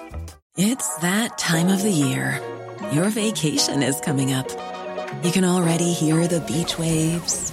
It's 0.56 0.96
that 0.96 1.38
time 1.38 1.68
of 1.68 1.82
the 1.82 1.90
year. 1.90 2.38
Your 2.92 3.08
vacation 3.08 3.82
is 3.82 3.98
coming 4.00 4.32
up. 4.34 4.48
You 5.24 5.30
can 5.30 5.44
already 5.44 5.92
hear 5.92 6.26
the 6.26 6.40
beach 6.40 6.78
waves, 6.78 7.52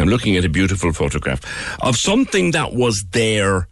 I'm 0.00 0.08
looking 0.08 0.36
at 0.36 0.44
a 0.44 0.48
beautiful 0.48 0.92
photograph 0.92 1.40
of 1.82 1.96
something 1.96 2.52
that 2.52 2.72
was 2.72 3.04
there 3.10 3.68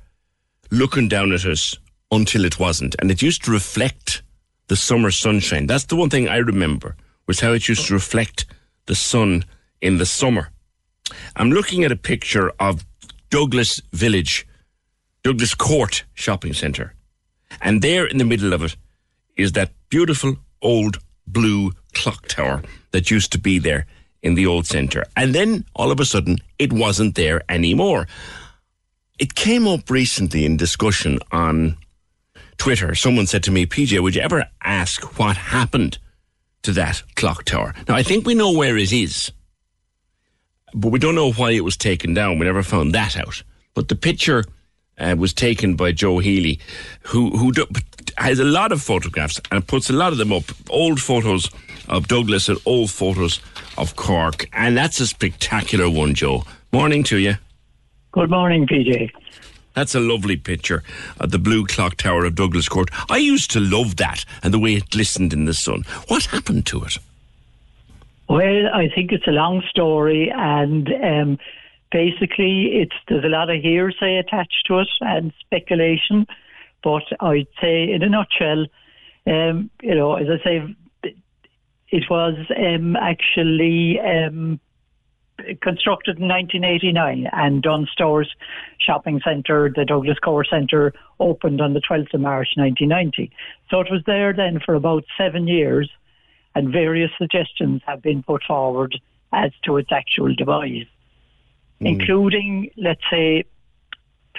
looking 0.71 1.09
down 1.09 1.33
at 1.33 1.45
us 1.45 1.77
until 2.11 2.45
it 2.45 2.59
wasn't. 2.59 2.97
And 2.99 3.11
it 3.11 3.23
used 3.23 3.45
to 3.45 3.51
reflect 3.51 4.23
the 4.69 4.77
summer 4.77 5.11
sunshine. 5.11 5.67
That's 5.67 5.87
the 5.87 5.97
one 5.97 6.11
thing 6.11 6.29
I 6.29 6.37
remember, 6.37 6.97
was 7.27 7.41
how 7.41 7.53
it 7.53 7.69
used 7.69 7.87
to 7.87 7.95
reflect 7.95 8.47
the 8.87 8.95
sun 8.95 9.45
in 9.81 9.99
the 9.99 10.07
summer. 10.07 10.51
I'm 11.37 11.51
looking 11.51 11.85
at 11.85 11.93
a 11.93 11.97
picture 11.97 12.53
of 12.61 12.85
Douglas 13.31 13.81
Village, 13.93 14.47
Douglas 15.23 15.55
Court 15.55 16.05
Shopping 16.15 16.53
Centre. 16.53 16.95
And 17.61 17.83
there 17.83 18.07
in 18.07 18.19
the 18.19 18.25
middle 18.25 18.53
of 18.53 18.63
it 18.63 18.77
is 19.37 19.53
that 19.53 19.73
beautiful 19.89 20.37
old 20.61 20.99
blue 21.27 21.73
clock 21.95 22.29
tower 22.29 22.63
that 22.91 23.11
used 23.11 23.33
to 23.33 23.39
be 23.39 23.59
there 23.59 23.87
in 24.23 24.35
the 24.35 24.47
old 24.47 24.67
centre. 24.67 25.05
And 25.17 25.35
then 25.35 25.65
all 25.75 25.91
of 25.91 26.01
a 26.01 26.05
sudden, 26.05 26.39
it 26.59 26.73
wasn't 26.73 27.15
there 27.15 27.43
anymore. 27.49 28.09
It 29.19 29.35
came 29.35 29.67
up 29.67 29.91
recently 29.91 30.45
in 30.45 30.57
discussion 30.57 31.19
on 31.33 31.77
Twitter. 32.57 32.95
Someone 32.95 33.27
said 33.27 33.43
to 33.45 33.51
me, 33.51 33.67
PJ, 33.67 34.01
would 34.01 34.15
you 34.15 34.21
ever 34.23 34.47
ask 34.63 35.19
what 35.19 35.37
happened 35.37 35.99
to 36.63 36.73
that 36.73 37.03
clock 37.17 37.45
tower? 37.45 37.75
Now, 37.89 37.95
I 37.95 38.03
think 38.03 38.27
we 38.27 38.35
know 38.35 38.53
where 38.53 38.77
it 38.77 38.93
is, 38.93 39.33
but 40.75 40.91
we 40.91 40.99
don't 40.99 41.15
know 41.15 41.33
why 41.33 41.53
it 41.53 41.65
was 41.65 41.77
taken 41.77 42.15
down. 42.15 42.39
We 42.39 42.47
never 42.47 42.63
found 42.63 42.95
that 42.95 43.17
out. 43.17 43.43
But 43.75 43.89
the 43.89 43.97
picture 43.97 44.45
uh, 44.99 45.15
was 45.17 45.33
taken 45.33 45.77
by 45.77 45.93
Joe 45.93 46.19
Healy, 46.19 46.61
who, 47.03 47.31
who 47.37 47.53
do, 47.53 47.67
has 48.19 48.39
a 48.39 48.45
lot 48.45 48.73
of 48.73 48.83
photographs 48.83 49.41
and 49.51 49.67
puts 49.67 49.89
a 49.89 49.93
lot 49.93 50.13
of 50.13 50.19
them 50.19 50.33
up. 50.33 50.45
Old 50.69 51.01
photos 51.01 51.49
of 51.89 52.09
Douglas 52.09 52.49
and 52.49 52.59
old 52.67 52.91
photos 52.91 53.41
of 53.77 53.97
Cork. 53.97 54.49
And 54.53 54.77
that's 54.77 55.01
a 55.01 55.07
spectacular 55.07 55.89
one, 55.89 56.15
Joe. 56.15 56.45
Morning 56.73 57.03
to 57.05 57.19
you. 57.19 57.35
Good 58.13 58.31
morning, 58.31 58.67
PJ. 58.67 59.11
That's 59.75 59.95
a 59.95 60.01
lovely 60.01 60.37
picture 60.37 60.83
of 61.21 61.31
the 61.31 61.39
blue 61.39 61.65
clock 61.65 61.97
tower 61.97 62.25
of 62.25 62.35
Douglas 62.35 62.69
Court. 62.69 62.91
I 63.09 63.19
used 63.19 63.51
to 63.53 63.61
love 63.61 63.97
that 63.97 64.25
and 64.43 64.53
the 64.53 64.59
way 64.59 64.75
it 64.75 64.91
glistened 64.91 65.33
in 65.33 65.45
the 65.45 65.55
sun. 65.55 65.85
What 66.09 66.25
happened 66.25 66.67
to 66.67 66.83
it? 66.85 66.99
Well, 68.29 68.69
I 68.75 68.89
think 68.95 69.13
it's 69.13 69.27
a 69.27 69.31
long 69.31 69.63
story, 69.71 70.31
and 70.35 70.89
um, 71.03 71.39
basically, 71.91 72.73
it's 72.75 72.97
there's 73.09 73.25
a 73.25 73.29
lot 73.29 73.49
of 73.49 73.63
hearsay 73.63 74.17
attached 74.17 74.65
to 74.67 74.81
it 74.81 74.89
and 75.01 75.33
speculation. 75.41 76.27
But 76.83 77.05
I'd 77.21 77.47
say, 77.61 77.91
in 77.91 78.03
a 78.03 78.09
nutshell, 78.09 78.67
um, 79.27 79.71
you 79.81 79.95
know, 79.95 80.17
as 80.17 80.27
I 80.29 80.45
say, 80.45 80.77
it 81.91 82.05
was 82.11 82.35
um, 82.57 82.97
actually 82.97 83.99
um, 84.01 84.61
constructed 85.63 86.19
in 86.19 86.29
1989, 86.29 87.29
and 87.33 87.63
Dunnes 87.63 87.89
Stores 87.91 88.35
Shopping 88.79 89.21
Centre, 89.25 89.73
the 89.75 89.85
Douglas 89.85 90.19
Court 90.19 90.47
Centre, 90.51 90.93
opened 91.21 91.61
on 91.61 91.75
the 91.75 91.81
12th 91.81 92.15
of 92.15 92.21
March 92.21 92.49
1990. 92.57 93.31
So 93.71 93.81
it 93.81 93.89
was 93.91 94.03
there 94.07 94.33
then 94.33 94.61
for 94.65 94.75
about 94.75 95.05
seven 95.17 95.47
years, 95.47 95.91
and 96.55 96.73
various 96.73 97.11
suggestions 97.19 97.83
have 97.87 98.03
been 98.03 98.23
put 98.23 98.43
forward 98.47 98.99
as 99.33 99.53
to 99.65 99.77
its 99.77 99.93
actual 99.93 100.35
demise, 100.35 100.87
including, 101.81 102.71
let's 102.77 103.03
say, 103.11 103.45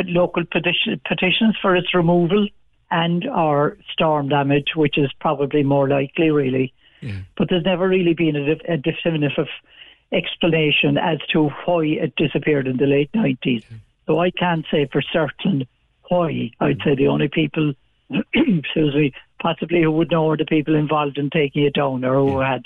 local 0.06 0.44
petition, 0.46 1.00
petitions 1.06 1.56
for 1.62 1.76
its 1.76 1.94
removal 1.94 2.48
and 2.92 3.28
or 3.28 3.78
storm 3.92 4.30
damage, 4.30 4.70
which 4.76 4.98
is 4.98 5.12
probably 5.20 5.64
more 5.64 5.88
likely, 5.88 6.32
really. 6.32 6.74
But 7.38 7.50
there's 7.50 7.66
never 7.66 7.88
really 7.88 8.14
been 8.14 8.36
a, 8.36 8.74
a 8.74 8.78
definitive 8.78 9.48
explanation 10.12 10.98
as 10.98 11.20
to 11.34 11.50
why 11.66 11.86
it 11.86 12.16
disappeared 12.16 12.68
in 12.68 12.78
the 12.78 12.86
late 12.86 13.12
90s. 13.14 13.64
So 14.08 14.20
I 14.20 14.32
can't 14.32 14.66
say 14.72 14.88
for 14.92 15.02
certain 15.02 15.68
why. 16.08 16.52
I'd 16.60 16.82
say 16.84 16.96
the 16.96 17.08
only 17.08 17.28
people, 17.28 17.74
excuse 18.34 18.96
me, 18.96 19.14
possibly 19.42 19.84
who 19.84 19.92
would 19.92 20.12
know 20.12 20.30
are 20.30 20.38
the 20.38 20.46
people 20.46 20.76
involved 20.76 21.18
in 21.18 21.30
taking 21.30 21.64
it 21.64 21.74
down 21.74 22.04
or 22.04 22.16
who 22.16 22.40
had 22.40 22.64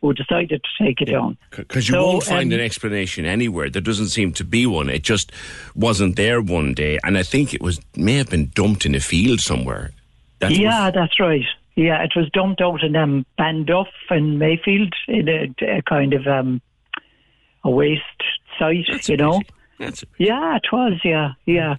who 0.00 0.12
decided 0.12 0.62
to 0.62 0.84
take 0.84 1.00
it 1.00 1.06
down. 1.06 1.38
Because 1.50 1.88
you 1.88 1.94
So, 1.94 2.06
won't 2.06 2.24
find 2.24 2.52
um, 2.52 2.58
an 2.58 2.64
explanation 2.64 3.24
anywhere. 3.24 3.70
There 3.70 3.80
doesn't 3.80 4.08
seem 4.08 4.32
to 4.34 4.44
be 4.44 4.66
one. 4.66 4.90
It 4.90 5.02
just 5.02 5.32
wasn't 5.74 6.16
there 6.16 6.42
one 6.42 6.74
day, 6.74 6.98
and 7.02 7.16
I 7.16 7.22
think 7.22 7.54
it 7.54 7.62
was 7.62 7.80
may 7.96 8.14
have 8.16 8.28
been 8.28 8.50
dumped 8.54 8.84
in 8.84 8.94
a 8.94 9.00
field 9.00 9.40
somewhere. 9.40 9.92
That's 10.40 10.58
yeah, 10.58 10.90
that's 10.90 11.18
right. 11.18 11.44
Yeah, 11.76 12.02
it 12.02 12.12
was 12.14 12.30
dumped 12.30 12.60
out 12.60 12.82
in 12.84 12.94
um, 12.94 13.26
Banduff 13.38 13.88
and 14.08 14.38
Mayfield 14.38 14.94
in 15.08 15.28
a, 15.28 15.54
a 15.78 15.82
kind 15.82 16.14
of 16.14 16.26
um, 16.26 16.62
a 17.64 17.70
waste 17.70 18.00
site, 18.58 19.08
you 19.08 19.16
know. 19.16 19.42
Yeah, 20.18 20.56
it 20.56 20.66
was. 20.72 21.00
Yeah, 21.02 21.32
yeah. 21.46 21.76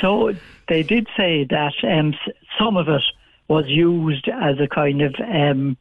So 0.00 0.34
they 0.68 0.82
did 0.82 1.08
say 1.16 1.44
that 1.44 1.72
um, 1.82 2.14
some 2.58 2.76
of 2.76 2.88
it 2.88 3.02
was 3.48 3.64
used 3.66 4.28
as 4.28 4.60
a 4.60 4.68
kind 4.68 5.02
of 5.02 5.14
um, 5.20 5.76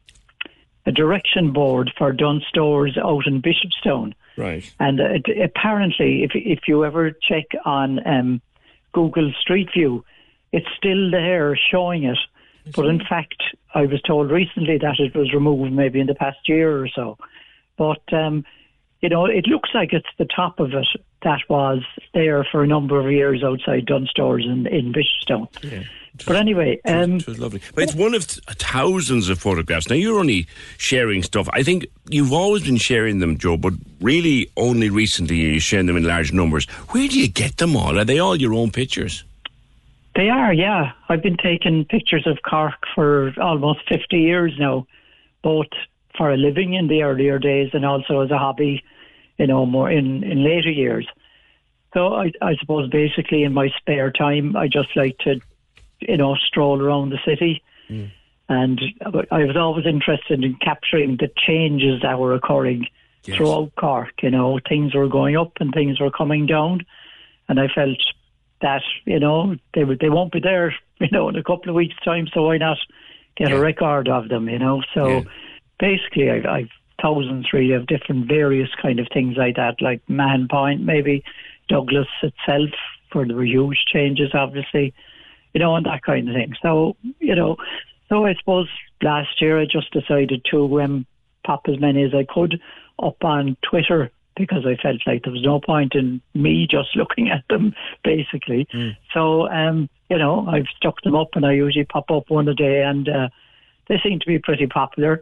a 0.85 0.91
direction 0.91 1.51
board 1.51 1.91
for 1.97 2.11
Dunnes 2.11 2.45
stores 2.47 2.97
out 2.97 3.27
in 3.27 3.41
Bishopstown. 3.41 4.13
Right. 4.37 4.73
And 4.79 5.01
uh, 5.01 5.19
apparently, 5.43 6.23
if 6.23 6.31
if 6.33 6.61
you 6.67 6.85
ever 6.85 7.11
check 7.11 7.45
on 7.65 8.05
um, 8.07 8.41
Google 8.93 9.33
Street 9.39 9.69
View, 9.73 10.05
it's 10.51 10.67
still 10.77 11.11
there 11.11 11.59
showing 11.71 12.05
it. 12.05 12.17
But 12.75 12.85
in 12.87 12.99
fact, 12.99 13.41
I 13.73 13.85
was 13.85 14.01
told 14.01 14.31
recently 14.31 14.77
that 14.77 14.99
it 14.99 15.15
was 15.15 15.33
removed 15.33 15.71
maybe 15.71 15.99
in 15.99 16.07
the 16.07 16.15
past 16.15 16.37
year 16.47 16.83
or 16.83 16.87
so. 16.87 17.17
But, 17.77 18.01
um, 18.11 18.45
you 19.01 19.09
know, 19.09 19.25
it 19.25 19.47
looks 19.47 19.69
like 19.73 19.93
it's 19.93 20.07
the 20.17 20.25
top 20.25 20.59
of 20.59 20.73
it 20.73 20.87
that 21.23 21.39
was 21.49 21.83
there 22.13 22.45
for 22.49 22.63
a 22.63 22.67
number 22.67 22.99
of 22.99 23.11
years 23.11 23.43
outside 23.43 23.85
Dunnes 23.85 24.09
Stores 24.09 24.45
in, 24.45 24.67
in 24.67 24.93
Bishopstown. 24.93 25.47
Yeah. 25.63 25.83
But 26.25 26.35
anyway, 26.35 26.79
um, 26.85 27.17
It 27.17 27.27
was 27.27 27.39
lovely. 27.39 27.61
But 27.73 27.85
it's 27.85 27.95
one 27.95 28.13
of 28.13 28.27
th- 28.27 28.43
thousands 28.57 29.29
of 29.29 29.39
photographs. 29.39 29.89
Now, 29.89 29.95
you're 29.95 30.19
only 30.19 30.47
sharing 30.77 31.23
stuff. 31.23 31.47
I 31.53 31.63
think 31.63 31.87
you've 32.09 32.33
always 32.33 32.63
been 32.63 32.77
sharing 32.77 33.19
them, 33.19 33.37
Joe, 33.37 33.55
but 33.55 33.73
really 34.01 34.51
only 34.57 34.89
recently 34.89 35.37
you're 35.37 35.59
sharing 35.61 35.85
them 35.85 35.95
in 35.95 36.03
large 36.03 36.33
numbers. 36.33 36.65
Where 36.89 37.07
do 37.07 37.19
you 37.19 37.27
get 37.29 37.57
them 37.57 37.75
all? 37.75 37.97
Are 37.97 38.05
they 38.05 38.19
all 38.19 38.35
your 38.35 38.53
own 38.53 38.71
pictures? 38.71 39.23
They 40.15 40.29
are, 40.29 40.53
yeah. 40.53 40.91
I've 41.07 41.21
been 41.21 41.37
taking 41.37 41.85
pictures 41.85 42.25
of 42.25 42.39
Cork 42.47 42.85
for 42.95 43.33
almost 43.39 43.79
50 43.87 44.17
years 44.17 44.53
now, 44.59 44.87
both 45.43 45.67
for 46.17 46.31
a 46.31 46.37
living 46.37 46.73
in 46.73 46.87
the 46.87 47.03
earlier 47.03 47.39
days 47.39 47.69
and 47.73 47.85
also 47.85 48.21
as 48.21 48.31
a 48.31 48.37
hobby, 48.37 48.83
you 49.37 49.47
know, 49.47 49.65
more 49.65 49.89
in, 49.89 50.23
in 50.23 50.43
later 50.43 50.71
years. 50.71 51.07
So 51.93 52.13
I, 52.13 52.31
I 52.41 52.55
suppose 52.59 52.89
basically 52.89 53.43
in 53.43 53.53
my 53.53 53.69
spare 53.77 54.11
time, 54.11 54.55
I 54.55 54.67
just 54.67 54.95
like 54.95 55.17
to, 55.19 55.39
you 55.99 56.17
know, 56.17 56.35
stroll 56.35 56.81
around 56.81 57.09
the 57.09 57.19
city. 57.25 57.63
Mm. 57.89 58.11
And 58.49 58.81
I 59.31 59.45
was 59.45 59.55
always 59.55 59.85
interested 59.85 60.43
in 60.43 60.55
capturing 60.55 61.17
the 61.17 61.31
changes 61.35 62.01
that 62.01 62.19
were 62.19 62.33
occurring 62.33 62.87
throughout 63.23 63.71
Cork. 63.75 64.23
You 64.23 64.31
know, 64.31 64.59
things 64.67 64.95
were 64.95 65.07
going 65.07 65.37
up 65.37 65.53
and 65.59 65.71
things 65.71 65.99
were 65.99 66.11
coming 66.11 66.47
down. 66.47 66.85
And 67.47 67.59
I 67.59 67.67
felt 67.67 67.97
that, 68.61 68.81
you 69.05 69.19
know, 69.19 69.55
they 69.73 69.83
would- 69.83 69.99
they 69.99 70.09
won't 70.09 70.31
be 70.31 70.39
there, 70.39 70.73
you 70.99 71.07
know, 71.11 71.29
in 71.29 71.35
a 71.35 71.43
couple 71.43 71.69
of 71.69 71.75
weeks' 71.75 71.95
time, 72.03 72.27
so 72.33 72.43
why 72.43 72.57
not 72.57 72.77
get 73.35 73.51
a 73.51 73.59
record 73.59 74.09
of 74.09 74.29
them, 74.29 74.49
you 74.49 74.59
know? 74.59 74.81
So 74.93 75.05
basically, 75.79 76.29
I've, 76.29 76.45
I've 76.45 76.69
thousands 77.01 77.53
really 77.53 77.71
of 77.73 77.87
different 77.87 78.27
various 78.27 78.69
kind 78.81 78.99
of 78.99 79.07
things 79.13 79.37
like 79.37 79.55
that, 79.55 79.81
like 79.81 80.01
Mahon 80.09 80.47
Point, 80.49 80.81
maybe 80.81 81.23
Douglas 81.69 82.07
itself, 82.21 82.69
where 83.13 83.25
there 83.25 83.37
were 83.37 83.45
huge 83.45 83.85
changes, 83.91 84.31
obviously, 84.33 84.93
you 85.53 85.59
know, 85.59 85.75
and 85.75 85.85
that 85.85 86.03
kind 86.03 86.27
of 86.27 86.35
thing. 86.35 86.53
So, 86.61 86.95
you 87.19 87.35
know, 87.35 87.55
so 88.09 88.25
I 88.25 88.35
suppose 88.35 88.67
last 89.01 89.41
year 89.41 89.59
I 89.59 89.65
just 89.65 89.91
decided 89.91 90.45
to 90.51 90.81
um, 90.81 91.05
pop 91.45 91.61
as 91.67 91.79
many 91.79 92.03
as 92.03 92.13
I 92.13 92.25
could 92.25 92.59
up 93.01 93.23
on 93.23 93.55
Twitter 93.61 94.11
because 94.39 94.65
I 94.65 94.81
felt 94.81 95.01
like 95.05 95.23
there 95.23 95.33
was 95.33 95.43
no 95.43 95.59
point 95.59 95.93
in 95.93 96.21
me 96.33 96.65
just 96.67 96.95
looking 96.95 97.29
at 97.29 97.43
them, 97.49 97.75
basically. 98.03 98.67
So, 99.13 99.47
um, 99.49 99.89
you 100.09 100.17
know, 100.17 100.47
I've 100.47 100.65
stuck 100.75 101.01
them 101.03 101.15
up 101.15 101.29
and 101.35 101.45
I 101.45 101.51
usually 101.51 101.85
pop 101.85 102.09
up 102.09 102.29
one 102.29 102.47
a 102.47 102.55
day 102.55 102.81
and 102.81 103.07
uh, 103.07 103.29
they 103.87 103.99
seem 104.03 104.19
to 104.19 104.25
be 104.25 104.39
pretty 104.39 104.65
popular. 104.65 105.21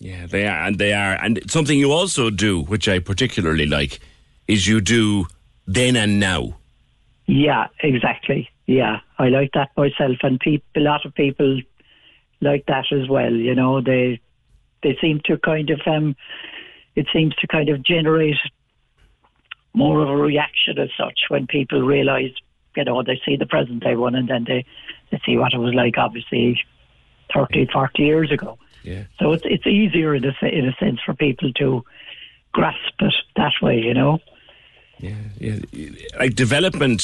Yeah, 0.00 0.26
they 0.26 0.46
are, 0.46 0.66
and 0.66 0.78
they 0.78 0.92
are. 0.92 1.14
And 1.22 1.40
something 1.50 1.78
you 1.78 1.92
also 1.92 2.28
do, 2.28 2.62
which 2.62 2.88
I 2.88 2.98
particularly 2.98 3.64
like, 3.64 4.00
is 4.48 4.66
you 4.66 4.80
do 4.80 5.26
then 5.66 5.96
and 5.96 6.20
now. 6.20 6.56
Yeah, 7.26 7.68
exactly. 7.80 8.50
Yeah, 8.66 9.00
I 9.18 9.28
like 9.28 9.52
that 9.54 9.70
myself, 9.76 10.18
and 10.22 10.40
peop- 10.40 10.64
a 10.76 10.80
lot 10.80 11.06
of 11.06 11.14
people 11.14 11.60
like 12.40 12.66
that 12.66 12.86
as 12.92 13.08
well. 13.08 13.32
You 13.32 13.54
know, 13.54 13.80
they 13.80 14.20
they 14.82 14.98
seem 15.00 15.20
to 15.24 15.38
kind 15.38 15.70
of 15.70 15.80
um, 15.86 16.16
it 16.96 17.06
seems 17.12 17.34
to 17.36 17.46
kind 17.46 17.68
of 17.68 17.82
generate 17.82 18.36
more 19.72 20.00
of 20.00 20.08
a 20.08 20.16
reaction 20.16 20.78
as 20.78 20.90
such 20.96 21.18
when 21.28 21.46
people 21.46 21.82
realise, 21.82 22.32
you 22.76 22.84
know, 22.84 23.02
they 23.02 23.20
see 23.24 23.36
the 23.36 23.46
present 23.46 23.82
day 23.82 23.96
one, 23.96 24.14
and 24.14 24.28
then 24.28 24.44
they 24.44 24.64
they 25.10 25.20
see 25.26 25.36
what 25.36 25.52
it 25.52 25.58
was 25.58 25.74
like, 25.74 25.98
obviously, 25.98 26.60
30, 27.32 27.68
40 27.72 28.02
years 28.02 28.30
ago. 28.30 28.58
Yeah. 28.82 29.04
So 29.18 29.32
it's 29.32 29.44
it's 29.46 29.66
easier 29.66 30.14
in 30.14 30.24
a 30.24 30.34
in 30.46 30.68
a 30.68 30.74
sense 30.76 31.00
for 31.04 31.14
people 31.14 31.52
to 31.54 31.84
grasp 32.52 32.94
it 33.00 33.14
that 33.36 33.52
way. 33.60 33.78
You 33.78 33.94
know. 33.94 34.18
Yeah, 34.98 35.16
yeah. 35.38 35.88
like 36.18 36.34
development 36.34 37.02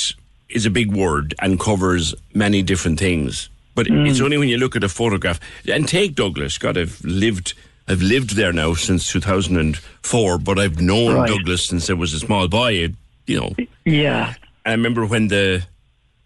is 0.48 0.66
a 0.66 0.70
big 0.70 0.92
word 0.94 1.34
and 1.40 1.58
covers 1.58 2.14
many 2.34 2.62
different 2.62 2.98
things. 2.98 3.48
But 3.74 3.86
mm. 3.86 4.08
it's 4.08 4.20
only 4.20 4.36
when 4.36 4.48
you 4.48 4.58
look 4.58 4.76
at 4.76 4.84
a 4.84 4.88
photograph 4.88 5.40
and 5.66 5.88
take 5.88 6.14
Douglas. 6.14 6.58
God, 6.58 6.76
I've 6.76 7.02
lived, 7.04 7.54
I've 7.90 8.02
lived 8.02 8.36
there 8.36 8.52
now 8.52 8.74
since 8.74 9.10
2004. 9.12 10.38
But 10.38 10.58
I've 10.58 10.80
known 10.80 11.14
Right. 11.14 11.28
Douglas 11.28 11.66
since 11.66 11.90
I 11.90 11.94
was 11.94 12.14
a 12.14 12.20
small 12.20 12.48
boy. 12.48 12.88
You 13.26 13.40
know, 13.40 13.54
Yeah. 13.84 14.34
I 14.64 14.70
remember 14.72 15.04
when 15.06 15.28
the 15.28 15.64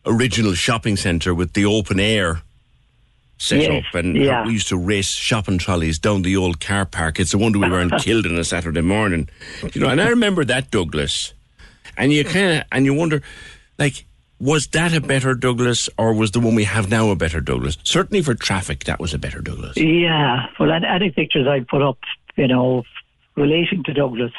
original 0.06 0.54
shopping 0.54 0.96
centre 0.96 1.34
with 1.34 1.52
the 1.54 1.64
open 1.64 1.98
air 2.00 2.42
set 3.38 3.60
Yes, 3.62 3.84
up, 3.88 3.94
and 3.94 4.16
yeah. 4.16 4.44
we 4.46 4.52
used 4.52 4.68
to 4.68 4.76
race 4.76 5.12
shopping 5.16 5.58
trolleys 5.58 5.98
down 5.98 6.22
the 6.22 6.36
old 6.36 6.60
car 6.60 6.84
park. 6.84 7.18
It's 7.18 7.34
a 7.34 7.38
wonder 7.38 7.58
we 7.58 7.68
weren't 7.70 7.98
killed 8.00 8.26
on 8.26 8.36
a 8.38 8.44
Saturday 8.44 8.80
morning, 8.80 9.28
you 9.72 9.80
know. 9.80 9.88
And 9.88 10.00
I 10.00 10.08
remember 10.08 10.44
that 10.44 10.70
Douglas, 10.70 11.32
and 11.96 12.12
you 12.12 12.24
kind 12.24 12.58
of 12.58 12.64
and 12.72 12.84
you 12.84 12.94
wonder, 12.94 13.22
like, 13.78 14.04
was 14.40 14.66
that 14.68 14.94
a 14.94 15.00
better 15.00 15.34
Douglas, 15.34 15.88
or 15.96 16.12
was 16.12 16.32
the 16.32 16.40
one 16.40 16.54
we 16.54 16.64
have 16.64 16.90
now 16.90 17.10
a 17.10 17.16
better 17.16 17.40
Douglas? 17.40 17.78
Certainly 17.82 18.22
for 18.22 18.34
traffic, 18.34 18.84
that 18.84 19.00
was 19.00 19.14
a 19.14 19.18
better 19.18 19.40
Douglas. 19.40 19.76
Yeah, 19.76 20.46
well, 20.58 20.70
any, 20.72 21.10
pictures 21.10 21.46
I 21.46 21.60
put 21.60 21.82
up, 21.82 21.98
you 22.36 22.48
know, 22.48 22.82
relating 23.36 23.82
to 23.84 23.92
Douglas, 23.92 24.32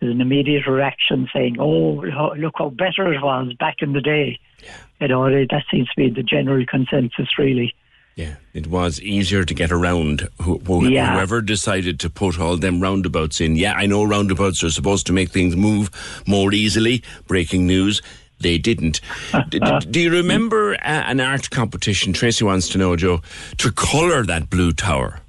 there's 0.00 0.14
an 0.14 0.20
immediate 0.20 0.66
reaction 0.66 1.28
saying, 1.32 1.56
"Oh, 1.58 2.04
look 2.36 2.54
how 2.56 2.70
better 2.70 3.12
it 3.12 3.22
was 3.22 3.52
back 3.58 3.76
in 3.80 3.92
the 3.92 4.00
day." 4.00 4.38
Yeah. 4.62 4.76
You 5.00 5.08
know, 5.08 5.30
that 5.30 5.64
seems 5.70 5.88
to 5.88 5.94
be 5.96 6.10
the 6.10 6.22
general 6.22 6.64
consensus, 6.66 7.38
really. 7.38 7.74
Yeah, 8.16 8.36
it 8.54 8.66
was 8.66 8.98
easier 9.02 9.44
to 9.44 9.52
get 9.52 9.70
around. 9.70 10.26
Who, 10.40 10.58
who, 10.60 10.88
Yeah. 10.88 11.14
Whoever 11.14 11.42
decided 11.42 12.00
to 12.00 12.08
put 12.08 12.40
all 12.40 12.56
them 12.56 12.80
roundabouts 12.80 13.42
in. 13.42 13.56
Yeah, 13.56 13.74
I 13.74 13.84
know 13.84 14.04
roundabouts 14.04 14.64
are 14.64 14.70
supposed 14.70 15.06
to 15.06 15.12
make 15.12 15.30
things 15.30 15.54
move 15.54 15.90
more 16.26 16.52
easily. 16.54 17.02
Breaking 17.26 17.66
news. 17.66 18.00
They 18.40 18.58
didn't. 18.58 19.00
D- 19.48 19.58
d- 19.58 19.78
do 19.90 20.00
you 20.00 20.10
remember 20.10 20.74
uh, 20.74 20.78
an 20.84 21.20
art 21.20 21.48
competition? 21.50 22.12
Tracy 22.12 22.44
wants 22.44 22.68
to 22.70 22.78
know, 22.78 22.94
Joe, 22.96 23.22
to 23.58 23.72
colour 23.72 24.24
that 24.24 24.50
blue 24.50 24.72
tower. 24.72 25.20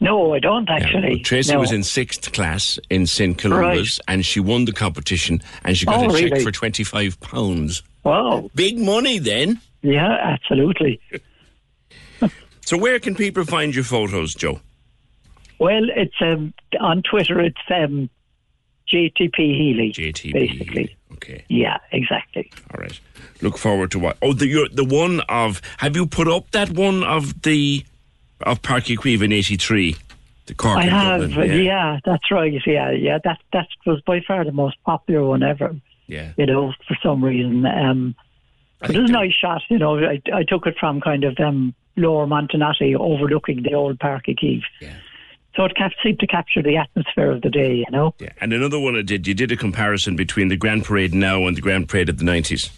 No, 0.00 0.32
I 0.32 0.38
don't 0.38 0.68
actually. 0.70 1.08
well, 1.16 1.18
Tracy 1.24 1.52
no. 1.52 1.60
was 1.60 1.72
in 1.72 1.82
sixth 1.82 2.32
class 2.32 2.78
in 2.88 3.06
St 3.06 3.36
Columba's, 3.36 3.98
and 4.06 4.24
she 4.24 4.38
won 4.40 4.64
the 4.64 4.72
competition, 4.72 5.42
and 5.64 5.76
she 5.76 5.86
got 5.86 6.04
Oh, 6.04 6.08
a 6.08 6.12
check 6.20 6.30
really? 6.30 6.44
for 6.44 6.52
twenty 6.52 6.84
five 6.84 7.20
pounds. 7.20 7.82
Wow, 8.04 8.48
big 8.54 8.78
money 8.78 9.18
then. 9.18 9.60
Yeah, 9.82 10.08
absolutely. 10.22 11.00
So 12.60 12.76
where 12.76 12.98
can 13.00 13.14
people 13.14 13.46
find 13.46 13.74
your 13.74 13.82
photos, 13.84 14.34
Joe? 14.34 14.60
Well, 15.58 15.84
it's 15.96 16.14
um, 16.20 16.52
on 16.78 17.00
Twitter. 17.02 17.40
It's 17.40 17.56
um, 17.74 18.10
JTP 18.92 19.36
Healy. 19.36 19.90
JTP 19.96 20.32
basically. 20.34 20.96
Okay. 21.18 21.44
Yeah, 21.48 21.78
exactly. 21.90 22.50
All 22.72 22.80
right. 22.80 22.98
Look 23.42 23.58
forward 23.58 23.90
to 23.90 23.98
what? 23.98 24.16
Oh, 24.22 24.32
the 24.32 24.46
you're, 24.46 24.68
the 24.68 24.84
one 24.84 25.20
of. 25.28 25.60
Have 25.78 25.96
you 25.96 26.06
put 26.06 26.28
up 26.28 26.50
that 26.52 26.70
one 26.70 27.02
of 27.02 27.42
the 27.42 27.84
of 28.42 28.62
Páirc 28.62 28.96
Uí 28.96 28.98
Chaoimh 28.98 29.22
in 29.24 29.32
'83? 29.32 29.96
The 30.46 30.54
Cork. 30.54 30.78
I 30.78 30.84
have. 30.84 31.30
Dublin, 31.30 31.64
yeah. 31.64 31.98
that's 32.04 32.30
right. 32.30 32.52
Yeah, 32.66 32.90
yeah. 32.92 33.18
That 33.24 33.38
that 33.52 33.66
was 33.84 34.00
by 34.02 34.20
far 34.26 34.44
the 34.44 34.52
most 34.52 34.76
popular 34.84 35.24
one 35.26 35.42
ever. 35.42 35.74
Yeah. 36.06 36.32
You 36.36 36.46
know, 36.46 36.72
for 36.86 36.96
some 37.02 37.24
reason. 37.24 37.66
Um, 37.66 38.14
but 38.80 38.94
it 38.94 39.00
was 39.00 39.10
a 39.10 39.12
nice 39.12 39.34
shot. 39.34 39.62
You 39.68 39.78
know, 39.78 39.98
I, 39.98 40.22
I 40.32 40.44
took 40.44 40.66
it 40.66 40.76
from 40.78 41.00
kind 41.00 41.24
of 41.24 41.36
um, 41.40 41.74
Lower 41.96 42.26
Montenotte 42.26 42.94
overlooking 42.94 43.64
the 43.64 43.74
old 43.74 43.98
Páirc 43.98 44.26
Uí 44.26 44.38
Chaoimh. 44.38 44.62
Yeah. 44.80 44.94
So 45.56 45.64
it 45.64 45.74
cap- 45.74 45.92
seemed 46.02 46.20
to 46.20 46.26
capture 46.26 46.62
the 46.62 46.76
atmosphere 46.76 47.30
of 47.32 47.42
the 47.42 47.50
day. 47.50 47.74
You 47.74 47.90
know. 47.90 48.14
Yeah. 48.18 48.30
And 48.40 48.52
another 48.52 48.78
one 48.78 48.96
I 48.96 49.02
did. 49.02 49.26
You 49.26 49.34
did 49.34 49.50
a 49.52 49.56
comparison 49.56 50.16
between 50.16 50.48
the 50.48 50.56
Grand 50.56 50.84
Parade 50.84 51.14
now 51.14 51.46
and 51.46 51.56
the 51.56 51.60
Grand 51.60 51.88
Parade 51.88 52.08
of 52.08 52.18
the 52.18 52.24
'90s. 52.24 52.70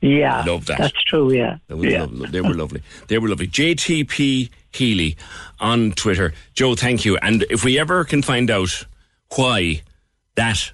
Yeah. 0.00 0.44
Love 0.44 0.66
that. 0.66 0.78
That's 0.78 1.04
true. 1.04 1.32
Yeah. 1.32 1.58
That 1.68 1.78
yeah. 1.78 2.02
lovely. 2.02 2.28
They 2.28 2.40
were 2.40 2.54
lovely. 2.54 2.82
They 3.08 3.18
were 3.18 3.28
lovely. 3.28 3.48
JTP 3.48 4.50
Healy 4.72 5.16
on 5.60 5.92
Twitter. 5.92 6.32
Joe, 6.54 6.74
thank 6.74 7.04
you. 7.04 7.16
And 7.18 7.44
if 7.50 7.64
we 7.64 7.78
ever 7.78 8.04
can 8.04 8.22
find 8.22 8.50
out 8.50 8.86
why 9.34 9.82
that 10.36 10.72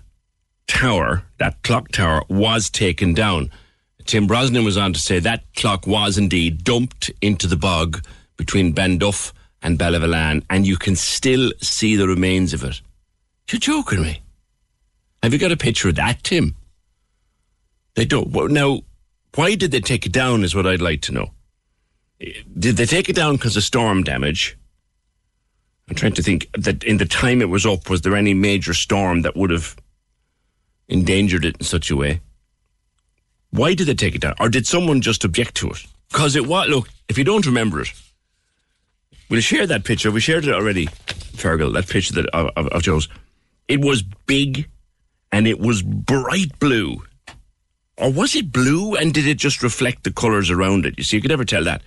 tower, 0.66 1.23
that 1.39 1.62
clock 1.62 1.89
tower, 1.90 2.23
was 2.28 2.69
taken 2.69 3.15
down, 3.15 3.51
Tim 4.05 4.27
Brosnan 4.27 4.65
was 4.65 4.77
on 4.77 4.93
to 4.93 4.98
say 4.98 5.19
that 5.20 5.44
clock 5.56 5.86
was 5.86 6.19
indeed 6.19 6.65
dumped 6.65 7.11
into 7.23 7.47
the 7.47 7.56
bog 7.56 8.05
between 8.36 8.74
Banduff 8.74 9.32
and 9.64 9.78
Ballyvolane, 9.78 10.44
and 10.50 10.66
you 10.66 10.76
can 10.76 10.94
still 10.94 11.50
see 11.60 11.96
the 11.96 12.06
remains 12.06 12.52
of 12.52 12.62
it. 12.62 12.80
You're 13.50 13.58
joking 13.58 14.02
me. 14.02 14.20
Have 15.22 15.32
you 15.32 15.38
got 15.38 15.52
a 15.52 15.56
picture 15.56 15.88
of 15.88 15.94
that, 15.94 16.22
Tim? 16.22 16.54
They 17.94 18.04
don't. 18.04 18.28
Well, 18.28 18.48
now, 18.48 18.82
why 19.34 19.54
did 19.54 19.70
they 19.70 19.80
take 19.80 20.04
it 20.04 20.12
down 20.12 20.44
is 20.44 20.54
what 20.54 20.66
I'd 20.66 20.82
like 20.82 21.00
to 21.02 21.12
know. 21.12 21.30
Did 22.58 22.76
they 22.76 22.86
take 22.86 23.08
it 23.08 23.16
down 23.16 23.36
because 23.36 23.56
of 23.56 23.62
storm 23.62 24.02
damage? 24.02 24.56
I'm 25.88 25.94
trying 25.94 26.12
to 26.12 26.22
think 26.22 26.48
that 26.56 26.84
in 26.84 26.98
the 26.98 27.06
time 27.06 27.40
it 27.40 27.48
was 27.48 27.66
up, 27.66 27.88
was 27.88 28.02
there 28.02 28.16
any 28.16 28.34
major 28.34 28.74
storm 28.74 29.22
that 29.22 29.36
would 29.36 29.50
have 29.50 29.76
endangered 30.88 31.44
it 31.44 31.56
in 31.58 31.64
such 31.64 31.90
a 31.90 31.96
way? 31.96 32.20
Why 33.50 33.74
did 33.74 33.86
they 33.86 33.94
take 33.94 34.14
it 34.14 34.20
down? 34.20 34.34
Or 34.40 34.48
did 34.48 34.66
someone 34.66 35.00
just 35.00 35.24
object 35.24 35.54
to 35.56 35.70
it? 35.70 35.84
Because 36.10 36.36
it 36.36 36.46
was, 36.46 36.68
look, 36.68 36.88
if 37.08 37.16
you 37.18 37.24
don't 37.24 37.46
remember 37.46 37.80
it, 37.80 37.92
we'll 39.28 39.40
share 39.40 39.66
that 39.66 39.84
picture. 39.84 40.10
We 40.10 40.20
shared 40.20 40.46
it 40.46 40.55
already, 40.55 40.86
Fergal, 41.36 41.72
that 41.74 41.88
picture 41.88 42.14
that 42.14 42.26
of, 42.26 42.51
of, 42.56 42.68
of 42.68 42.82
Joe's. 42.82 43.09
It 43.68 43.80
was 43.80 44.02
big 44.02 44.68
and 45.32 45.46
it 45.46 45.59
was 45.59 45.82
bright 45.82 46.59
blue. 46.59 47.02
Or 47.96 48.12
was 48.12 48.34
it 48.34 48.52
blue 48.52 48.94
and 48.96 49.14
did 49.14 49.26
it 49.26 49.38
just 49.38 49.62
reflect 49.62 50.05
the 50.05 50.12
colours 50.12 50.51
around 50.51 50.84
it? 50.84 50.94
You 50.98 51.05
see, 51.05 51.16
you 51.16 51.22
could 51.22 51.30
never 51.30 51.44
tell 51.44 51.64
that. 51.64 51.82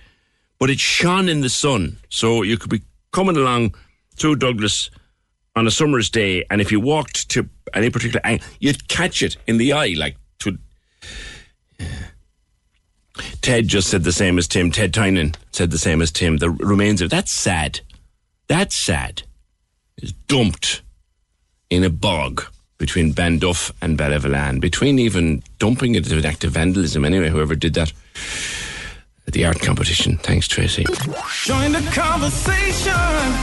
But 0.58 0.70
it 0.70 0.80
shone 0.80 1.28
in 1.28 1.42
the 1.42 1.48
sun. 1.48 1.98
So 2.08 2.42
you 2.42 2.56
could 2.56 2.70
be 2.70 2.82
coming 3.12 3.36
along 3.36 3.74
through 4.16 4.36
Douglas 4.36 4.90
on 5.56 5.66
a 5.66 5.70
summer's 5.70 6.08
day, 6.08 6.44
and 6.50 6.60
if 6.60 6.70
you 6.70 6.78
walked 6.78 7.28
to 7.30 7.48
any 7.74 7.90
particular 7.90 8.20
angle, 8.24 8.46
you'd 8.60 8.88
catch 8.88 9.22
it 9.22 9.36
in 9.46 9.58
the 9.58 9.72
eye, 9.72 9.94
like 9.96 10.16
to. 10.38 10.56
Ted 13.42 13.68
just 13.68 13.88
said 13.88 14.04
the 14.04 14.12
same 14.12 14.38
as 14.38 14.48
Tim. 14.48 14.70
Ted 14.70 14.92
Tynan 14.94 15.34
said 15.52 15.70
the 15.70 15.78
same 15.78 16.02
as 16.02 16.10
Tim. 16.10 16.38
The 16.38 16.50
remains 16.50 17.00
of 17.00 17.10
that's 17.10 17.34
sad. 17.34 17.80
That's 18.48 18.84
sad. 18.84 19.22
Is 19.98 20.12
dumped 20.12 20.82
in 21.70 21.84
a 21.84 21.90
bog 21.90 22.44
between 22.78 23.12
Banduff 23.12 23.72
and 23.82 23.98
Ballyvolane. 23.98 24.60
Between 24.60 24.98
even 24.98 25.42
dumping 25.58 25.94
it 25.94 26.06
as 26.06 26.12
an 26.12 26.24
act 26.24 26.44
of 26.44 26.52
vandalism, 26.52 27.04
anyway, 27.04 27.28
whoever 27.28 27.54
did 27.54 27.74
that 27.74 27.92
at 29.28 29.34
the 29.34 29.44
art 29.44 29.60
competition. 29.60 30.16
Thanks, 30.16 30.48
Tracy. 30.48 30.84
Join 31.44 31.72
the 31.72 31.86
conversation. 31.92 32.94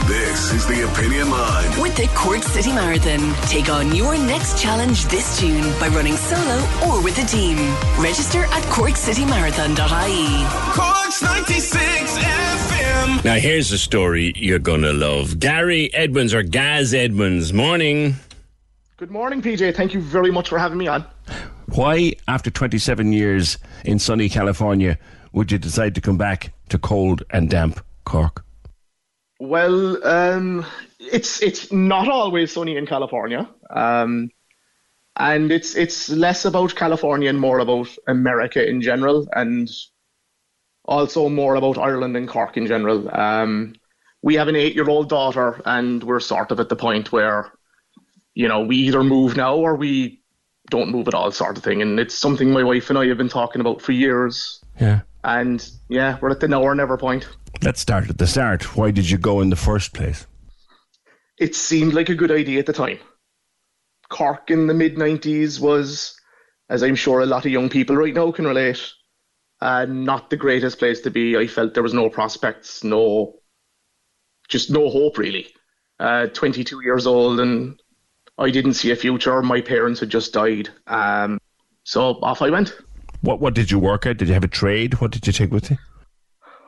This 0.08 0.52
is 0.52 0.66
the 0.66 0.84
Opinion 0.90 1.30
Line. 1.30 1.80
With 1.80 1.96
the 1.96 2.08
Cork 2.08 2.42
City 2.42 2.72
Marathon, 2.72 3.32
take 3.46 3.70
on 3.70 3.94
your 3.94 4.18
next 4.18 4.60
challenge 4.60 5.04
this 5.04 5.40
June 5.40 5.62
by 5.78 5.86
running 5.88 6.16
solo 6.16 6.56
or 6.88 7.00
with 7.02 7.16
a 7.22 7.26
team. 7.26 7.56
Register 8.00 8.44
at 8.46 8.64
corkcitymarathon.ie. 8.64 10.74
Cork's 10.74 11.22
96 11.22 12.18
FM. 12.18 13.24
Now, 13.24 13.36
here's 13.36 13.70
a 13.70 13.78
story 13.78 14.32
you're 14.34 14.58
going 14.58 14.82
to 14.82 14.92
love. 14.92 15.38
Gary 15.38 15.94
Edmonds, 15.94 16.34
or 16.34 16.42
Gaz 16.42 16.94
Edmonds, 16.94 17.52
morning. 17.52 18.16
Good 18.96 19.12
morning, 19.12 19.40
PJ. 19.40 19.76
Thank 19.76 19.94
you 19.94 20.00
very 20.00 20.32
much 20.32 20.48
for 20.48 20.58
having 20.58 20.78
me 20.78 20.88
on. 20.88 21.04
Why, 21.66 22.14
after 22.26 22.50
27 22.50 23.12
years 23.12 23.58
in 23.84 24.00
sunny 24.00 24.28
California, 24.28 24.98
would 25.36 25.52
you 25.52 25.58
decide 25.58 25.94
to 25.94 26.00
come 26.00 26.16
back 26.16 26.52
to 26.70 26.78
cold 26.78 27.22
and 27.30 27.50
damp 27.50 27.80
Cork? 28.04 28.42
Well, 29.38 30.04
um, 30.04 30.64
it's 30.98 31.42
it's 31.42 31.70
not 31.70 32.08
always 32.08 32.52
sunny 32.52 32.76
in 32.76 32.86
California, 32.86 33.46
um, 33.68 34.30
and 35.14 35.52
it's 35.52 35.76
it's 35.76 36.08
less 36.08 36.46
about 36.46 36.74
California 36.74 37.28
and 37.28 37.38
more 37.38 37.58
about 37.58 37.88
America 38.08 38.66
in 38.66 38.80
general, 38.80 39.28
and 39.36 39.68
also 40.86 41.28
more 41.28 41.54
about 41.54 41.76
Ireland 41.76 42.16
and 42.16 42.26
Cork 42.26 42.56
in 42.56 42.66
general. 42.66 43.14
Um, 43.14 43.74
we 44.22 44.36
have 44.36 44.48
an 44.48 44.56
eight-year-old 44.56 45.10
daughter, 45.10 45.60
and 45.66 46.02
we're 46.02 46.20
sort 46.20 46.50
of 46.50 46.60
at 46.60 46.70
the 46.70 46.76
point 46.76 47.12
where, 47.12 47.52
you 48.34 48.48
know, 48.48 48.62
we 48.62 48.76
either 48.76 49.04
move 49.04 49.36
now 49.36 49.54
or 49.54 49.76
we 49.76 50.22
don't 50.70 50.90
move 50.90 51.08
at 51.08 51.14
all, 51.14 51.30
sort 51.30 51.58
of 51.58 51.62
thing. 51.62 51.82
And 51.82 52.00
it's 52.00 52.14
something 52.14 52.50
my 52.50 52.64
wife 52.64 52.88
and 52.88 52.98
I 52.98 53.06
have 53.06 53.18
been 53.18 53.28
talking 53.28 53.60
about 53.60 53.82
for 53.82 53.92
years. 53.92 54.64
Yeah. 54.80 55.02
And 55.26 55.68
yeah, 55.88 56.18
we're 56.22 56.30
at 56.30 56.38
the 56.38 56.46
now 56.46 56.62
or 56.62 56.72
never 56.76 56.96
point. 56.96 57.26
Let's 57.60 57.80
start 57.80 58.08
at 58.08 58.16
the 58.16 58.28
start. 58.28 58.76
Why 58.76 58.92
did 58.92 59.10
you 59.10 59.18
go 59.18 59.40
in 59.40 59.50
the 59.50 59.56
first 59.56 59.92
place? 59.92 60.24
It 61.36 61.56
seemed 61.56 61.94
like 61.94 62.08
a 62.08 62.14
good 62.14 62.30
idea 62.30 62.60
at 62.60 62.66
the 62.66 62.72
time. 62.72 63.00
Cork 64.08 64.52
in 64.52 64.68
the 64.68 64.74
mid 64.74 64.94
90s 64.94 65.58
was, 65.58 66.16
as 66.70 66.84
I'm 66.84 66.94
sure 66.94 67.20
a 67.20 67.26
lot 67.26 67.44
of 67.44 67.50
young 67.50 67.68
people 67.68 67.96
right 67.96 68.14
now 68.14 68.30
can 68.30 68.46
relate, 68.46 68.80
uh, 69.60 69.84
not 69.86 70.30
the 70.30 70.36
greatest 70.36 70.78
place 70.78 71.00
to 71.00 71.10
be. 71.10 71.36
I 71.36 71.48
felt 71.48 71.74
there 71.74 71.82
was 71.82 71.92
no 71.92 72.08
prospects, 72.08 72.84
no, 72.84 73.40
just 74.48 74.70
no 74.70 74.88
hope 74.88 75.18
really. 75.18 75.48
Uh, 75.98 76.28
22 76.28 76.84
years 76.84 77.04
old 77.04 77.40
and 77.40 77.80
I 78.38 78.50
didn't 78.50 78.74
see 78.74 78.92
a 78.92 78.96
future. 78.96 79.42
My 79.42 79.60
parents 79.60 79.98
had 79.98 80.10
just 80.10 80.32
died. 80.32 80.68
Um, 80.86 81.40
so 81.82 82.20
off 82.22 82.42
I 82.42 82.50
went. 82.50 82.76
What 83.26 83.40
What 83.40 83.54
did 83.54 83.72
you 83.72 83.80
work 83.80 84.06
at? 84.06 84.18
Did 84.18 84.28
you 84.28 84.34
have 84.34 84.44
a 84.44 84.48
trade? 84.48 85.00
What 85.00 85.10
did 85.10 85.26
you 85.26 85.32
take 85.32 85.50
with 85.50 85.70
you? 85.70 85.76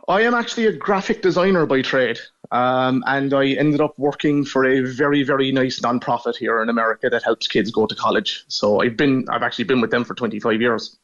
I 0.08 0.22
am 0.22 0.34
actually 0.34 0.66
a 0.66 0.72
graphic 0.72 1.22
designer 1.22 1.66
by 1.66 1.82
trade, 1.82 2.18
um, 2.50 3.04
and 3.06 3.32
I 3.32 3.50
ended 3.50 3.80
up 3.80 3.94
working 3.96 4.44
for 4.44 4.64
a 4.64 4.80
very, 4.80 5.22
very 5.22 5.52
nice 5.52 5.78
nonprofit 5.80 6.34
here 6.34 6.60
in 6.60 6.68
America 6.68 7.08
that 7.10 7.22
helps 7.22 7.46
kids 7.46 7.70
go 7.70 7.86
to 7.86 7.94
college. 7.94 8.44
So 8.48 8.80
I've 8.80 8.96
been, 8.96 9.26
I've 9.30 9.42
actually 9.42 9.66
been 9.66 9.80
with 9.80 9.90
them 9.90 10.04
for 10.04 10.14
25 10.14 10.60
years. 10.60 10.98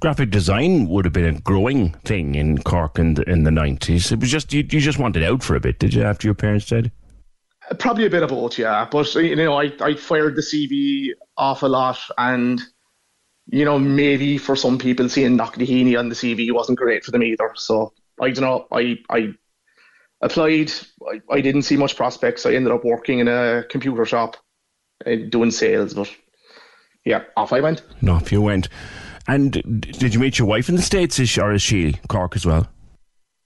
Graphic 0.00 0.30
design 0.30 0.88
would 0.88 1.04
have 1.06 1.14
been 1.14 1.36
a 1.36 1.40
growing 1.40 1.92
thing 2.04 2.34
in 2.34 2.58
Cork 2.58 2.98
in 2.98 3.14
the 3.14 3.22
in 3.30 3.44
the 3.44 3.50
nineties. 3.50 4.12
It 4.12 4.20
was 4.20 4.30
just 4.30 4.52
you, 4.52 4.60
you 4.70 4.80
just 4.80 4.98
wanted 4.98 5.22
out 5.22 5.42
for 5.42 5.54
a 5.56 5.60
bit, 5.60 5.78
did 5.78 5.94
you? 5.94 6.02
After 6.02 6.26
your 6.26 6.34
parents 6.34 6.66
died. 6.66 6.90
Probably 7.78 8.04
a 8.04 8.10
bit 8.10 8.24
of 8.24 8.28
both, 8.28 8.58
yeah. 8.58 8.86
But 8.90 9.14
you 9.14 9.36
know, 9.36 9.58
I 9.58 9.72
I 9.80 9.94
fired 9.94 10.36
the 10.36 10.42
CV 10.42 11.12
off 11.38 11.62
a 11.62 11.66
lot, 11.66 11.98
and 12.18 12.60
you 13.46 13.64
know, 13.64 13.78
maybe 13.78 14.38
for 14.38 14.56
some 14.56 14.78
people 14.78 15.08
seeing 15.08 15.36
Knocknaheeny 15.36 15.98
on 15.98 16.08
the 16.08 16.14
CV 16.14 16.52
wasn't 16.52 16.78
great 16.78 17.04
for 17.04 17.10
them 17.10 17.22
either. 17.22 17.52
So 17.56 17.92
I 18.20 18.30
don't 18.30 18.44
know. 18.44 18.66
I 18.72 18.98
I 19.08 19.34
applied. 20.20 20.72
I, 21.08 21.20
I 21.30 21.40
didn't 21.40 21.62
see 21.62 21.76
much 21.76 21.96
prospects. 21.96 22.46
I 22.46 22.54
ended 22.54 22.72
up 22.72 22.84
working 22.84 23.18
in 23.18 23.28
a 23.28 23.64
computer 23.68 24.04
shop, 24.04 24.36
uh, 25.06 25.16
doing 25.28 25.50
sales. 25.50 25.94
But 25.94 26.14
yeah, 27.04 27.24
off 27.36 27.52
I 27.52 27.60
went. 27.60 27.82
No, 28.02 28.14
off 28.14 28.30
you 28.30 28.42
went. 28.42 28.68
And 29.28 29.52
did 29.80 30.14
you 30.14 30.20
meet 30.20 30.38
your 30.38 30.48
wife 30.48 30.68
in 30.68 30.76
the 30.76 30.82
states, 30.82 31.18
is 31.18 31.28
she, 31.28 31.40
or 31.40 31.52
is 31.52 31.62
she 31.62 31.94
Cork 32.08 32.34
as 32.34 32.44
well? 32.44 32.66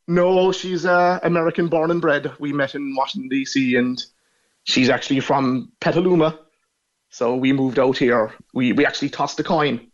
No, 0.07 0.53
she's 0.53 0.87
uh, 0.87 1.19
American 1.23 1.69
born 1.69 1.91
and 1.91 2.01
bred. 2.01 2.31
We 2.39 2.53
met 2.53 2.75
in 2.75 2.95
Washington 2.95 3.29
D.C. 3.29 3.77
and 3.77 4.03
she's 4.65 4.91
actually 4.91 5.21
from 5.21 5.73
Petaluma. 5.81 6.39
So 7.15 7.37
we 7.37 7.53
moved 7.53 7.79
out 7.79 7.97
here. 7.97 8.33
We 8.55 8.73
we 8.73 8.85
actually 8.85 9.11
tossed 9.11 9.39
a 9.39 9.45
coin 9.45 9.87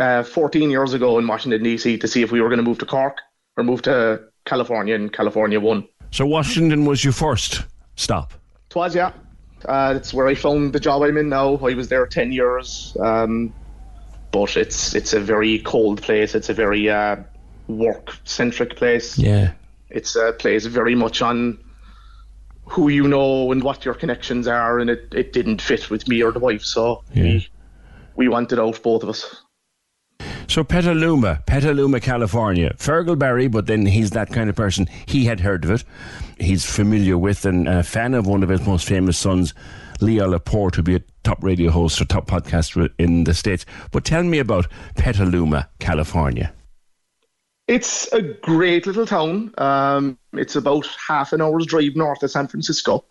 uh, 0.00 0.24
14 0.24 0.68
years 0.68 0.92
ago 0.92 1.16
in 1.20 1.28
Washington 1.28 1.62
D.C. 1.62 1.96
to 1.96 2.08
see 2.08 2.22
if 2.22 2.32
we 2.32 2.40
were 2.40 2.48
going 2.48 2.58
to 2.58 2.64
move 2.64 2.78
to 2.78 2.86
Cork 2.86 3.18
or 3.56 3.62
move 3.62 3.82
to 3.82 4.24
California, 4.44 4.96
and 4.96 5.12
California 5.12 5.60
won. 5.60 5.86
So 6.10 6.26
Washington 6.26 6.86
was 6.86 7.04
your 7.04 7.12
first 7.12 7.62
stop. 7.94 8.34
Twas 8.68 8.96
yeah. 8.96 9.12
Uh, 9.64 9.94
it's 9.96 10.12
where 10.12 10.26
I 10.26 10.34
found 10.34 10.72
the 10.72 10.80
job 10.80 11.02
I'm 11.02 11.16
in 11.16 11.28
now. 11.28 11.54
I 11.58 11.74
was 11.74 11.86
there 11.88 12.04
10 12.04 12.32
years. 12.32 12.96
Um, 12.98 13.54
but 14.32 14.56
it's 14.56 14.96
it's 14.96 15.12
a 15.12 15.20
very 15.20 15.60
cold 15.60 16.02
place. 16.02 16.34
It's 16.34 16.48
a 16.48 16.54
very 16.54 16.90
uh, 16.90 17.14
work 17.68 18.16
centric 18.24 18.74
place. 18.74 19.16
Yeah. 19.16 19.52
It's 19.88 20.16
a 20.16 20.32
place 20.32 20.66
very 20.66 20.96
much 20.96 21.22
on 21.22 21.58
who 22.68 22.88
you 22.88 23.08
know 23.08 23.50
and 23.52 23.62
what 23.62 23.84
your 23.84 23.94
connections 23.94 24.46
are, 24.46 24.78
and 24.78 24.90
it, 24.90 25.12
it 25.14 25.32
didn't 25.32 25.60
fit 25.60 25.90
with 25.90 26.08
me 26.08 26.22
or 26.22 26.32
the 26.32 26.38
wife, 26.38 26.62
so 26.62 27.02
we 27.14 27.48
we 28.16 28.28
wanted 28.28 28.58
out 28.58 28.82
both 28.82 29.02
of 29.02 29.08
us. 29.08 29.42
So 30.48 30.64
Petaluma, 30.64 31.42
Petaluma, 31.46 32.00
California. 32.00 32.74
Fergal 32.78 33.18
Barry, 33.18 33.48
but 33.48 33.66
then 33.66 33.84
he's 33.84 34.10
that 34.10 34.32
kind 34.32 34.48
of 34.48 34.56
person. 34.56 34.88
He 35.06 35.26
had 35.26 35.40
heard 35.40 35.64
of 35.64 35.70
it. 35.70 35.84
He's 36.40 36.64
familiar 36.64 37.18
with 37.18 37.44
and 37.44 37.68
a 37.68 37.82
fan 37.82 38.14
of 38.14 38.26
one 38.26 38.42
of 38.42 38.48
his 38.48 38.66
most 38.66 38.88
famous 38.88 39.18
sons, 39.18 39.52
Leo 40.00 40.26
Laporte, 40.26 40.74
to 40.74 40.82
be 40.82 40.96
a 40.96 41.02
top 41.22 41.44
radio 41.44 41.70
host 41.70 42.00
or 42.00 42.06
top 42.06 42.26
podcaster 42.26 42.90
in 42.98 43.24
the 43.24 43.34
States. 43.34 43.66
But 43.92 44.06
tell 44.06 44.22
me 44.22 44.38
about 44.38 44.68
Petaluma, 44.96 45.68
California. 45.80 46.52
It's 47.68 48.10
a 48.14 48.22
great 48.22 48.86
little 48.86 49.04
town. 49.04 49.52
Um, 49.58 50.18
it's 50.32 50.56
about 50.56 50.88
half 51.06 51.34
an 51.34 51.42
hour's 51.42 51.66
drive 51.66 51.94
north 51.96 52.22
of 52.22 52.30
San 52.30 52.48
Francisco. 52.48 53.04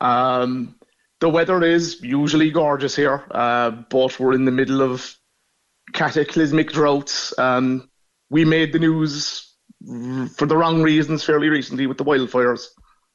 Um, 0.00 0.74
the 1.20 1.28
weather 1.28 1.62
is 1.62 2.02
usually 2.02 2.50
gorgeous 2.50 2.96
here, 2.96 3.24
uh, 3.30 3.70
but 3.70 4.18
we're 4.18 4.34
in 4.34 4.44
the 4.44 4.50
middle 4.50 4.82
of 4.82 5.16
cataclysmic 5.92 6.72
droughts. 6.72 7.32
Um, 7.38 7.88
we 8.28 8.44
made 8.44 8.72
the 8.72 8.80
news 8.80 9.54
for 10.36 10.46
the 10.46 10.56
wrong 10.56 10.82
reasons 10.82 11.22
fairly 11.22 11.48
recently 11.48 11.86
with 11.86 11.98
the 11.98 12.04
wildfires. 12.04 12.66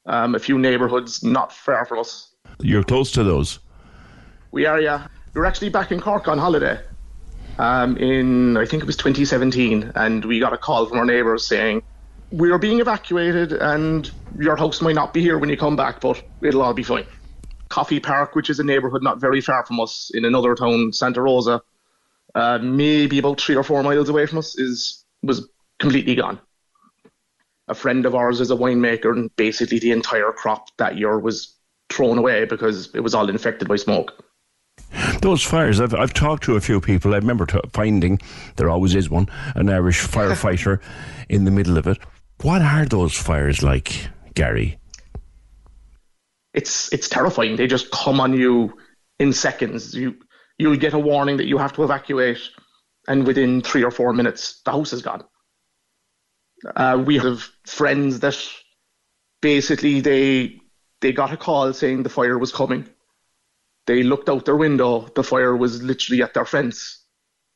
Um, 0.05 0.35
a 0.35 0.39
few 0.39 0.57
neighbourhoods 0.57 1.21
not 1.21 1.51
far 1.51 1.85
from 1.85 1.99
us. 1.99 2.33
You're 2.61 2.83
close 2.83 3.11
to 3.11 3.25
those. 3.25 3.59
We 4.51 4.65
are, 4.65 4.79
yeah. 4.79 5.07
We're 5.33 5.43
actually 5.43 5.69
back 5.69 5.91
in 5.91 5.99
Cork 5.99 6.29
on 6.29 6.37
holiday 6.37 6.79
um, 7.57 7.97
in, 7.97 8.57
I 8.57 8.65
think 8.65 8.83
it 8.83 8.85
was 8.85 8.97
2017, 8.97 9.91
and 9.95 10.23
we 10.25 10.39
got 10.39 10.53
a 10.53 10.57
call 10.57 10.85
from 10.85 10.99
our 10.99 11.05
neighbours 11.05 11.47
saying, 11.47 11.81
We 12.31 12.51
are 12.51 12.59
being 12.59 12.79
evacuated, 12.79 13.53
and 13.53 14.09
your 14.37 14.55
house 14.55 14.81
might 14.81 14.95
not 14.95 15.13
be 15.13 15.21
here 15.21 15.37
when 15.37 15.49
you 15.49 15.57
come 15.57 15.75
back, 15.75 16.01
but 16.01 16.23
it'll 16.41 16.61
all 16.61 16.73
be 16.73 16.83
fine. 16.83 17.05
Coffey 17.69 17.99
Park, 17.99 18.35
which 18.35 18.49
is 18.49 18.59
a 18.59 18.63
neighbourhood 18.63 19.03
not 19.03 19.19
very 19.19 19.41
far 19.41 19.65
from 19.65 19.79
us 19.79 20.11
in 20.13 20.23
another 20.25 20.55
town, 20.55 20.93
Santa 20.93 21.21
Rosa, 21.21 21.61
uh, 22.35 22.59
maybe 22.59 23.19
about 23.19 23.41
three 23.41 23.55
or 23.55 23.63
four 23.63 23.81
miles 23.83 24.09
away 24.09 24.25
from 24.25 24.37
us, 24.37 24.57
is 24.57 25.03
was 25.23 25.49
completely 25.79 26.15
gone. 26.15 26.39
A 27.67 27.73
friend 27.73 28.05
of 28.05 28.15
ours 28.15 28.39
is 28.39 28.51
a 28.51 28.55
winemaker, 28.55 29.11
and 29.11 29.35
basically 29.35 29.79
the 29.79 29.91
entire 29.91 30.31
crop 30.31 30.69
that 30.77 30.97
year 30.97 31.19
was 31.19 31.55
thrown 31.89 32.17
away 32.17 32.45
because 32.45 32.93
it 32.93 33.01
was 33.01 33.13
all 33.13 33.29
infected 33.29 33.67
by 33.67 33.75
smoke. 33.75 34.23
Those 35.21 35.43
fires, 35.43 35.79
I've, 35.79 35.93
I've 35.93 36.13
talked 36.13 36.43
to 36.43 36.55
a 36.55 36.61
few 36.61 36.79
people. 36.79 37.13
I 37.13 37.17
remember 37.17 37.45
t- 37.45 37.59
finding 37.73 38.19
there 38.55 38.69
always 38.69 38.95
is 38.95 39.09
one, 39.09 39.27
an 39.55 39.69
Irish 39.69 40.05
firefighter 40.07 40.79
in 41.29 41.45
the 41.45 41.51
middle 41.51 41.77
of 41.77 41.87
it. 41.87 41.97
What 42.41 42.61
are 42.61 42.85
those 42.85 43.15
fires 43.15 43.63
like, 43.63 44.09
Gary? 44.35 44.79
It's 46.53 46.91
it's 46.93 47.09
terrifying. 47.09 47.55
They 47.55 47.67
just 47.67 47.91
come 47.91 48.19
on 48.19 48.33
you 48.33 48.73
in 49.19 49.33
seconds. 49.33 49.93
You 49.93 50.15
you'll 50.57 50.77
get 50.77 50.93
a 50.93 50.99
warning 50.99 51.37
that 51.37 51.47
you 51.47 51.57
have 51.57 51.73
to 51.73 51.83
evacuate, 51.83 52.39
and 53.07 53.27
within 53.27 53.61
three 53.61 53.83
or 53.83 53.91
four 53.91 54.13
minutes, 54.13 54.61
the 54.65 54.71
house 54.71 54.93
is 54.93 55.01
gone. 55.01 55.23
Uh, 56.75 57.03
we 57.05 57.17
have 57.17 57.47
friends 57.65 58.19
that 58.21 58.37
basically 59.41 60.01
they 60.01 60.59
they 61.01 61.11
got 61.11 61.33
a 61.33 61.37
call 61.37 61.73
saying 61.73 62.03
the 62.03 62.09
fire 62.09 62.37
was 62.37 62.51
coming. 62.51 62.87
They 63.87 64.03
looked 64.03 64.29
out 64.29 64.45
their 64.45 64.57
window, 64.57 65.07
the 65.15 65.23
fire 65.23 65.55
was 65.55 65.81
literally 65.81 66.21
at 66.21 66.33
their 66.33 66.45
fence, 66.45 67.05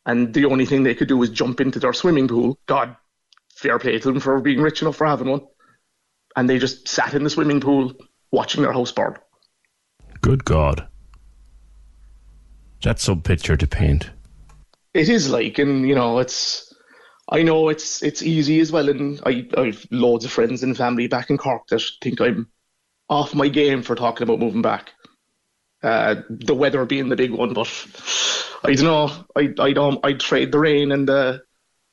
and 0.06 0.34
the 0.34 0.46
only 0.46 0.66
thing 0.66 0.84
they 0.84 0.96
could 0.96 1.10
do 1.10 1.18
was 1.18 1.30
jump 1.30 1.60
into 1.62 1.78
their 1.78 1.94
swimming 1.94 2.28
pool. 2.28 2.58
God, 2.66 2.96
fair 3.54 3.78
play 3.78 4.00
to 4.00 4.08
them 4.08 4.20
for 4.22 4.40
being 4.40 4.62
rich 4.62 4.82
enough 4.82 4.96
for 4.96 5.06
having 5.06 5.28
one. 5.28 5.42
And 6.36 6.50
they 6.50 6.58
just 6.58 6.88
sat 6.88 7.14
in 7.14 7.24
the 7.24 7.30
swimming 7.30 7.60
pool 7.60 7.94
watching 8.32 8.64
their 8.64 8.72
house 8.72 8.92
burn. 8.92 9.18
Good 10.22 10.46
God. 10.46 10.88
That's 12.82 13.04
some 13.04 13.22
picture 13.22 13.58
to 13.58 13.68
paint. 13.68 14.10
It 14.94 15.10
is 15.10 15.30
like, 15.30 15.60
and 15.60 15.88
you 15.88 15.96
know, 15.96 16.20
it's. 16.20 16.74
I 17.30 17.44
know 17.44 17.70
it's 17.70 18.02
it's 18.02 18.24
easy 18.24 18.60
as 18.60 18.72
well, 18.72 18.90
and 18.90 19.22
I 19.26 19.48
I've 19.58 19.86
loads 19.92 20.26
of 20.26 20.32
friends 20.32 20.64
and 20.64 20.76
family 20.76 21.08
back 21.08 21.30
in 21.30 21.38
Cork 21.38 21.68
that 21.68 21.82
think 22.02 22.20
I'm 22.20 22.48
off 23.10 23.36
my 23.36 23.48
game 23.48 23.84
for 23.84 23.96
talking 23.96 24.24
about 24.24 24.40
moving 24.40 24.62
back. 24.62 24.92
Uh, 25.84 26.22
the 26.30 26.54
weather 26.54 26.86
being 26.86 27.10
the 27.10 27.16
big 27.16 27.32
one, 27.32 27.54
but 27.54 27.68
I 28.64 28.74
don't 28.74 28.86
know. 28.86 29.26
I 29.36 29.54
I 29.60 29.74
don't. 29.74 30.00
I'd 30.06 30.20
trade 30.20 30.52
the 30.52 30.60
rain 30.60 30.92
and 30.92 31.08
the 31.08 31.42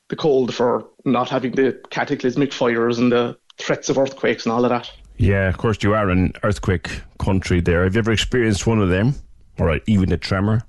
the 0.09 0.17
cold 0.17 0.55
for 0.55 0.89
not 1.05 1.29
having 1.29 1.53
the 1.53 1.81
cataclysmic 1.91 2.53
fires 2.53 2.99
and 2.99 3.13
the 3.13 3.39
threats 3.59 3.89
of 3.89 3.99
earthquakes 3.99 4.45
and 4.45 4.53
all 4.53 4.65
of 4.65 4.71
that. 4.71 4.91
Yeah, 5.17 5.49
of 5.49 5.59
course, 5.59 5.83
you 5.83 5.95
are 5.95 6.11
an 6.11 6.33
earthquake 6.43 7.03
country 7.19 7.61
there. 7.61 7.85
Have 7.85 7.95
you 7.95 7.99
ever 7.99 8.13
experienced 8.13 8.67
one 8.67 8.81
of 8.81 8.89
them? 8.89 9.15
Or 9.59 9.81
even 9.87 10.13
a 10.13 10.17
tremor? 10.17 10.63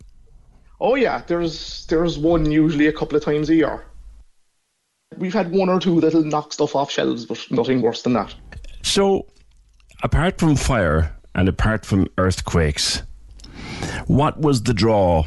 Oh 0.81 0.95
yeah, 0.95 1.21
there's 1.27 1.85
there's 1.87 2.17
one 2.17 2.49
usually 2.49 2.87
a 2.87 2.93
couple 2.93 3.17
of 3.17 3.23
times 3.23 3.49
a 3.49 3.55
year. 3.55 3.85
We've 5.17 5.33
had 5.33 5.51
one 5.51 5.69
or 5.69 5.79
two 5.79 5.99
that'll 5.99 6.23
knock 6.23 6.53
stuff 6.53 6.75
off 6.75 6.89
shelves, 6.89 7.25
but 7.25 7.45
nothing 7.51 7.81
worse 7.81 8.01
than 8.03 8.13
that. 8.13 8.33
So, 8.81 9.27
apart 10.01 10.39
from 10.39 10.55
fire 10.55 11.15
and 11.35 11.49
apart 11.49 11.85
from 11.85 12.07
earthquakes, 12.17 13.03
what 14.07 14.39
was 14.39 14.63
the 14.63 14.73
draw 14.73 15.25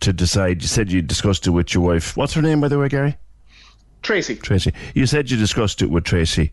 to 0.00 0.12
decide? 0.12 0.62
You 0.62 0.68
said 0.68 0.92
you 0.92 1.02
discussed 1.02 1.46
it 1.46 1.50
with 1.50 1.74
your 1.74 1.84
wife. 1.84 2.16
What's 2.16 2.34
her 2.34 2.42
name, 2.42 2.60
by 2.60 2.68
the 2.68 2.78
way, 2.78 2.88
Gary? 2.88 3.16
Tracy. 4.02 4.36
Tracy. 4.36 4.72
You 4.94 5.06
said 5.06 5.30
you 5.30 5.36
discussed 5.36 5.82
it 5.82 5.90
with 5.90 6.04
Tracy 6.04 6.52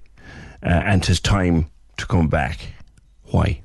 uh, 0.63 0.69
and 0.69 1.05
his 1.05 1.19
time 1.19 1.69
to 1.97 2.07
come 2.07 2.27
back. 2.27 2.59
Why? 3.25 3.61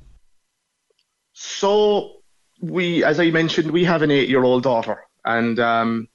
So 1.33 2.17
we, 2.61 3.03
as 3.03 3.19
I 3.19 3.31
mentioned, 3.31 3.71
we 3.71 3.83
have 3.85 4.01
an 4.01 4.11
eight-year-old 4.11 4.63
daughter, 4.63 5.03
and 5.23 5.59
um, 5.59 6.07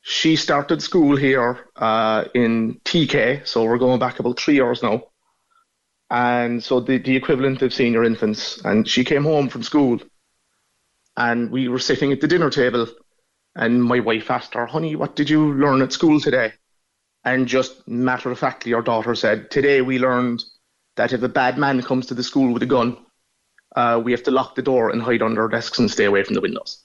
she 0.00 0.36
started 0.36 0.82
school 0.82 1.16
here 1.16 1.70
uh, 1.76 2.24
in 2.34 2.80
TK. 2.84 3.46
So 3.46 3.64
we're 3.64 3.78
going 3.78 4.00
back 4.00 4.18
about 4.18 4.40
three 4.40 4.54
years 4.54 4.82
now, 4.82 5.04
and 6.10 6.62
so 6.62 6.80
the 6.80 6.98
the 6.98 7.14
equivalent 7.16 7.62
of 7.62 7.72
senior 7.72 8.04
infants. 8.04 8.60
And 8.64 8.88
she 8.88 9.04
came 9.04 9.24
home 9.24 9.48
from 9.48 9.62
school, 9.62 10.00
and 11.16 11.50
we 11.50 11.68
were 11.68 11.78
sitting 11.78 12.12
at 12.12 12.20
the 12.20 12.28
dinner 12.28 12.50
table, 12.50 12.86
and 13.54 13.82
my 13.82 14.00
wife 14.00 14.30
asked 14.30 14.54
her, 14.54 14.66
"Honey, 14.66 14.96
what 14.96 15.16
did 15.16 15.28
you 15.30 15.52
learn 15.54 15.82
at 15.82 15.92
school 15.92 16.20
today?" 16.20 16.52
And 17.24 17.46
just 17.46 17.86
matter 17.86 18.30
of 18.30 18.38
factly, 18.38 18.72
our 18.72 18.82
daughter 18.82 19.14
said, 19.14 19.50
"Today 19.50 19.82
we 19.82 19.98
learned 19.98 20.42
that 20.96 21.12
if 21.12 21.22
a 21.22 21.28
bad 21.28 21.58
man 21.58 21.82
comes 21.82 22.06
to 22.06 22.14
the 22.14 22.22
school 22.22 22.52
with 22.52 22.62
a 22.62 22.66
gun." 22.66 22.96
uh, 23.76 24.00
we 24.02 24.12
have 24.12 24.22
to 24.24 24.30
lock 24.30 24.54
the 24.54 24.62
door 24.62 24.90
and 24.90 25.02
hide 25.02 25.22
under 25.22 25.42
our 25.42 25.48
desks 25.48 25.78
and 25.78 25.90
stay 25.90 26.04
away 26.04 26.22
from 26.22 26.34
the 26.34 26.40
windows. 26.40 26.84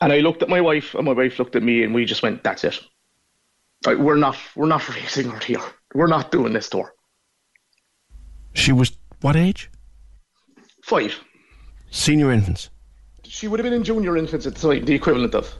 And 0.00 0.12
I 0.12 0.20
looked 0.20 0.42
at 0.42 0.48
my 0.48 0.60
wife, 0.60 0.94
and 0.94 1.04
my 1.04 1.12
wife 1.12 1.38
looked 1.38 1.56
at 1.56 1.62
me, 1.62 1.82
and 1.82 1.92
we 1.92 2.04
just 2.04 2.22
went, 2.22 2.44
"That's 2.44 2.64
it. 2.64 2.80
Like, 3.84 3.98
we're 3.98 4.16
not, 4.16 4.36
we're 4.54 4.66
not 4.66 4.88
raising 4.88 5.30
her 5.30 5.38
here. 5.40 5.62
We're 5.94 6.06
not 6.06 6.30
doing 6.30 6.52
this 6.52 6.68
to 6.70 6.82
her." 6.82 6.94
She 8.54 8.72
was 8.72 8.96
what 9.20 9.36
age? 9.36 9.70
Five. 10.84 11.20
Senior 11.90 12.32
infants. 12.32 12.70
She 13.24 13.48
would 13.48 13.60
have 13.60 13.64
been 13.64 13.72
in 13.72 13.84
junior 13.84 14.16
infants 14.16 14.46
at 14.46 14.54
the 14.54 14.60
time, 14.74 14.84
the 14.84 14.94
equivalent 14.94 15.34
of. 15.34 15.52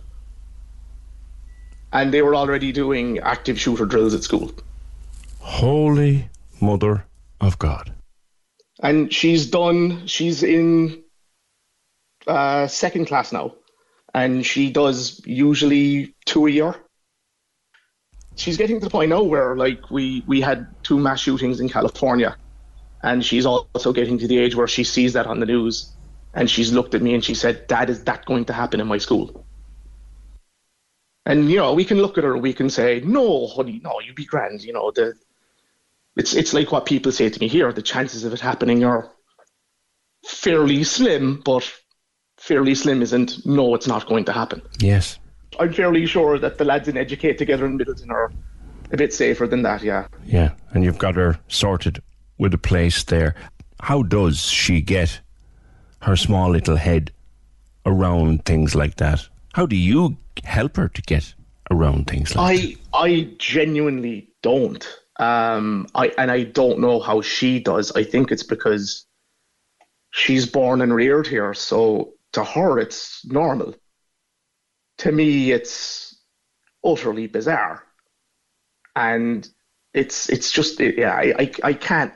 And 1.93 2.13
they 2.13 2.23
were 2.23 2.35
already 2.35 2.73
doing 2.73 3.19
active 3.21 3.59
shooter 3.61 3.87
drills 3.87 4.15
at 4.15 4.23
school. 4.23 4.53
Holy 5.41 6.29
Mother 6.61 7.05
of 7.41 7.59
God. 7.59 7.93
and 8.83 9.13
she's 9.13 9.47
done 9.47 10.07
she's 10.07 10.43
in 10.43 11.03
uh, 12.27 12.67
second 12.67 13.07
class 13.07 13.33
now 13.33 13.55
and 14.15 14.45
she 14.45 14.71
does 14.71 15.21
usually 15.25 16.15
two 16.27 16.47
a 16.47 16.51
year 16.51 16.75
she's 18.37 18.57
getting 18.57 18.79
to 18.81 18.85
the 18.85 18.91
point 18.91 19.11
now 19.11 19.23
where 19.23 19.57
like 19.57 19.91
we 19.91 20.23
we 20.27 20.41
had 20.41 20.67
two 20.83 20.99
mass 20.99 21.21
shootings 21.21 21.61
in 21.61 21.69
california 21.69 22.37
and 23.03 23.25
she's 23.25 23.47
also 23.47 23.93
getting 23.93 24.19
to 24.19 24.27
the 24.29 24.39
age 24.39 24.55
where 24.57 24.67
she 24.69 24.85
sees 24.85 25.13
that 25.13 25.27
on 25.27 25.39
the 25.41 25.47
news 25.47 25.93
and 26.35 26.51
she's 26.51 26.73
looked 26.73 26.95
at 26.95 27.03
me 27.03 27.15
and 27.15 27.25
she 27.25 27.35
said 27.35 27.67
dad 27.67 27.91
is 27.91 28.05
that 28.05 28.25
going 28.27 28.45
to 28.45 28.53
happen 28.53 28.81
in 28.81 28.87
my 28.87 28.99
school 28.99 29.45
and 31.27 31.51
you 31.51 31.57
know 31.57 31.75
we 31.75 31.85
can 31.85 31.99
look 31.99 32.19
at 32.19 32.25
her 32.25 32.37
we 32.37 32.53
can 32.53 32.71
say 32.71 33.01
no 33.05 33.47
honey 33.47 33.81
no 33.83 34.01
you'd 34.05 34.15
be 34.15 34.25
grand 34.25 34.63
you 34.63 34.73
know 34.73 34.91
the 34.91 35.15
it's 36.19 36.35
it's 36.35 36.53
like 36.53 36.73
what 36.73 36.85
people 36.85 37.13
say 37.13 37.31
to 37.31 37.41
me 37.41 37.49
here. 37.49 37.73
The 37.73 37.81
chances 37.81 38.25
of 38.25 38.33
it 38.33 38.41
happening 38.41 38.85
are 38.85 39.11
fairly 40.27 40.83
slim, 40.83 41.41
but 41.45 41.73
fairly 42.37 42.75
slim 42.75 43.01
isn't 43.01 43.47
no, 43.47 43.75
it's 43.75 43.87
not 43.87 44.07
going 44.07 44.25
to 44.25 44.33
happen. 44.33 44.61
Yes. 44.81 45.19
I'm 45.59 45.73
fairly 45.73 46.07
sure 46.07 46.39
that 46.39 46.59
the 46.59 46.65
lads 46.65 46.89
in 46.89 46.97
Educate 46.97 47.39
together 47.39 47.65
in 47.67 47.79
Midleton 47.79 48.11
are 48.11 48.33
a 48.93 48.97
bit 48.97 49.15
safer 49.15 49.47
than 49.47 49.63
that. 49.63 49.83
Yeah. 49.83 50.09
Yeah, 50.27 50.51
and 50.73 50.85
you've 50.85 50.99
got 50.99 51.15
her 51.15 51.39
sorted 51.47 52.03
with 52.37 52.53
a 52.53 52.59
place 52.59 53.05
there. 53.05 53.37
How 53.81 54.03
does 54.03 54.41
she 54.41 54.81
get 54.81 55.21
her 56.03 56.17
small 56.17 56.51
little 56.51 56.77
head 56.77 57.13
around 57.87 58.45
things 58.45 58.75
like 58.75 58.97
that? 58.97 59.27
How 59.55 59.67
do 59.67 59.77
you 59.77 60.17
help 60.45 60.77
her 60.77 60.89
to 60.89 61.03
get 61.03 61.35
around 61.71 62.07
things 62.07 62.35
like 62.35 62.61
that? 62.61 62.77
I 62.93 63.05
I 63.05 63.31
genuinely 63.39 64.31
don't. 64.43 64.87
Um, 65.19 65.89
I 65.95 66.13
and 66.19 66.31
I 66.31 66.45
don't 66.45 66.79
know 66.79 67.01
how 67.01 67.21
she 67.21 67.59
does. 67.59 67.93
I 67.93 68.05
think 68.05 68.31
it's 68.31 68.45
because 68.45 69.07
she's 70.11 70.47
born 70.47 70.81
and 70.81 70.95
reared 70.95 71.27
here, 71.27 71.55
so 71.55 72.15
to 72.33 72.45
her 72.45 72.79
it's 72.79 73.25
normal. 73.27 73.75
To 74.99 75.13
me, 75.13 75.53
it's 75.53 76.17
utterly 76.85 77.27
bizarre, 77.27 77.83
and 78.95 79.49
it's 79.95 80.29
it's 80.29 80.53
just 80.53 80.79
yeah. 80.81 81.15
I 81.15 81.35
I, 81.39 81.53
I 81.65 81.73
can't 81.73 82.13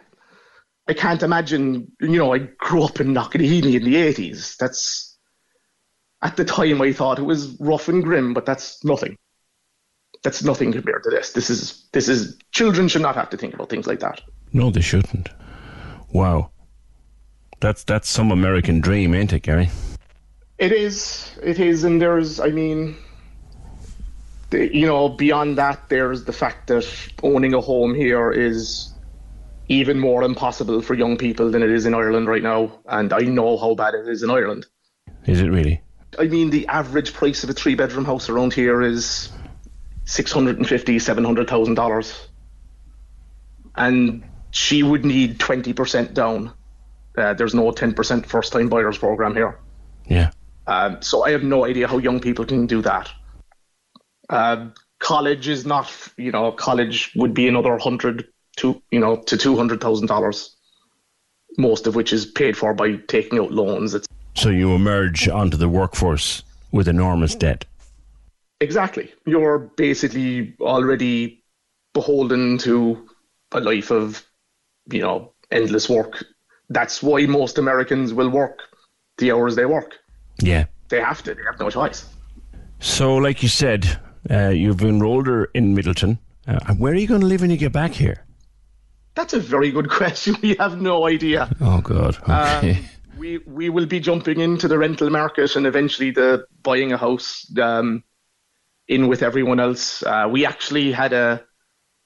I 0.89 0.95
can't 0.95 1.23
imagine. 1.23 1.93
You 2.01 2.19
know, 2.19 2.35
I 2.35 2.39
grew 2.39 2.83
up 2.83 3.01
in 3.01 3.15
Knocknaheeny 3.15 3.75
in 3.75 3.85
the 3.85 3.97
eighties. 3.97 4.57
That's 4.59 5.17
at 6.23 6.37
the 6.37 6.45
time 6.45 6.83
I 6.83 6.93
thought 6.93 7.19
it 7.19 7.23
was 7.23 7.57
rough 7.61 7.89
and 7.89 8.03
grim, 8.03 8.35
but 8.35 8.47
that's 8.47 8.85
nothing 8.85 9.17
that's 10.23 10.43
nothing 10.43 10.73
compared 10.73 11.03
to 11.03 11.11
this. 11.11 11.33
This 11.33 11.51
is 11.51 11.89
this 11.93 12.09
is 12.09 12.39
children 12.53 12.89
should 12.89 13.03
not 13.03 13.17
have 13.17 13.31
to 13.31 13.37
think 13.37 13.55
about 13.55 13.69
things 13.69 13.87
like 13.87 14.01
that. 14.01 14.21
No, 14.53 14.71
they 14.71 14.81
shouldn't. 14.81 15.29
Wow. 16.13 16.51
That's 17.61 17.85
that's 17.85 18.09
some 18.09 18.31
American 18.31 18.81
dream, 18.81 19.15
ain't 19.15 19.33
it, 19.33 19.41
Gary? 19.41 19.71
It 20.59 20.73
is, 20.73 21.37
it 21.43 21.59
is, 21.59 21.83
and 21.83 22.01
there's, 22.01 22.39
I 22.39 22.49
mean, 22.49 22.97
you 24.53 24.87
know, 24.87 25.09
beyond 25.09 25.59
that, 25.59 25.89
there's 25.89 26.25
the 26.25 26.33
fact 26.33 26.69
that 26.69 26.87
owning 27.25 27.53
a 27.55 27.61
home 27.61 27.95
here 27.95 28.31
is 28.31 28.92
even 29.69 29.99
more 29.99 30.23
impossible 30.23 30.83
for 30.83 30.95
young 30.95 31.17
people 31.17 31.51
than 31.51 31.63
it 31.63 31.71
is 31.71 31.87
in 31.87 31.95
Ireland 31.95 32.27
right 32.29 32.43
now, 32.43 32.81
and 32.87 33.13
I 33.13 33.21
know 33.21 33.57
how 33.57 33.75
bad 33.75 33.95
it 33.95 34.09
is 34.09 34.23
in 34.23 34.31
Ireland. 34.31 34.67
Is 35.27 35.41
it 35.41 35.49
really? 35.49 35.81
I 36.19 36.25
mean, 36.25 36.51
the 36.51 36.67
average 36.67 37.15
price 37.15 37.45
of 37.45 37.51
a 37.51 37.53
three-bedroom 37.53 38.05
house 38.05 38.29
around 38.29 38.53
here 38.53 38.83
is 38.83 39.31
six 40.05 40.33
hundred 40.33 40.59
and 40.59 40.69
fifty, 40.69 40.99
seven 40.99 41.25
hundred 41.25 41.49
thousand 41.49 41.75
dollars, 41.75 42.29
and 43.77 44.25
she 44.51 44.83
would 44.83 45.05
need 45.05 45.39
twenty 45.39 45.73
percent 45.73 46.13
down. 46.13 46.53
Uh, 47.17 47.35
there's 47.35 47.55
no 47.55 47.71
ten 47.71 47.95
percent 47.95 48.27
first-time 48.27 48.69
buyers 48.69 48.99
program 48.99 49.35
here. 49.35 49.59
Yeah. 50.07 50.33
Um, 50.67 51.01
so 51.03 51.25
I 51.25 51.31
have 51.31 51.43
no 51.43 51.65
idea 51.65 51.89
how 51.89 51.99
young 51.99 52.21
people 52.21 52.45
can 52.45 52.67
do 52.67 52.83
that. 52.83 53.11
Uh, 54.29 54.69
college 54.99 55.49
is 55.49 55.67
not, 55.67 55.91
you 56.17 56.31
know, 56.31 56.53
college 56.53 57.13
would 57.17 57.35
be 57.35 57.49
another 57.49 57.79
hundred 57.79 58.29
to, 58.57 58.81
you 58.91 59.01
know, 59.01 59.17
to 59.17 59.37
two 59.37 59.57
hundred 59.57 59.81
thousand 59.81 60.07
dollars, 60.07 60.57
most 61.59 61.87
of 61.87 61.95
which 61.95 62.13
is 62.13 62.27
paid 62.27 62.57
for 62.57 62.75
by 62.75 62.97
taking 63.09 63.39
out 63.39 63.53
loans. 63.53 63.95
It's 63.95 64.07
So 64.35 64.49
you 64.49 64.75
emerge 64.75 65.29
onto 65.29 65.57
the 65.57 65.69
workforce 65.69 66.43
with 66.71 66.89
enormous 66.89 67.35
debt. 67.35 67.65
Exactly. 68.61 69.13
You're 69.27 69.59
basically 69.59 70.55
already 70.61 71.43
beholden 71.95 72.59
to 72.59 73.09
a 73.53 73.61
life 73.61 73.91
of, 73.91 74.25
you 74.91 75.01
know, 75.01 75.33
endless 75.51 75.89
work. 75.89 76.25
That's 76.71 77.03
why 77.03 77.27
most 77.27 77.59
Americans 77.59 78.15
will 78.15 78.31
work 78.31 78.61
the 79.19 79.33
hours 79.33 79.57
they 79.57 79.67
work. 79.67 79.99
Yeah. 80.39 80.67
They 80.89 81.01
have 81.01 81.23
to. 81.25 81.35
They 81.35 81.43
have 81.43 81.59
no 81.59 81.71
choice. 81.71 82.07
So, 82.81 83.17
like 83.17 83.43
you 83.43 83.49
said, 83.49 84.01
uh, 84.31 84.49
you've 84.49 84.83
enrolled 84.83 85.27
her 85.27 85.47
in 85.55 85.77
Midleton. 85.77 86.19
Uh, 86.47 86.75
where 86.75 86.93
are 86.93 86.97
you 86.97 87.07
going 87.07 87.21
to 87.21 87.27
live 87.27 87.43
when 87.43 87.51
you 87.51 87.57
get 87.57 87.73
back 87.73 87.93
here? 87.93 88.25
That's 89.15 89.33
a 89.35 89.41
very 89.41 89.71
good 89.71 89.91
question. 89.99 90.37
We 90.43 90.55
have 90.59 90.81
no 90.81 91.07
idea. 91.07 91.49
Oh, 91.61 91.81
God. 91.81 92.17
Okay. 92.23 92.71
Um, 92.73 92.85
we 93.19 93.39
we 93.47 93.69
will 93.69 93.87
be 93.87 94.01
jumping 94.01 94.41
into 94.41 94.67
the 94.69 94.79
rental 94.79 95.11
market 95.11 95.55
and 95.55 95.67
eventually 95.67 96.11
the 96.11 96.45
buying 96.63 96.93
a 96.93 96.97
house 96.97 97.47
um, 97.61 98.03
in 98.89 99.07
with 99.07 99.23
everyone 99.23 99.61
else. 99.61 100.03
Uh, 100.03 100.29
we 100.31 100.45
actually 100.47 100.93
had 100.93 101.13
a 101.13 101.45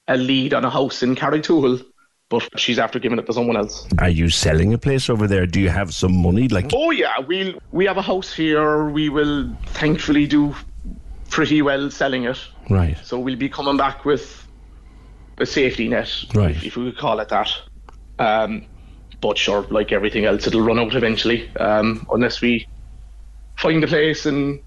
a 0.09 0.17
lead 0.17 0.53
on 0.53 0.65
a 0.65 0.71
house 0.71 1.03
in 1.03 1.15
Carrigtwohill, 1.17 1.85
but 2.29 2.47
she's 2.59 2.79
after 2.79 2.99
giving 2.99 3.19
it 3.19 3.27
to 3.27 3.33
someone 3.33 3.57
else. 3.57 3.89
are 3.99 4.11
you 4.11 4.29
selling 4.29 4.75
a 4.75 4.79
place 4.79 5.09
over 5.09 5.27
there? 5.27 5.47
Do 5.47 5.61
you 5.61 5.71
have 5.71 5.95
some 5.95 6.15
money? 6.23 6.49
Like, 6.49 6.71
Oh 6.75 6.91
yeah, 6.91 7.19
we'll 7.21 7.55
we 7.73 7.87
have 7.87 7.97
a 7.97 8.03
house 8.03 8.33
here. 8.33 8.89
We 8.91 9.09
will 9.09 9.49
thankfully 9.69 10.27
do 10.27 10.55
pretty 11.31 11.63
well 11.63 11.91
selling 11.91 12.25
it. 12.25 12.39
right. 12.69 12.97
So 13.05 13.19
we'll 13.19 13.37
be 13.37 13.49
coming 13.49 13.77
back 13.77 14.05
with 14.05 14.46
a 15.39 15.47
safety 15.47 15.89
net, 15.89 16.11
Right. 16.35 16.57
if, 16.65 16.77
we 16.77 16.91
could 16.91 16.99
call 16.99 17.21
it 17.21 17.29
that. 17.29 17.51
Um, 18.19 18.65
but 19.21 19.39
sure, 19.39 19.63
like 19.71 19.93
everything 19.93 20.25
else, 20.25 20.47
it'll 20.47 20.63
run 20.63 20.79
out 20.79 20.95
eventually, 20.95 21.49
um, 21.57 22.07
unless 22.13 22.41
we 22.41 22.67
find 23.57 23.83
a 23.83 23.87
place 23.87 24.27
and 24.27 24.61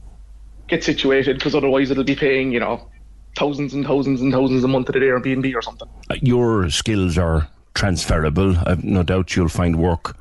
get 0.68 0.84
situated. 0.84 1.38
Because 1.38 1.56
otherwise, 1.56 1.92
it'll 1.92 2.04
be 2.04 2.16
paying, 2.16 2.52
you 2.52 2.60
know, 2.60 2.88
thousands 3.36 3.74
and 3.74 3.86
thousands 3.86 4.22
and 4.22 4.32
thousands 4.32 4.64
a 4.64 4.68
month 4.68 4.90
at 4.90 4.96
an 4.96 5.02
Airbnb 5.04 5.56
or 5.56 5.62
something. 5.62 5.88
Uh, 6.10 6.16
Your 6.22 6.70
skills 6.70 7.18
are 7.18 7.48
transferable. 7.74 8.58
I've 8.66 8.84
no 8.84 9.04
doubt 9.04 9.36
you'll 9.36 9.50
find 9.50 9.78
work. 9.78 10.16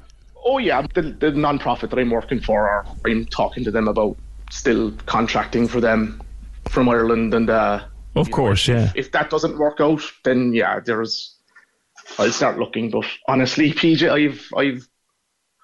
Oh 0.44 0.58
yeah, 0.58 0.86
the, 0.94 1.02
the 1.02 1.30
non-profit 1.32 1.90
that 1.90 1.98
I'm 1.98 2.10
working 2.10 2.40
for, 2.40 2.68
are, 2.68 2.86
I'm 3.04 3.26
talking 3.26 3.64
to 3.64 3.70
them 3.70 3.88
about 3.88 4.16
still 4.50 4.92
contracting 5.04 5.68
for 5.68 5.80
them 5.80 6.22
from 6.68 6.88
Ireland, 6.88 7.34
and 7.34 7.50
uh, 7.50 7.84
Of 8.18 8.30
course, 8.30 8.68
yeah. 8.68 8.92
if 8.94 9.12
that 9.12 9.30
doesn't 9.30 9.58
work 9.58 9.80
out, 9.80 10.02
then 10.24 10.52
yeah, 10.52 10.80
there's 10.80 11.36
I'll 12.18 12.32
start 12.32 12.58
looking. 12.58 12.90
But 12.90 13.06
honestly, 13.26 13.72
PJ, 13.74 14.10
I've 14.10 14.46
I've 14.56 14.88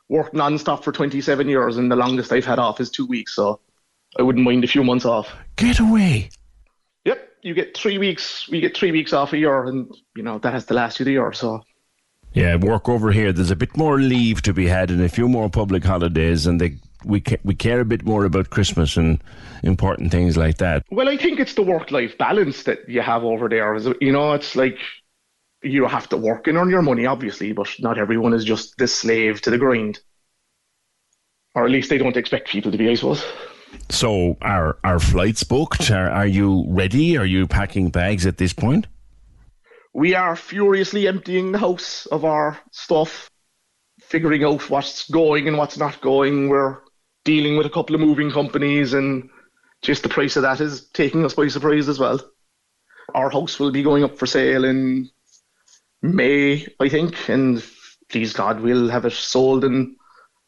worked 0.09 0.35
non-stop 0.35 0.85
for 0.85 0.93
27 0.93 1.49
years, 1.49 1.77
and 1.77 1.91
the 1.91 1.97
longest 1.97 2.33
I've 2.33 2.45
had 2.45 2.59
off 2.59 2.81
is 2.81 2.91
two 2.91 3.07
weeks. 3.07 3.35
So 3.35 3.61
I 4.19 4.23
wouldn't 4.23 4.45
mind 4.45 4.65
a 4.65 4.69
few 4.69 4.85
months 4.85 5.05
off. 5.05 5.33
Get 5.57 5.81
away. 5.81 6.31
Yep, 7.05 7.29
you 7.43 7.55
get 7.55 7.77
three 7.77 7.99
weeks. 7.99 8.49
We 8.49 8.61
get 8.61 8.77
three 8.77 8.93
weeks 8.93 9.13
off 9.13 9.33
a 9.33 9.39
year, 9.39 9.65
and 9.65 9.95
you 10.17 10.23
know 10.23 10.39
that 10.39 10.53
has 10.53 10.67
to 10.67 10.75
last 10.75 10.99
you 10.99 11.05
the 11.05 11.13
year. 11.13 11.33
So 11.33 11.63
Yeah, 12.33 12.57
work 12.57 12.89
over 12.89 13.13
here. 13.13 13.33
There's 13.33 13.51
a 13.51 13.57
bit 13.57 13.77
more 13.77 13.99
leave 13.99 14.43
to 14.43 14.53
be 14.53 14.67
had 14.67 14.91
and 14.91 15.03
a 15.03 15.09
few 15.09 15.29
more 15.29 15.49
public 15.49 15.85
holidays, 15.85 16.47
and 16.47 16.61
they 16.61 16.77
we 17.05 17.21
ca- 17.21 17.41
we 17.45 17.55
care 17.55 17.81
a 17.81 17.85
bit 17.85 18.05
more 18.05 18.25
about 18.25 18.51
Christmas 18.51 18.97
and 18.97 19.23
important 19.63 20.11
things 20.11 20.37
like 20.37 20.59
that. 20.59 20.85
Well, 20.91 21.09
I 21.09 21.17
think 21.17 21.41
it's 21.41 21.55
the 21.55 21.63
work-life 21.63 22.17
balance 22.19 22.65
that 22.65 22.89
you 22.89 23.01
have 23.01 23.25
over 23.25 23.49
there. 23.49 23.77
you 24.01 24.13
know, 24.13 24.33
it's 24.33 24.57
like 24.57 24.79
you 25.63 25.87
have 25.87 26.09
to 26.11 26.17
work 26.17 26.47
and 26.47 26.59
earn 26.59 26.71
your 26.71 26.83
money, 26.83 27.07
obviously, 27.07 27.53
but 27.53 27.69
not 27.79 27.99
everyone 27.99 28.35
is 28.35 28.45
just 28.45 28.77
the 28.77 28.87
slave 28.87 29.41
to 29.43 29.51
the 29.51 29.59
grind, 29.59 30.01
or 31.55 31.65
at 31.65 31.71
least 31.71 31.91
they 31.91 31.99
don't 31.99 32.17
expect 32.17 32.49
people 32.49 32.71
to 32.71 32.79
be, 32.79 32.91
I 32.91 32.95
suppose. 32.95 33.25
So, 33.91 34.37
are 34.41 34.79
are 34.85 35.01
flights 35.01 35.43
booked? 35.43 35.91
Are, 35.91 36.11
are 36.11 36.27
you 36.27 36.65
ready? 36.69 37.17
Are 37.17 37.25
you 37.25 37.47
packing 37.47 37.91
bags 37.91 38.27
at 38.27 38.39
this 38.39 38.53
point? 38.53 38.87
We 39.93 40.15
are 40.15 40.37
furiously 40.37 41.07
emptying 41.07 41.53
the 41.53 41.59
house 41.59 42.07
of 42.07 42.25
our 42.25 42.59
stuff, 42.73 43.31
figuring 44.01 44.45
out 44.45 44.69
what's 44.69 45.09
going 45.09 45.49
and 45.49 45.57
what's 45.57 45.79
not 45.79 46.01
going. 46.01 46.49
We're 46.49 46.79
dealing 47.25 47.57
with 47.57 47.67
a 47.67 47.71
couple 47.71 47.95
of 47.95 48.01
moving 48.01 48.31
companies, 48.31 48.93
and 48.93 49.29
just 49.83 50.03
the 50.03 50.09
price 50.09 50.37
of 50.37 50.43
that 50.43 50.61
is 50.61 50.89
taking 50.89 51.25
us 51.25 51.35
by 51.35 51.49
surprise 51.49 51.89
as 51.89 51.99
well. 51.99 52.21
Our 53.15 53.31
house 53.31 53.59
will 53.59 53.71
be 53.71 53.83
going 53.83 54.05
up 54.05 54.19
for 54.19 54.27
sale 54.27 54.65
in 54.65 55.11
May, 56.03 56.67
I 56.81 56.89
think, 56.89 57.29
and 57.29 57.65
please 58.11 58.33
God, 58.33 58.61
we'll 58.61 58.89
have 58.89 59.05
it 59.05 59.13
sold 59.13 59.65
and 59.65 59.97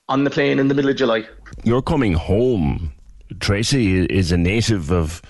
on 0.08 0.24
the 0.24 0.30
plane 0.30 0.58
in 0.58 0.68
the 0.68 0.74
middle 0.74 0.90
of 0.90 0.96
July. 0.96 1.26
You're 1.64 1.82
coming 1.82 2.12
home. 2.12 2.92
Tracy 3.40 4.04
is 4.04 4.30
a 4.30 4.36
native 4.36 4.92
of 4.92 5.20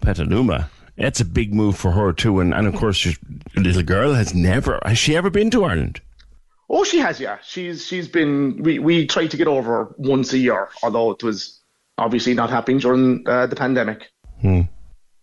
Petaluma. 0.00 0.68
That's 0.96 1.20
a 1.20 1.24
big 1.24 1.54
move 1.54 1.76
for 1.76 1.92
her 1.92 2.12
too, 2.12 2.40
and, 2.40 2.52
and 2.52 2.66
of 2.66 2.74
course, 2.74 3.04
your 3.04 3.14
little 3.56 3.82
girl 3.82 4.12
has 4.14 4.34
never 4.34 4.78
has 4.84 4.98
she 4.98 5.16
ever 5.16 5.30
been 5.30 5.50
to 5.50 5.64
Ireland? 5.64 6.00
Oh, 6.74 6.84
she 6.84 6.98
has, 6.98 7.20
yeah. 7.20 7.36
She's 7.44 7.86
she's 7.86 8.08
been. 8.08 8.62
We 8.62 8.78
we 8.78 9.06
tried 9.06 9.30
to 9.32 9.36
get 9.36 9.46
over 9.46 9.94
once 9.98 10.32
a 10.32 10.38
year, 10.38 10.70
although 10.82 11.10
it 11.10 11.22
was 11.22 11.60
obviously 11.98 12.32
not 12.32 12.48
happening 12.48 12.78
during 12.78 13.28
uh, 13.28 13.46
the 13.46 13.56
pandemic. 13.56 14.10
Hmm. 14.40 14.62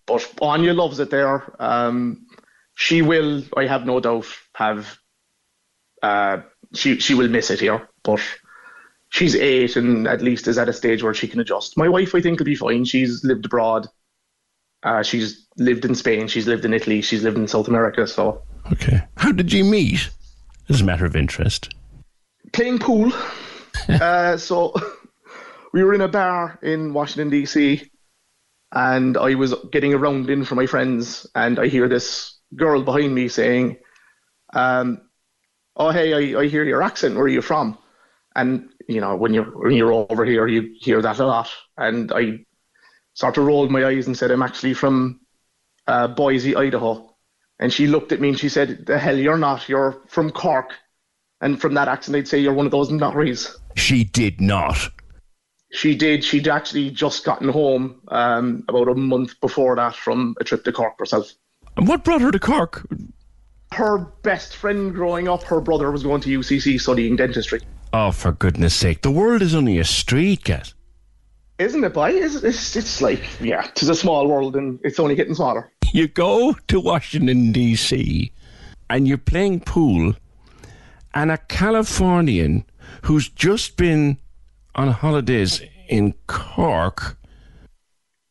But 0.05 0.31
Anya 0.41 0.73
loves 0.73 0.99
it 0.99 1.09
there. 1.09 1.43
Um, 1.59 2.27
she 2.75 3.01
will, 3.01 3.43
I 3.57 3.65
have 3.65 3.85
no 3.85 3.99
doubt, 3.99 4.27
have. 4.53 4.99
Uh, 6.03 6.41
she 6.75 6.99
she 6.99 7.15
will 7.15 7.27
miss 7.27 7.49
it 7.49 7.59
here, 7.59 7.89
but 8.03 8.21
she's 9.09 9.35
eight 9.35 9.75
and 9.75 10.07
at 10.07 10.21
least 10.21 10.47
is 10.47 10.59
at 10.59 10.69
a 10.69 10.73
stage 10.73 11.01
where 11.01 11.15
she 11.15 11.27
can 11.27 11.39
adjust. 11.39 11.77
My 11.77 11.89
wife, 11.89 12.13
I 12.13 12.21
think, 12.21 12.39
will 12.39 12.45
be 12.45 12.55
fine. 12.55 12.85
She's 12.85 13.23
lived 13.23 13.45
abroad. 13.45 13.87
Uh, 14.83 15.01
she's 15.01 15.47
lived 15.57 15.83
in 15.83 15.95
Spain. 15.95 16.27
She's 16.27 16.47
lived 16.47 16.63
in 16.63 16.73
Italy. 16.75 17.01
She's 17.01 17.23
lived 17.23 17.37
in 17.37 17.47
South 17.47 17.67
America. 17.67 18.05
So 18.07 18.43
Okay. 18.71 19.01
How 19.17 19.31
did 19.31 19.51
you 19.51 19.63
meet? 19.63 20.09
As 20.69 20.81
a 20.81 20.85
matter 20.85 21.05
of 21.05 21.15
interest. 21.15 21.73
playing 22.53 22.79
pool. 22.79 23.11
uh, 23.89 24.37
so 24.37 24.73
we 25.73 25.83
were 25.83 25.93
in 25.93 26.01
a 26.01 26.07
bar 26.07 26.59
in 26.61 26.93
Washington 26.93 27.29
D.C. 27.29 27.89
and 28.71 29.17
I 29.17 29.35
was 29.35 29.55
getting 29.71 29.93
a 29.93 29.97
round 29.97 30.29
in 30.29 30.45
for 30.45 30.55
my 30.55 30.67
friends, 30.67 31.27
and 31.33 31.59
I 31.59 31.67
hear 31.67 31.87
this 31.87 32.37
girl 32.55 32.83
behind 32.83 33.13
me 33.15 33.27
saying, 33.27 33.77
um, 34.53 35.01
"Oh 35.75 35.89
hey, 35.89 36.35
I, 36.35 36.41
I 36.41 36.47
hear 36.47 36.63
your 36.63 36.83
accent. 36.83 37.15
Where 37.15 37.25
are 37.25 37.27
you 37.27 37.41
from?" 37.41 37.77
And 38.35 38.69
you 38.87 39.01
know 39.01 39.15
when 39.15 39.33
you're 39.33 39.57
when 39.57 39.75
you're 39.75 39.93
over 39.93 40.23
here, 40.23 40.47
you 40.47 40.75
hear 40.79 41.01
that 41.01 41.19
a 41.19 41.25
lot, 41.25 41.49
and 41.77 42.11
I 42.11 42.45
sort 43.13 43.37
of 43.37 43.45
rolled 43.45 43.71
my 43.71 43.85
eyes 43.85 44.05
and 44.05 44.17
said, 44.17 44.31
"I'm 44.31 44.43
actually 44.43 44.75
from 44.75 45.21
uh, 45.87 46.07
Boise, 46.09 46.55
Idaho." 46.55 47.08
And 47.59 47.73
she 47.73 47.87
looked 47.87 48.11
at 48.11 48.21
me 48.21 48.29
and 48.29 48.39
she 48.39 48.49
said, 48.49 48.85
"The 48.85 48.97
hell 48.97 49.17
you're 49.17 49.37
not. 49.37 49.67
You're 49.67 50.01
from 50.07 50.31
Cork." 50.31 50.73
And 51.41 51.59
from 51.59 51.73
that 51.75 51.87
accent, 51.87 52.17
I'd 52.17 52.27
say 52.27 52.39
you're 52.39 52.53
one 52.53 52.65
of 52.65 52.71
those 52.71 52.91
nutteries. 52.91 53.55
She 53.75 54.03
did 54.03 54.41
not. 54.41 54.89
She 55.71 55.95
did. 55.95 56.23
She'd 56.23 56.47
actually 56.47 56.89
just 56.89 57.23
gotten 57.23 57.49
home 57.49 58.01
um, 58.09 58.63
about 58.67 58.87
a 58.87 58.95
month 58.95 59.39
before 59.39 59.75
that 59.75 59.95
from 59.95 60.35
a 60.39 60.43
trip 60.43 60.63
to 60.65 60.71
Cork 60.71 60.97
herself. 60.97 61.31
And 61.77 61.87
what 61.87 62.03
brought 62.03 62.21
her 62.21 62.31
to 62.31 62.39
Cork? 62.39 62.87
Her 63.71 63.99
best 64.23 64.55
friend 64.55 64.93
growing 64.93 65.27
up, 65.27 65.43
her 65.43 65.61
brother 65.61 65.91
was 65.91 66.03
going 66.03 66.21
to 66.21 66.39
UCC 66.39 66.81
studying 66.81 67.15
dentistry. 67.15 67.61
Oh, 67.93 68.11
for 68.11 68.31
goodness 68.31 68.73
sake. 68.73 69.01
The 69.01 69.11
world 69.11 69.41
is 69.41 69.53
only 69.53 69.77
a 69.77 69.83
street, 69.83 70.43
cat. 70.43 70.73
Isn't 71.59 71.83
it, 71.83 71.93
boy? 71.93 72.11
It's, 72.11 72.35
it's, 72.35 72.75
it's 72.75 73.01
like, 73.01 73.21
yeah, 73.39 73.67
it's 73.67 73.83
a 73.83 73.95
small 73.95 74.27
world 74.27 74.55
and 74.55 74.79
it's 74.83 74.99
only 74.99 75.15
getting 75.15 75.35
smaller. 75.35 75.71
You 75.91 76.07
go 76.07 76.53
to 76.67 76.79
Washington, 76.79 77.51
D.C., 77.51 78.31
and 78.89 79.07
you're 79.07 79.17
playing 79.17 79.61
pool, 79.61 80.15
and 81.13 81.31
a 81.31 81.37
Californian 81.37 82.65
who's 83.03 83.29
just 83.29 83.75
been 83.77 84.17
on 84.75 84.89
holidays 84.89 85.61
in 85.87 86.13
Cork 86.27 87.17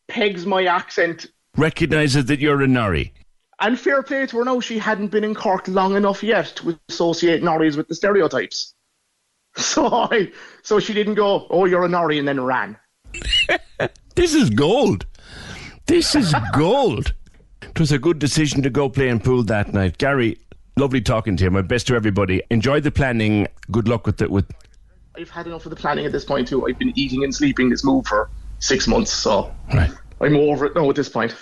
Pegs 0.08 0.46
my 0.46 0.64
accent. 0.64 1.26
recognizes 1.56 2.26
that 2.26 2.40
you're 2.40 2.62
a 2.62 2.68
Norrie. 2.68 3.12
And 3.60 3.78
fair 3.78 4.02
play 4.02 4.26
to 4.26 4.38
her 4.38 4.44
now, 4.44 4.60
she 4.60 4.78
hadn't 4.78 5.08
been 5.08 5.24
in 5.24 5.34
Cork 5.34 5.66
long 5.66 5.96
enough 5.96 6.22
yet 6.22 6.52
to 6.56 6.78
associate 6.88 7.42
Norries 7.42 7.76
with 7.76 7.88
the 7.88 7.94
stereotypes. 7.94 8.74
So 9.56 9.88
I, 9.88 10.30
so 10.62 10.78
she 10.78 10.94
didn't 10.94 11.14
go, 11.14 11.48
oh, 11.50 11.64
you're 11.64 11.84
a 11.84 11.88
Norrie, 11.88 12.20
and 12.20 12.28
then 12.28 12.40
ran. 12.40 12.76
This 14.14 14.34
is 14.34 14.50
gold. 14.50 15.06
This 15.86 16.14
is 16.14 16.34
gold. 16.52 17.14
It 17.78 17.82
was 17.82 17.92
a 17.92 17.98
good 18.00 18.18
decision 18.18 18.60
to 18.62 18.70
go 18.70 18.88
playing 18.88 19.20
pool 19.20 19.44
that 19.44 19.72
night. 19.72 19.98
Gary, 19.98 20.36
lovely 20.76 21.00
talking 21.00 21.36
to 21.36 21.44
you. 21.44 21.50
My 21.52 21.62
best 21.62 21.86
to 21.86 21.94
everybody. 21.94 22.42
Enjoy 22.50 22.80
the 22.80 22.90
planning. 22.90 23.46
Good 23.70 23.86
luck 23.86 24.04
with 24.04 24.20
it. 24.20 24.32
With 24.32 24.50
I've 25.16 25.30
had 25.30 25.46
enough 25.46 25.64
of 25.64 25.70
the 25.70 25.76
planning 25.76 26.04
at 26.04 26.10
this 26.10 26.24
point 26.24 26.48
too. 26.48 26.66
I've 26.66 26.76
been 26.76 26.92
eating 26.96 27.22
and 27.22 27.32
sleeping 27.32 27.70
this 27.70 27.84
move 27.84 28.04
for 28.04 28.30
six 28.58 28.88
months, 28.88 29.12
so 29.12 29.54
Right. 29.72 29.92
I'm 30.20 30.34
over 30.34 30.66
it 30.66 30.74
now 30.74 30.90
at 30.90 30.96
this 30.96 31.08
point. 31.08 31.36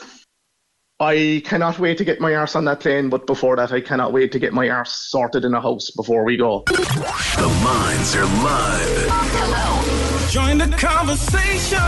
I 1.00 1.40
cannot 1.46 1.78
wait 1.78 1.96
to 1.96 2.04
get 2.04 2.20
my 2.20 2.34
arse 2.34 2.54
on 2.54 2.66
that 2.66 2.80
plane, 2.80 3.08
but 3.08 3.26
before 3.26 3.56
that, 3.56 3.72
I 3.72 3.80
cannot 3.80 4.12
wait 4.12 4.30
to 4.32 4.38
get 4.38 4.52
my 4.52 4.68
arse 4.68 4.92
sorted 4.92 5.46
in 5.46 5.54
a 5.54 5.60
house 5.62 5.90
before 5.92 6.22
we 6.22 6.36
go. 6.36 6.64
The 6.66 7.62
lines 7.64 8.14
are 8.14 8.26
live. 8.44 9.95
Join 10.36 10.58
the 10.58 10.68
conversation. 10.76 11.78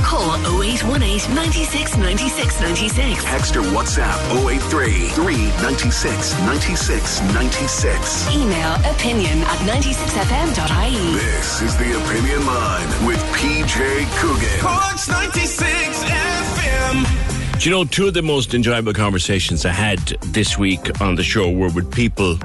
Call 0.00 0.32
0818 0.62 1.34
96 1.34 1.98
96 1.98 2.60
96. 2.62 3.24
Text 3.24 3.54
or 3.54 3.60
WhatsApp 3.60 4.16
083 4.48 5.08
396 5.10 6.40
96 6.40 7.20
96. 7.34 8.34
Email 8.34 8.74
opinion 8.90 9.40
at 9.42 9.58
96fm.ie. 9.68 11.12
This 11.18 11.60
is 11.60 11.76
the 11.76 12.02
Opinion 12.02 12.46
Line 12.46 13.06
with 13.06 13.20
PJ 13.36 13.76
Coogan. 14.16 14.58
Corks 14.58 15.06
96 15.10 16.04
FM. 16.04 17.60
Do 17.60 17.68
you 17.68 17.76
know, 17.76 17.84
two 17.84 18.06
of 18.06 18.14
the 18.14 18.22
most 18.22 18.54
enjoyable 18.54 18.94
conversations 18.94 19.66
I 19.66 19.72
had 19.72 19.98
this 20.32 20.56
week 20.56 21.02
on 21.02 21.14
the 21.14 21.22
show 21.22 21.50
were 21.50 21.68
with 21.68 21.94
people, 21.94 22.38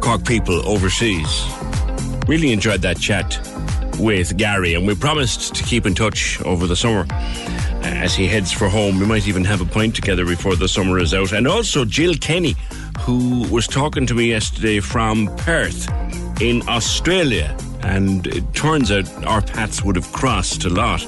Cork 0.00 0.24
people 0.24 0.66
overseas. 0.66 1.44
Really 2.26 2.50
enjoyed 2.50 2.80
that 2.80 2.98
chat 2.98 3.38
with 3.98 4.36
Gary, 4.36 4.74
and 4.74 4.86
we 4.86 4.94
promised 4.94 5.54
to 5.54 5.64
keep 5.64 5.86
in 5.86 5.94
touch 5.94 6.40
over 6.42 6.66
the 6.66 6.76
summer 6.76 7.06
uh, 7.10 7.82
as 7.82 8.14
he 8.14 8.26
heads 8.26 8.52
for 8.52 8.68
home. 8.68 8.98
We 8.98 9.06
might 9.06 9.26
even 9.28 9.44
have 9.44 9.60
a 9.60 9.64
pint 9.64 9.94
together 9.94 10.24
before 10.24 10.56
the 10.56 10.68
summer 10.68 10.98
is 10.98 11.14
out. 11.14 11.32
And 11.32 11.46
also 11.46 11.84
Jill 11.84 12.14
Kenny, 12.14 12.54
who 13.00 13.46
was 13.48 13.66
talking 13.66 14.06
to 14.06 14.14
me 14.14 14.28
yesterday 14.28 14.80
from 14.80 15.34
Perth 15.36 15.88
in 16.40 16.62
Australia. 16.68 17.56
And 17.82 18.26
it 18.26 18.54
turns 18.54 18.90
out 18.90 19.08
our 19.24 19.42
paths 19.42 19.82
would 19.84 19.96
have 19.96 20.10
crossed 20.12 20.64
a 20.64 20.70
lot 20.70 21.06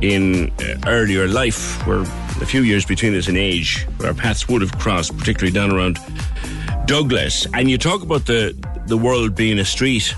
in 0.00 0.50
uh, 0.60 0.74
earlier 0.86 1.26
life. 1.26 1.86
We're 1.86 2.02
a 2.02 2.46
few 2.46 2.62
years 2.62 2.84
between 2.84 3.14
us 3.14 3.28
in 3.28 3.36
age, 3.36 3.86
but 3.98 4.06
our 4.06 4.14
paths 4.14 4.48
would 4.48 4.62
have 4.62 4.78
crossed, 4.78 5.16
particularly 5.18 5.52
down 5.52 5.72
around 5.72 5.98
Douglas. 6.86 7.46
And 7.54 7.70
you 7.70 7.78
talk 7.78 8.02
about 8.02 8.26
the 8.26 8.54
the 8.86 8.96
world 8.96 9.34
being 9.34 9.58
a 9.58 9.64
street. 9.64 10.14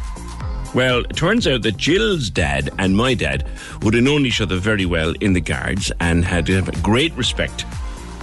Well, 0.73 1.01
it 1.01 1.17
turns 1.17 1.49
out 1.49 1.63
that 1.63 1.77
Jill's 1.77 2.31
dad 2.31 2.71
and 2.79 2.97
my 2.97 3.15
dad 3.15 3.45
would 3.83 3.95
have 3.95 4.05
known 4.05 4.25
each 4.25 4.41
other 4.41 4.57
very 4.57 4.87
well 4.87 5.15
in 5.21 5.33
the 5.33 5.41
guards 5.41 5.91
and 5.99 6.25
had 6.25 6.49
great 6.83 7.13
respect 7.15 7.65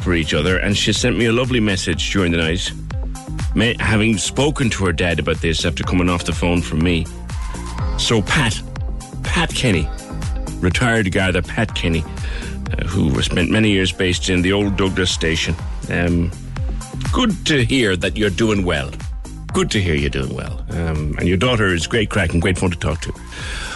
for 0.01 0.13
each 0.13 0.33
other. 0.33 0.57
And 0.57 0.77
she 0.77 0.93
sent 0.93 1.17
me 1.17 1.25
a 1.25 1.33
lovely 1.33 1.59
message 1.59 2.09
during 2.11 2.31
the 2.31 2.37
night, 2.37 3.81
having 3.81 4.17
spoken 4.17 4.69
to 4.69 4.85
her 4.85 4.93
dad 4.93 5.19
about 5.19 5.37
this 5.37 5.65
after 5.65 5.83
coming 5.83 6.07
off 6.07 6.23
the 6.23 6.31
phone 6.31 6.61
from 6.61 6.79
me. 6.79 7.05
So, 7.97 8.21
Pat, 8.21 8.61
Pat 9.23 9.49
Kenny, 9.53 9.89
retired 10.61 11.11
Garda 11.11 11.41
Pat 11.41 11.75
Kenny, 11.75 12.01
uh, 12.01 12.85
who 12.85 13.21
spent 13.23 13.51
many 13.51 13.71
years 13.71 13.91
based 13.91 14.29
in 14.29 14.41
the 14.41 14.53
old 14.53 14.77
Douglas 14.77 15.11
station. 15.11 15.53
Um, 15.89 16.31
good 17.11 17.45
to 17.47 17.65
hear 17.65 17.97
that 17.97 18.15
you're 18.15 18.29
doing 18.29 18.63
well. 18.63 18.89
Good 19.53 19.71
to 19.71 19.81
hear 19.81 19.95
you're 19.95 20.09
doing 20.09 20.33
well. 20.35 20.63
Um, 20.69 21.15
and 21.17 21.27
your 21.27 21.37
daughter 21.37 21.67
is 21.73 21.87
great 21.87 22.09
crack 22.09 22.33
and 22.33 22.41
great 22.41 22.57
fun 22.57 22.71
to 22.71 22.77
talk 22.77 23.01
to. 23.01 23.13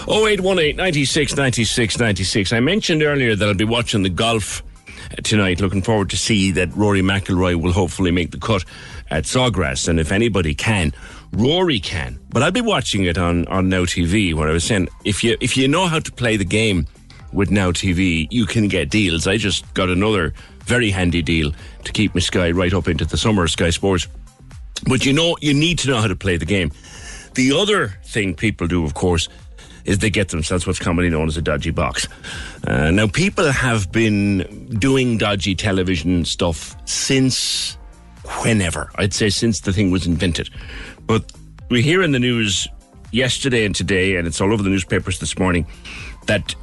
0818 0.07 0.75
96 0.75 1.35
96 1.35 1.99
96. 1.99 2.53
I 2.53 2.59
mentioned 2.59 3.03
earlier 3.03 3.35
that 3.35 3.47
I'll 3.47 3.53
be 3.53 3.63
watching 3.63 4.03
the 4.03 4.09
golf 4.09 4.63
uh, 5.11 5.15
tonight. 5.23 5.61
Looking 5.61 5.81
forward 5.81 6.09
to 6.11 6.17
see 6.17 6.51
that 6.51 6.75
Rory 6.75 7.01
McIlroy 7.01 7.55
will 7.55 7.71
hopefully 7.71 8.11
make 8.11 8.31
the 8.31 8.39
cut 8.39 8.65
at 9.09 9.23
Sawgrass. 9.23 9.87
And 9.87 9.99
if 9.99 10.11
anybody 10.11 10.53
can, 10.53 10.93
Rory 11.31 11.79
can. 11.79 12.19
But 12.29 12.43
I'll 12.43 12.51
be 12.51 12.61
watching 12.61 13.05
it 13.05 13.17
on, 13.17 13.47
on 13.47 13.69
Now 13.69 13.83
TV. 13.83 14.33
What 14.33 14.49
I 14.49 14.51
was 14.51 14.63
saying, 14.63 14.89
if 15.05 15.23
you 15.23 15.37
if 15.39 15.55
you 15.57 15.67
know 15.67 15.87
how 15.87 15.99
to 15.99 16.11
play 16.11 16.37
the 16.37 16.45
game 16.45 16.85
with 17.31 17.49
Now 17.49 17.71
TV, 17.71 18.27
you 18.29 18.45
can 18.45 18.67
get 18.67 18.89
deals. 18.89 19.25
I 19.25 19.37
just 19.37 19.73
got 19.73 19.89
another 19.89 20.33
very 20.65 20.91
handy 20.91 21.21
deal 21.21 21.53
to 21.85 21.91
keep 21.91 22.13
my 22.13 22.21
Sky 22.21 22.51
right 22.51 22.73
up 22.73 22.87
into 22.87 23.05
the 23.05 23.17
summer 23.17 23.47
Sky 23.47 23.69
Sports. 23.69 24.07
But 24.87 25.05
you 25.05 25.13
know, 25.13 25.37
you 25.41 25.53
need 25.53 25.79
to 25.79 25.89
know 25.89 25.99
how 25.99 26.07
to 26.07 26.15
play 26.15 26.37
the 26.37 26.45
game. 26.45 26.71
The 27.35 27.53
other 27.53 27.89
thing 28.03 28.35
people 28.35 28.67
do, 28.67 28.83
of 28.83 28.93
course, 28.93 29.29
is 29.85 29.99
they 29.99 30.09
get 30.09 30.29
themselves 30.29 30.67
what's 30.67 30.79
commonly 30.79 31.09
known 31.09 31.27
as 31.27 31.37
a 31.37 31.41
dodgy 31.41 31.71
box. 31.71 32.07
Uh, 32.67 32.91
now, 32.91 33.07
people 33.07 33.51
have 33.51 33.91
been 33.91 34.67
doing 34.79 35.17
dodgy 35.17 35.55
television 35.55 36.25
stuff 36.25 36.75
since 36.85 37.77
whenever. 38.43 38.91
I'd 38.95 39.13
say 39.13 39.29
since 39.29 39.61
the 39.61 39.73
thing 39.73 39.91
was 39.91 40.05
invented. 40.05 40.49
But 41.07 41.31
we 41.69 41.81
hear 41.81 42.03
in 42.03 42.11
the 42.11 42.19
news 42.19 42.67
yesterday 43.11 43.65
and 43.65 43.75
today, 43.75 44.15
and 44.15 44.27
it's 44.27 44.39
all 44.39 44.53
over 44.53 44.63
the 44.63 44.69
newspapers 44.69 45.19
this 45.19 45.37
morning, 45.37 45.65
that 46.27 46.53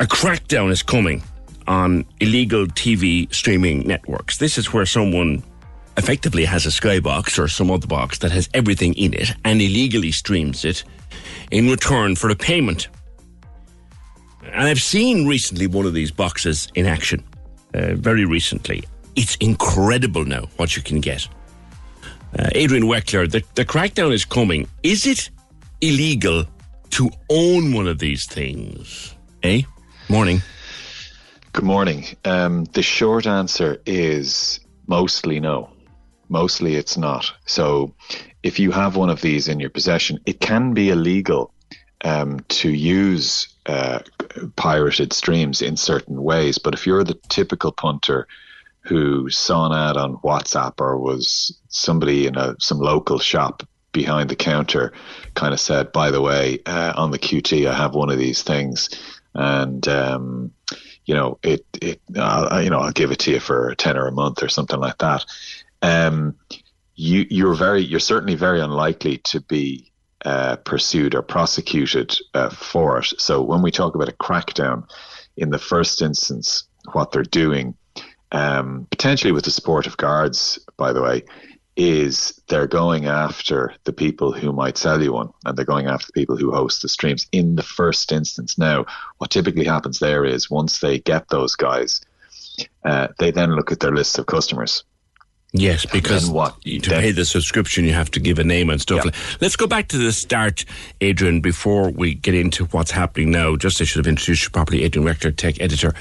a 0.00 0.04
crackdown 0.04 0.70
is 0.70 0.82
coming 0.82 1.22
on 1.66 2.04
illegal 2.20 2.66
TV 2.66 3.32
streaming 3.34 3.86
networks. 3.86 4.38
This 4.38 4.58
is 4.58 4.72
where 4.72 4.86
someone 4.86 5.42
effectively 5.96 6.44
has 6.44 6.66
a 6.66 6.70
skybox 6.70 7.38
or 7.38 7.48
some 7.48 7.70
other 7.70 7.86
box 7.86 8.18
that 8.18 8.32
has 8.32 8.48
everything 8.54 8.94
in 8.94 9.14
it 9.14 9.34
and 9.44 9.60
illegally 9.60 10.12
streams 10.12 10.64
it 10.64 10.84
in 11.50 11.68
return 11.68 12.16
for 12.16 12.30
a 12.30 12.36
payment. 12.36 12.88
And 14.42 14.68
I've 14.68 14.80
seen 14.82 15.26
recently 15.26 15.66
one 15.66 15.86
of 15.86 15.94
these 15.94 16.10
boxes 16.10 16.68
in 16.74 16.86
action, 16.86 17.24
uh, 17.74 17.94
very 17.94 18.24
recently. 18.24 18.84
It's 19.16 19.36
incredible 19.36 20.24
now 20.24 20.48
what 20.56 20.76
you 20.76 20.82
can 20.82 21.00
get. 21.00 21.28
Uh, 22.38 22.50
Adrian 22.52 22.84
Weckler, 22.84 23.30
the, 23.30 23.42
the 23.54 23.64
crackdown 23.64 24.12
is 24.12 24.24
coming. 24.24 24.68
Is 24.82 25.06
it 25.06 25.30
illegal 25.80 26.44
to 26.90 27.10
own 27.30 27.72
one 27.72 27.86
of 27.86 27.98
these 27.98 28.26
things? 28.26 29.14
Eh? 29.42 29.62
Morning. 30.08 30.42
Good 31.52 31.64
morning. 31.64 32.04
Um, 32.24 32.64
the 32.64 32.82
short 32.82 33.26
answer 33.26 33.80
is 33.86 34.58
mostly 34.88 35.38
no. 35.38 35.73
Mostly 36.34 36.74
it's 36.74 36.96
not. 36.96 37.32
So 37.46 37.94
if 38.42 38.58
you 38.58 38.72
have 38.72 38.96
one 38.96 39.08
of 39.08 39.20
these 39.20 39.46
in 39.46 39.60
your 39.60 39.70
possession, 39.70 40.18
it 40.26 40.40
can 40.40 40.74
be 40.74 40.90
illegal 40.90 41.54
um, 42.04 42.40
to 42.48 42.70
use 42.70 43.46
uh, 43.66 44.00
pirated 44.56 45.12
streams 45.12 45.62
in 45.62 45.76
certain 45.76 46.20
ways. 46.20 46.58
But 46.58 46.74
if 46.74 46.88
you're 46.88 47.04
the 47.04 47.20
typical 47.28 47.70
punter 47.70 48.26
who 48.80 49.30
saw 49.30 49.66
an 49.66 49.72
ad 49.72 49.96
on 49.96 50.16
WhatsApp 50.24 50.80
or 50.80 50.98
was 50.98 51.56
somebody 51.68 52.26
in 52.26 52.36
a 52.36 52.56
some 52.58 52.80
local 52.80 53.20
shop 53.20 53.62
behind 53.92 54.28
the 54.28 54.34
counter 54.36 54.92
kind 55.34 55.54
of 55.54 55.60
said, 55.60 55.92
by 55.92 56.10
the 56.10 56.20
way, 56.20 56.58
uh, 56.66 56.94
on 56.96 57.12
the 57.12 57.18
QT, 57.20 57.64
I 57.68 57.74
have 57.74 57.94
one 57.94 58.10
of 58.10 58.18
these 58.18 58.42
things. 58.42 58.90
And, 59.34 59.86
um, 59.86 60.52
you 61.06 61.14
know, 61.14 61.38
it, 61.44 61.64
it, 61.80 62.00
uh, 62.16 62.60
you 62.64 62.70
know, 62.70 62.80
I'll 62.80 62.90
give 62.90 63.12
it 63.12 63.20
to 63.20 63.30
you 63.30 63.40
for 63.40 63.68
a 63.68 63.76
tenner 63.76 64.08
a 64.08 64.12
month 64.12 64.42
or 64.42 64.48
something 64.48 64.80
like 64.80 64.98
that. 64.98 65.24
Um, 65.84 66.36
you, 66.94 67.26
you're 67.28 67.54
very, 67.54 67.82
you're 67.82 68.00
certainly 68.00 68.36
very 68.36 68.60
unlikely 68.60 69.18
to 69.18 69.40
be 69.40 69.92
uh, 70.24 70.56
pursued 70.56 71.14
or 71.14 71.20
prosecuted 71.20 72.16
uh, 72.32 72.48
for 72.48 73.00
it. 73.00 73.12
So 73.18 73.42
when 73.42 73.60
we 73.60 73.70
talk 73.70 73.94
about 73.94 74.08
a 74.08 74.12
crackdown, 74.12 74.88
in 75.36 75.50
the 75.50 75.58
first 75.58 76.00
instance, 76.00 76.64
what 76.92 77.12
they're 77.12 77.22
doing, 77.22 77.74
um, 78.32 78.86
potentially 78.90 79.32
with 79.32 79.44
the 79.44 79.50
support 79.50 79.86
of 79.86 79.98
guards, 79.98 80.58
by 80.78 80.94
the 80.94 81.02
way, 81.02 81.24
is 81.76 82.40
they're 82.48 82.66
going 82.66 83.04
after 83.04 83.74
the 83.84 83.92
people 83.92 84.32
who 84.32 84.52
might 84.52 84.78
sell 84.78 85.02
you 85.02 85.12
one 85.12 85.30
and 85.44 85.58
they're 85.58 85.66
going 85.66 85.86
after 85.86 86.06
the 86.06 86.12
people 86.12 86.36
who 86.36 86.50
host 86.50 86.80
the 86.80 86.88
streams 86.88 87.26
in 87.30 87.56
the 87.56 87.62
first 87.62 88.10
instance. 88.10 88.56
Now, 88.56 88.86
what 89.18 89.30
typically 89.30 89.64
happens 89.64 89.98
there 89.98 90.24
is 90.24 90.48
once 90.48 90.78
they 90.78 91.00
get 91.00 91.28
those 91.28 91.56
guys, 91.56 92.00
uh, 92.84 93.08
they 93.18 93.32
then 93.32 93.54
look 93.54 93.70
at 93.70 93.80
their 93.80 93.94
list 93.94 94.18
of 94.18 94.26
customers. 94.26 94.84
Yes, 95.56 95.86
because 95.86 96.28
what, 96.28 96.60
to 96.62 96.80
pay 96.80 97.12
the 97.12 97.24
subscription, 97.24 97.84
you 97.84 97.92
have 97.92 98.10
to 98.10 98.18
give 98.18 98.40
a 98.40 98.44
name 98.44 98.70
and 98.70 98.80
stuff. 98.80 99.04
Let's 99.40 99.54
go 99.54 99.68
back 99.68 99.86
to 99.88 99.98
the 99.98 100.10
start, 100.10 100.64
Adrian, 101.00 101.40
before 101.40 101.90
we 101.90 102.14
get 102.14 102.34
into 102.34 102.64
what's 102.66 102.90
happening 102.90 103.30
now. 103.30 103.54
Just 103.54 103.80
I 103.80 103.84
should 103.84 104.04
have 104.04 104.08
introduced 104.08 104.42
you 104.42 104.50
properly, 104.50 104.82
Adrian 104.82 105.06
Weckler, 105.06 105.34
tech 105.34 105.60
editor 105.60 105.94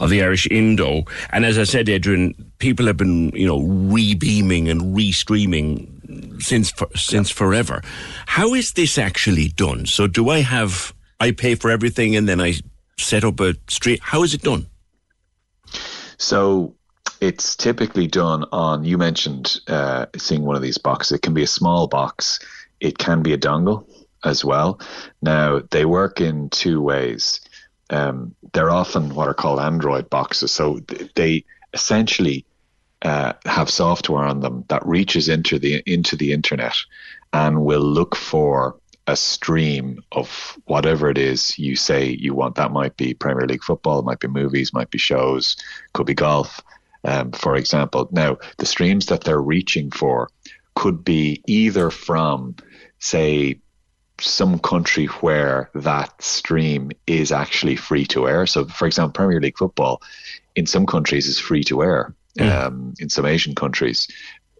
of 0.00 0.10
the 0.10 0.24
Irish 0.24 0.48
Indo. 0.50 1.04
And 1.30 1.46
as 1.46 1.56
I 1.56 1.62
said, 1.62 1.88
Adrian, 1.88 2.34
people 2.58 2.86
have 2.86 2.96
been, 2.96 3.30
you 3.30 3.46
know, 3.46 3.60
re-beaming 3.60 4.68
and 4.68 4.92
re-streaming 4.96 6.36
since 6.40 6.72
for, 6.72 6.88
since 6.96 7.30
forever. 7.30 7.82
How 8.26 8.54
is 8.54 8.72
this 8.72 8.98
actually 8.98 9.50
done? 9.50 9.86
So 9.86 10.08
do 10.08 10.30
I 10.30 10.40
have, 10.40 10.92
I 11.20 11.30
pay 11.30 11.54
for 11.54 11.70
everything 11.70 12.16
and 12.16 12.28
then 12.28 12.40
I 12.40 12.54
set 12.98 13.22
up 13.22 13.38
a 13.38 13.54
stream? 13.68 13.98
How 14.02 14.24
is 14.24 14.34
it 14.34 14.42
done? 14.42 14.66
So 16.18 16.74
it's 17.20 17.56
typically 17.56 18.06
done 18.06 18.44
on. 18.52 18.84
You 18.84 18.98
mentioned 18.98 19.60
uh, 19.68 20.06
seeing 20.16 20.42
one 20.42 20.56
of 20.56 20.62
these 20.62 20.78
boxes. 20.78 21.16
It 21.16 21.22
can 21.22 21.34
be 21.34 21.42
a 21.42 21.48
small 21.48 21.86
box. 21.86 22.38
It 22.80 22.98
can 22.98 23.22
be 23.22 23.32
a 23.32 23.38
dongle 23.38 23.86
as 24.24 24.44
well. 24.44 24.80
Now 25.22 25.60
they 25.70 25.84
work 25.84 26.20
in 26.20 26.50
two 26.50 26.80
ways. 26.80 27.40
Um, 27.90 28.34
they're 28.52 28.70
often 28.70 29.14
what 29.14 29.28
are 29.28 29.34
called 29.34 29.60
Android 29.60 30.10
boxes. 30.10 30.50
So 30.52 30.80
th- 30.80 31.12
they 31.14 31.44
essentially 31.72 32.44
uh, 33.02 33.34
have 33.44 33.70
software 33.70 34.24
on 34.24 34.40
them 34.40 34.64
that 34.68 34.86
reaches 34.86 35.28
into 35.28 35.58
the 35.58 35.82
into 35.86 36.16
the 36.16 36.32
internet 36.32 36.76
and 37.32 37.64
will 37.64 37.80
look 37.80 38.16
for 38.16 38.76
a 39.06 39.16
stream 39.16 40.02
of 40.12 40.58
whatever 40.64 41.08
it 41.08 41.18
is 41.18 41.56
you 41.58 41.76
say 41.76 42.08
you 42.08 42.34
want. 42.34 42.56
That 42.56 42.72
might 42.72 42.96
be 42.96 43.14
Premier 43.14 43.46
League 43.46 43.62
football, 43.62 44.02
might 44.02 44.18
be 44.18 44.26
movies, 44.26 44.72
might 44.72 44.90
be 44.90 44.98
shows, 44.98 45.56
could 45.92 46.06
be 46.06 46.14
golf, 46.14 46.60
um, 47.06 47.32
for 47.32 47.56
example. 47.56 48.08
Now, 48.12 48.38
the 48.58 48.66
streams 48.66 49.06
that 49.06 49.24
they're 49.24 49.40
reaching 49.40 49.90
for 49.90 50.28
could 50.74 51.04
be 51.04 51.42
either 51.46 51.90
from, 51.90 52.56
say, 52.98 53.60
some 54.20 54.58
country 54.58 55.06
where 55.06 55.70
that 55.74 56.22
stream 56.22 56.90
is 57.06 57.32
actually 57.32 57.76
free 57.76 58.06
to 58.06 58.28
air. 58.28 58.46
So, 58.46 58.64
for 58.66 58.86
example, 58.86 59.12
Premier 59.12 59.40
League 59.40 59.58
football 59.58 60.02
in 60.54 60.66
some 60.66 60.86
countries 60.86 61.26
is 61.26 61.38
free 61.38 61.64
to 61.64 61.82
air. 61.82 62.14
Um, 62.38 62.92
in 62.98 63.08
some 63.08 63.24
Asian 63.24 63.54
countries, 63.54 64.08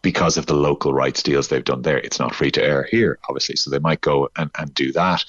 because 0.01 0.39
of 0.39 0.47
the 0.47 0.55
local 0.55 0.94
rights 0.94 1.23
deals 1.23 1.48
they've 1.48 1.62
done 1.62 1.82
there, 1.82 1.98
it's 1.98 2.18
not 2.18 2.35
free 2.35 2.51
to 2.52 2.64
air 2.64 2.89
here, 2.90 3.18
obviously. 3.28 3.56
So 3.56 3.68
they 3.70 3.81
might 3.81 4.01
go 4.01 4.31
and, 4.35 4.51
and 4.59 4.73
do 4.73 4.93
that, 4.93 5.27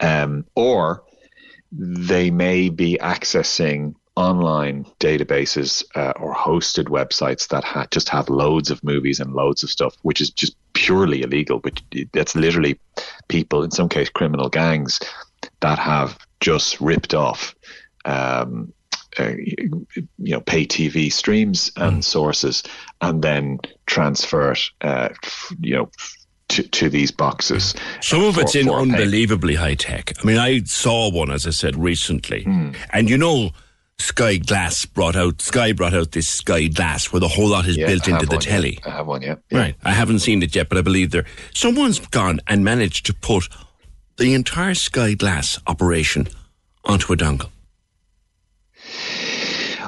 um, 0.00 0.44
or 0.54 1.04
they 1.72 2.30
may 2.30 2.68
be 2.68 2.98
accessing 3.00 3.94
online 4.16 4.86
databases 4.98 5.84
uh, 5.94 6.12
or 6.18 6.34
hosted 6.34 6.86
websites 6.86 7.48
that 7.48 7.62
ha- 7.64 7.86
just 7.90 8.08
have 8.08 8.28
loads 8.28 8.70
of 8.70 8.82
movies 8.82 9.20
and 9.20 9.34
loads 9.34 9.62
of 9.62 9.70
stuff, 9.70 9.94
which 10.02 10.20
is 10.20 10.30
just 10.30 10.56
purely 10.72 11.22
illegal. 11.22 11.58
But 11.58 11.80
that's 12.12 12.34
literally 12.34 12.78
people, 13.28 13.62
in 13.62 13.70
some 13.70 13.88
case, 13.88 14.08
criminal 14.08 14.48
gangs 14.48 14.98
that 15.60 15.78
have 15.78 16.18
just 16.40 16.80
ripped 16.80 17.14
off. 17.14 17.54
Um, 18.04 18.72
uh, 19.18 19.32
you 19.38 19.86
know, 20.18 20.40
pay 20.40 20.66
TV 20.66 21.10
streams 21.10 21.72
and 21.76 22.04
sources, 22.04 22.62
and 23.00 23.22
then 23.22 23.58
transfer 23.86 24.52
it, 24.52 24.60
uh, 24.82 25.08
f- 25.24 25.54
you 25.58 25.74
know, 25.74 25.90
to, 26.48 26.62
to 26.64 26.90
these 26.90 27.10
boxes. 27.10 27.74
Some 28.02 28.22
of 28.22 28.34
for- 28.34 28.42
it's 28.42 28.54
in 28.54 28.68
unbelievably 28.68 29.54
high 29.54 29.74
tech. 29.74 30.12
I 30.22 30.26
mean, 30.26 30.36
I 30.36 30.60
saw 30.64 31.10
one, 31.10 31.30
as 31.30 31.46
I 31.46 31.50
said 31.50 31.76
recently, 31.76 32.44
and 32.92 33.08
you 33.08 33.16
know, 33.16 33.52
Sky 33.98 34.36
Glass 34.36 34.84
brought 34.84 35.16
out 35.16 35.40
Sky 35.40 35.72
brought 35.72 35.94
out 35.94 36.12
this 36.12 36.28
Sky 36.28 36.66
Glass 36.68 37.12
where 37.12 37.20
the 37.20 37.28
whole 37.28 37.48
lot 37.48 37.66
is 37.66 37.76
Yeah, 37.76 37.86
built 37.86 38.08
into 38.08 38.26
the 38.26 38.36
one, 38.36 38.44
yeah. 38.44 38.50
telly. 38.50 38.78
I 38.84 38.90
have 38.90 39.06
one, 39.06 39.22
yeah. 39.22 39.36
Right. 39.50 39.74
I 39.84 39.92
haven't 39.92 40.18
seen 40.20 40.42
it 40.42 40.54
yet, 40.54 40.68
but 40.68 40.78
I 40.78 40.82
believe 40.82 41.10
there. 41.10 41.24
Someone's 41.54 41.98
gone 41.98 42.40
and 42.46 42.64
managed 42.64 43.06
to 43.06 43.14
put 43.14 43.48
the 44.18 44.34
entire 44.34 44.74
Sky 44.74 45.14
Glass 45.14 45.58
operation 45.66 46.28
onto 46.84 47.12
a 47.12 47.16
dongle. 47.16 47.50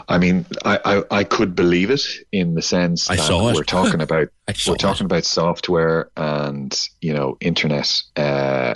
I 0.08 0.16
mean, 0.16 0.46
I, 0.64 0.80
I, 0.84 1.18
I 1.18 1.24
could 1.24 1.54
believe 1.54 1.90
it 1.90 2.02
in 2.32 2.54
the 2.54 2.62
sense 2.62 3.10
I 3.10 3.16
that 3.16 3.54
we're 3.54 3.62
talking 3.62 4.00
about 4.00 4.28
we're 4.66 4.76
talking 4.76 5.04
about 5.04 5.24
software 5.24 6.10
and 6.16 6.88
you 7.02 7.12
know 7.12 7.36
internet 7.40 8.02
uh, 8.16 8.74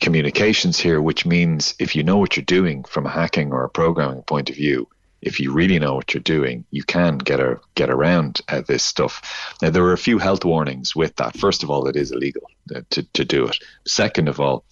communications 0.00 0.78
here, 0.78 1.00
which 1.00 1.24
means 1.24 1.74
if 1.78 1.94
you 1.94 2.02
know 2.02 2.16
what 2.16 2.36
you're 2.36 2.44
doing 2.44 2.82
from 2.84 3.06
a 3.06 3.10
hacking 3.10 3.52
or 3.52 3.62
a 3.64 3.70
programming 3.70 4.22
point 4.22 4.50
of 4.50 4.56
view, 4.56 4.88
if 5.20 5.38
you 5.38 5.52
really 5.52 5.78
know 5.78 5.94
what 5.94 6.12
you're 6.12 6.20
doing, 6.20 6.64
you 6.72 6.82
can 6.82 7.18
get 7.18 7.38
a, 7.38 7.60
get 7.76 7.88
around 7.88 8.40
uh, 8.48 8.62
this 8.62 8.82
stuff. 8.82 9.54
Now 9.62 9.70
there 9.70 9.84
are 9.84 9.92
a 9.92 9.98
few 9.98 10.18
health 10.18 10.44
warnings 10.44 10.96
with 10.96 11.14
that. 11.16 11.38
First 11.38 11.62
of 11.62 11.70
all, 11.70 11.86
it 11.86 11.94
is 11.94 12.10
illegal 12.10 12.42
uh, 12.74 12.80
to 12.90 13.04
to 13.12 13.24
do 13.24 13.46
it. 13.46 13.56
Second 13.86 14.28
of 14.28 14.40
all, 14.40 14.64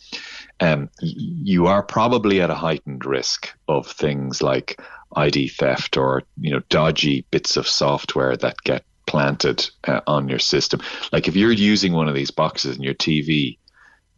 um, 0.58 0.90
you 1.00 1.68
are 1.68 1.82
probably 1.84 2.40
at 2.40 2.50
a 2.50 2.54
heightened 2.54 3.04
risk 3.04 3.54
of 3.68 3.86
things 3.86 4.42
like 4.42 4.80
ID 5.16 5.48
theft 5.48 5.96
or 5.96 6.22
you 6.38 6.50
know 6.50 6.60
dodgy 6.68 7.24
bits 7.30 7.56
of 7.56 7.66
software 7.66 8.36
that 8.36 8.62
get 8.64 8.84
planted 9.06 9.68
uh, 9.88 10.00
on 10.06 10.28
your 10.28 10.38
system. 10.38 10.80
Like 11.12 11.26
if 11.26 11.34
you're 11.34 11.52
using 11.52 11.92
one 11.92 12.08
of 12.08 12.14
these 12.14 12.30
boxes 12.30 12.76
and 12.76 12.84
your 12.84 12.94
TV 12.94 13.58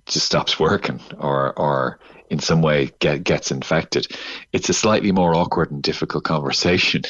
just 0.07 0.27
stops 0.27 0.61
working 0.61 1.01
or 1.19 1.59
or 1.59 1.99
in 2.29 2.39
some 2.39 2.63
way 2.63 2.91
get, 2.99 3.25
gets 3.25 3.51
infected, 3.51 4.07
it's 4.53 4.69
a 4.69 4.75
slightly 4.75 5.13
more 5.13 5.35
awkward 5.35 5.71
and 5.71 5.83
difficult 5.83 6.25
conversation 6.35 7.03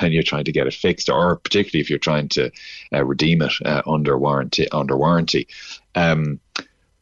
when 0.00 0.12
you're 0.12 0.22
trying 0.22 0.44
to 0.44 0.52
get 0.52 0.66
it 0.66 0.74
fixed, 0.74 1.08
or 1.08 1.36
particularly 1.36 1.80
if 1.80 1.90
you're 1.90 1.98
trying 1.98 2.28
to 2.28 2.50
uh, 2.92 3.04
redeem 3.04 3.42
it 3.42 3.52
uh, 3.64 3.82
under 3.86 4.18
warranty. 4.18 4.70
Under 4.70 4.96
warranty, 4.96 5.48
um, 5.94 6.40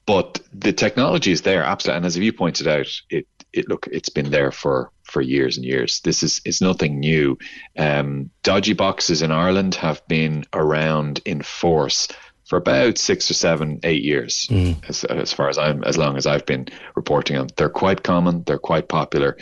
but 0.07 0.41
the 0.53 0.73
technology 0.73 1.33
is 1.33 1.43
there, 1.43 1.63
absolutely. 1.63 1.97
And 1.99 2.07
as 2.07 2.17
you 2.17 2.33
pointed 2.33 2.69
out, 2.69 2.89
it 3.11 3.27
it 3.53 3.69
look 3.69 3.89
it's 3.91 4.09
been 4.09 4.31
there 4.31 4.51
for 4.51 4.91
for 5.13 5.21
years 5.21 5.57
and 5.57 5.67
years. 5.67 6.01
This 6.01 6.23
is 6.23 6.41
is 6.45 6.61
nothing 6.61 6.99
new. 6.99 7.39
Um, 7.77 8.31
dodgy 8.43 8.73
boxes 8.73 9.23
in 9.23 9.31
Ireland 9.31 9.75
have 9.77 10.07
been 10.09 10.45
around 10.53 11.21
in 11.25 11.43
force 11.43 12.09
for 12.47 12.57
about 12.57 12.99
six 12.99 13.31
or 13.31 13.35
seven, 13.35 13.79
eight 13.85 14.03
years, 14.03 14.49
as, 14.89 15.05
as 15.05 15.33
far 15.33 15.49
as 15.49 15.59
I'm, 15.59 15.85
as 15.85 15.97
long 15.97 16.17
as 16.17 16.27
I've 16.27 16.45
been 16.45 16.67
reporting 16.97 17.37
on. 17.37 17.49
They're 17.57 17.69
quite 17.69 18.03
common. 18.03 18.43
They're 18.45 18.59
quite 18.59 18.89
popular, 18.89 19.37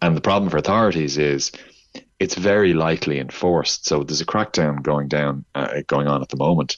and 0.00 0.16
the 0.16 0.20
problem 0.20 0.50
for 0.50 0.58
authorities 0.58 1.18
is 1.18 1.50
it's 2.20 2.34
very 2.34 2.74
lightly 2.74 3.18
enforced. 3.18 3.86
So 3.86 4.02
there's 4.02 4.20
a 4.20 4.26
crackdown 4.26 4.82
going 4.82 5.08
down, 5.08 5.44
uh, 5.54 5.82
going 5.86 6.06
on 6.06 6.22
at 6.22 6.28
the 6.28 6.36
moment. 6.36 6.76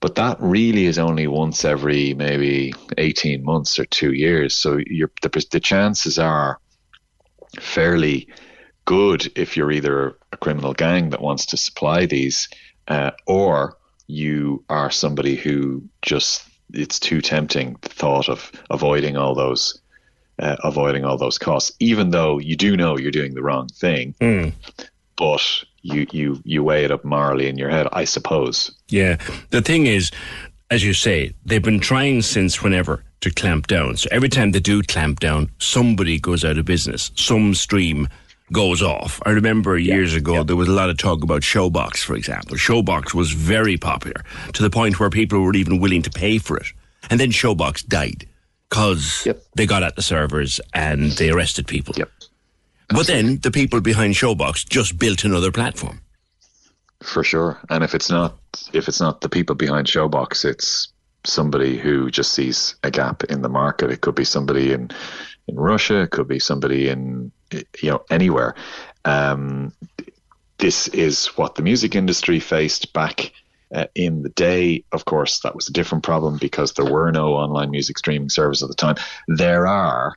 But 0.00 0.14
that 0.14 0.36
really 0.40 0.86
is 0.86 0.98
only 0.98 1.26
once 1.26 1.64
every 1.64 2.14
maybe 2.14 2.72
18 2.98 3.44
months 3.44 3.78
or 3.78 3.84
two 3.86 4.12
years. 4.12 4.54
So 4.54 4.78
you're, 4.86 5.10
the, 5.22 5.46
the 5.50 5.58
chances 5.58 6.18
are 6.18 6.60
fairly 7.60 8.28
good 8.84 9.30
if 9.36 9.56
you're 9.56 9.70
either 9.72 10.16
a 10.32 10.36
criminal 10.38 10.72
gang 10.72 11.10
that 11.10 11.20
wants 11.20 11.44
to 11.46 11.56
supply 11.56 12.06
these 12.06 12.48
uh, 12.88 13.10
or 13.26 13.76
you 14.06 14.64
are 14.70 14.90
somebody 14.90 15.36
who 15.36 15.82
just 16.02 16.44
it's 16.72 16.98
too 16.98 17.20
tempting 17.20 17.76
the 17.82 17.88
thought 17.88 18.28
of 18.28 18.50
avoiding 18.70 19.16
all 19.16 19.34
those 19.34 19.78
uh, 20.38 20.56
avoiding 20.64 21.04
all 21.04 21.18
those 21.18 21.38
costs 21.38 21.72
even 21.80 22.10
though 22.10 22.38
you 22.38 22.56
do 22.56 22.76
know 22.76 22.96
you're 22.96 23.10
doing 23.10 23.34
the 23.34 23.42
wrong 23.42 23.68
thing. 23.68 24.14
But 25.16 25.42
you 25.82 26.06
you 26.10 26.40
you 26.44 26.62
weigh 26.62 26.84
it 26.84 26.90
up 26.90 27.04
morally 27.04 27.48
in 27.48 27.56
your 27.56 27.70
head 27.70 27.86
i 27.92 28.04
suppose. 28.04 28.70
Yeah. 28.88 29.18
The 29.50 29.62
thing 29.62 29.86
is, 29.86 30.10
as 30.70 30.84
you 30.84 30.92
say, 30.92 31.32
they've 31.44 31.62
been 31.62 31.80
trying 31.80 32.22
since 32.22 32.62
whenever 32.62 33.04
to 33.20 33.30
clamp 33.30 33.66
down. 33.66 33.96
So 33.96 34.08
every 34.12 34.28
time 34.28 34.52
they 34.52 34.60
do 34.60 34.82
clamp 34.82 35.20
down, 35.20 35.50
somebody 35.58 36.18
goes 36.18 36.44
out 36.44 36.58
of 36.58 36.64
business. 36.64 37.10
Some 37.16 37.54
stream 37.54 38.08
goes 38.52 38.82
off. 38.82 39.20
I 39.26 39.30
remember 39.30 39.76
years 39.76 40.14
ago 40.14 40.42
there 40.42 40.56
was 40.56 40.68
a 40.68 40.72
lot 40.72 40.90
of 40.90 40.98
talk 40.98 41.22
about 41.22 41.42
Showbox, 41.42 41.98
for 41.98 42.14
example. 42.14 42.56
Showbox 42.56 43.14
was 43.14 43.32
very 43.32 43.76
popular 43.76 44.24
to 44.52 44.62
the 44.62 44.70
point 44.70 45.00
where 45.00 45.10
people 45.10 45.40
were 45.40 45.54
even 45.54 45.80
willing 45.80 46.02
to 46.02 46.10
pay 46.10 46.38
for 46.38 46.56
it. 46.56 46.66
And 47.10 47.18
then 47.18 47.30
Showbox 47.30 47.86
died 47.86 48.26
because 48.68 49.26
they 49.54 49.66
got 49.66 49.82
at 49.82 49.96
the 49.96 50.02
servers 50.02 50.60
and 50.74 51.12
they 51.12 51.30
arrested 51.30 51.66
people. 51.66 51.94
Yep. 51.96 52.10
But 52.90 53.06
then 53.06 53.38
the 53.38 53.50
people 53.50 53.80
behind 53.80 54.14
Showbox 54.14 54.68
just 54.68 54.98
built 54.98 55.24
another 55.24 55.52
platform. 55.52 56.00
For 57.02 57.22
sure 57.22 57.60
and 57.70 57.84
if 57.84 57.94
it's 57.94 58.10
not 58.10 58.36
if 58.72 58.88
it's 58.88 59.00
not 59.00 59.20
the 59.20 59.28
people 59.28 59.54
behind 59.54 59.86
showbox 59.86 60.44
it's 60.44 60.92
somebody 61.24 61.78
who 61.78 62.10
just 62.10 62.32
sees 62.32 62.74
a 62.82 62.90
gap 62.90 63.22
in 63.24 63.42
the 63.42 63.48
market 63.48 63.90
it 63.90 64.00
could 64.00 64.14
be 64.14 64.24
somebody 64.24 64.72
in 64.72 64.90
in 65.46 65.56
russia 65.56 66.00
it 66.02 66.10
could 66.10 66.28
be 66.28 66.38
somebody 66.38 66.88
in 66.88 67.30
you 67.52 67.90
know 67.90 68.04
anywhere 68.10 68.54
um, 69.04 69.72
this 70.58 70.88
is 70.88 71.26
what 71.28 71.54
the 71.54 71.62
music 71.62 71.94
industry 71.94 72.40
faced 72.40 72.92
back 72.92 73.32
uh, 73.74 73.86
in 73.94 74.22
the 74.22 74.28
day. 74.30 74.84
Of 74.92 75.04
course, 75.04 75.40
that 75.40 75.54
was 75.54 75.68
a 75.68 75.72
different 75.72 76.04
problem 76.04 76.36
because 76.38 76.72
there 76.72 76.90
were 76.90 77.10
no 77.10 77.34
online 77.34 77.70
music 77.70 77.98
streaming 77.98 78.28
services 78.28 78.62
at 78.64 78.68
the 78.68 78.74
time. 78.74 78.96
There 79.28 79.66
are 79.66 80.14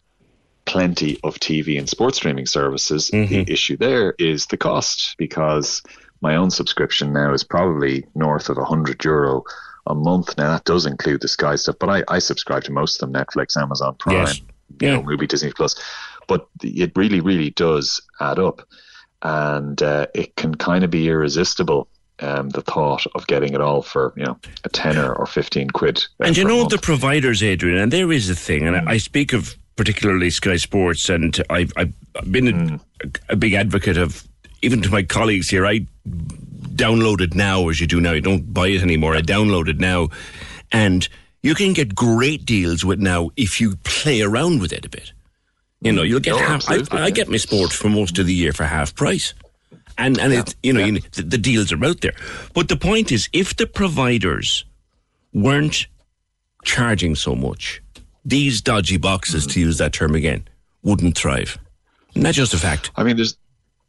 plenty 0.66 1.20
of 1.24 1.36
TV 1.36 1.78
and 1.78 1.90
sports 1.90 2.18
streaming 2.18 2.46
services. 2.46 3.10
The 3.46 3.52
issue 3.52 3.78
there 3.78 4.16
is 4.20 4.48
the 4.48 4.58
cost 4.58 5.16
because 5.18 5.82
my 6.22 6.36
own 6.36 6.52
subscription 6.52 7.14
now 7.14 7.34
is 7.34 7.44
probably 7.44 8.06
north 8.16 8.50
of 8.50 8.58
100 8.58 9.04
euro 9.04 9.44
a 9.88 9.96
month. 9.96 10.38
Now, 10.38 10.52
that 10.52 10.66
does 10.66 10.86
include 10.86 11.22
the 11.22 11.28
Sky 11.28 11.56
stuff, 11.56 11.76
but 11.80 11.90
I, 11.90 12.04
I 12.08 12.20
subscribe 12.20 12.64
to 12.66 12.72
most 12.72 13.02
of 13.02 13.12
them 13.12 13.22
Netflix, 13.24 13.58
Amazon 13.60 13.96
Prime, 14.00 14.16
Yes. 14.28 14.42
you 14.80 14.88
know, 14.92 15.04
Movie, 15.04 15.28
Disney 15.28 15.52
Plus. 15.52 15.76
But 16.28 16.48
it 16.64 16.92
really, 16.96 17.20
really 17.20 17.50
does 17.52 18.00
add 18.20 18.38
up. 18.40 18.62
And 19.24 19.82
uh, 19.82 20.08
it 20.16 20.36
can 20.36 20.56
kind 20.56 20.84
of 20.84 20.90
be 20.92 21.08
irresistible. 21.08 21.88
Um, 22.20 22.50
the 22.50 22.62
thought 22.62 23.04
of 23.16 23.26
getting 23.26 23.56
it 23.56 23.62
all 23.62 23.82
for 23.82 24.14
you 24.16 24.24
know 24.24 24.38
a 24.64 24.70
tenner 24.70 25.12
or 25.12 25.26
fifteen 25.26 25.72
quid. 25.72 26.06
uh, 26.20 26.26
And 26.26 26.38
you 26.38 26.44
know 26.44 26.68
the 26.68 26.78
providers, 26.78 27.42
Adrian, 27.42 27.80
and 27.80 27.92
there 27.92 28.12
is 28.12 28.30
a 28.30 28.36
thing, 28.36 28.68
and 28.68 28.76
I 28.78 28.92
I 28.94 28.98
speak 28.98 29.34
of 29.34 29.56
particularly 29.76 30.30
Sky 30.30 30.58
Sports, 30.58 31.10
and 31.10 31.42
I've, 31.50 31.74
I've 31.76 31.92
been 32.30 32.80
a, 33.04 33.10
a 33.30 33.36
big 33.36 33.54
advocate 33.54 33.98
of, 33.98 34.24
even 34.62 34.82
to 34.82 34.90
my 34.90 35.04
colleagues 35.04 35.50
here, 35.50 35.66
I 35.66 35.86
download 36.08 37.22
it 37.22 37.36
now, 37.36 37.70
as 37.70 37.80
you 37.80 37.88
do 37.88 38.02
now. 38.02 38.12
You 38.12 38.22
don't 38.22 38.54
buy 38.54 38.68
it 38.68 38.82
anymore. 38.82 39.16
I 39.16 39.22
download 39.22 39.68
it 39.68 39.80
now, 39.80 40.10
and 40.72 41.08
you 41.44 41.56
can 41.56 41.74
get 41.74 41.96
great 41.96 42.46
deals 42.46 42.86
with 42.86 43.00
now 43.00 43.30
if 43.36 43.60
you 43.60 43.76
play 43.84 44.22
around 44.22 44.62
with 44.62 44.74
it 44.74 44.86
a 44.86 44.90
bit. 44.90 45.12
You 45.82 45.92
know, 45.92 46.04
you'll 46.04 46.20
get 46.20 46.34
Oh, 46.34 46.38
half. 46.38 46.70
I, 46.70 46.84
I 46.92 47.10
get 47.10 47.28
my 47.28 47.38
sports 47.38 47.76
for 47.76 47.90
most 47.90 48.20
of 48.20 48.28
the 48.28 48.34
year 48.34 48.54
for 48.54 48.64
half 48.66 48.94
price. 48.96 49.34
And 49.98 50.20
and 50.20 50.34
it, 50.34 50.56
you 50.64 50.74
know 50.74 50.86
you, 50.86 51.00
the, 51.12 51.24
the 51.24 51.38
deals 51.38 51.72
are 51.72 51.86
out 51.86 52.02
there, 52.02 52.14
but 52.54 52.70
the 52.70 52.78
point 52.78 53.12
is, 53.12 53.30
if 53.34 53.56
the 53.58 53.68
providers 53.68 54.64
weren't 55.34 55.88
charging 56.64 57.16
so 57.16 57.36
much, 57.36 57.82
these 58.24 58.62
dodgy 58.62 58.98
boxes, 58.98 59.46
to 59.48 59.60
use 59.60 59.78
that 59.80 59.94
term 59.94 60.16
again, 60.16 60.48
wouldn't 60.84 61.18
thrive. 61.18 61.58
And 62.16 62.26
that's 62.26 62.38
just 62.38 62.54
a 62.54 62.58
fact. 62.58 62.92
I 62.96 63.04
mean, 63.04 63.16
there's 63.16 63.38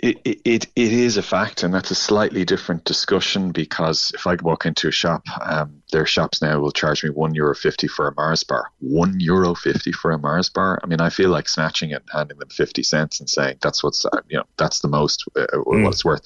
it, 0.02 0.40
it, 0.44 0.66
it 0.74 0.92
is 0.92 1.16
a 1.16 1.22
fact, 1.22 1.62
and 1.62 1.72
that's 1.72 1.92
a 1.92 1.94
slightly 1.94 2.44
different 2.44 2.84
discussion 2.84 3.52
because 3.52 4.10
if 4.14 4.26
I 4.26 4.34
walk 4.42 4.66
into 4.66 4.88
a 4.88 4.92
shop, 4.92 5.22
um, 5.40 5.80
their 5.92 6.06
shops 6.06 6.42
now 6.42 6.58
will 6.58 6.72
charge 6.72 7.04
me 7.04 7.10
one 7.10 7.36
euro 7.36 7.54
fifty 7.54 7.86
for 7.86 8.08
a 8.08 8.14
Mars 8.16 8.42
bar. 8.42 8.72
One 8.80 9.20
euro 9.20 9.54
fifty 9.54 9.92
for 9.92 10.10
a 10.10 10.18
Mars 10.18 10.48
bar. 10.48 10.80
I 10.82 10.88
mean, 10.88 11.00
I 11.00 11.08
feel 11.08 11.30
like 11.30 11.48
snatching 11.48 11.90
it 11.90 12.02
and 12.02 12.10
handing 12.12 12.38
them 12.38 12.48
fifty 12.48 12.82
cents 12.82 13.20
and 13.20 13.30
saying 13.30 13.58
that's 13.62 13.84
what's 13.84 14.04
uh, 14.04 14.20
you 14.28 14.38
know 14.38 14.44
that's 14.56 14.80
the 14.80 14.88
most 14.88 15.24
uh, 15.36 15.46
what 15.58 15.92
it's 15.92 16.04
worth. 16.04 16.22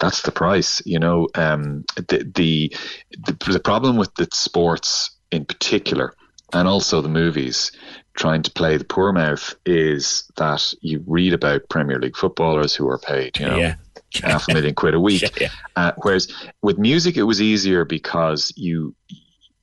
That's 0.00 0.22
the 0.22 0.32
price. 0.32 0.82
You 0.84 0.98
know, 0.98 1.28
um, 1.36 1.84
the, 1.94 2.28
the 2.34 2.76
the 3.24 3.52
the 3.52 3.60
problem 3.60 3.96
with 3.96 4.12
the 4.16 4.26
sports 4.32 5.12
in 5.30 5.44
particular, 5.44 6.14
and 6.52 6.66
also 6.66 7.00
the 7.00 7.08
movies 7.08 7.70
trying 8.14 8.42
to 8.42 8.50
play 8.50 8.76
the 8.76 8.84
poor 8.84 9.12
mouth 9.12 9.54
is 9.64 10.30
that 10.36 10.74
you 10.80 11.02
read 11.06 11.32
about 11.32 11.68
Premier 11.68 11.98
League 11.98 12.16
footballers 12.16 12.74
who 12.74 12.88
are 12.88 12.98
paid, 12.98 13.38
you 13.38 13.46
know, 13.46 13.56
Yeah. 13.56 13.74
half 14.22 14.46
a 14.48 14.54
million 14.54 14.74
quid 14.74 14.94
a 14.94 15.00
week. 15.08 15.22
Yeah, 15.22 15.28
yeah. 15.40 15.48
Uh, 15.76 15.92
whereas 16.02 16.32
with 16.60 16.78
music, 16.78 17.16
it 17.16 17.22
was 17.22 17.40
easier 17.40 17.84
because 17.84 18.52
you 18.56 18.94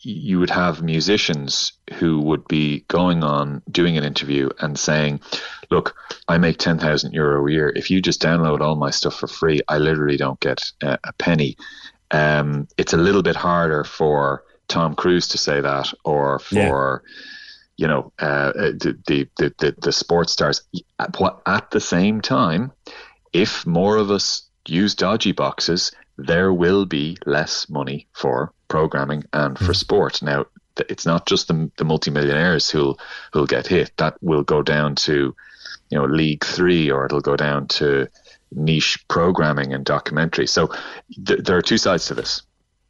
you 0.01 0.39
would 0.39 0.49
have 0.49 0.81
musicians 0.81 1.73
who 1.95 2.21
would 2.21 2.47
be 2.47 2.85
going 2.88 3.21
on 3.21 3.61
doing 3.69 3.97
an 3.97 4.05
interview 4.05 4.49
and 4.59 4.80
saying, 4.80 5.19
"Look, 5.69 5.93
I 6.30 6.38
make 6.38 6.57
ten 6.57 6.80
thousand 6.80 7.13
euro 7.13 7.45
a 7.45 7.51
year. 7.51 7.73
If 7.76 7.91
you 7.91 8.01
just 8.01 8.21
download 8.21 8.61
all 8.61 8.76
my 8.76 8.91
stuff 8.91 9.15
for 9.19 9.27
free, 9.27 9.59
I 9.67 9.77
literally 9.77 10.15
don't 10.17 10.39
get 10.39 10.63
a, 10.81 10.97
a 11.03 11.13
penny." 11.13 11.57
Um, 12.11 12.67
it's 12.77 12.93
a 12.93 12.97
little 12.97 13.21
bit 13.21 13.35
harder 13.35 13.84
for 13.84 14.43
Tom 14.69 14.95
Cruise 14.95 15.27
to 15.27 15.38
say 15.38 15.59
that, 15.61 15.93
or 16.05 16.39
for 16.39 17.03
you 17.80 17.88
know 17.88 18.11
uh, 18.22 18.51
uh, 18.56 18.72
the, 18.84 18.99
the 19.07 19.27
the 19.38 19.53
the 19.57 19.76
the 19.81 19.91
sports 19.93 20.34
stars. 20.34 20.61
At, 20.99 21.18
what- 21.18 21.41
at 21.45 21.72
the 21.72 21.80
same 21.80 22.19
time, 22.19 22.72
if 23.31 23.65
more 23.65 23.95
of 23.95 24.11
us 24.11 24.43
use 24.68 24.93
dodgy 24.93 25.31
boxes, 25.31 25.93
there 26.18 26.53
will 26.53 26.85
be 26.85 27.18
less 27.26 27.69
money 27.69 28.06
for 28.14 28.51
programming 28.68 29.23
and 29.31 29.57
for 29.57 29.64
mm-hmm. 29.64 29.73
sport. 29.73 30.22
Now, 30.22 30.45
it's 30.89 31.06
not 31.06 31.26
just 31.26 31.47
the, 31.47 31.72
the 31.77 31.85
multimillionaires 31.85 32.69
who'll 32.69 32.99
who'll 33.31 33.47
get 33.47 33.65
hit. 33.65 33.91
That 33.95 34.22
will 34.22 34.43
go 34.43 34.61
down 34.61 34.95
to, 34.95 35.34
you 35.89 35.97
know, 35.97 36.03
League 36.03 36.43
Three, 36.43 36.91
or 36.91 37.06
it'll 37.06 37.22
go 37.22 37.38
down 37.38 37.68
to 37.80 38.10
niche 38.51 38.99
programming 39.07 39.73
and 39.73 39.85
documentary. 39.85 40.47
So 40.47 40.69
th- 41.26 41.39
there 41.45 41.56
are 41.56 41.61
two 41.61 41.77
sides 41.77 42.07
to 42.07 42.14
this. 42.14 42.41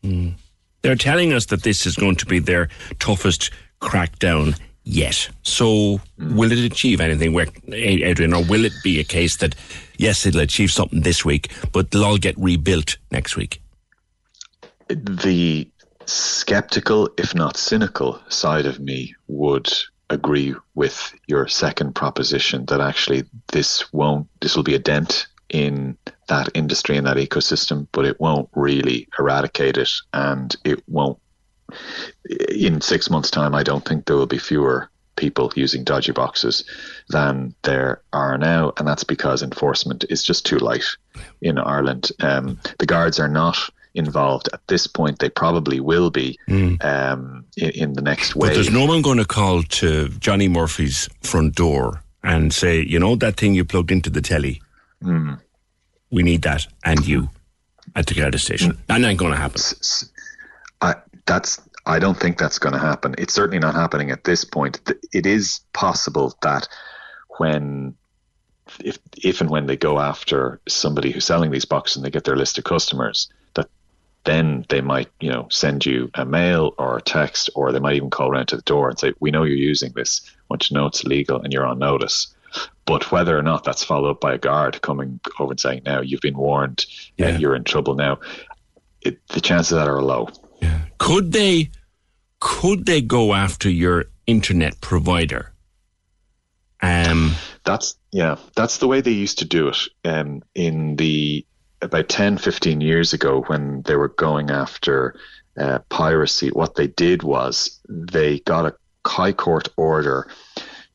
Mm. 0.03 0.33
They're 0.81 0.95
telling 0.95 1.31
us 1.33 1.45
that 1.47 1.61
this 1.61 1.85
is 1.85 1.95
going 1.95 2.15
to 2.15 2.25
be 2.25 2.39
their 2.39 2.69
toughest 2.99 3.51
crackdown 3.81 4.57
yet. 4.83 5.29
So, 5.43 6.01
will 6.17 6.51
it 6.51 6.59
achieve 6.59 7.01
anything, 7.01 7.37
Adrian, 7.71 8.33
or 8.33 8.43
will 8.43 8.65
it 8.65 8.73
be 8.83 8.99
a 8.99 9.03
case 9.03 9.37
that, 9.37 9.55
yes, 9.97 10.25
it'll 10.25 10.41
achieve 10.41 10.71
something 10.71 11.01
this 11.01 11.23
week, 11.23 11.51
but 11.71 11.91
they'll 11.91 12.05
all 12.05 12.17
get 12.17 12.37
rebuilt 12.37 12.97
next 13.11 13.35
week? 13.35 13.61
the 14.89 15.69
skeptical, 16.05 17.09
if 17.17 17.35
not 17.35 17.57
cynical, 17.57 18.19
side 18.29 18.65
of 18.65 18.79
me 18.79 19.15
would 19.27 19.71
agree 20.09 20.55
with 20.73 21.13
your 21.27 21.47
second 21.47 21.93
proposition 21.93 22.65
that 22.65 22.81
actually 22.81 23.23
this 23.51 23.93
won't, 23.93 24.27
this 24.41 24.55
will 24.55 24.63
be 24.63 24.75
a 24.75 24.79
dent 24.79 25.27
in 25.49 25.97
that 26.27 26.49
industry 26.55 26.97
and 26.97 27.05
that 27.05 27.17
ecosystem, 27.17 27.87
but 27.91 28.05
it 28.05 28.19
won't 28.19 28.49
really 28.55 29.07
eradicate 29.17 29.77
it 29.77 29.91
and 30.13 30.55
it 30.63 30.83
won't. 30.87 31.19
In 32.49 32.81
six 32.81 33.09
months' 33.09 33.31
time, 33.31 33.55
I 33.55 33.63
don't 33.63 33.85
think 33.85 34.05
there 34.05 34.15
will 34.17 34.25
be 34.25 34.37
fewer 34.37 34.89
people 35.15 35.51
using 35.55 35.83
dodgy 35.83 36.13
boxes 36.13 36.63
than 37.09 37.53
there 37.63 38.01
are 38.13 38.37
now, 38.37 38.71
and 38.77 38.87
that's 38.87 39.03
because 39.03 39.43
enforcement 39.43 40.05
is 40.09 40.23
just 40.23 40.45
too 40.45 40.57
light 40.57 40.85
in 41.41 41.57
Ireland. 41.57 42.11
Um, 42.21 42.57
the 42.77 42.85
guards 42.85 43.19
are 43.19 43.27
not 43.27 43.57
involved 43.95 44.47
at 44.53 44.61
this 44.67 44.87
point. 44.87 45.19
They 45.19 45.29
probably 45.29 45.79
will 45.81 46.09
be 46.09 46.39
um, 46.47 47.43
in, 47.57 47.69
in 47.71 47.93
the 47.93 48.01
next 48.01 48.35
wave. 48.35 48.51
But 48.51 48.53
there's 48.55 48.71
no 48.71 48.85
one 48.85 49.01
going 49.01 49.17
to 49.17 49.25
call 49.25 49.63
to 49.63 50.07
Johnny 50.19 50.47
Murphy's 50.47 51.09
front 51.21 51.55
door 51.55 52.01
and 52.23 52.53
say, 52.53 52.81
you 52.81 52.99
know, 52.99 53.15
that 53.17 53.35
thing 53.37 53.55
you 53.55 53.65
plugged 53.65 53.91
into 53.91 54.09
the 54.09 54.21
telly, 54.21 54.61
Hmm. 55.01 55.33
we 56.11 56.23
need 56.23 56.41
that, 56.43 56.67
and 56.83 57.05
you 57.07 57.29
at 57.95 58.05
the 58.07 58.13
Garda 58.13 58.37
station. 58.37 58.77
That 58.87 59.01
ain't 59.01 59.17
going 59.19 59.31
to 59.31 59.37
happen. 59.37 59.59
I, 59.61 60.05
that's 61.29 61.61
I 61.85 61.99
don't 61.99 62.19
think 62.19 62.37
that's 62.37 62.59
going 62.59 62.73
to 62.73 62.79
happen. 62.79 63.15
It's 63.17 63.33
certainly 63.33 63.59
not 63.59 63.75
happening 63.75 64.11
at 64.11 64.23
this 64.23 64.43
point. 64.43 64.81
It 65.13 65.25
is 65.25 65.61
possible 65.73 66.35
that 66.41 66.67
when 67.37 67.95
if 68.83 68.99
if 69.17 69.39
and 69.39 69.49
when 69.49 69.67
they 69.67 69.77
go 69.77 69.99
after 69.99 70.59
somebody 70.67 71.11
who's 71.11 71.25
selling 71.25 71.51
these 71.51 71.65
boxes 71.65 71.97
and 71.97 72.05
they 72.05 72.09
get 72.09 72.23
their 72.23 72.35
list 72.35 72.57
of 72.57 72.63
customers, 72.63 73.29
that 73.53 73.69
then 74.25 74.65
they 74.69 74.81
might 74.81 75.09
you 75.19 75.31
know 75.31 75.47
send 75.49 75.85
you 75.85 76.09
a 76.15 76.25
mail 76.25 76.73
or 76.77 76.97
a 76.97 77.01
text, 77.01 77.49
or 77.55 77.71
they 77.71 77.79
might 77.79 77.95
even 77.95 78.09
call 78.09 78.29
around 78.29 78.47
to 78.47 78.55
the 78.55 78.63
door 78.63 78.89
and 78.89 78.99
say, 78.99 79.13
"We 79.19 79.31
know 79.31 79.43
you're 79.43 79.55
using 79.55 79.93
this. 79.93 80.21
Want 80.49 80.63
you 80.63 80.67
to 80.69 80.73
know 80.73 80.87
it's 80.87 81.03
illegal 81.03 81.41
and 81.41 81.53
you're 81.53 81.65
on 81.65 81.79
notice." 81.79 82.27
But 82.85 83.11
whether 83.11 83.37
or 83.37 83.43
not 83.43 83.63
that's 83.63 83.83
followed 83.83 84.09
up 84.09 84.21
by 84.21 84.33
a 84.33 84.39
guard 84.39 84.81
coming 84.81 85.19
over 85.39 85.51
and 85.51 85.59
saying, 85.59 85.83
"Now 85.85 86.01
you've 86.01 86.21
been 86.21 86.37
warned, 86.37 86.85
yeah. 87.17 87.37
you're 87.37 87.55
in 87.55 87.63
trouble 87.63 87.93
now," 87.93 88.19
it, 89.01 89.19
the 89.27 89.41
chances 89.41 89.73
of 89.73 89.79
that 89.79 89.87
are 89.87 90.01
low. 90.01 90.29
Could 90.97 91.31
they 91.31 91.71
could 92.39 92.85
they 92.85 93.01
go 93.01 93.33
after 93.33 93.69
your 93.69 94.05
internet 94.27 94.79
provider? 94.81 95.53
Um 96.81 97.35
that's 97.63 97.95
yeah, 98.11 98.37
that's 98.55 98.77
the 98.77 98.87
way 98.87 99.01
they 99.01 99.11
used 99.11 99.39
to 99.39 99.45
do 99.45 99.69
it 99.69 99.77
um, 100.05 100.41
in 100.55 100.95
the 100.95 101.45
about 101.81 102.09
10, 102.09 102.37
15 102.37 102.81
years 102.81 103.13
ago 103.13 103.43
when 103.47 103.83
they 103.83 103.95
were 103.95 104.09
going 104.09 104.49
after 104.49 105.15
uh, 105.57 105.79
piracy. 105.89 106.49
What 106.49 106.75
they 106.75 106.87
did 106.87 107.23
was 107.23 107.79
they 107.87 108.39
got 108.39 108.65
a 108.65 108.75
high 109.07 109.33
court 109.33 109.69
order 109.77 110.27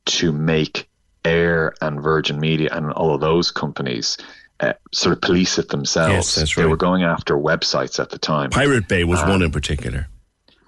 to 0.06 0.32
make 0.32 0.88
Eir 1.24 1.72
and 1.80 2.02
Virgin 2.02 2.38
Media 2.38 2.68
and 2.72 2.92
all 2.92 3.14
of 3.14 3.20
those 3.20 3.50
companies 3.50 4.18
uh, 4.60 4.72
sort 4.92 5.14
of 5.14 5.20
police 5.20 5.58
it 5.58 5.68
themselves. 5.68 6.12
Yes, 6.12 6.34
that's 6.34 6.54
They 6.54 6.66
were 6.66 6.76
going 6.76 7.02
after 7.02 7.36
websites 7.36 7.98
at 7.98 8.10
the 8.10 8.18
time. 8.18 8.50
Pirate 8.50 8.88
Bay 8.88 9.04
was 9.04 9.20
Uh, 9.20 9.26
one 9.26 9.42
in 9.42 9.50
particular. 9.50 10.08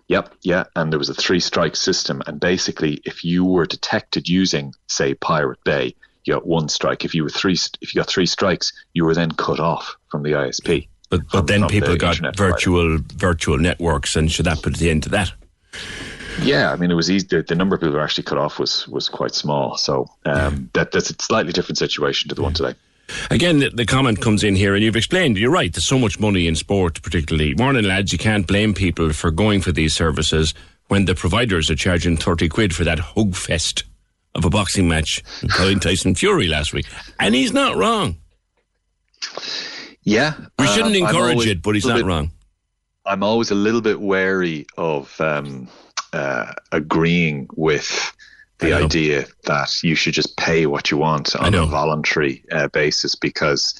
Yep, 0.09 0.35
yeah, 0.43 0.65
and 0.77 0.93
there 0.93 0.99
was 0.99 1.09
a 1.09 1.15
three 1.15 1.41
strike 1.41 1.75
system, 1.75 2.23
and 2.27 2.39
basically, 2.39 3.01
if 3.05 3.25
you 3.25 3.45
were 3.45 3.67
detected 3.67 4.29
using, 4.29 4.73
say, 4.87 5.15
Pirate 5.15 5.63
Bay, 5.65 5.97
you 6.25 6.35
got 6.35 6.47
one 6.47 6.69
strike. 6.69 7.05
If 7.05 7.15
you 7.15 7.25
were 7.25 7.31
three, 7.31 7.57
if 7.81 7.95
you 7.95 8.01
got 8.01 8.09
three 8.09 8.27
strikes, 8.27 8.73
you 8.95 9.05
were 9.05 9.15
then 9.15 9.33
cut 9.33 9.59
off 9.59 9.97
from 10.11 10.23
the 10.23 10.33
ISP. 10.33 10.89
But 11.11 11.23
but 11.31 11.47
then 11.47 11.67
people 11.69 11.91
the 11.91 11.99
got 11.99 12.11
internet 12.15 12.37
provider. 12.37 12.55
virtual 12.55 12.99
virtual 13.15 13.59
networks, 13.59 14.17
and 14.17 14.31
should 14.31 14.47
that 14.47 14.63
put 14.63 14.77
the 14.77 14.91
end 14.91 15.05
to 15.05 15.09
that? 15.11 15.33
Yeah, 16.43 16.73
I 16.73 16.77
mean, 16.77 16.91
it 16.91 16.95
was 16.95 17.11
easy. 17.11 17.27
The, 17.29 17.43
the 17.43 17.55
number 17.55 17.75
of 17.75 17.81
people 17.81 17.93
who 17.93 17.99
were 17.99 18.05
actually 18.05 18.25
cut 18.25 18.39
off 18.39 18.59
was 18.59 18.87
was 18.89 19.09
quite 19.09 19.35
small. 19.35 19.77
So 19.77 20.07
um, 20.25 20.71
that 20.75 20.93
that's 20.93 21.11
a 21.11 21.15
slightly 21.21 21.53
different 21.53 21.79
situation 21.79 22.29
to 22.29 22.35
the 22.35 22.43
one 22.43 22.55
today. 22.55 22.75
Again, 23.31 23.61
the, 23.61 23.71
the 23.71 23.87
comment 23.87 24.21
comes 24.21 24.43
in 24.43 24.57
here, 24.57 24.75
and 24.75 24.83
you've 24.83 24.97
explained. 24.97 25.39
You're 25.39 25.51
right. 25.51 25.73
There's 25.73 25.87
so 25.87 25.99
much 25.99 26.19
money 26.19 26.47
in 26.49 26.57
sport, 26.57 27.01
particularly. 27.03 27.55
Morning, 27.55 27.85
lads. 27.85 28.13
You 28.13 28.19
can't 28.19 28.47
blame 28.47 28.75
people 28.75 29.13
for 29.13 29.31
going 29.31 29.61
for 29.61 29.73
these 29.73 29.95
services 29.95 30.55
when 30.89 31.05
the 31.05 31.15
providers 31.15 31.71
are 31.71 31.77
charging 31.77 32.17
thirty 32.17 32.49
quid 32.49 32.75
for 32.75 32.85
that 32.85 32.99
hug 32.99 33.35
fest 33.35 33.85
of 34.35 34.45
a 34.45 34.51
boxing 34.51 34.87
match 34.89 35.23
including 35.43 35.81
Tyson 35.81 36.15
Fury 36.15 36.47
last 36.47 36.73
week, 36.73 36.87
and 37.19 37.35
he's 37.35 37.53
not 37.53 37.77
wrong. 37.77 38.17
Yeah, 40.03 40.35
We 40.59 40.67
shouldn't 40.69 40.97
um, 40.97 41.03
I'm 41.05 41.09
encourage 41.17 41.47
it, 41.47 41.63
but 41.63 41.75
he's 41.75 41.87
not 41.87 41.97
bit- 41.97 42.05
wrong. 42.07 42.31
I'm 43.07 43.23
always 43.23 43.51
a 43.53 43.55
little 43.55 43.81
bit 43.81 44.01
wary 44.01 44.67
of 44.77 45.21
um, 45.21 45.69
uh, 46.13 46.53
agreeing 46.73 47.49
with 47.55 48.13
the 48.59 48.73
idea 48.73 49.27
that 49.45 49.83
you 49.83 49.95
should 49.95 50.15
just 50.15 50.37
pay 50.37 50.67
what 50.67 50.91
you 50.91 50.97
want 50.97 51.37
on 51.37 51.55
a 51.55 51.67
voluntary 51.67 52.43
uh, 52.53 52.69
basis 52.69 53.15
because 53.15 53.75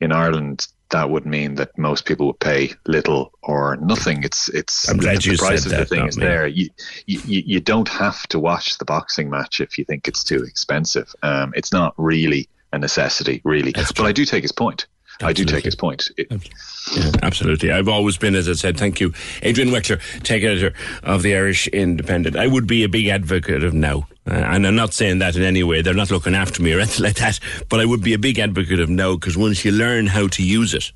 in 0.00 0.12
Ireland 0.12 0.66
that 0.90 1.10
would 1.10 1.26
mean 1.26 1.56
that 1.56 1.76
most 1.76 2.04
people 2.04 2.26
would 2.28 2.38
pay 2.38 2.72
little 2.86 3.32
or 3.42 3.76
nothing. 3.78 4.22
It's 4.22 4.48
it's 4.50 4.88
I'm 4.88 4.98
glad 4.98 5.22
the 5.22 5.32
you 5.32 5.36
price 5.38 5.62
said 5.64 5.72
of 5.72 5.78
that, 5.78 5.88
the 5.88 5.96
thing 5.96 6.06
is 6.06 6.16
me. 6.16 6.24
there. 6.24 6.46
You, 6.46 6.68
you 7.06 7.20
you 7.26 7.60
don't 7.60 7.88
have 7.88 8.26
to 8.28 8.38
watch 8.38 8.78
the 8.78 8.84
boxing 8.84 9.28
match 9.28 9.60
if 9.60 9.78
you 9.78 9.84
think 9.84 10.06
it's 10.06 10.22
too 10.22 10.42
expensive. 10.44 11.12
Um, 11.22 11.52
it's 11.56 11.72
not 11.72 11.94
really 11.96 12.48
a 12.72 12.78
necessity, 12.78 13.40
really. 13.44 13.72
But 13.72 14.00
I 14.00 14.12
do 14.12 14.24
take 14.24 14.42
his 14.42 14.52
point. 14.52 14.86
I 15.22 15.32
do 15.32 15.44
take 15.44 15.64
his 15.64 15.74
point. 15.74 16.10
It- 16.16 16.30
Yeah, 16.94 17.10
absolutely. 17.22 17.72
I've 17.72 17.88
always 17.88 18.16
been, 18.16 18.36
as 18.36 18.48
I 18.48 18.52
said, 18.52 18.78
thank 18.78 19.00
you, 19.00 19.12
Adrian 19.42 19.70
Weckler, 19.70 20.00
tech 20.22 20.42
editor 20.42 20.72
of 21.02 21.22
the 21.22 21.34
Irish 21.34 21.66
Independent. 21.68 22.36
I 22.36 22.46
would 22.46 22.68
be 22.68 22.84
a 22.84 22.88
big 22.88 23.08
advocate 23.08 23.64
of 23.64 23.74
now. 23.74 24.06
Uh, 24.26 24.34
and 24.34 24.66
I'm 24.66 24.74
not 24.74 24.92
saying 24.92 25.20
that 25.20 25.36
in 25.36 25.42
any 25.42 25.62
way. 25.62 25.82
They're 25.82 25.94
not 25.94 26.10
looking 26.10 26.34
after 26.34 26.62
me 26.62 26.72
or 26.72 26.80
anything 26.80 27.04
like 27.04 27.16
that. 27.16 27.38
But 27.68 27.80
I 27.80 27.84
would 27.84 28.02
be 28.02 28.14
a 28.14 28.18
big 28.18 28.38
advocate 28.38 28.80
of 28.80 28.88
now 28.88 29.14
because 29.14 29.36
once 29.36 29.64
you 29.64 29.72
learn 29.72 30.06
how 30.06 30.28
to 30.28 30.42
use 30.42 30.74
it, 30.74 30.92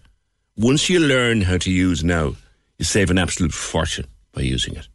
once 0.57 0.91
you 0.91 1.01
learn 1.01 1.43
how 1.43 1.59
to 1.59 1.71
use 1.71 2.03
now, 2.05 2.35
you 2.79 2.85
save 2.85 3.11
an 3.11 3.19
absolute 3.19 3.53
fortune 3.53 4.07
by 4.33 4.43
using 4.43 4.75
it. 4.77 4.89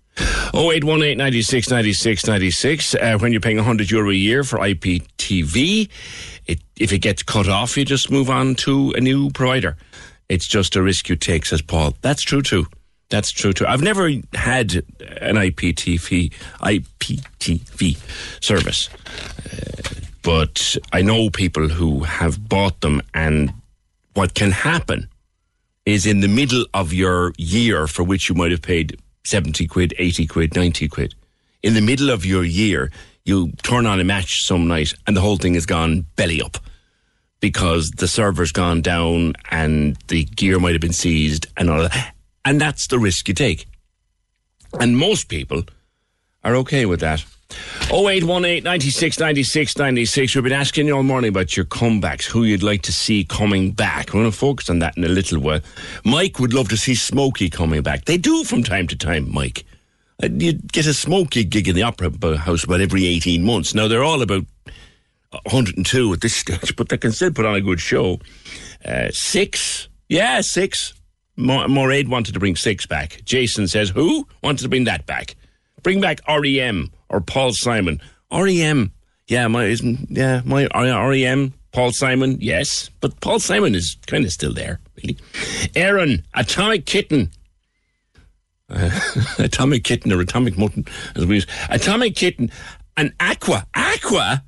0818 0.54 1.18
96 1.18 1.70
96 1.70 2.28
96. 2.28 2.96
Uh, 2.96 3.18
when 3.20 3.32
you're 3.32 3.42
paying 3.42 3.58
100 3.58 3.92
euro 3.92 4.10
a 4.10 4.14
year 4.14 4.44
for 4.44 4.60
IPTV, 4.60 5.90
it, 6.46 6.60
if 6.78 6.94
it 6.94 7.00
gets 7.00 7.24
cut 7.24 7.50
off, 7.50 7.78
you 7.78 7.84
just 7.84 8.10
move 8.10 8.30
on 8.30 8.56
to 8.56 8.92
a 8.96 9.02
new 9.02 9.30
provider. 9.32 9.76
It's 10.30 10.48
just 10.48 10.76
a 10.76 10.82
risk 10.82 11.10
you 11.10 11.16
take, 11.16 11.46
says 11.46 11.62
Paul. 11.62 11.96
That's 12.02 12.22
true 12.22 12.42
too. 12.42 12.66
That's 13.10 13.32
true 13.32 13.54
too. 13.54 13.68
I've 13.68 13.82
never 13.84 14.10
had 14.34 14.76
an 15.22 15.36
IPTV 15.36 16.34
IPTV 16.62 17.98
service, 18.44 18.90
uh, 18.90 20.06
but 20.24 20.76
I 20.92 21.02
know 21.02 21.30
people 21.30 21.68
who 21.68 22.00
have 22.00 22.50
bought 22.50 22.82
them. 22.82 23.02
And 23.14 23.54
what 24.16 24.34
can 24.34 24.52
happen 24.52 25.08
is 25.86 26.08
in 26.08 26.22
the 26.22 26.28
middle 26.28 26.66
of 26.74 26.94
your 26.94 27.34
year, 27.38 27.86
for 27.86 28.04
which 28.04 28.28
you 28.28 28.36
might 28.36 28.52
have 28.52 28.64
paid 28.64 29.00
seventy 29.24 29.68
quid, 29.68 29.94
eighty 30.00 30.26
quid, 30.26 30.56
ninety 30.56 30.88
quid, 30.88 31.14
in 31.62 31.76
the 31.76 31.82
middle 31.82 32.10
of 32.10 32.26
your 32.26 32.44
year, 32.44 32.92
you 33.24 33.52
turn 33.64 33.86
on 33.86 34.00
a 34.00 34.04
match 34.04 34.46
some 34.46 34.68
night, 34.68 34.94
and 35.06 35.16
the 35.16 35.22
whole 35.22 35.38
thing 35.38 35.54
has 35.54 35.68
gone 35.68 36.06
belly 36.16 36.42
up 36.42 36.58
because 37.40 37.92
the 37.92 38.08
server's 38.08 38.52
gone 38.52 38.82
down 38.82 39.34
and 39.52 39.96
the 40.08 40.24
gear 40.24 40.60
might 40.60 40.74
have 40.74 40.82
been 40.82 40.94
seized 40.94 41.46
and 41.58 41.70
all 41.70 41.82
that. 41.82 42.15
And 42.46 42.62
that's 42.62 42.88
the 42.88 43.00
risk 43.00 43.28
you 43.28 43.34
take. 43.34 43.66
And 44.80 44.98
most 44.98 45.30
people 45.30 45.64
are 46.44 46.56
okay 46.58 46.86
with 46.86 47.00
that. 47.02 47.26
0818 47.92 48.64
96 48.64 49.20
96 49.20 49.78
96. 49.78 50.36
We've 50.36 50.44
been 50.44 50.54
asking 50.54 50.88
you 50.88 50.96
all 50.96 51.04
morning 51.04 51.30
about 51.30 51.56
your 51.56 51.66
comebacks, 51.66 52.26
who 52.26 52.44
you'd 52.44 52.64
like 52.64 52.82
to 52.84 52.92
see 52.92 53.24
coming 53.24 53.72
back. 53.72 54.08
We're 54.08 54.22
going 54.22 54.32
to 54.32 54.38
focus 54.38 54.70
on 54.70 54.80
that 54.80 54.98
in 54.98 55.04
a 55.04 55.10
little 55.10 55.40
while. 55.40 55.62
Mike 56.04 56.40
would 56.40 56.54
love 56.54 56.70
to 56.70 56.78
see 56.78 56.94
Smokie 56.94 57.52
coming 57.52 57.82
back. 57.82 58.06
They 58.06 58.18
do 58.18 58.44
from 58.44 58.64
time 58.64 58.88
to 58.88 58.96
time, 58.96 59.32
Mike. 59.32 59.64
Uh, 60.22 60.30
You 60.32 60.54
get 60.54 60.88
a 60.88 60.90
Smokie 60.90 61.48
gig 61.48 61.68
in 61.68 61.76
the 61.76 61.84
Opera 61.84 62.38
House 62.38 62.64
about 62.64 62.82
every 62.82 63.06
18 63.06 63.44
months. 63.44 63.74
Now, 63.76 63.88
they're 63.88 64.04
all 64.04 64.22
about 64.22 64.46
102 65.44 66.14
at 66.14 66.22
this 66.22 66.36
stage, 66.36 66.76
but 66.78 66.90
they 66.90 66.98
can 66.98 67.12
still 67.12 67.32
put 67.32 67.46
on 67.46 67.56
a 67.56 67.62
good 67.62 67.80
show. 67.80 68.20
Uh, 68.84 69.10
six, 69.12 69.88
yeah, 70.10 70.42
six. 70.42 70.94
Mo- 71.38 71.68
Moraid 71.68 72.08
wanted 72.08 72.34
to 72.34 72.40
bring 72.40 72.56
six 72.56 72.86
back. 72.86 73.22
Jason 73.26 73.68
says, 73.68 73.90
who 73.90 74.28
wanted 74.42 74.64
to 74.64 74.70
bring 74.70 74.86
that 74.86 75.06
back? 75.06 75.36
Bring 75.84 76.02
back 76.02 76.20
REM 76.28 76.92
or 77.10 77.22
Paul 77.22 77.52
Simon. 77.54 78.02
REM, 78.32 78.92
yeah, 79.28 79.48
my 79.48 79.66
isn't 79.66 80.08
yeah 80.10 80.42
my 80.46 80.68
REM. 80.68 81.54
Paul 81.72 81.92
Simon, 81.92 82.38
yes, 82.40 82.90
but 83.02 83.20
Paul 83.20 83.40
Simon 83.40 83.76
is 83.76 83.98
kind 84.08 84.24
of 84.24 84.32
still 84.32 84.54
there, 84.54 84.80
really. 84.96 85.18
Aaron, 85.76 86.24
Atomic 86.34 86.86
Kitten. 86.86 87.30
Uh, 88.70 88.90
atomic 89.38 89.84
Kitten 89.84 90.12
or 90.14 90.22
Atomic 90.22 90.58
Mutton, 90.58 90.86
as 91.16 91.26
we 91.26 91.36
use. 91.36 91.48
Atomic 91.70 92.16
Kitten 92.16 92.50
and 92.96 93.14
Aqua. 93.20 93.68
Aqua? 93.76 94.44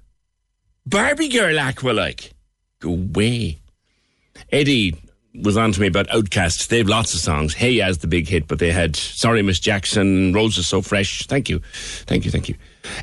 Barbie 0.85 1.27
girl 1.27 1.59
Aqua 1.59 1.91
like. 1.91 2.31
Go 2.79 2.93
away. 2.93 3.59
Eddie 4.51 4.95
was 5.41 5.57
on 5.57 5.71
to 5.71 5.81
me 5.81 5.87
about 5.87 6.09
Outcasts. 6.09 6.67
They 6.67 6.79
have 6.79 6.87
lots 6.87 7.13
of 7.13 7.19
songs. 7.19 7.53
Hey 7.53 7.81
as 7.81 7.99
the 7.99 8.07
big 8.07 8.27
hit, 8.27 8.47
but 8.47 8.59
they 8.59 8.71
had 8.71 8.95
Sorry 8.95 9.41
Miss 9.41 9.59
Jackson, 9.59 10.33
Roses 10.33 10.67
So 10.67 10.81
Fresh. 10.81 11.27
Thank 11.27 11.49
you. 11.49 11.61
Thank 12.05 12.25
you, 12.25 12.31
thank 12.31 12.49
you. 12.49 12.55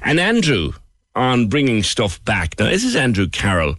And 0.03 0.19
Andrew 0.19 0.73
on 1.15 1.49
bringing 1.49 1.83
stuff 1.83 2.25
back. 2.25 2.59
Now, 2.59 2.67
this 2.67 2.85
is 2.85 2.97
Andrew 2.97 3.29
Carroll. 3.29 3.77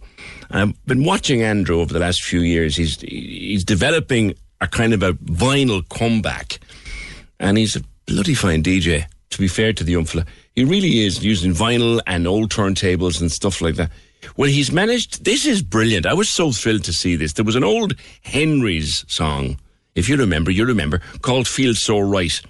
I've 0.50 0.86
been 0.86 1.04
watching 1.04 1.42
Andrew 1.42 1.80
over 1.80 1.92
the 1.92 1.98
last 1.98 2.22
few 2.22 2.40
years. 2.40 2.76
He's 2.76 3.00
he's 3.00 3.64
developing 3.64 4.34
a 4.60 4.66
kind 4.66 4.94
of 4.94 5.02
a 5.02 5.12
vinyl 5.12 5.86
comeback. 5.88 6.58
And 7.38 7.58
he's 7.58 7.76
a 7.76 7.82
bloody 8.06 8.34
fine 8.34 8.62
DJ, 8.62 9.06
to 9.30 9.38
be 9.38 9.48
fair 9.48 9.72
to 9.72 9.84
the 9.84 10.02
fella. 10.04 10.24
He 10.54 10.64
really 10.64 11.00
is 11.04 11.22
using 11.24 11.52
vinyl 11.52 12.00
and 12.06 12.26
old 12.26 12.50
turntables 12.50 13.20
and 13.20 13.30
stuff 13.30 13.60
like 13.60 13.74
that. 13.74 13.90
Well, 14.36 14.50
he's 14.50 14.72
managed. 14.72 15.24
This 15.24 15.46
is 15.46 15.62
brilliant. 15.62 16.06
I 16.06 16.14
was 16.14 16.28
so 16.28 16.52
thrilled 16.52 16.84
to 16.84 16.92
see 16.92 17.16
this. 17.16 17.34
There 17.34 17.44
was 17.44 17.56
an 17.56 17.64
old 17.64 17.94
Henry's 18.22 19.04
song, 19.08 19.58
if 19.94 20.08
you 20.08 20.16
remember, 20.16 20.50
you 20.50 20.64
remember, 20.64 21.00
called 21.22 21.48
Feel 21.48 21.74
So 21.74 21.98
Right 21.98 22.40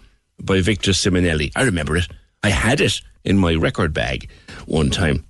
by 0.43 0.61
Victor 0.61 0.93
Simonelli. 0.93 1.53
I 1.57 1.63
remember 1.63 1.97
it. 1.97 2.09
I 2.43 2.51
had 2.51 2.81
it 2.81 3.01
in 3.25 3.39
my 3.39 3.55
record 3.55 3.93
bag 3.93 4.31
one 4.67 4.91
time. 4.91 5.25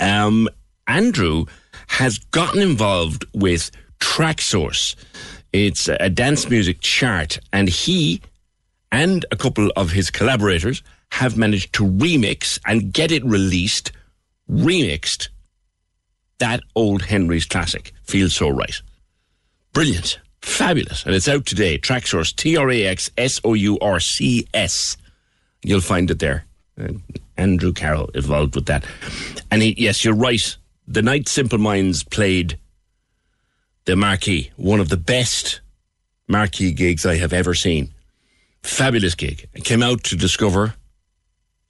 Um, 0.00 0.48
Andrew 0.86 1.46
has 1.88 2.18
gotten 2.18 2.60
involved 2.60 3.24
with 3.34 3.70
Traxsource. 4.00 4.96
It's 5.52 5.88
a 5.88 6.08
dance 6.08 6.48
music 6.48 6.80
chart, 6.80 7.38
and 7.52 7.68
he 7.68 8.22
and 8.90 9.24
a 9.30 9.36
couple 9.36 9.70
of 9.76 9.90
his 9.90 10.10
collaborators 10.10 10.82
have 11.12 11.36
managed 11.36 11.74
to 11.74 11.84
remix 11.84 12.58
and 12.66 12.92
get 12.92 13.12
it 13.12 13.24
released, 13.24 13.92
remixed 14.50 15.28
that 16.42 16.60
old 16.74 17.02
Henry's 17.02 17.44
classic, 17.44 17.92
Feels 18.02 18.34
So 18.34 18.48
Right. 18.48 18.74
Brilliant. 19.72 20.18
Fabulous. 20.40 21.06
And 21.06 21.14
it's 21.14 21.28
out 21.28 21.46
today. 21.46 21.78
Traxsource, 21.78 22.34
T 22.34 22.56
R 22.56 22.68
A 22.68 22.84
X 22.84 23.12
S 23.16 23.40
O 23.44 23.54
U 23.54 23.78
R 23.78 24.00
C 24.00 24.48
S. 24.52 24.96
You'll 25.62 25.80
find 25.80 26.10
it 26.10 26.18
there. 26.18 26.44
Uh, 26.76 26.94
Andrew 27.36 27.72
Carroll 27.72 28.10
involved 28.12 28.56
with 28.56 28.66
that. 28.66 28.84
And 29.52 29.62
he, 29.62 29.76
yes, 29.78 30.04
you're 30.04 30.16
right. 30.16 30.56
The 30.88 31.00
night 31.00 31.28
Simple 31.28 31.58
Minds 31.58 32.02
played 32.02 32.58
the 33.84 33.94
marquee, 33.94 34.50
one 34.56 34.80
of 34.80 34.88
the 34.88 34.96
best 34.96 35.60
marquee 36.26 36.72
gigs 36.72 37.06
I 37.06 37.18
have 37.18 37.32
ever 37.32 37.54
seen. 37.54 37.94
Fabulous 38.64 39.14
gig. 39.14 39.48
I 39.54 39.60
came 39.60 39.82
out 39.82 40.02
to 40.04 40.16
discover. 40.16 40.74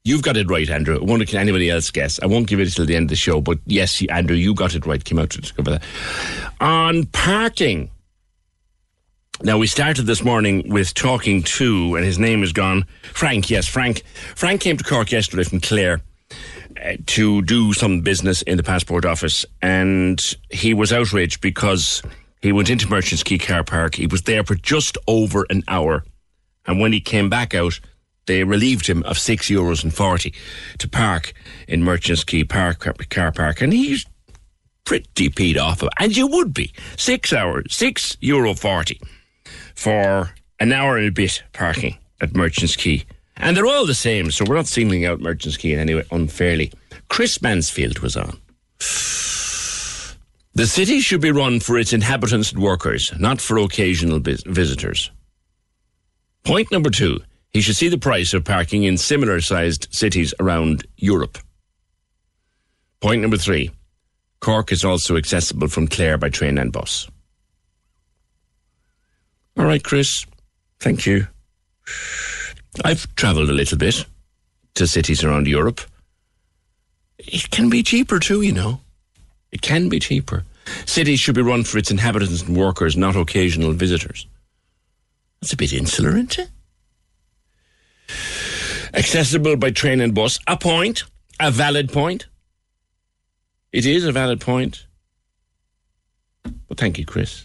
You've 0.05 0.23
got 0.23 0.37
it 0.37 0.51
right, 0.51 0.69
Andrew. 0.69 0.99
I 1.01 1.05
wonder 1.05 1.25
can 1.25 1.39
anybody 1.39 1.71
else 1.71 1.91
guess? 1.91 2.19
I 2.21 2.27
won't 2.27 2.49
give 2.49 2.59
it 2.59 2.69
till 2.71 2.87
the 2.87 2.97
end 2.97 3.05
of 3.05 3.11
the 3.11 3.17
show, 3.17 3.41
but 3.41 3.59
yes, 3.67 4.05
Andrew, 4.11 4.35
you 4.35 4.53
got 4.53 4.75
it 4.75 4.85
right. 4.85 5.03
Came 5.03 5.21
out 5.21 5.31
to 5.31 5.41
discover 5.41 5.71
that. 5.71 5.83
On 6.61 7.07
parking. 7.07 7.89
Now 9.43 9.59
we 9.59 9.69
started 9.69 10.07
this 10.07 10.25
morning 10.25 10.69
with 10.69 10.93
talking 10.95 11.43
to, 11.45 11.95
and 11.95 12.05
his 12.05 12.19
name 12.19 12.43
is 12.43 12.53
gone. 12.53 12.85
Frank, 13.13 13.49
yes, 13.49 13.69
Frank. 13.69 14.03
Frank 14.35 14.61
came 14.61 14.77
to 14.77 14.85
Cork 14.85 15.13
yesterday 15.13 15.45
from 15.45 15.61
Clare 15.61 16.01
uh, 16.85 16.95
to 17.07 17.43
do 17.43 17.73
some 17.73 18.01
business 18.01 18.43
in 18.43 18.57
the 18.57 18.63
passport 18.65 19.05
office, 19.05 19.47
and 19.61 20.21
he 20.51 20.75
was 20.75 20.93
outraged 20.93 21.41
because 21.41 22.03
he 22.41 22.51
went 22.51 22.71
into 22.71 22.89
Merchant's 22.89 23.23
Quay 23.23 23.39
Car 23.39 23.63
Park. 23.63 23.95
He 23.95 24.09
was 24.09 24.23
there 24.23 24.43
for 24.43 24.57
just 24.57 24.99
over 25.07 25.47
an 25.49 25.63
hour, 25.69 26.05
and 26.67 26.81
when 26.81 26.93
he 26.93 27.01
came 27.01 27.29
back 27.29 27.55
out, 27.55 27.79
they 28.27 28.45
relieved 28.45 28.87
him 28.87 29.03
of 29.05 29.19
six 29.19 29.49
euros 29.49 29.83
and 29.83 29.95
forty 29.95 30.35
to 30.79 30.89
park 30.89 31.33
in 31.67 31.83
Merchant's 31.83 32.25
Quay 32.25 32.45
Park 32.45 32.87
car 33.11 33.33
park, 33.33 33.61
and 33.61 33.73
he's 33.73 34.07
pretty 34.85 35.29
peed 35.29 35.59
off. 35.59 35.83
Of, 35.83 35.89
and 35.99 36.17
you 36.17 36.27
would 36.27 36.55
be 36.55 36.73
six 36.97 37.33
hours, 37.33 37.75
six 37.75 38.17
euro 38.21 38.55
forty 38.55 39.01
for 39.75 40.31
an 40.61 40.73
hour 40.73 40.97
and 40.97 41.09
a 41.09 41.13
bit 41.13 41.43
parking 41.53 41.97
at 42.21 42.37
Merchant's 42.37 42.77
Quay. 42.77 43.05
And 43.37 43.57
they're 43.57 43.67
all 43.67 43.87
the 43.87 43.95
same, 43.95 44.31
so 44.31 44.45
we're 44.47 44.57
not 44.57 44.67
singling 44.67 45.05
out 45.05 45.21
Merchant's 45.21 45.57
Quay 45.57 45.73
in 45.73 45.81
any 45.81 45.95
way 45.95 46.05
unfairly. 46.13 46.73
Chris 47.09 47.43
Mansfield 47.43 47.99
was 48.01 48.17
on. 48.17 48.39
The 50.55 50.67
city 50.67 51.01
should 51.01 51.23
be 51.23 51.31
run 51.33 51.61
for 51.61 51.79
its 51.79 51.95
inhabitants 51.95 52.53
and 52.53 52.63
workers, 52.63 53.11
not 53.19 53.41
for 53.41 53.57
occasional 53.59 54.21
vis- 54.21 54.43
visitors. 54.45 55.11
Point 56.45 56.71
number 56.71 56.91
two, 56.91 57.21
he 57.53 57.61
should 57.61 57.77
see 57.77 57.89
the 57.89 57.99
price 57.99 58.33
of 58.35 58.45
parking 58.45 58.85
in 58.85 58.97
similar 58.97 59.41
sized 59.41 59.89
cities 59.91 60.33
around 60.41 60.87
Europe. 60.97 61.39
Point 63.01 63.21
number 63.21 63.37
three, 63.37 63.71
Cork 64.41 64.73
is 64.73 64.85
also 64.85 65.17
accessible 65.17 65.69
from 65.69 65.89
Clare 65.89 66.19
by 66.19 66.31
train 66.31 66.59
and 66.59 66.73
bus. 66.73 67.09
All 69.57 69.65
right, 69.65 69.83
Chris. 69.83 70.25
Thank 70.81 71.07
you. 71.07 71.27
I've 72.85 73.13
travelled 73.17 73.51
a 73.51 73.55
little 73.55 73.79
bit 73.79 74.07
to 74.75 74.87
cities 74.87 75.23
around 75.23 75.47
Europe. 75.47 75.81
It 77.19 77.51
can 77.51 77.69
be 77.69 77.83
cheaper 77.83 78.19
too, 78.19 78.43
you 78.43 78.53
know. 78.53 78.81
It 79.53 79.63
can 79.63 79.89
be 79.89 80.01
cheaper. 80.01 80.45
Cities 80.87 81.21
should 81.21 81.35
be 81.35 81.43
run 81.43 81.65
for 81.65 81.79
its 81.79 81.91
inhabitants 81.91 82.43
and 82.43 82.57
workers, 82.57 82.97
not 82.97 83.15
occasional 83.15 83.73
visitors. 83.73 84.27
That's 85.41 85.53
a 85.53 85.57
bit 85.57 85.73
insular, 85.73 86.11
isn't 86.11 86.39
it? 86.39 86.51
Accessible 88.95 89.57
by 89.57 89.71
train 89.71 90.01
and 90.01 90.15
bus. 90.15 90.39
A 90.47 90.57
point. 90.57 91.05
A 91.41 91.51
valid 91.51 91.93
point. 91.93 92.27
It 93.73 93.87
is 93.87 94.05
a 94.05 94.13
valid 94.13 94.41
point. 94.41 94.87
Well, 96.45 96.77
thank 96.77 96.99
you, 96.99 97.07
Chris. 97.07 97.45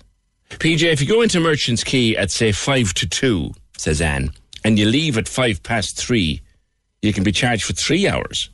PJ, 0.50 0.84
if 0.84 1.02
you 1.02 1.08
go 1.08 1.22
into 1.22 1.40
Merchant's 1.40 1.84
Quay 1.84 2.16
at, 2.16 2.32
say, 2.32 2.52
5 2.52 2.94
to 2.96 3.08
2, 3.08 3.52
says 3.78 4.02
Anne, 4.02 4.32
and 4.64 4.80
you 4.80 4.86
leave 4.86 5.18
at 5.18 5.28
5 5.28 5.64
past 5.64 5.98
3, 5.98 6.42
you 7.02 7.14
can 7.14 7.24
be 7.24 7.32
charged 7.32 7.64
for 7.64 7.74
three 7.74 8.08
hours. 8.08 8.50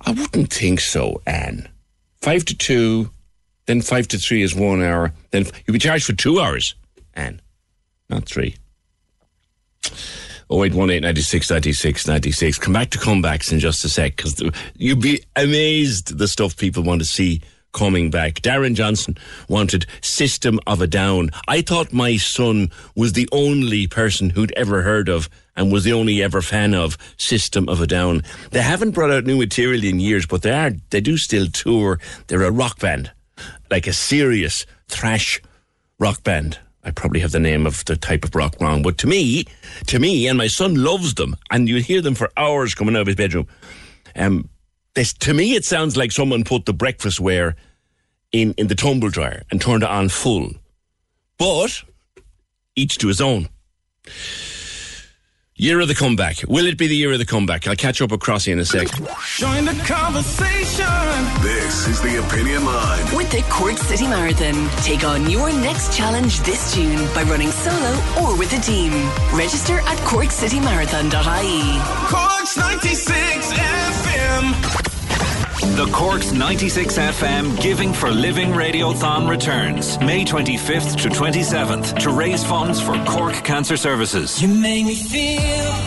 I 0.00 0.10
wouldn't 0.10 0.52
think 0.52 0.80
so, 0.80 1.22
Anne. 1.26 1.68
5 2.22 2.44
to 2.46 2.56
2, 2.56 3.10
then 3.66 3.80
5 3.80 4.08
to 4.08 4.18
3 4.18 4.42
is 4.42 4.54
one 4.54 4.82
hour, 4.82 5.12
then 5.30 5.44
you'll 5.66 5.72
be 5.72 5.78
charged 5.78 6.06
for 6.06 6.14
two 6.14 6.40
hours, 6.40 6.74
Anne, 7.14 7.40
not 8.10 8.24
three. 8.24 8.56
0818 10.50 11.02
96 11.02 11.50
96 11.50 12.06
96. 12.06 12.58
Come 12.58 12.72
back 12.72 12.90
to 12.90 12.98
comebacks 12.98 13.52
in 13.52 13.58
just 13.58 13.84
a 13.84 13.88
sec 13.88 14.16
because 14.16 14.42
you'd 14.76 15.00
be 15.00 15.22
amazed 15.36 16.18
the 16.18 16.28
stuff 16.28 16.56
people 16.56 16.82
want 16.82 17.00
to 17.00 17.06
see 17.06 17.40
coming 17.72 18.10
back. 18.10 18.34
Darren 18.34 18.74
Johnson 18.74 19.16
wanted 19.48 19.86
System 20.00 20.58
of 20.66 20.80
a 20.80 20.86
Down. 20.86 21.30
I 21.46 21.60
thought 21.62 21.92
my 21.92 22.16
son 22.16 22.70
was 22.96 23.12
the 23.12 23.28
only 23.32 23.86
person 23.86 24.30
who'd 24.30 24.52
ever 24.52 24.82
heard 24.82 25.08
of 25.08 25.28
and 25.54 25.72
was 25.72 25.84
the 25.84 25.92
only 25.92 26.22
ever 26.22 26.40
fan 26.40 26.74
of 26.74 26.96
System 27.18 27.68
of 27.68 27.80
a 27.80 27.86
Down. 27.86 28.22
They 28.50 28.62
haven't 28.62 28.92
brought 28.92 29.10
out 29.10 29.24
new 29.24 29.36
material 29.36 29.84
in 29.84 30.00
years, 30.00 30.26
but 30.26 30.42
they 30.42 30.52
are 30.52 30.72
they 30.90 31.00
do 31.00 31.16
still 31.16 31.46
tour. 31.46 32.00
They're 32.26 32.42
a 32.42 32.50
rock 32.50 32.78
band, 32.78 33.12
like 33.70 33.86
a 33.86 33.92
serious 33.92 34.66
thrash 34.88 35.40
rock 35.98 36.22
band. 36.22 36.58
I 36.84 36.90
probably 36.90 37.20
have 37.20 37.32
the 37.32 37.40
name 37.40 37.66
of 37.66 37.84
the 37.84 37.96
type 37.96 38.24
of 38.24 38.34
rock 38.34 38.56
wrong, 38.60 38.82
but 38.82 38.98
to 38.98 39.06
me, 39.06 39.44
to 39.86 39.98
me, 39.98 40.26
and 40.28 40.38
my 40.38 40.46
son 40.46 40.74
loves 40.74 41.14
them, 41.14 41.36
and 41.50 41.68
you 41.68 41.76
hear 41.76 42.00
them 42.00 42.14
for 42.14 42.30
hours 42.36 42.74
coming 42.74 42.94
out 42.94 43.02
of 43.02 43.06
his 43.08 43.16
bedroom. 43.16 43.46
Um, 44.14 44.48
this, 44.94 45.12
to 45.14 45.34
me, 45.34 45.54
it 45.54 45.64
sounds 45.64 45.96
like 45.96 46.12
someone 46.12 46.44
put 46.44 46.66
the 46.66 46.72
breakfast 46.72 47.20
ware 47.20 47.56
in, 48.32 48.54
in 48.56 48.68
the 48.68 48.74
tumble 48.74 49.10
dryer 49.10 49.42
and 49.50 49.60
turned 49.60 49.82
it 49.82 49.88
on 49.88 50.08
full. 50.08 50.52
But 51.38 51.82
each 52.74 52.98
to 52.98 53.08
his 53.08 53.20
own. 53.20 53.48
Year 55.60 55.80
of 55.80 55.88
the 55.88 55.94
comeback. 55.96 56.44
Will 56.46 56.66
it 56.66 56.78
be 56.78 56.86
the 56.86 56.94
year 56.94 57.10
of 57.10 57.18
the 57.18 57.26
comeback? 57.26 57.66
I'll 57.66 57.74
catch 57.74 58.00
up 58.00 58.12
with 58.12 58.20
Crossy 58.20 58.52
in 58.52 58.60
a 58.60 58.64
sec. 58.64 58.86
Join 59.38 59.64
the 59.64 59.74
conversation. 59.84 60.86
This 61.42 61.88
is 61.88 62.00
the 62.00 62.24
Opinion 62.24 62.64
Line. 62.64 63.16
With 63.16 63.28
the 63.32 63.42
Cork 63.50 63.76
City 63.76 64.06
Marathon, 64.06 64.68
take 64.84 65.02
on 65.02 65.28
your 65.28 65.52
next 65.52 65.96
challenge 65.96 66.38
this 66.42 66.72
June 66.76 67.04
by 67.12 67.24
running 67.24 67.50
solo 67.50 67.90
or 68.22 68.38
with 68.38 68.56
a 68.56 68.60
team. 68.60 68.92
Register 69.34 69.80
at 69.80 69.98
corkcitymarathon.ie. 70.06 71.80
Corks 72.06 72.56
96 72.56 73.52
FM. 73.52 74.87
The 75.76 75.86
Corks 75.92 76.32
96 76.32 76.98
FM 76.98 77.60
Giving 77.60 77.92
for 77.92 78.10
Living 78.10 78.48
Radiothon 78.48 79.28
returns 79.28 79.98
May 80.00 80.24
25th 80.24 81.00
to 81.02 81.08
27th 81.08 81.98
to 82.00 82.10
raise 82.10 82.42
funds 82.42 82.80
for 82.80 82.94
Cork 83.04 83.34
Cancer 83.44 83.76
Services. 83.76 84.42
You 84.42 84.48
make 84.48 84.86
me 84.86 84.96
feel. 84.96 85.40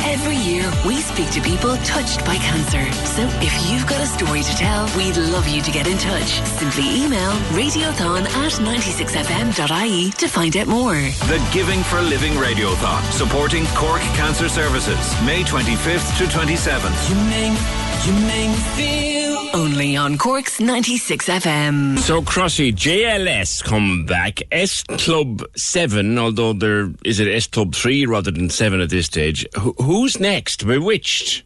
Every 0.05 0.37
year, 0.37 0.71
we 0.85 0.95
speak 1.01 1.29
to 1.31 1.41
people 1.41 1.75
touched 1.77 2.23
by 2.25 2.35
cancer. 2.35 2.89
So 3.05 3.23
if 3.41 3.69
you've 3.69 3.85
got 3.87 4.01
a 4.01 4.05
story 4.05 4.43
to 4.43 4.55
tell, 4.55 4.85
we'd 4.95 5.17
love 5.17 5.47
you 5.49 5.61
to 5.61 5.71
get 5.71 5.87
in 5.87 5.97
touch. 5.97 6.41
Simply 6.45 7.03
email 7.03 7.31
radiothon 7.51 8.23
at 8.27 8.51
96fm.ie 8.53 10.11
to 10.11 10.27
find 10.27 10.55
out 10.55 10.67
more. 10.67 10.95
The 10.95 11.49
Giving 11.51 11.83
for 11.83 11.99
Living 12.01 12.33
Radiothon 12.33 13.01
supporting 13.11 13.65
Cork 13.75 14.01
Cancer 14.15 14.47
Services 14.47 14.97
May 15.25 15.43
25th 15.43 16.17
to 16.17 16.23
27th. 16.25 17.09
You 17.09 17.15
make, 17.29 17.59
you 18.05 18.13
make 18.25 18.49
me 18.49 18.63
feel. 18.77 19.11
Only 19.53 19.70
on 19.71 20.17
Cork's 20.17 20.59
96 20.59 21.29
FM. 21.29 21.97
So 21.99 22.21
Crossy, 22.21 22.73
JLS 22.73 23.63
come 23.63 24.05
back. 24.05 24.41
S 24.51 24.83
Club 24.83 25.43
7, 25.55 26.17
although 26.17 26.51
there 26.51 26.91
is 27.05 27.21
it 27.21 27.27
S 27.27 27.47
Club 27.47 27.73
3 27.73 28.05
rather 28.05 28.31
than 28.31 28.49
7 28.49 28.81
at 28.81 28.89
this 28.89 29.05
stage. 29.05 29.45
Who, 29.57 29.73
who's 29.77 30.19
next? 30.19 30.67
B*Witched. 30.67 31.43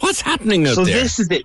What's 0.00 0.20
happening 0.20 0.66
out 0.66 0.74
so 0.74 0.84
there? 0.84 0.94
this 0.94 1.20
is 1.20 1.30
it. 1.30 1.42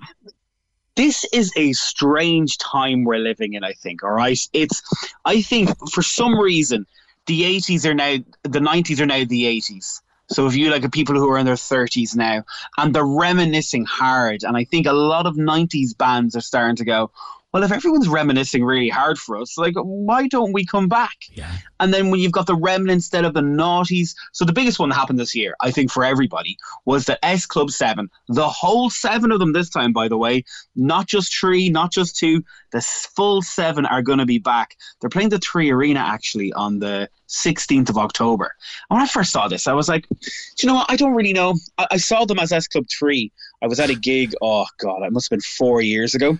This 0.96 1.24
is 1.32 1.52
a 1.56 1.72
strange 1.74 2.58
time 2.58 3.04
we're 3.04 3.18
living 3.18 3.54
in. 3.54 3.62
I 3.62 3.74
think. 3.74 4.02
All 4.02 4.10
right, 4.10 4.40
it's. 4.52 4.82
I 5.24 5.42
think 5.42 5.70
for 5.90 6.02
some 6.02 6.36
reason 6.38 6.86
the 7.26 7.44
eighties 7.44 7.86
are 7.86 7.94
now 7.94 8.16
the 8.42 8.60
nineties 8.60 9.00
are 9.00 9.06
now 9.06 9.24
the 9.24 9.46
eighties. 9.46 10.02
So 10.28 10.46
if 10.46 10.56
you 10.56 10.70
like 10.70 10.90
people 10.92 11.14
who 11.14 11.30
are 11.30 11.38
in 11.38 11.46
their 11.46 11.56
thirties 11.56 12.16
now, 12.16 12.44
and 12.76 12.94
they're 12.94 13.04
reminiscing 13.04 13.84
hard, 13.84 14.42
and 14.42 14.56
I 14.56 14.64
think 14.64 14.86
a 14.86 14.92
lot 14.92 15.26
of 15.26 15.36
nineties 15.36 15.94
bands 15.94 16.34
are 16.36 16.40
starting 16.40 16.76
to 16.76 16.84
go. 16.84 17.10
Well, 17.56 17.64
if 17.64 17.72
everyone's 17.72 18.06
reminiscing 18.06 18.62
really 18.66 18.90
hard 18.90 19.18
for 19.18 19.38
us, 19.38 19.56
like 19.56 19.72
why 19.76 20.28
don't 20.28 20.52
we 20.52 20.66
come 20.66 20.90
back? 20.90 21.16
Yeah. 21.32 21.50
And 21.80 21.90
then 21.90 22.10
when 22.10 22.20
you've 22.20 22.30
got 22.30 22.46
the 22.46 22.54
remnants 22.54 23.06
instead 23.06 23.24
of 23.24 23.32
the 23.32 23.40
naughties. 23.40 24.14
So 24.32 24.44
the 24.44 24.52
biggest 24.52 24.78
one 24.78 24.90
that 24.90 24.96
happened 24.96 25.18
this 25.18 25.34
year, 25.34 25.54
I 25.60 25.70
think, 25.70 25.90
for 25.90 26.04
everybody, 26.04 26.58
was 26.84 27.06
the 27.06 27.24
S 27.24 27.46
Club 27.46 27.70
7. 27.70 28.10
The 28.28 28.46
whole 28.46 28.90
seven 28.90 29.32
of 29.32 29.38
them 29.38 29.54
this 29.54 29.70
time, 29.70 29.94
by 29.94 30.06
the 30.06 30.18
way. 30.18 30.44
Not 30.74 31.06
just 31.06 31.34
three, 31.34 31.70
not 31.70 31.92
just 31.92 32.18
two. 32.18 32.44
The 32.72 32.82
full 32.82 33.40
seven 33.40 33.86
are 33.86 34.02
going 34.02 34.18
to 34.18 34.26
be 34.26 34.38
back. 34.38 34.76
They're 35.00 35.08
playing 35.08 35.30
the 35.30 35.38
Three 35.38 35.70
Arena 35.70 36.00
actually 36.00 36.52
on 36.52 36.80
the 36.80 37.08
16th 37.28 37.88
of 37.88 37.96
October. 37.96 38.52
And 38.90 38.98
when 38.98 39.04
I 39.04 39.08
first 39.08 39.32
saw 39.32 39.48
this, 39.48 39.66
I 39.66 39.72
was 39.72 39.88
like, 39.88 40.06
do 40.08 40.28
you 40.60 40.66
know 40.66 40.74
what? 40.74 40.90
I 40.90 40.96
don't 40.96 41.14
really 41.14 41.32
know. 41.32 41.54
I, 41.78 41.86
I 41.92 41.96
saw 41.96 42.26
them 42.26 42.38
as 42.38 42.52
S 42.52 42.68
Club 42.68 42.84
3. 42.98 43.32
I 43.62 43.66
was 43.66 43.80
at 43.80 43.88
a 43.88 43.94
gig, 43.94 44.34
oh 44.42 44.66
God, 44.78 45.02
it 45.04 45.12
must 45.12 45.30
have 45.30 45.38
been 45.38 45.40
four 45.40 45.80
years 45.80 46.14
ago. 46.14 46.38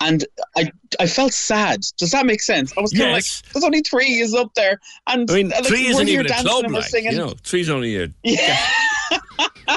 And 0.00 0.24
I 0.56 0.70
I 1.00 1.06
felt 1.06 1.32
sad. 1.32 1.80
Does 1.98 2.10
that 2.10 2.26
make 2.26 2.42
sense? 2.42 2.72
I 2.76 2.80
was 2.80 2.92
kind 2.92 3.04
of 3.10 3.16
Yes. 3.16 3.42
like, 3.44 3.52
there's 3.52 3.64
only 3.64 3.80
three 3.82 4.18
is 4.20 4.34
up 4.34 4.54
there, 4.54 4.80
and 5.06 5.30
I 5.30 5.34
mean, 5.34 5.52
uh, 5.52 5.56
like, 5.56 5.66
three 5.66 5.86
isn't 5.86 6.08
even 6.08 6.26
a 6.26 6.42
club, 6.42 6.70
like, 6.70 6.84
singing. 6.84 7.12
you 7.12 7.18
know. 7.18 7.34
Three's 7.44 7.70
only 7.70 7.96
a 8.02 8.08
Yeah. 8.22 8.58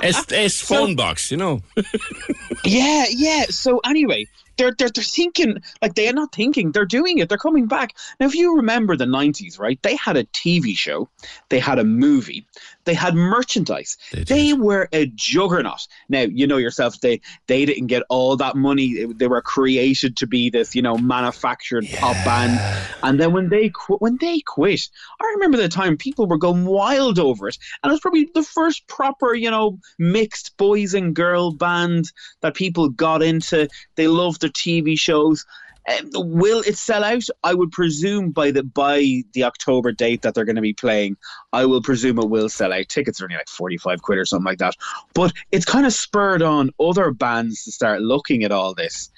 S, 0.01 0.25
S 0.31 0.59
phone 0.61 0.95
box, 0.95 1.29
you 1.31 1.37
know. 1.37 1.61
yeah, 2.65 3.05
yeah. 3.09 3.45
So 3.49 3.79
anyway, 3.85 4.25
they're, 4.57 4.73
they're 4.77 4.89
they're 4.89 5.03
thinking 5.03 5.61
like 5.81 5.95
they're 5.95 6.13
not 6.13 6.33
thinking, 6.33 6.71
they're 6.71 6.85
doing 6.85 7.19
it. 7.19 7.29
They're 7.29 7.37
coming 7.37 7.67
back. 7.67 7.95
Now, 8.19 8.25
if 8.27 8.35
you 8.35 8.55
remember 8.55 8.95
the 8.97 9.05
'90s, 9.05 9.59
right? 9.59 9.79
They 9.83 9.95
had 9.95 10.17
a 10.17 10.23
TV 10.25 10.75
show, 10.77 11.07
they 11.49 11.59
had 11.59 11.79
a 11.79 11.83
movie, 11.83 12.45
they 12.85 12.93
had 12.93 13.15
merchandise. 13.15 13.97
They, 14.11 14.53
were 14.53 14.87
a 14.93 15.07
juggernaut. 15.07 15.87
Now, 16.07 16.21
you 16.21 16.47
know 16.47 16.57
yourself, 16.57 16.99
they 17.01 17.19
they 17.47 17.65
didn't 17.65 17.87
get 17.87 18.03
all 18.09 18.37
that 18.37 18.55
money. 18.55 19.05
They 19.05 19.27
were 19.27 19.41
created 19.41 20.15
to 20.17 20.27
be 20.27 20.49
this, 20.49 20.75
you 20.75 20.81
know, 20.81 20.97
manufactured 20.97 21.91
pop 21.91 22.23
band. 22.23 22.61
And 23.03 23.19
then 23.19 23.33
when 23.33 23.49
they 23.49 23.69
qu- 23.69 23.97
when 23.97 24.17
they 24.21 24.39
quit, 24.41 24.81
I 25.21 25.31
remember 25.35 25.57
the 25.57 25.67
time 25.67 25.97
people 25.97 26.27
were 26.27 26.37
going 26.37 26.65
wild 26.65 27.19
over 27.19 27.47
it, 27.47 27.57
and 27.83 27.89
it 27.89 27.93
was 27.93 28.01
probably 28.01 28.29
the 28.33 28.43
first 28.43 28.87
proper, 28.87 29.33
you 29.33 29.51
know, 29.51 29.79
mixed 29.99 30.55
boys 30.57 30.93
and 30.93 31.15
girl 31.15 31.51
band 31.51 32.11
that 32.41 32.55
people 32.55 32.89
got 32.89 33.21
into. 33.21 33.67
They 33.95 34.07
loved 34.07 34.41
their 34.41 34.49
TV 34.51 34.97
shows. 34.97 35.45
Um, 35.87 36.09
will 36.13 36.61
it 36.61 36.77
sell 36.77 37.03
out? 37.03 37.23
I 37.43 37.53
would 37.53 37.71
presume 37.71 38.31
by 38.31 38.51
the 38.51 38.63
by 38.63 39.23
the 39.33 39.43
October 39.43 39.91
date 39.91 40.23
that 40.23 40.33
they're 40.33 40.45
going 40.45 40.55
to 40.55 40.61
be 40.61 40.73
playing, 40.73 41.17
I 41.53 41.65
will 41.65 41.81
presume 41.81 42.19
it 42.19 42.29
will 42.29 42.49
sell 42.49 42.73
out. 42.73 42.89
Tickets 42.89 43.21
are 43.21 43.25
only 43.25 43.35
like 43.35 43.47
forty 43.47 43.77
five 43.77 44.01
quid 44.01 44.17
or 44.17 44.25
something 44.25 44.45
like 44.45 44.59
that. 44.59 44.75
But 45.13 45.33
it's 45.51 45.65
kind 45.65 45.85
of 45.85 45.93
spurred 45.93 46.41
on 46.41 46.71
other 46.79 47.11
bands 47.11 47.63
to 47.65 47.71
start 47.71 48.01
looking 48.01 48.43
at 48.43 48.51
all 48.51 48.73
this. 48.73 49.11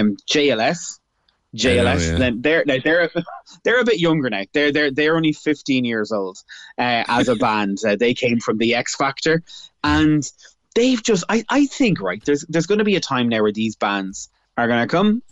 Um, 0.00 0.16
JLS, 0.30 1.00
JLS. 1.54 2.12
yeah. 2.12 2.18
Then 2.18 2.42
they're 2.42 2.64
now 2.66 2.76
they're 2.82 3.10
they're 3.64 3.80
a 3.80 3.84
bit 3.84 4.00
younger 4.00 4.30
now. 4.30 4.44
They're 4.52 4.72
they're 4.72 4.90
they're 4.90 5.16
only 5.16 5.32
fifteen 5.32 5.84
years 5.84 6.12
old 6.12 6.38
uh, 6.78 7.04
as 7.08 7.28
a 7.28 7.36
band. 7.46 7.78
Uh, 7.86 7.96
they 7.96 8.14
came 8.14 8.40
from 8.40 8.58
the 8.58 8.74
X 8.74 8.96
Factor, 8.96 9.42
and 9.82 10.28
they've 10.74 11.02
just 11.02 11.24
I 11.28 11.44
I 11.48 11.66
think 11.66 12.00
right 12.00 12.22
there's 12.24 12.44
there's 12.48 12.66
going 12.66 12.78
to 12.78 12.84
be 12.84 12.96
a 12.96 13.00
time 13.00 13.28
now 13.28 13.42
where 13.42 13.52
these 13.52 13.76
bands 13.76 14.30
are 14.56 14.68
going 14.68 14.80
to 14.80 14.86
come, 14.86 15.22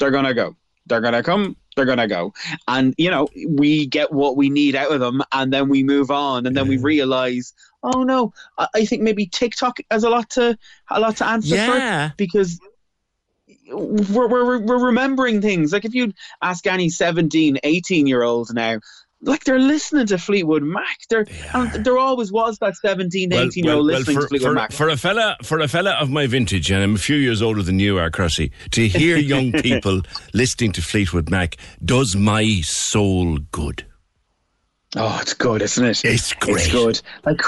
they're 0.00 0.10
going 0.10 0.24
to 0.24 0.34
go, 0.34 0.56
they're 0.86 1.00
going 1.00 1.14
to 1.14 1.22
come. 1.22 1.56
They're 1.76 1.86
gonna 1.86 2.08
go, 2.08 2.34
and 2.66 2.94
you 2.98 3.10
know 3.10 3.28
we 3.48 3.86
get 3.86 4.12
what 4.12 4.36
we 4.36 4.50
need 4.50 4.74
out 4.74 4.90
of 4.90 4.98
them, 4.98 5.22
and 5.32 5.52
then 5.52 5.68
we 5.68 5.84
move 5.84 6.10
on, 6.10 6.44
and 6.44 6.56
then 6.56 6.66
we 6.66 6.78
realize, 6.78 7.54
oh 7.84 8.02
no, 8.02 8.34
I, 8.58 8.66
I 8.74 8.84
think 8.84 9.02
maybe 9.02 9.26
TikTok 9.26 9.78
has 9.88 10.02
a 10.02 10.10
lot 10.10 10.28
to 10.30 10.58
a 10.90 10.98
lot 11.00 11.16
to 11.18 11.26
answer 11.28 11.54
Yeah. 11.54 12.08
for 12.08 12.14
because 12.16 12.58
we're, 13.72 14.28
we're, 14.28 14.58
we're 14.58 14.84
remembering 14.84 15.40
things. 15.40 15.72
Like 15.72 15.84
if 15.84 15.94
you 15.94 16.12
ask 16.42 16.66
any 16.66 16.88
17, 16.88 17.58
18 17.62 18.06
year 18.06 18.22
old 18.22 18.52
now, 18.52 18.80
like 19.22 19.44
they're 19.44 19.58
listening 19.58 20.06
to 20.06 20.18
Fleetwood 20.18 20.62
Mac. 20.62 20.98
They're, 21.08 21.26
and 21.54 21.84
there 21.84 21.98
always 21.98 22.32
was 22.32 22.58
that 22.58 22.76
17, 22.76 23.32
18 23.32 23.64
year 23.64 23.74
old 23.74 23.86
listening 23.86 24.16
for, 24.16 24.22
to 24.22 24.28
Fleetwood 24.28 24.50
for, 24.50 24.54
Mac. 24.54 24.72
for 24.72 24.88
a 24.88 24.96
fella 24.96 25.36
for 25.42 25.60
a 25.60 25.68
fella 25.68 25.92
of 25.92 26.10
my 26.10 26.26
vintage, 26.26 26.70
and 26.70 26.82
I'm 26.82 26.94
a 26.94 26.98
few 26.98 27.16
years 27.16 27.42
older 27.42 27.62
than 27.62 27.78
you 27.78 27.98
are, 27.98 28.10
Crossy, 28.10 28.50
to 28.70 28.88
hear 28.88 29.16
young 29.18 29.52
people 29.52 30.02
listening 30.32 30.72
to 30.72 30.82
Fleetwood 30.82 31.30
Mac 31.30 31.56
does 31.84 32.16
my 32.16 32.60
soul 32.62 33.38
good. 33.52 33.86
Oh, 34.96 35.18
it's 35.22 35.34
good, 35.34 35.62
isn't 35.62 35.84
it? 35.84 36.04
It's 36.04 36.32
great. 36.34 36.56
It's 36.56 36.72
good. 36.72 37.00
Like 37.24 37.40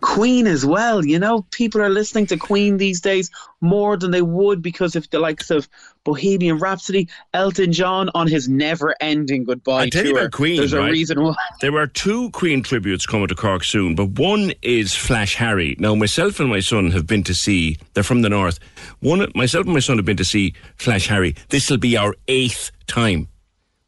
Queen 0.00 0.46
as 0.46 0.64
well. 0.66 1.04
You 1.04 1.18
know, 1.18 1.42
people 1.50 1.80
are 1.80 1.88
listening 1.88 2.26
to 2.26 2.36
Queen 2.36 2.76
these 2.76 3.00
days 3.00 3.30
more 3.60 3.96
than 3.96 4.10
they 4.10 4.22
would 4.22 4.62
because 4.62 4.94
of 4.94 5.08
the 5.10 5.18
likes 5.18 5.50
of 5.50 5.68
Bohemian 6.08 6.56
Rhapsody, 6.56 7.06
Elton 7.34 7.70
John 7.70 8.08
on 8.14 8.26
his 8.26 8.48
never-ending 8.48 9.44
goodbye 9.44 9.82
I 9.82 9.88
tell 9.90 10.06
you 10.06 10.16
about 10.16 10.32
Queen. 10.32 10.56
There's 10.56 10.72
a 10.72 10.82
reason 10.84 11.22
why. 11.22 11.34
There 11.60 11.76
are 11.76 11.86
two 11.86 12.30
Queen 12.30 12.62
tributes 12.62 13.04
coming 13.04 13.28
to 13.28 13.34
Cork 13.34 13.62
soon, 13.62 13.94
but 13.94 14.06
one 14.18 14.52
is 14.62 14.94
Flash 14.94 15.34
Harry. 15.34 15.76
Now, 15.78 15.94
myself 15.94 16.40
and 16.40 16.48
my 16.48 16.60
son 16.60 16.92
have 16.92 17.06
been 17.06 17.24
to 17.24 17.34
see. 17.34 17.76
They're 17.92 18.02
from 18.02 18.22
the 18.22 18.30
north. 18.30 18.58
One, 19.00 19.30
myself 19.34 19.66
and 19.66 19.74
my 19.74 19.80
son 19.80 19.98
have 19.98 20.06
been 20.06 20.16
to 20.16 20.24
see 20.24 20.54
Flash 20.76 21.08
Harry. 21.08 21.34
This 21.50 21.68
will 21.68 21.76
be 21.76 21.98
our 21.98 22.14
eighth 22.26 22.70
time. 22.86 23.28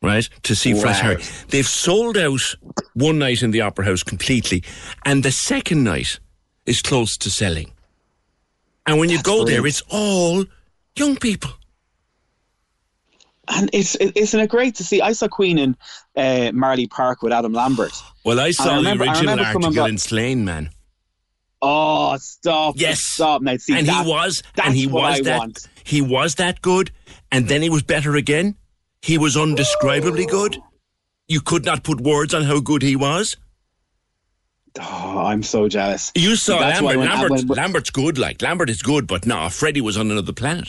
Right 0.03 0.29
to 0.43 0.55
see 0.55 0.75
Flash 0.75 1.01
Harry, 1.01 1.23
they've 1.49 1.67
sold 1.67 2.19
out 2.19 2.55
one 2.95 3.19
night 3.19 3.43
in 3.43 3.51
the 3.51 3.63
Opera 3.63 3.85
House 3.87 4.03
completely, 4.03 4.63
and 5.07 5.23
the 5.23 5.31
second 5.31 5.85
night 5.85 6.21
is 6.67 6.83
close 6.83 7.17
to 7.19 7.31
selling. 7.31 7.71
And 8.87 8.99
when 8.99 9.09
you 9.09 9.23
go 9.23 9.45
there, 9.45 9.67
it's 9.67 9.83
all 9.91 10.45
young 10.97 11.17
people. 11.17 11.51
And 13.53 13.69
it's 13.73 13.97
it, 13.97 14.17
isn't 14.17 14.39
it 14.39 14.49
great 14.49 14.77
to 14.77 14.85
see? 14.85 15.01
I 15.03 15.13
saw 15.13 15.27
Queen 15.29 15.59
in 15.59 15.77
uh, 16.17 16.53
Marlay 16.53 16.89
Park 16.89 17.23
with 17.23 17.33
Adam 17.33 17.53
Lambert. 17.53 17.93
Well, 18.25 18.39
I 18.39 18.53
saw 18.53 18.77
remember- 18.77 19.05
the 19.05 19.11
I 19.11 19.15
original 19.15 19.41
article 19.41 19.85
in 19.87 19.99
Slane, 19.99 20.45
man. 20.45 20.71
Oh, 21.63 22.17
stop! 22.19 22.75
Yes, 22.79 23.01
stop! 23.01 23.43
Now, 23.43 23.57
see, 23.59 23.77
and 23.77 23.87
that- 23.87 24.05
he 24.05 24.11
was, 24.11 24.43
that's 24.55 24.69
and 24.69 24.77
he 24.77 24.87
what 24.87 25.03
was 25.03 25.19
I 25.19 25.23
that, 25.25 25.39
want. 25.39 25.69
he 25.85 26.01
was 26.01 26.37
that 26.37 26.63
good, 26.63 26.91
and 27.31 27.49
then 27.49 27.61
he 27.61 27.69
was 27.69 27.83
better 27.83 28.17
again. 28.17 28.57
He 29.03 29.19
was 29.19 29.37
undescribably 29.37 30.27
good. 30.29 30.57
You 31.29 31.41
could 31.41 31.65
not 31.65 31.83
put 31.85 32.01
words 32.01 32.33
on 32.35 32.45
how 32.45 32.61
good 32.61 32.83
he 32.83 32.97
was. 32.97 33.37
Oh, 34.81 35.19
I'm 35.19 35.43
so 35.43 35.69
jealous. 35.69 36.13
You 36.15 36.37
saw 36.37 36.59
Lambert. 36.61 36.97
Lambert 36.99 37.49
Lambert's 37.49 37.91
good. 37.91 38.17
Like 38.19 38.41
Lambert 38.41 38.71
is 38.71 38.83
good, 38.83 39.07
but 39.07 39.27
no, 39.27 39.49
Freddie 39.49 39.81
was 39.81 39.97
on 39.97 40.11
another 40.11 40.33
planet. 40.33 40.69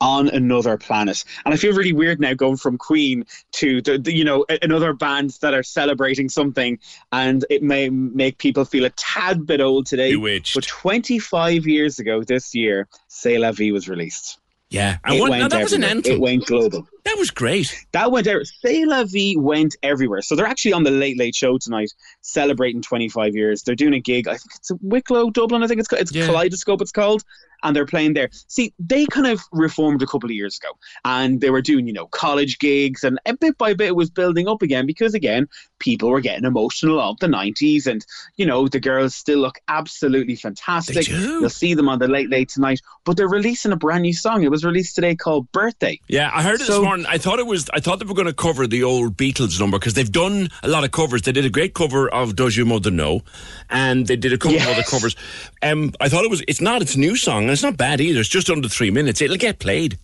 On 0.00 0.28
another 0.28 0.78
planet. 0.78 1.24
And 1.44 1.52
I 1.52 1.56
feel 1.56 1.74
really 1.74 1.92
weird 1.92 2.20
now 2.20 2.32
going 2.32 2.56
from 2.56 2.78
Queen 2.78 3.24
to 3.52 3.82
the, 3.82 3.98
the 3.98 4.14
you 4.14 4.24
know 4.24 4.46
another 4.62 4.92
bands 4.92 5.38
that 5.38 5.54
are 5.54 5.64
celebrating 5.64 6.28
something, 6.28 6.78
and 7.10 7.44
it 7.50 7.64
may 7.64 7.88
make 7.90 8.38
people 8.38 8.64
feel 8.64 8.84
a 8.84 8.90
tad 8.90 9.44
bit 9.44 9.60
old 9.60 9.86
today. 9.86 10.12
B*Witched. 10.12 10.54
But 10.54 10.66
25 10.66 11.66
years 11.66 11.98
ago 11.98 12.22
this 12.22 12.54
year, 12.54 12.86
C'est 13.08 13.38
La 13.38 13.50
Vie 13.50 13.72
was 13.72 13.88
released. 13.88 14.38
Yeah, 14.70 14.98
and 15.04 15.16
It 15.16 15.20
what, 15.20 15.30
went 15.30 15.42
now 15.42 15.48
that 15.48 15.62
was 15.62 15.72
an 15.72 15.84
anthem. 15.84 16.12
It 16.12 16.20
went 16.20 16.46
global. 16.46 16.86
That 17.08 17.16
was 17.18 17.30
great. 17.30 17.74
That 17.92 18.12
went 18.12 18.24
there. 18.26 18.42
C'est 18.44 18.84
La 18.84 19.04
Vie 19.04 19.34
went 19.36 19.76
everywhere. 19.82 20.20
So 20.22 20.36
they're 20.36 20.46
actually 20.46 20.74
on 20.74 20.82
the 20.84 20.90
Late 20.90 21.18
Late 21.18 21.34
Show 21.34 21.56
tonight, 21.58 21.90
celebrating 22.20 22.82
25 22.82 23.34
years. 23.34 23.62
They're 23.62 23.74
doing 23.74 23.94
a 23.94 24.00
gig. 24.00 24.28
I 24.28 24.32
think 24.32 24.50
it's 24.56 24.70
a 24.70 24.76
Wicklow, 24.82 25.30
Dublin. 25.30 25.62
I 25.62 25.66
think 25.66 25.80
it's 25.80 25.88
called. 25.88 26.02
It's 26.02 26.12
Kaleidoscope. 26.26 26.80
It's 26.82 26.92
called. 26.92 27.22
And 27.64 27.74
they're 27.74 27.86
playing 27.86 28.12
there. 28.14 28.28
See, 28.46 28.72
they 28.78 29.04
kind 29.06 29.26
of 29.26 29.40
reformed 29.50 30.00
a 30.00 30.06
couple 30.06 30.28
of 30.30 30.34
years 30.36 30.56
ago, 30.62 30.68
and 31.04 31.40
they 31.40 31.50
were 31.50 31.60
doing, 31.60 31.88
you 31.88 31.92
know, 31.92 32.06
college 32.06 32.60
gigs, 32.60 33.02
and 33.02 33.18
a 33.26 33.36
bit 33.36 33.58
by 33.58 33.74
bit 33.74 33.88
it 33.88 33.96
was 33.96 34.10
building 34.10 34.46
up 34.46 34.62
again 34.62 34.86
because 34.86 35.12
again, 35.12 35.48
people 35.80 36.08
were 36.08 36.20
getting 36.20 36.44
emotional 36.44 37.00
of 37.00 37.18
the 37.18 37.26
90s, 37.26 37.88
and 37.88 38.06
you 38.36 38.46
know, 38.46 38.68
the 38.68 38.78
girls 38.78 39.16
still 39.16 39.40
look 39.40 39.58
absolutely 39.66 40.36
fantastic. 40.36 41.06
do. 41.06 41.12
You'll 41.40 41.50
see 41.50 41.74
them 41.74 41.88
on 41.88 41.98
the 41.98 42.06
Late 42.06 42.30
Late 42.30 42.48
tonight, 42.48 42.80
but 43.04 43.16
they're 43.16 43.26
releasing 43.28 43.72
a 43.72 43.76
brand 43.76 44.02
new 44.02 44.12
song. 44.12 44.44
It 44.44 44.52
was 44.52 44.64
released 44.64 44.94
today 44.94 45.16
called 45.16 45.50
Birthday. 45.50 45.98
Yeah, 46.06 46.30
I 46.32 46.44
heard 46.44 46.54
it 46.56 46.58
this 46.58 46.68
So- 46.68 46.82
I 47.06 47.18
thought 47.18 47.38
it 47.38 47.46
was. 47.46 47.68
I 47.72 47.80
thought 47.80 47.98
they 47.98 48.06
were 48.06 48.14
going 48.14 48.26
to 48.26 48.32
cover 48.32 48.66
the 48.66 48.82
old 48.82 49.16
Beatles 49.16 49.58
number 49.60 49.78
because 49.78 49.94
they've 49.94 50.10
done 50.10 50.48
a 50.62 50.68
lot 50.68 50.84
of 50.84 50.90
covers. 50.90 51.22
They 51.22 51.32
did 51.32 51.44
a 51.44 51.50
great 51.50 51.74
cover 51.74 52.08
of 52.08 52.36
"Does 52.36 52.56
Your 52.56 52.66
Mother 52.66 52.90
Know," 52.90 53.22
and 53.70 54.06
they 54.06 54.16
did 54.16 54.32
a 54.32 54.38
couple 54.38 54.56
of 54.58 54.66
other 54.66 54.82
covers. 54.82 55.16
Um, 55.62 55.92
I 56.00 56.08
thought 56.08 56.24
it 56.24 56.30
was. 56.30 56.42
It's 56.48 56.60
not. 56.60 56.82
It's 56.82 56.94
a 56.94 56.98
new 57.00 57.16
song, 57.16 57.44
and 57.44 57.50
it's 57.50 57.62
not 57.62 57.76
bad 57.76 58.00
either. 58.00 58.20
It's 58.20 58.28
just 58.28 58.50
under 58.50 58.68
three 58.68 58.90
minutes. 58.90 59.20
It'll 59.20 59.36
get 59.36 59.58
played. 59.58 59.98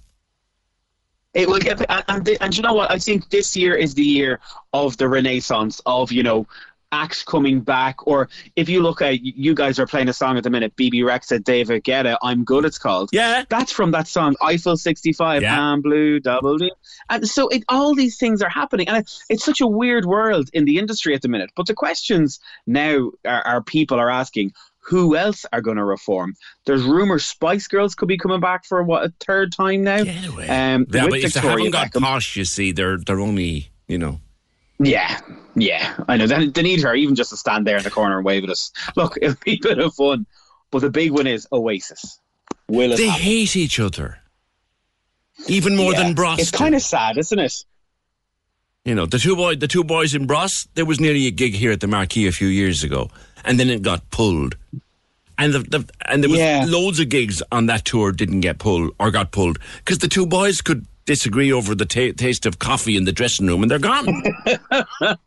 It 1.34 1.48
will 1.48 1.58
get, 1.58 1.84
and, 1.90 2.04
and, 2.08 2.38
and 2.40 2.56
you 2.56 2.62
know 2.62 2.74
what? 2.74 2.92
I 2.92 2.98
think 2.98 3.28
this 3.30 3.56
year 3.56 3.74
is 3.74 3.94
the 3.94 4.04
year 4.04 4.38
of 4.72 4.96
the 4.98 5.08
renaissance 5.08 5.80
of 5.84 6.12
you 6.12 6.22
know 6.22 6.46
acts 6.94 7.22
coming 7.24 7.60
back. 7.60 8.06
Or 8.06 8.28
if 8.54 8.68
you 8.68 8.82
look 8.82 9.02
at 9.02 9.20
you 9.20 9.54
guys 9.54 9.78
are 9.78 9.86
playing 9.86 10.08
a 10.08 10.12
song 10.12 10.36
at 10.36 10.44
the 10.44 10.50
minute, 10.50 10.76
BB 10.76 11.04
Rex 11.04 11.24
Rexha, 11.24 11.42
David 11.42 11.84
Guetta, 11.84 12.16
"I'm 12.22 12.44
Good." 12.44 12.64
It's 12.64 12.78
called. 12.78 13.10
Yeah, 13.12 13.44
that's 13.48 13.72
from 13.72 13.90
that 13.92 14.08
song 14.08 14.36
Eiffel 14.42 14.76
65, 14.76 15.42
I'm 15.44 15.80
Blue, 15.80 16.20
Double 16.20 16.56
D. 16.56 16.70
And 17.10 17.26
so 17.28 17.48
it, 17.48 17.64
all 17.68 17.94
these 17.94 18.16
things 18.18 18.42
are 18.42 18.48
happening, 18.48 18.88
and 18.88 18.98
it, 18.98 19.10
it's 19.28 19.44
such 19.44 19.60
a 19.60 19.66
weird 19.66 20.04
world 20.04 20.48
in 20.52 20.64
the 20.64 20.78
industry 20.78 21.14
at 21.14 21.22
the 21.22 21.28
minute. 21.28 21.50
But 21.56 21.66
the 21.66 21.74
questions 21.74 22.40
now 22.66 23.10
are, 23.24 23.42
are 23.46 23.62
people 23.62 23.98
are 23.98 24.10
asking. 24.10 24.52
Who 24.88 25.16
else 25.16 25.46
are 25.50 25.62
going 25.62 25.78
to 25.78 25.84
reform? 25.84 26.34
There's 26.66 26.82
rumors 26.82 27.24
Spice 27.24 27.66
Girls 27.68 27.94
could 27.94 28.06
be 28.06 28.18
coming 28.18 28.40
back 28.40 28.66
for 28.66 28.82
what 28.82 29.02
a 29.02 29.14
third 29.18 29.50
time 29.50 29.82
now. 29.82 30.00
Um, 30.00 30.86
Yeah, 30.92 31.08
but 31.08 31.14
if 31.20 31.32
they 31.32 31.40
Victoria 31.40 31.56
haven't 31.56 31.70
got 31.70 31.90
Beckham. 31.90 32.02
posh, 32.02 32.36
you 32.36 32.44
see, 32.44 32.70
they're 32.70 32.98
they're 32.98 33.20
only 33.20 33.70
you 33.88 33.96
know. 33.96 34.20
Yeah, 34.78 35.20
yeah, 35.54 35.94
I 36.08 36.16
know. 36.16 36.26
They, 36.26 36.48
they 36.48 36.62
need 36.62 36.82
her 36.82 36.94
even 36.94 37.14
just 37.14 37.30
to 37.30 37.36
stand 37.36 37.66
there 37.66 37.76
in 37.76 37.84
the 37.84 37.90
corner 37.90 38.16
and 38.16 38.24
wave 38.24 38.44
at 38.44 38.50
us. 38.50 38.72
Look, 38.96 39.16
it'll 39.22 39.36
be 39.44 39.52
a 39.52 39.58
bit 39.60 39.78
of 39.78 39.94
fun. 39.94 40.26
But 40.70 40.80
the 40.80 40.90
big 40.90 41.12
one 41.12 41.26
is 41.28 41.46
Oasis. 41.52 42.18
Will 42.68 42.92
it 42.92 42.96
They 42.96 43.06
happen? 43.06 43.22
hate 43.22 43.54
each 43.56 43.78
other, 43.78 44.18
even 45.46 45.76
more 45.76 45.92
Yeah. 45.92 46.02
than 46.02 46.14
Bros. 46.14 46.40
It's 46.40 46.50
kind 46.50 46.74
of 46.74 46.82
sad, 46.82 47.16
isn't 47.18 47.38
it? 47.38 47.52
You 48.84 48.94
know, 48.94 49.06
the 49.06 49.18
two 49.18 49.36
boy, 49.36 49.54
the 49.56 49.68
two 49.68 49.84
boys 49.84 50.14
in 50.14 50.26
Bros. 50.26 50.66
There 50.74 50.84
was 50.84 50.98
nearly 51.00 51.26
a 51.26 51.30
gig 51.30 51.54
here 51.54 51.70
at 51.72 51.80
the 51.80 51.86
Marquee 51.86 52.26
a 52.26 52.32
few 52.32 52.48
years 52.48 52.82
ago, 52.84 53.10
and 53.44 53.58
then 53.60 53.70
it 53.70 53.82
got 53.82 54.10
pulled. 54.10 54.56
And 55.38 55.52
the, 55.54 55.58
the 55.60 55.88
and 56.06 56.22
there 56.22 56.30
was 56.30 56.70
loads 56.70 57.00
of 57.00 57.08
gigs 57.08 57.42
on 57.50 57.66
that 57.66 57.84
tour 57.84 58.12
didn't 58.12 58.40
get 58.40 58.58
pulled 58.58 58.94
or 59.00 59.10
got 59.10 59.30
pulled 59.32 59.58
because 59.78 59.98
the 59.98 60.08
two 60.08 60.26
boys 60.26 60.60
could 60.60 60.86
disagree 61.06 61.52
over 61.52 61.74
the 61.74 61.84
ta- 61.86 62.12
taste 62.16 62.46
of 62.46 62.58
coffee 62.58 62.96
in 62.96 63.04
the 63.04 63.12
dressing 63.12 63.46
room, 63.46 63.62
and 63.62 63.70
they're 63.70 63.78
gone. 63.78 64.06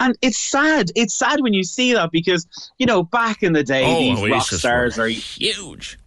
And 0.00 0.16
it's 0.22 0.38
sad. 0.38 0.90
It's 0.94 1.14
sad 1.14 1.40
when 1.40 1.52
you 1.52 1.64
see 1.64 1.92
that 1.94 2.10
because 2.12 2.46
you 2.78 2.86
know 2.86 3.02
back 3.02 3.42
in 3.42 3.52
the 3.52 3.64
day, 3.64 3.84
Oh, 3.84 3.98
these 3.98 4.30
rock 4.30 4.42
stars 4.46 4.98
are 4.98 5.08
huge. 5.08 5.98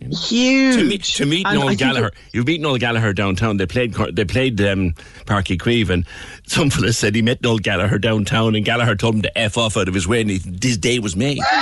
Huge. 0.00 0.76
To 0.76 0.84
meet, 0.84 1.02
to 1.02 1.26
meet 1.26 1.44
Noel 1.44 1.74
Gallagher, 1.74 2.12
you've 2.32 2.46
met 2.46 2.60
Noel 2.60 2.76
Gallagher 2.78 3.12
downtown. 3.12 3.56
They 3.56 3.66
played 3.66 3.94
they 4.12 4.24
played 4.24 4.60
um, 4.60 4.92
Páirc 5.24 5.56
Uí 5.56 5.58
Chaoimh, 5.58 5.90
and 5.90 6.06
some 6.46 6.70
fella 6.70 6.92
said 6.92 7.16
he 7.16 7.22
met 7.22 7.42
Noel 7.42 7.58
Gallagher 7.58 7.98
downtown, 7.98 8.54
and 8.54 8.64
Gallagher 8.64 8.94
told 8.94 9.16
him 9.16 9.22
to 9.22 9.36
f 9.38 9.58
off 9.58 9.76
out 9.76 9.88
of 9.88 9.94
his 9.94 10.06
way, 10.06 10.20
and 10.20 10.30
he, 10.30 10.40
his 10.62 10.78
day 10.78 10.98
was 11.00 11.16
made. 11.16 11.40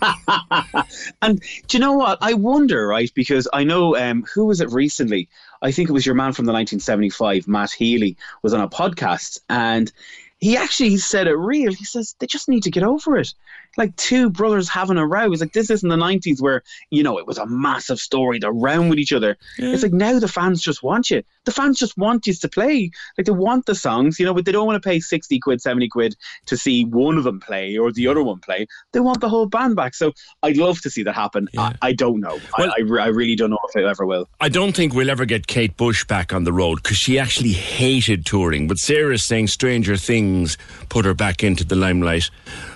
and 1.22 1.40
do 1.66 1.76
you 1.76 1.80
know 1.80 1.94
what? 1.94 2.18
I 2.20 2.34
wonder, 2.34 2.86
right? 2.86 3.10
Because 3.14 3.48
I 3.52 3.64
know 3.64 3.96
um, 3.96 4.24
who 4.34 4.46
was 4.46 4.60
it 4.60 4.70
recently? 4.70 5.28
I 5.62 5.72
think 5.72 5.88
it 5.88 5.92
was 5.92 6.06
your 6.06 6.14
man 6.14 6.32
from 6.32 6.44
the 6.44 6.52
1975, 6.52 7.48
Matt 7.48 7.72
Healy, 7.72 8.16
was 8.42 8.54
on 8.54 8.60
a 8.60 8.68
podcast, 8.68 9.40
and 9.48 9.90
he 10.38 10.56
actually 10.56 10.96
said 10.98 11.26
it 11.26 11.34
real. 11.34 11.72
He 11.72 11.84
says 11.84 12.14
they 12.18 12.26
just 12.26 12.48
need 12.48 12.62
to 12.64 12.70
get 12.70 12.84
over 12.84 13.16
it. 13.16 13.34
Like 13.78 13.96
two 13.96 14.28
brothers 14.28 14.68
having 14.68 14.98
a 14.98 15.06
row. 15.06 15.32
It's 15.32 15.40
like 15.40 15.54
this 15.54 15.70
isn't 15.70 15.88
the 15.88 15.96
90s 15.96 16.42
where 16.42 16.62
you 16.90 17.02
know 17.02 17.18
it 17.18 17.26
was 17.26 17.38
a 17.38 17.46
massive 17.46 17.98
story. 17.98 18.38
They're 18.38 18.52
round 18.52 18.90
with 18.90 18.98
each 18.98 19.12
other. 19.12 19.38
It's 19.56 19.82
like 19.82 19.92
now 19.92 20.18
the 20.18 20.28
fans 20.28 20.60
just 20.60 20.82
want 20.82 21.10
you. 21.10 21.22
The 21.44 21.52
fans 21.52 21.78
just 21.78 21.96
want 21.96 22.26
you 22.26 22.34
to 22.34 22.48
play. 22.48 22.90
Like 23.16 23.26
they 23.26 23.32
want 23.32 23.66
the 23.66 23.74
songs, 23.74 24.18
you 24.18 24.26
know, 24.26 24.34
but 24.34 24.44
they 24.44 24.52
don't 24.52 24.66
want 24.66 24.82
to 24.82 24.86
pay 24.86 25.00
60 25.00 25.38
quid, 25.38 25.62
70 25.62 25.88
quid 25.88 26.16
to 26.46 26.56
see 26.56 26.84
one 26.84 27.16
of 27.16 27.24
them 27.24 27.40
play 27.40 27.78
or 27.78 27.90
the 27.92 28.06
other 28.08 28.22
one 28.22 28.40
play. 28.40 28.66
They 28.92 29.00
want 29.00 29.20
the 29.20 29.28
whole 29.28 29.46
band 29.46 29.76
back. 29.76 29.94
So 29.94 30.12
I'd 30.42 30.56
love 30.56 30.80
to 30.82 30.90
see 30.90 31.02
that 31.04 31.14
happen. 31.14 31.48
I, 31.56 31.74
I 31.80 31.92
don't 31.92 32.20
know. 32.20 32.38
I, 32.56 32.64
I, 32.64 32.80
re- 32.80 33.02
I 33.02 33.06
really 33.06 33.36
don't 33.36 33.50
know 33.50 33.58
if 33.68 33.76
it 33.76 33.84
ever 33.84 34.04
will. 34.04 34.28
I 34.40 34.48
don't 34.48 34.74
think 34.74 34.92
we'll 34.92 35.10
ever 35.10 35.24
get 35.24 35.46
Kate 35.46 35.76
Bush 35.76 36.04
back 36.04 36.32
on 36.32 36.44
the 36.44 36.52
road 36.52 36.82
because 36.82 36.96
she 36.96 37.18
actually 37.18 37.52
hated 37.52 38.26
touring. 38.26 38.66
But 38.68 38.78
Sarah's 38.78 39.24
saying 39.24 39.46
Stranger 39.48 39.96
Things 39.96 40.58
put 40.88 41.04
her 41.04 41.14
back 41.14 41.44
into 41.44 41.64
the 41.64 41.76
limelight. 41.76 42.30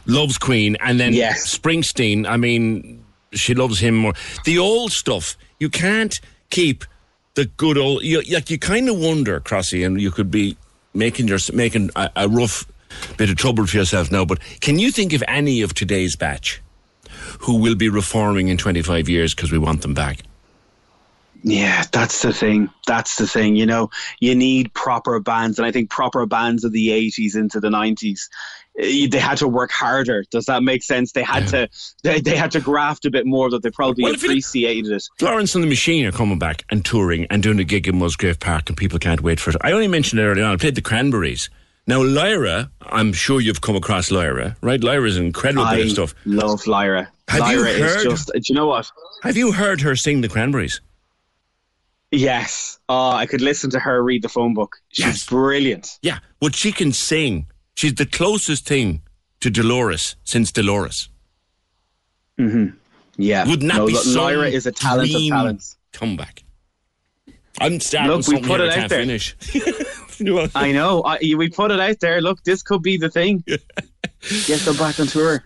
Loves 0.06 0.38
Queen, 0.38 0.76
and 0.80 0.98
then 0.98 1.12
Springsteen. 1.12 2.26
I 2.28 2.36
mean, 2.36 3.04
she 3.32 3.54
loves 3.54 3.78
him 3.78 3.94
more. 3.94 4.14
The 4.44 4.58
old 4.58 4.92
stuff, 4.92 5.36
you 5.58 5.70
can't 5.70 6.20
keep 6.50 6.84
the 7.34 7.46
good 7.46 7.78
old. 7.78 8.02
You, 8.02 8.22
like 8.32 8.50
you 8.50 8.58
kind 8.58 8.88
of 8.88 8.98
wonder, 8.98 9.40
Crossy, 9.40 9.84
and 9.86 10.00
you 10.00 10.10
could 10.10 10.30
be 10.30 10.56
making 10.94 11.28
your 11.28 11.38
making 11.52 11.90
a, 11.96 12.10
a 12.16 12.28
rough 12.28 12.66
bit 13.16 13.30
of 13.30 13.36
trouble 13.36 13.66
for 13.66 13.76
yourself 13.76 14.10
now. 14.10 14.24
But 14.24 14.40
can 14.60 14.78
you 14.78 14.90
think 14.90 15.12
of 15.12 15.22
any 15.28 15.62
of 15.62 15.74
today's 15.74 16.16
batch 16.16 16.60
who 17.40 17.56
will 17.60 17.74
be 17.74 17.88
reforming 17.88 18.48
in 18.48 18.56
twenty 18.56 18.82
five 18.82 19.08
years 19.08 19.34
because 19.34 19.52
we 19.52 19.58
want 19.58 19.82
them 19.82 19.94
back? 19.94 20.22
Yeah, 21.44 21.84
that's 21.90 22.22
the 22.22 22.32
thing. 22.32 22.70
That's 22.86 23.16
the 23.16 23.26
thing. 23.26 23.56
You 23.56 23.66
know, 23.66 23.90
you 24.20 24.34
need 24.34 24.72
proper 24.74 25.18
bands, 25.18 25.58
and 25.58 25.66
I 25.66 25.72
think 25.72 25.90
proper 25.90 26.24
bands 26.24 26.62
of 26.62 26.72
the 26.72 26.88
'80s 26.88 27.34
into 27.34 27.58
the 27.58 27.68
'90s, 27.68 28.20
eh, 28.20 28.61
Eh, 28.78 29.06
they 29.10 29.18
had 29.18 29.38
to 29.38 29.48
work 29.48 29.70
harder. 29.70 30.24
Does 30.30 30.46
that 30.46 30.62
make 30.62 30.82
sense? 30.82 31.12
They 31.12 31.22
had 31.22 31.48
to, 31.48 31.68
they, 32.02 32.20
they 32.20 32.36
had 32.36 32.50
to 32.52 32.60
graft 32.60 33.04
a 33.04 33.10
bit 33.10 33.26
more. 33.26 33.50
That 33.50 33.62
they 33.62 33.70
probably 33.70 34.04
Well, 34.04 34.14
appreciated 34.14 34.90
it. 34.92 35.04
Florence 35.18 35.54
and 35.54 35.62
the 35.62 35.68
Machine 35.68 36.06
are 36.06 36.12
coming 36.12 36.38
back 36.38 36.64
and 36.70 36.84
touring 36.84 37.26
and 37.30 37.42
doing 37.42 37.58
a 37.60 37.64
gig 37.64 37.86
in 37.86 37.98
Musgrave 37.98 38.40
Park, 38.40 38.68
and 38.68 38.76
people 38.76 38.98
can't 38.98 39.20
wait 39.20 39.40
for 39.40 39.50
it. 39.50 39.56
I 39.60 39.72
only 39.72 39.88
mentioned 39.88 40.20
it 40.20 40.24
earlier 40.24 40.44
on. 40.44 40.52
I 40.52 40.56
played 40.56 40.74
the 40.74 40.80
Cranberries. 40.80 41.50
Now, 41.86 42.02
Lyra, 42.02 42.70
I'm 42.80 43.12
sure 43.12 43.40
you've 43.40 43.60
come 43.60 43.74
across 43.74 44.10
Lyra, 44.10 44.56
right? 44.62 44.82
Lyra's 44.82 45.16
an 45.16 45.26
incredible 45.26 45.66
bit 45.68 45.86
of 45.86 45.90
stuff. 45.90 46.14
love 46.24 46.66
Lyra. 46.66 47.10
Have 47.28 47.40
Lyra 47.40 47.72
you 47.72 47.84
is 47.84 48.02
just. 48.04 48.30
Do 48.32 48.40
you 48.44 48.54
know 48.54 48.68
what? 48.68 48.90
Have 49.22 49.36
you 49.36 49.52
heard 49.52 49.80
her 49.80 49.96
sing 49.96 50.20
the 50.20 50.28
Cranberries? 50.28 50.80
Yes. 52.12 52.78
Oh, 52.88 53.10
I 53.10 53.26
could 53.26 53.40
listen 53.40 53.70
to 53.70 53.78
her 53.80 54.02
read 54.02 54.22
the 54.22 54.28
phone 54.28 54.54
book. 54.54 54.76
She's 54.90 55.26
brilliant. 55.26 55.98
Yeah. 56.02 56.18
Well, 56.40 56.50
she 56.50 56.70
can 56.70 56.92
sing. 56.92 57.46
She's 57.82 57.94
the 57.94 58.06
closest 58.06 58.64
thing 58.64 59.02
to 59.40 59.50
Dolores 59.50 60.14
since 60.22 60.52
Dolores. 60.52 61.08
Mm-hmm. 62.38 62.76
Yeah. 63.16 63.44
Wouldn't 63.44 63.72
that 63.72 63.78
no, 63.78 63.86
be 63.88 63.96
L- 63.96 64.02
Lyra 64.06 64.46
is 64.46 64.66
a 64.66 64.70
talent 64.70 65.12
of 65.12 65.20
talents. 65.28 65.76
Comeback. 65.92 66.44
I'm 67.60 67.80
starting 67.80 68.12
Look, 68.12 68.28
we 68.28 68.40
put 68.40 68.60
it 68.60 68.78
out 68.78 68.88
there. 68.88 69.00
finish. 69.00 69.34
I 70.54 70.70
know. 70.70 71.02
I, 71.02 71.18
we 71.36 71.48
put 71.48 71.72
it 71.72 71.80
out 71.80 71.98
there. 71.98 72.20
Look, 72.20 72.44
this 72.44 72.62
could 72.62 72.84
be 72.84 72.98
the 72.98 73.10
thing. 73.10 73.42
Get 73.48 74.60
them 74.60 74.76
back 74.76 75.00
on 75.00 75.08
tour. 75.08 75.42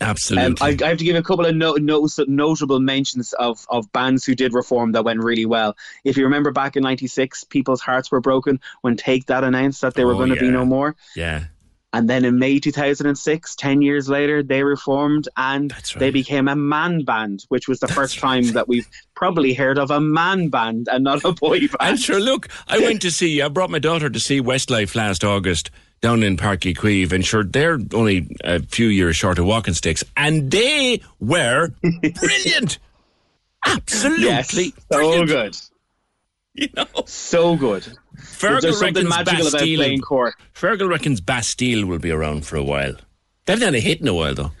Absolutely. 0.00 0.46
Um, 0.46 0.56
I, 0.60 0.84
I 0.84 0.88
have 0.88 0.98
to 0.98 1.04
give 1.04 1.16
a 1.16 1.22
couple 1.22 1.44
of 1.46 1.54
no, 1.54 1.74
no, 1.74 2.08
notable 2.26 2.80
mentions 2.80 3.32
of, 3.34 3.66
of 3.68 3.90
bands 3.92 4.24
who 4.24 4.34
did 4.34 4.54
reform 4.54 4.92
that 4.92 5.04
went 5.04 5.22
really 5.22 5.46
well. 5.46 5.76
If 6.04 6.16
you 6.16 6.24
remember 6.24 6.50
back 6.52 6.76
in 6.76 6.82
'96, 6.82 7.44
people's 7.44 7.80
hearts 7.82 8.10
were 8.10 8.20
broken 8.20 8.60
when 8.80 8.96
Take 8.96 9.26
That 9.26 9.44
announced 9.44 9.80
that 9.82 9.94
they 9.94 10.04
were 10.04 10.14
Oh, 10.14 10.18
going 10.18 10.30
to 10.34 10.40
be 10.40 10.50
no 10.50 10.64
more. 10.64 10.96
yeah. 11.14 11.44
And 11.92 12.08
then 12.08 12.24
in 12.24 12.38
May 12.38 12.60
2006, 12.60 13.56
10 13.56 13.82
years 13.82 14.08
later, 14.08 14.44
they 14.44 14.62
reformed 14.62 15.28
and 15.36 15.74
they 15.98 16.10
became 16.12 16.46
a 16.46 16.54
man 16.54 17.02
band, 17.02 17.44
which 17.48 17.66
was 17.66 17.80
the 17.80 17.88
first 17.88 18.16
time 18.20 18.46
that 18.52 18.68
we've 18.68 18.86
probably 19.16 19.54
heard 19.54 19.76
of 19.76 19.90
a 19.90 20.00
man 20.00 20.50
band 20.50 20.86
and 20.88 21.02
not 21.02 21.24
a 21.24 21.32
boy 21.32 21.58
band. 21.58 21.76
And 21.80 21.98
sure, 21.98 22.20
look, 22.20 22.46
I 22.68 22.78
went 22.78 23.02
to 23.02 23.10
see, 23.10 23.42
I 23.42 23.48
brought 23.48 23.70
my 23.70 23.80
daughter 23.80 24.08
to 24.08 24.20
see 24.20 24.40
Westlife 24.40 24.94
last 24.94 25.24
August 25.24 25.72
down 26.00 26.22
in 26.22 26.36
Páirc 26.36 26.60
Uí 26.60 26.74
Chaoimh, 26.74 27.12
and 27.12 27.24
sure, 27.24 27.44
they're 27.44 27.78
only 27.94 28.34
a 28.42 28.60
few 28.62 28.86
years 28.86 29.16
short 29.16 29.38
of 29.38 29.46
walking 29.46 29.74
sticks, 29.74 30.02
and 30.16 30.50
they 30.50 31.00
were 31.20 31.68
brilliant. 31.82 32.78
Absolutely. 33.66 34.24
Yes, 34.24 34.72
so 34.90 35.26
good. 35.26 35.56
You 36.54 36.68
know, 36.76 36.86
so 37.06 37.56
good. 37.56 37.86
Fergal 38.16 38.60
There's 38.62 38.78
something 38.78 39.04
reckons 39.04 39.08
magical 39.08 39.48
about 39.48 39.52
Bastille, 39.52 39.78
playing 39.78 40.00
Cork. 40.00 40.34
Fergal 40.54 40.88
reckons 40.88 41.20
Bastille 41.20 41.86
will 41.86 41.98
be 41.98 42.10
around 42.10 42.44
for 42.44 42.56
a 42.56 42.62
while. 42.62 42.94
They 43.44 43.52
haven't 43.52 43.66
had 43.66 43.74
a 43.74 43.80
hit 43.80 44.00
in 44.00 44.08
a 44.08 44.14
while, 44.14 44.34
though. 44.34 44.52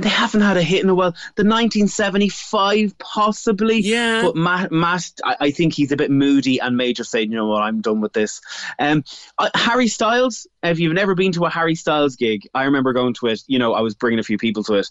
They 0.00 0.08
haven't 0.08 0.40
had 0.40 0.56
a 0.56 0.62
hit 0.62 0.82
in 0.82 0.88
a 0.88 0.94
while. 0.94 1.12
The 1.36 1.44
1975, 1.44 2.96
possibly. 2.98 3.80
Yeah. 3.80 4.22
But 4.22 4.36
Matt, 4.36 4.72
Matt 4.72 5.10
I, 5.24 5.36
I 5.40 5.50
think 5.50 5.74
he's 5.74 5.92
a 5.92 5.96
bit 5.96 6.10
moody 6.10 6.60
and 6.60 6.76
may 6.76 6.92
just 6.92 7.10
say, 7.10 7.22
you 7.22 7.28
know 7.36 7.46
what, 7.46 7.62
I'm 7.62 7.80
done 7.80 8.00
with 8.00 8.12
this. 8.12 8.40
Um, 8.78 9.04
uh, 9.38 9.50
Harry 9.54 9.88
Styles, 9.88 10.46
if 10.62 10.78
you've 10.78 10.94
never 10.94 11.14
been 11.14 11.32
to 11.32 11.44
a 11.44 11.50
Harry 11.50 11.74
Styles 11.74 12.16
gig, 12.16 12.48
I 12.54 12.64
remember 12.64 12.92
going 12.92 13.14
to 13.14 13.26
it. 13.26 13.42
You 13.46 13.58
know, 13.58 13.74
I 13.74 13.80
was 13.80 13.94
bringing 13.94 14.18
a 14.18 14.22
few 14.24 14.38
people 14.38 14.64
to 14.64 14.74
it. 14.74 14.88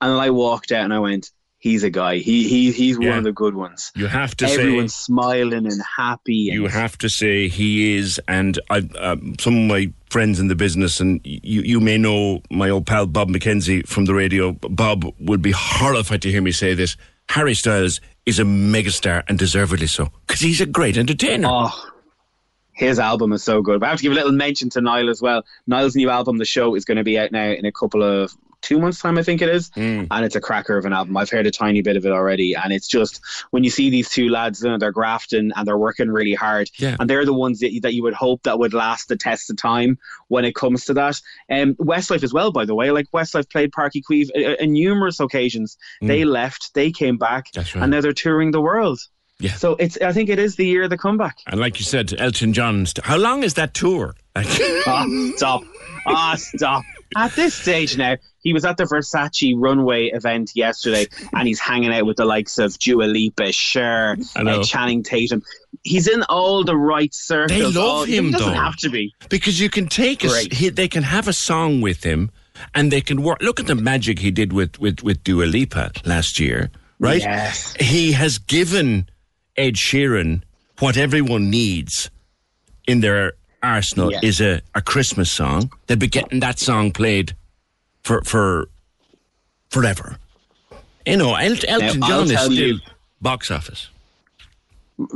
And 0.00 0.12
I 0.12 0.30
walked 0.30 0.72
out 0.72 0.84
and 0.84 0.94
I 0.94 0.98
went, 0.98 1.30
he's 1.58 1.82
a 1.82 1.90
guy. 1.90 2.16
He, 2.16 2.48
he 2.48 2.72
He's 2.72 2.98
Yeah. 2.98 3.10
one 3.10 3.18
of 3.18 3.24
the 3.24 3.32
good 3.32 3.54
ones. 3.54 3.92
You 3.94 4.06
have 4.06 4.34
to 4.38 4.48
say- 4.48 4.54
Everyone's 4.54 4.94
smiling 4.94 5.66
and 5.66 5.82
happy. 5.96 6.48
And 6.48 6.62
You 6.62 6.68
have 6.68 6.96
to 6.98 7.08
say 7.08 7.48
he 7.48 7.96
is, 7.96 8.20
and 8.26 8.58
I, 8.70 8.78
um, 8.98 9.36
some 9.38 9.56
of 9.56 9.64
my 9.68 9.92
friends 10.10 10.40
in 10.40 10.48
the 10.48 10.54
business, 10.54 11.00
and 11.00 11.20
you, 11.24 11.62
you 11.62 11.80
may 11.80 11.96
know 11.96 12.42
my 12.50 12.68
old 12.68 12.86
pal 12.86 13.06
Bob 13.06 13.28
McKenzie 13.28 13.86
from 13.86 14.04
the 14.04 14.14
radio. 14.14 14.52
Bob 14.52 15.04
would 15.20 15.40
be 15.40 15.52
horrified 15.52 16.22
to 16.22 16.30
hear 16.30 16.42
me 16.42 16.52
say 16.52 16.74
this. 16.74 16.96
Harry 17.28 17.54
Styles 17.54 18.00
is 18.26 18.38
a 18.38 18.42
megastar, 18.42 19.22
and 19.28 19.38
deservedly 19.38 19.86
so, 19.86 20.08
because 20.26 20.40
he's 20.40 20.60
a 20.60 20.66
great 20.66 20.96
entertainer. 20.96 21.48
Oh, 21.48 21.90
his 22.72 22.98
album 22.98 23.32
is 23.32 23.42
so 23.42 23.62
good. 23.62 23.80
But 23.80 23.86
I 23.86 23.90
have 23.90 23.98
to 23.98 24.02
give 24.02 24.12
a 24.12 24.16
little 24.16 24.32
mention 24.32 24.70
to 24.70 24.80
Niall 24.80 25.10
as 25.10 25.22
well. 25.22 25.44
Niall's 25.66 25.94
new 25.94 26.10
album, 26.10 26.38
The 26.38 26.44
Show, 26.44 26.74
is 26.74 26.84
going 26.84 26.96
to 26.96 27.04
be 27.04 27.18
out 27.18 27.30
now 27.30 27.50
in 27.50 27.64
a 27.64 27.72
couple 27.72 28.02
of 28.02 28.36
two 28.62 28.78
months' 28.78 29.00
time, 29.00 29.18
I 29.18 29.22
think 29.22 29.42
it 29.42 29.48
is. 29.48 29.70
Hmm. 29.74 30.04
And 30.10 30.24
it's 30.24 30.36
a 30.36 30.40
cracker 30.40 30.76
of 30.76 30.84
an 30.84 30.92
album. 30.92 31.16
I've 31.16 31.30
heard 31.30 31.46
a 31.46 31.50
tiny 31.50 31.82
bit 31.82 31.96
of 31.96 32.04
it 32.06 32.12
already. 32.12 32.54
And 32.54 32.72
it's 32.72 32.88
just 32.88 33.20
when 33.50 33.64
you 33.64 33.70
see 33.70 33.90
these 33.90 34.08
two 34.10 34.28
lads, 34.28 34.62
you 34.62 34.68
know, 34.70 34.78
they're 34.78 34.92
grafting 34.92 35.50
and 35.56 35.66
they're 35.66 35.78
working 35.78 36.10
really 36.10 36.34
hard. 36.34 36.70
Yeah. 36.78 36.96
And 36.98 37.08
they're 37.08 37.24
the 37.24 37.32
ones 37.32 37.60
that, 37.60 37.78
that 37.82 37.94
you 37.94 38.02
would 38.02 38.14
hope 38.14 38.42
that 38.44 38.58
would 38.58 38.74
last 38.74 39.08
the 39.08 39.16
test 39.16 39.50
of 39.50 39.56
time 39.56 39.98
when 40.28 40.44
it 40.44 40.54
comes 40.54 40.84
to 40.86 40.94
that. 40.94 41.20
Um, 41.50 41.74
Westlife 41.76 42.22
as 42.22 42.32
well, 42.32 42.52
by 42.52 42.64
the 42.64 42.74
way. 42.74 42.90
Like 42.90 43.06
Westlife 43.12 43.50
played 43.50 43.70
Páirc 43.72 43.92
Uí 43.92 44.02
Chaoimh 44.26 44.58
uh, 44.58 44.62
on 44.62 44.72
numerous 44.72 45.20
occasions. 45.20 45.76
They 46.00 46.24
left, 46.24 46.74
they 46.74 46.90
came 46.90 47.18
back, 47.18 47.46
right. 47.56 47.74
and 47.76 47.90
now 47.90 48.00
they're 48.00 48.12
touring 48.12 48.50
the 48.50 48.60
world. 48.60 49.00
Yeah. 49.38 49.54
So 49.54 49.76
it's. 49.78 49.96
I 50.02 50.12
think 50.12 50.28
it 50.28 50.38
is 50.38 50.56
the 50.56 50.66
year 50.66 50.82
of 50.82 50.90
the 50.90 50.98
comeback. 50.98 51.38
And 51.46 51.58
like 51.58 51.78
you 51.78 51.84
said, 51.84 52.12
Elton 52.18 52.52
John. 52.52 52.84
st- 52.84 53.04
How 53.06 53.16
long 53.16 53.42
is 53.42 53.54
that 53.54 53.72
tour? 53.74 54.14
Ah, 54.36 55.06
stop. 55.36 55.62
Ah, 56.06 56.34
stop. 56.36 56.84
At 57.16 57.32
this 57.32 57.54
stage 57.54 57.96
now, 57.96 58.16
he 58.42 58.52
was 58.52 58.64
at 58.64 58.76
the 58.76 58.84
Versace 58.84 59.54
runway 59.56 60.06
event 60.06 60.52
yesterday 60.54 61.06
and 61.34 61.46
he's 61.46 61.60
hanging 61.60 61.92
out 61.92 62.06
with 62.06 62.16
the 62.16 62.24
likes 62.24 62.58
of 62.58 62.78
Dua 62.78 63.04
Lipa, 63.04 63.52
Cher, 63.52 64.16
uh, 64.36 64.62
Channing 64.62 65.02
Tatum. 65.02 65.42
He's 65.82 66.08
in 66.08 66.22
all 66.24 66.64
the 66.64 66.76
right 66.76 67.12
circles. 67.14 67.58
They 67.58 67.64
love 67.64 67.76
all- 67.76 68.04
him, 68.04 68.26
He 68.26 68.30
doesn't 68.32 68.48
though. 68.48 68.54
have 68.54 68.76
to 68.78 68.88
be. 68.90 69.14
because 69.28 69.60
you 69.60 69.70
can 69.70 69.88
take 69.88 70.24
a, 70.24 70.28
he, 70.52 70.68
they 70.70 70.88
can 70.88 71.02
have 71.02 71.28
a 71.28 71.32
song 71.32 71.80
with 71.80 72.02
him 72.04 72.30
and 72.74 72.90
they 72.92 73.00
can 73.00 73.22
work 73.22 73.40
look 73.40 73.58
at 73.60 73.66
the 73.66 73.74
magic 73.74 74.18
he 74.18 74.30
did 74.30 74.52
with 74.52 74.78
with 74.78 75.02
with 75.02 75.24
Dua 75.24 75.44
Lipa 75.44 75.92
last 76.04 76.38
year 76.38 76.70
right 76.98 77.22
Yes. 77.22 77.74
he 77.80 78.12
has 78.12 78.36
given 78.36 79.08
Ed 79.56 79.74
Sheeran 79.76 80.42
what 80.78 80.98
everyone 80.98 81.48
needs 81.48 82.10
in 82.86 83.00
their 83.00 83.32
arsenal 83.62 84.12
Yeah. 84.12 84.20
is 84.22 84.40
a, 84.42 84.60
a 84.74 84.82
Christmas 84.82 85.30
song 85.32 85.72
they'll 85.86 85.96
be 85.96 86.06
getting 86.08 86.40
that 86.40 86.58
song 86.58 86.90
played 86.90 87.34
for 88.02 88.22
for 88.22 88.68
forever 89.70 90.16
you 91.06 91.16
know 91.16 91.34
El- 91.34 91.56
Elton 91.68 92.00
Now, 92.00 92.08
John 92.08 92.30
is 92.30 92.40
still 92.40 92.52
you- 92.52 92.78
box 93.20 93.50
office 93.50 93.88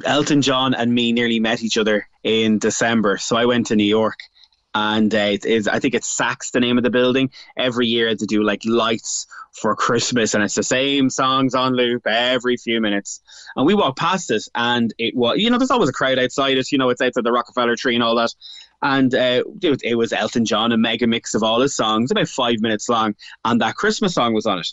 Elton 0.05 0.43
John 0.43 0.75
and 0.75 0.95
me 0.95 1.13
nearly 1.13 1.41
met 1.41 1.63
each 1.63 1.77
other 1.77 2.09
in 2.23 2.59
December. 2.59 3.19
So 3.19 3.37
I 3.37 3.45
went 3.45 3.67
to 3.67 3.77
New 3.77 3.85
York, 3.85 4.19
and 4.75 5.15
uh, 5.15 5.19
it 5.19 5.45
is 5.45 5.69
I 5.69 5.79
think 5.79 5.95
it's 5.95 6.19
Saks 6.19 6.51
the 6.53 6.61
name 6.61 6.79
of 6.79 6.85
the 6.85 6.91
building. 6.91 7.31
Every 7.57 7.87
year 7.87 8.15
they 8.15 8.27
do 8.27 8.43
like 8.43 8.63
lights 8.65 9.27
for 9.53 9.77
Christmas, 9.77 10.33
and 10.35 10.43
it's 10.43 10.55
the 10.55 10.63
same 10.63 11.11
songs 11.11 11.55
on 11.55 11.75
loop 11.75 12.07
every 12.07 12.57
few 12.57 12.81
minutes. 12.81 13.21
And 13.57 13.67
we 13.67 13.75
walked 13.75 13.99
past 13.99 14.31
it, 14.31 14.43
and 14.55 14.93
it 14.99 15.15
was 15.15 15.37
you 15.39 15.51
know 15.51 15.59
there's 15.59 15.71
always 15.71 15.91
a 15.91 15.93
crowd 15.93 16.19
outside 16.19 16.57
it. 16.57 16.73
You 16.73 16.79
know 16.79 16.89
it's 16.89 17.03
outside 17.03 17.25
the 17.25 17.33
Rockefeller 17.33 17.77
tree 17.77 17.95
and 17.95 18.03
all 18.03 18.17
that. 18.17 18.33
And 18.85 19.15
uh, 19.15 19.43
it, 19.63 19.81
it 19.83 19.95
was 19.95 20.13
Elton 20.13 20.45
John, 20.45 20.71
a 20.71 20.77
mega 20.77 21.07
mix 21.07 21.35
of 21.35 21.43
all 21.43 21.59
his 21.59 21.75
songs, 21.75 22.11
about 22.11 22.29
five 22.29 22.61
minutes 22.61 22.87
long, 22.87 23.15
and 23.43 23.59
that 23.63 23.77
Christmas 23.77 24.13
song 24.15 24.35
was 24.35 24.45
on 24.45 24.59
it. 24.59 24.69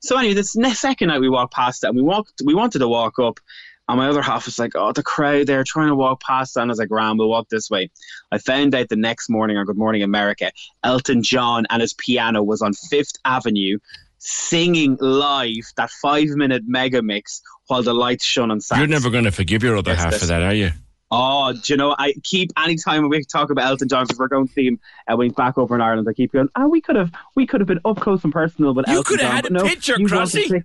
So 0.00 0.16
anyway, 0.16 0.32
this 0.32 0.56
ne- 0.56 0.72
second 0.72 1.08
night 1.08 1.20
we 1.20 1.28
walked 1.28 1.52
past 1.52 1.84
it, 1.84 1.88
and 1.88 1.96
we 1.96 2.02
walked, 2.02 2.40
we 2.42 2.54
wanted 2.54 2.78
to 2.78 2.88
walk 2.88 3.18
up, 3.18 3.38
and 3.86 3.98
my 3.98 4.08
other 4.08 4.22
half 4.22 4.46
was 4.46 4.58
like, 4.58 4.72
"Oh, 4.74 4.92
the 4.92 5.02
crowd! 5.02 5.46
They're 5.46 5.62
trying 5.62 5.88
to 5.88 5.94
walk 5.94 6.22
past." 6.22 6.56
And 6.56 6.70
I 6.70 6.72
was 6.72 6.78
like, 6.78 6.90
"Ram, 6.90 7.18
we'll 7.18 7.28
walk 7.28 7.50
this 7.50 7.68
way." 7.68 7.90
I 8.32 8.38
found 8.38 8.74
out 8.74 8.88
the 8.88 8.96
next 8.96 9.28
morning 9.28 9.58
on 9.58 9.66
Good 9.66 9.76
Morning 9.76 10.02
America, 10.02 10.52
Elton 10.82 11.22
John 11.22 11.66
and 11.68 11.82
his 11.82 11.92
piano 11.92 12.42
was 12.42 12.62
on 12.62 12.72
Fifth 12.72 13.16
Avenue, 13.26 13.78
singing 14.16 14.96
live 15.00 15.70
that 15.76 15.90
five-minute 15.90 16.62
mega 16.66 17.02
mix 17.02 17.42
while 17.66 17.82
the 17.82 17.92
lights 17.92 18.24
shone 18.24 18.50
on. 18.50 18.60
Saks. 18.60 18.78
you're 18.78 18.86
never 18.86 19.10
going 19.10 19.24
to 19.24 19.32
forgive 19.32 19.62
your 19.62 19.76
other 19.76 19.90
Yes, 19.90 20.02
half 20.02 20.14
for 20.14 20.26
that 20.26 20.42
are 20.42 20.54
you 20.54 20.70
Oh, 21.12 21.52
do 21.52 21.72
you 21.72 21.76
know? 21.76 21.96
I 21.98 22.14
keep 22.22 22.52
anytime 22.56 23.08
we 23.08 23.24
talk 23.24 23.50
about 23.50 23.64
Elton 23.64 23.88
John 23.88 24.04
because 24.04 24.18
we're 24.18 24.28
going 24.28 24.46
to 24.46 24.52
see 24.52 24.68
him 24.68 24.78
uh, 25.08 25.16
when 25.16 25.26
he's 25.28 25.34
back 25.34 25.58
over 25.58 25.74
in 25.74 25.80
Ireland. 25.80 26.06
I 26.08 26.12
keep 26.12 26.32
going. 26.32 26.48
Oh, 26.54 26.68
we 26.68 26.80
could 26.80 26.94
have, 26.96 27.10
we 27.34 27.46
could 27.46 27.60
have 27.60 27.66
been 27.66 27.80
up 27.84 27.98
close 27.98 28.22
and 28.22 28.32
personal, 28.32 28.74
but 28.74 28.86
You 28.86 28.94
Elton 28.94 29.16
could 29.16 29.20
have 29.20 29.28
John, 29.28 29.36
had 29.36 29.46
a 29.46 29.52
no, 29.52 29.64
picture, 29.64 29.96
Crossy. 29.96 30.64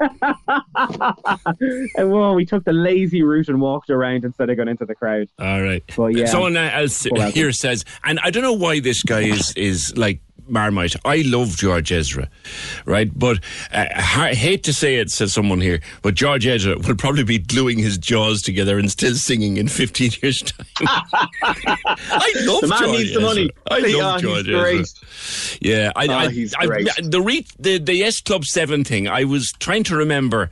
and 1.96 2.10
well, 2.10 2.34
we 2.34 2.44
took 2.44 2.64
the 2.64 2.72
lazy 2.72 3.22
route 3.22 3.48
and 3.48 3.60
walked 3.60 3.90
around 3.90 4.24
instead 4.24 4.50
of 4.50 4.56
going 4.56 4.68
into 4.68 4.86
the 4.86 4.94
crowd. 4.94 5.28
All 5.38 5.62
right. 5.62 5.82
Well, 5.96 6.10
yeah. 6.10 6.26
Someone 6.26 6.56
else 6.56 7.02
here 7.32 7.52
says, 7.52 7.84
and 8.04 8.20
I 8.22 8.30
don't 8.30 8.42
know 8.42 8.52
why 8.52 8.80
this 8.80 9.02
guy 9.02 9.22
is 9.22 9.52
is 9.56 9.96
like 9.96 10.20
Marmite. 10.50 10.96
I 11.04 11.22
love 11.26 11.56
George 11.56 11.92
Ezra, 11.92 12.28
right? 12.84 13.10
But 13.16 13.38
uh, 13.72 13.86
I 13.94 14.34
hate 14.34 14.62
to 14.64 14.72
say 14.72 14.96
it, 14.96 15.10
says 15.10 15.32
someone 15.32 15.60
here, 15.60 15.80
but 16.02 16.14
George 16.14 16.46
Ezra 16.46 16.76
will 16.78 16.96
probably 16.96 17.24
be 17.24 17.38
gluing 17.38 17.78
his 17.78 17.96
jaws 17.98 18.42
together 18.42 18.78
and 18.78 18.90
still 18.90 19.14
singing 19.14 19.56
in 19.56 19.68
15 19.68 20.10
years' 20.22 20.42
time. 20.42 20.66
I 21.42 22.32
love 22.40 22.60
The 22.62 22.66
man 22.68 22.78
George 22.80 22.90
needs 22.98 23.10
the 23.12 23.18
Ezra. 23.18 23.22
money. 23.22 23.50
I 23.70 23.78
love 23.78 24.20
he's 24.20 24.44
George. 24.46 24.48
Ezra. 24.48 25.58
Yeah, 25.60 25.92
I, 25.96 26.06
Oh, 26.06 26.12
I, 26.12 26.28
he's 26.30 26.54
I- 26.58 26.66
the, 27.02 27.20
re- 27.22 27.46
the 27.58 27.78
the 27.78 28.02
S 28.04 28.20
Club 28.20 28.44
Seven 28.44 28.84
thing. 28.84 29.08
I 29.08 29.24
was 29.24 29.52
trying 29.60 29.84
to 29.84 29.96
remember 29.96 30.50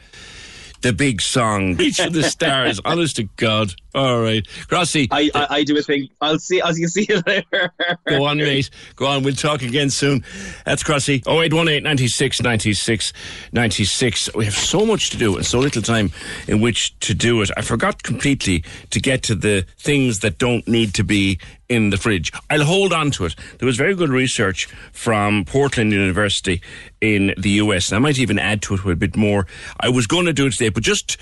the 0.80 0.92
big 0.92 1.20
song, 1.20 1.74
"Reach 1.76 2.00
for 2.00 2.10
the 2.10 2.22
Stars." 2.22 2.80
honest 2.84 3.16
to 3.16 3.24
God. 3.36 3.74
All 3.94 4.20
right, 4.20 4.44
Crossy. 4.68 5.08
I, 5.10 5.30
I, 5.34 5.46
I 5.50 5.64
do 5.64 5.76
a 5.76 5.82
thing. 5.82 6.08
I'll 6.20 6.38
see. 6.38 6.60
I'll 6.60 6.74
see 6.74 7.06
you 7.08 7.22
later. 7.26 7.72
Go 8.06 8.24
on, 8.24 8.38
mate. 8.38 8.70
Go 8.96 9.06
on. 9.06 9.22
We'll 9.22 9.34
talk 9.34 9.62
again 9.62 9.90
soon. 9.90 10.24
That's 10.64 10.82
Crossy. 10.82 11.26
0818 11.26 11.82
96 11.82 12.42
96 12.42 13.12
96. 13.52 14.34
We 14.34 14.44
have 14.44 14.54
so 14.54 14.86
much 14.86 15.10
to 15.10 15.16
do 15.16 15.36
and 15.36 15.44
so 15.46 15.58
little 15.58 15.82
time 15.82 16.10
in 16.46 16.60
which 16.60 16.98
to 17.00 17.14
do 17.14 17.40
it. 17.42 17.50
I 17.56 17.62
forgot 17.62 18.02
completely 18.02 18.64
to 18.90 19.00
get 19.00 19.22
to 19.24 19.34
the 19.34 19.66
things 19.78 20.20
that 20.20 20.38
don't 20.38 20.66
need 20.68 20.94
to 20.94 21.04
be 21.04 21.38
in 21.68 21.90
the 21.90 21.96
fridge. 21.96 22.32
I'll 22.50 22.64
hold 22.64 22.92
on 22.92 23.10
to 23.12 23.26
it. 23.26 23.34
There 23.58 23.66
was 23.66 23.76
very 23.76 23.94
good 23.94 24.10
research 24.10 24.66
from 24.92 25.44
Portland 25.44 25.92
University 25.92 26.62
in 27.00 27.34
the 27.36 27.50
US. 27.50 27.90
And 27.90 27.96
I 27.96 27.98
might 28.00 28.18
even 28.18 28.38
add 28.38 28.62
to 28.62 28.74
it 28.74 28.84
a 28.84 28.96
bit 28.96 29.16
more. 29.16 29.46
I 29.80 29.88
was 29.88 30.06
going 30.06 30.26
to 30.26 30.32
do 30.32 30.46
it 30.46 30.52
today, 30.52 30.70
but 30.70 30.82
just 30.82 31.16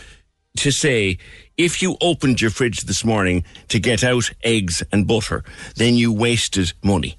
to 0.59 0.71
say 0.71 1.19
if 1.57 1.83
you 1.83 1.97
opened 2.01 2.41
your 2.41 2.51
fridge 2.51 2.83
this 2.83 3.05
morning 3.05 3.45
to 3.69 3.79
get 3.79 4.05
out 4.05 4.31
eggs 4.43 4.83
and 4.93 5.07
butter, 5.07 5.45
then 5.77 5.95
you 5.95 6.13
wasted 6.13 6.73
money. 6.83 7.19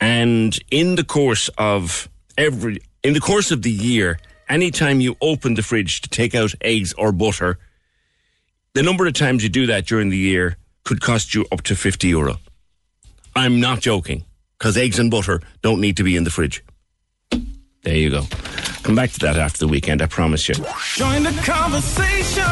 And 0.00 0.56
in 0.70 0.94
the 0.94 1.04
course 1.04 1.50
of 1.58 2.08
every, 2.36 2.78
in 3.02 3.14
the 3.14 3.20
course 3.20 3.50
of 3.50 3.62
the 3.62 3.70
year, 3.70 4.18
anytime 4.48 5.00
you 5.00 5.16
open 5.20 5.54
the 5.54 5.62
fridge 5.62 6.00
to 6.02 6.08
take 6.08 6.34
out 6.34 6.54
eggs 6.60 6.92
or 6.94 7.12
butter, 7.12 7.58
the 8.74 8.82
number 8.82 9.06
of 9.06 9.14
times 9.14 9.42
you 9.42 9.48
do 9.48 9.66
that 9.66 9.86
during 9.86 10.08
the 10.10 10.16
year 10.16 10.56
could 10.88 11.02
cost 11.02 11.34
you 11.34 11.44
up 11.52 11.60
to 11.60 11.76
50 11.76 12.08
euro. 12.08 12.36
I'm 13.36 13.60
not 13.60 13.80
joking, 13.80 14.24
because 14.58 14.74
eggs 14.78 14.98
and 14.98 15.10
butter 15.10 15.42
don't 15.60 15.82
need 15.82 15.98
to 15.98 16.02
be 16.02 16.16
in 16.16 16.24
the 16.24 16.30
fridge. 16.30 16.64
There 17.82 17.94
you 17.94 18.08
go. 18.08 18.22
Come 18.84 18.94
back 18.94 19.10
to 19.10 19.18
that 19.18 19.36
after 19.36 19.58
the 19.58 19.68
weekend, 19.68 20.00
I 20.00 20.06
promise 20.06 20.48
you. 20.48 20.54
Join 20.94 21.24
the 21.24 21.38
conversation. 21.44 22.42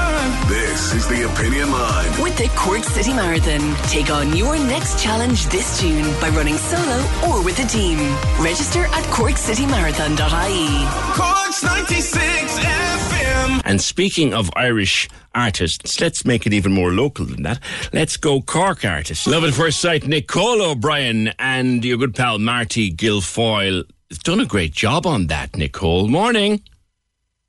This 0.48 0.92
is 0.92 1.08
the 1.08 1.22
Opinion 1.32 1.72
Line. 1.72 2.22
With 2.22 2.36
the 2.36 2.48
Cork 2.54 2.84
City 2.84 3.14
Marathon, 3.14 3.74
take 3.88 4.10
on 4.10 4.36
your 4.36 4.58
next 4.58 5.02
challenge 5.02 5.46
this 5.46 5.80
June 5.80 6.04
by 6.20 6.28
running 6.28 6.58
solo 6.58 6.98
or 7.28 7.42
with 7.42 7.58
a 7.64 7.66
team. 7.66 7.96
Register 8.38 8.84
at 8.84 9.04
corkcitymarathon.ie. 9.04 10.86
Cork's 11.16 11.62
96 11.62 12.58
FM. 12.58 13.15
And 13.64 13.80
speaking 13.80 14.32
of 14.32 14.50
Irish 14.56 15.08
artists, 15.34 16.00
let's 16.00 16.24
make 16.24 16.46
it 16.46 16.52
even 16.52 16.72
more 16.72 16.92
local 16.92 17.24
than 17.24 17.42
that. 17.42 17.60
Let's 17.92 18.16
go 18.16 18.40
Cork 18.40 18.84
artists. 18.84 19.26
Love 19.26 19.44
at 19.44 19.54
first 19.54 19.80
sight, 19.80 20.06
Nicole 20.06 20.62
O'Brien 20.62 21.28
and 21.38 21.84
your 21.84 21.98
good 21.98 22.14
pal 22.14 22.38
Marty 22.38 22.92
Guilfoyle. 22.92 23.84
You've 24.10 24.22
done 24.22 24.40
a 24.40 24.46
great 24.46 24.72
job 24.72 25.06
on 25.06 25.26
that, 25.26 25.56
Nicole. 25.56 26.08
Morning. 26.08 26.62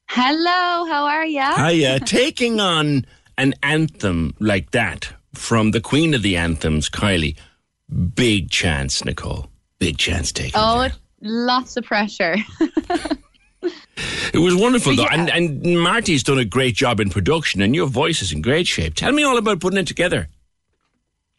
Hello, 0.10 0.86
how 0.92 1.06
are 1.06 1.26
you? 1.26 1.44
Hiya. 1.56 2.00
Taking 2.06 2.60
on 2.60 3.06
an 3.38 3.54
anthem 3.62 4.34
like 4.40 4.72
that 4.72 5.14
from 5.34 5.72
the 5.72 5.82
Queen 5.82 6.14
of 6.14 6.24
the 6.24 6.38
Anthems, 6.38 6.90
Kylie. 6.90 7.36
Big 8.16 8.50
chance, 8.50 9.06
Nicole. 9.06 9.50
Big 9.80 9.98
chance 9.98 10.32
taken. 10.32 10.54
Oh, 10.56 10.90
lots 11.22 11.78
of 11.78 11.84
pressure. 11.86 12.38
It 14.34 14.40
was 14.40 14.56
wonderful, 14.56 14.96
though. 14.96 15.04
Yeah. 15.04 15.30
And, 15.30 15.30
and 15.66 15.80
Marty's 15.80 16.24
done 16.24 16.38
a 16.38 16.46
great 16.46 16.76
job 16.76 17.00
in 17.00 17.10
production, 17.10 17.62
and 17.62 17.76
your 17.76 17.88
voice 17.88 18.22
is 18.22 18.32
in 18.32 18.42
great 18.42 18.68
shape. 18.68 18.94
Tell 18.94 19.12
me 19.12 19.24
all 19.24 19.38
about 19.38 19.60
putting 19.60 19.80
it 19.80 19.88
together. 19.88 20.30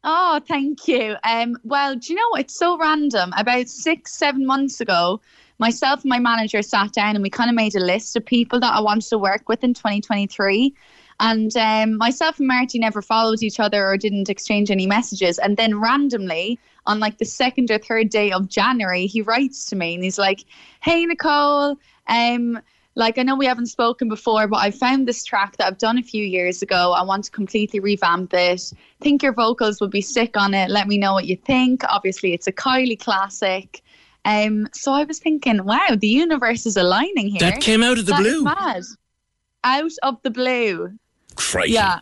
Oh, 0.04 0.40
thank 0.46 0.86
you. 0.86 1.16
Um, 1.24 1.56
well, 1.64 1.96
do 1.96 2.12
you 2.12 2.16
know 2.16 2.28
what? 2.30 2.42
It's 2.42 2.58
so 2.58 2.78
random. 2.78 3.32
About 3.36 3.68
six, 3.68 4.14
seven 4.14 4.46
months 4.46 4.80
ago, 4.80 5.20
myself 5.58 6.02
and 6.02 6.08
my 6.08 6.18
manager 6.18 6.62
sat 6.62 6.92
down 6.92 7.16
and 7.16 7.22
we 7.22 7.30
kind 7.30 7.50
of 7.50 7.56
made 7.56 7.74
a 7.74 7.80
list 7.80 8.16
of 8.16 8.24
people 8.24 8.60
that 8.60 8.74
I 8.74 8.80
wanted 8.80 9.08
to 9.08 9.18
work 9.18 9.48
with 9.48 9.64
in 9.64 9.74
2023. 9.74 10.74
And 11.20 11.54
um, 11.56 11.96
myself 11.96 12.38
and 12.38 12.46
Marty 12.46 12.78
never 12.78 13.02
followed 13.02 13.42
each 13.42 13.58
other 13.58 13.84
or 13.84 13.96
didn't 13.96 14.28
exchange 14.30 14.70
any 14.70 14.86
messages. 14.86 15.38
And 15.38 15.56
then 15.56 15.80
randomly, 15.80 16.60
on 16.86 17.00
like 17.00 17.18
the 17.18 17.24
second 17.24 17.70
or 17.70 17.78
third 17.78 18.08
day 18.08 18.30
of 18.30 18.48
January, 18.48 19.06
he 19.06 19.20
writes 19.20 19.66
to 19.66 19.76
me 19.76 19.94
and 19.94 20.04
he's 20.04 20.18
like, 20.18 20.44
"Hey 20.80 21.04
Nicole, 21.04 21.76
um, 22.08 22.60
like 22.94 23.16
I 23.18 23.22
know 23.22 23.36
we 23.36 23.46
haven't 23.46 23.66
spoken 23.66 24.08
before, 24.08 24.48
but 24.48 24.56
I 24.56 24.70
found 24.72 25.06
this 25.06 25.24
track 25.24 25.56
that 25.56 25.66
I've 25.68 25.78
done 25.78 25.98
a 25.98 26.02
few 26.02 26.24
years 26.24 26.62
ago. 26.62 26.92
I 26.92 27.02
want 27.02 27.24
to 27.24 27.30
completely 27.30 27.78
revamp 27.78 28.34
it. 28.34 28.72
Think 29.00 29.22
your 29.22 29.32
vocals 29.32 29.80
would 29.80 29.90
be 29.90 30.00
sick 30.00 30.36
on 30.36 30.52
it. 30.52 30.68
Let 30.68 30.88
me 30.88 30.98
know 30.98 31.12
what 31.12 31.26
you 31.26 31.36
think. 31.36 31.82
Obviously, 31.88 32.32
it's 32.32 32.46
a 32.46 32.52
Kylie 32.52 32.98
classic." 32.98 33.82
Um, 34.24 34.68
so 34.74 34.92
I 34.92 35.04
was 35.04 35.20
thinking, 35.20 35.64
wow, 35.64 35.96
the 35.96 36.08
universe 36.08 36.66
is 36.66 36.76
aligning 36.76 37.28
here. 37.28 37.38
That 37.38 37.60
came 37.60 37.82
out 37.82 37.98
of 37.98 38.06
the 38.06 38.12
That 38.12 38.20
blue. 38.20 38.42
mad. 38.42 38.82
Out 39.64 39.92
of 40.02 40.20
the 40.22 40.30
blue. 40.30 40.98
Crikey. 41.36 41.72
Yeah. 41.72 42.00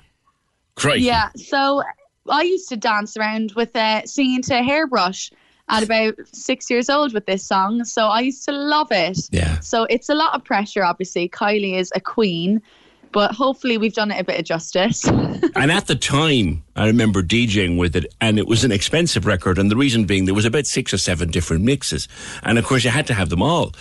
Crikey. 0.75 1.03
Yeah. 1.03 1.29
So 1.37 1.83
I 2.29 2.43
used 2.43 2.69
to 2.71 2.77
dance 2.77 3.17
around 3.17 3.53
with 3.55 3.77
uh, 3.77 4.05
singing 4.07 4.43
to 4.43 4.59
a 4.59 4.63
hairbrush 4.63 5.31
at 5.69 5.83
about 5.83 6.15
six 6.33 6.71
years 6.71 6.89
old 6.89 7.13
with 7.13 7.27
this 7.27 7.45
song. 7.45 7.85
So 7.85 8.07
I 8.07 8.21
used 8.21 8.45
to 8.45 8.53
love 8.53 8.89
it. 8.91 9.19
Yeah. 9.31 9.61
So 9.61 9.85
it's 9.85 10.09
a 10.09 10.15
lot 10.15 10.35
of 10.35 10.45
pressure, 10.45 10.85
obviously. 10.85 11.29
Kylie 11.29 11.75
is 11.75 11.93
a 11.95 12.01
queen, 12.01 12.63
but 13.13 13.33
hopefully 13.33 13.79
we've 13.79 13.95
done 13.95 14.11
it 14.11 14.21
a 14.21 14.25
bit 14.25 14.39
of 14.39 14.45
justice. 14.45 15.05
And 15.55 15.71
at 15.73 15.87
the 15.87 15.95
time, 15.95 16.65
I 16.77 16.87
remember 16.87 17.23
DJing 17.23 17.79
with 17.79 17.97
it, 17.97 18.13
and 18.21 18.39
it 18.39 18.47
was 18.47 18.63
an 18.65 18.73
expensive 18.73 19.25
record. 19.25 19.59
And 19.59 19.71
the 19.71 19.77
reason 19.77 20.05
being, 20.05 20.27
there 20.27 20.35
was 20.35 20.45
about 20.45 20.67
six 20.67 20.93
or 20.93 20.99
seven 20.99 21.31
different 21.31 21.65
mixes, 21.65 22.09
and 22.43 22.59
of 22.59 22.67
course, 22.67 22.85
you 22.85 22.91
had 22.91 23.07
to 23.07 23.15
have 23.15 23.31
them 23.31 23.43
all. 23.43 23.73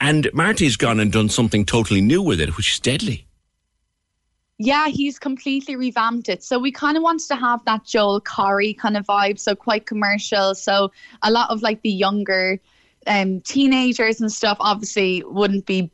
And 0.00 0.28
Marty's 0.32 0.76
gone 0.76 0.98
and 0.98 1.12
done 1.12 1.28
something 1.28 1.64
totally 1.64 2.00
new 2.00 2.20
with 2.20 2.40
it, 2.40 2.56
which 2.56 2.72
is 2.72 2.80
deadly. 2.80 3.26
Yeah, 4.62 4.88
he's 4.88 5.18
completely 5.18 5.74
revamped 5.74 6.28
it. 6.28 6.44
So 6.44 6.58
we 6.58 6.70
kind 6.70 6.98
of 6.98 7.02
wanted 7.02 7.26
to 7.28 7.36
have 7.36 7.64
that 7.64 7.82
Joel 7.86 8.20
Corry 8.20 8.76
kind 8.76 8.94
of 8.94 9.06
vibe, 9.06 9.38
so 9.38 9.56
quite 9.56 9.86
commercial. 9.86 10.54
So 10.54 10.92
a 11.22 11.30
lot 11.30 11.48
of 11.48 11.62
like 11.62 11.80
the 11.80 11.88
younger 11.88 12.60
um, 13.06 13.40
teenagers 13.40 14.20
and 14.20 14.30
stuff 14.30 14.58
obviously 14.60 15.24
wouldn't 15.24 15.64
be, 15.64 15.90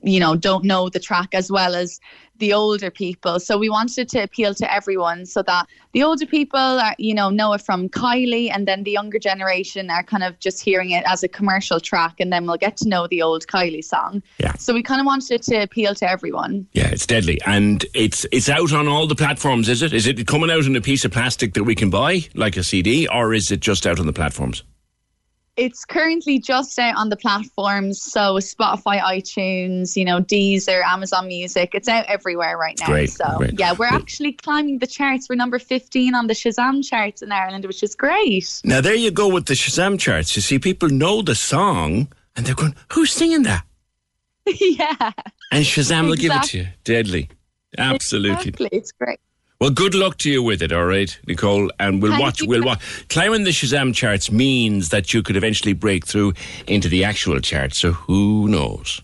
you 0.00 0.18
know, 0.18 0.34
don't 0.34 0.64
know 0.64 0.88
the 0.88 0.98
track 0.98 1.34
as 1.34 1.52
well 1.52 1.74
as 1.74 2.00
the 2.38 2.52
older 2.52 2.90
people. 2.90 3.40
So 3.40 3.58
we 3.58 3.68
wanted 3.68 4.08
to 4.10 4.22
appeal 4.22 4.54
to 4.54 4.72
everyone 4.72 5.26
so 5.26 5.42
that 5.42 5.66
the 5.92 6.02
older 6.02 6.26
people, 6.26 6.58
are, 6.58 6.94
you 6.98 7.14
know, 7.14 7.30
know 7.30 7.52
it 7.54 7.62
from 7.62 7.88
Kylie, 7.88 8.50
and 8.52 8.66
then 8.68 8.84
the 8.84 8.90
younger 8.90 9.18
generation 9.18 9.90
are 9.90 10.02
kind 10.02 10.22
of 10.22 10.38
just 10.38 10.62
hearing 10.62 10.90
it 10.90 11.04
as 11.06 11.22
a 11.22 11.28
commercial 11.28 11.80
track, 11.80 12.16
and 12.20 12.32
then 12.32 12.46
we'll 12.46 12.56
get 12.56 12.76
to 12.78 12.88
know 12.88 13.06
the 13.06 13.22
old 13.22 13.46
Kylie 13.46 13.84
song. 13.84 14.22
Yeah. 14.38 14.54
So 14.54 14.74
we 14.74 14.82
kind 14.82 15.00
of 15.00 15.06
wanted 15.06 15.30
it 15.32 15.42
to 15.44 15.62
appeal 15.62 15.94
to 15.94 16.10
everyone. 16.10 16.66
Yeah, 16.72 16.88
it's 16.88 17.06
deadly, 17.06 17.40
and 17.46 17.84
it's 17.94 18.26
it's 18.32 18.48
out 18.48 18.72
on 18.72 18.88
all 18.88 19.06
the 19.06 19.14
platforms. 19.14 19.68
Is 19.68 19.82
it? 19.82 19.92
Is 19.92 20.06
it 20.06 20.26
coming 20.26 20.50
out 20.50 20.64
in 20.64 20.76
a 20.76 20.80
piece 20.80 21.04
of 21.04 21.12
plastic 21.12 21.54
that 21.54 21.64
we 21.64 21.74
can 21.74 21.90
buy, 21.90 22.22
like 22.34 22.56
a 22.56 22.62
CD, 22.62 23.08
or 23.08 23.32
is 23.32 23.50
it 23.50 23.60
just 23.60 23.86
out 23.86 23.98
on 23.98 24.06
the 24.06 24.12
platforms? 24.12 24.62
It's 25.56 25.86
currently 25.86 26.38
just 26.38 26.78
out 26.78 26.96
on 26.96 27.08
the 27.08 27.16
platforms, 27.16 28.02
so 28.02 28.34
Spotify, 28.36 29.00
iTunes, 29.00 29.96
you 29.96 30.04
know, 30.04 30.20
Deezer, 30.20 30.82
Amazon 30.84 31.28
Music. 31.28 31.70
It's 31.74 31.88
out 31.88 32.04
everywhere 32.08 32.58
right 32.58 32.78
now. 32.80 32.86
Great, 32.86 33.10
so 33.10 33.38
great. 33.38 33.58
yeah, 33.58 33.72
we're 33.72 33.86
actually 33.86 34.32
climbing 34.32 34.78
the 34.80 34.86
charts. 34.86 35.28
We're 35.30 35.36
number 35.36 35.58
fifteen 35.58 36.14
on 36.14 36.26
the 36.26 36.34
Shazam 36.34 36.86
charts 36.86 37.22
in 37.22 37.32
Ireland, 37.32 37.64
which 37.64 37.82
is 37.82 37.94
great. 37.94 38.60
Now 38.64 38.80
there 38.82 38.94
you 38.94 39.10
go 39.10 39.28
with 39.32 39.46
the 39.46 39.54
Shazam 39.54 39.98
charts. 39.98 40.36
You 40.36 40.42
see, 40.42 40.58
people 40.58 40.90
know 40.90 41.22
the 41.22 41.34
song, 41.34 42.08
and 42.36 42.44
they're 42.44 42.54
going, 42.54 42.74
"Who's 42.92 43.12
singing 43.12 43.44
that?" 43.44 43.64
yeah, 44.46 45.12
And 45.52 45.64
Shazam 45.64 46.06
will 46.08 46.16
give 46.16 46.32
it 46.32 46.42
to 46.44 46.58
you. 46.58 46.66
Deadly, 46.84 47.30
absolutely. 47.78 48.50
exactly. 48.50 48.68
It's 48.72 48.92
great. 48.92 49.18
Well, 49.58 49.70
good 49.70 49.94
luck 49.94 50.18
to 50.18 50.30
you 50.30 50.42
with 50.42 50.60
it, 50.60 50.70
all 50.72 50.84
right, 50.84 51.18
Nicole. 51.26 51.70
And 51.80 52.02
we'll 52.02 52.12
Thank 52.12 52.22
watch. 52.22 52.40
you. 52.42 52.48
We'll 52.48 52.64
watch. 52.64 53.08
Climbing 53.08 53.44
the 53.44 53.50
Shazam 53.50 53.94
charts 53.94 54.30
means 54.30 54.90
that 54.90 55.14
you 55.14 55.22
could 55.22 55.36
eventually 55.36 55.72
break 55.72 56.06
through 56.06 56.34
into 56.66 56.88
the 56.88 57.04
actual 57.04 57.40
charts. 57.40 57.80
So 57.80 57.92
who 57.92 58.48
knows? 58.48 59.00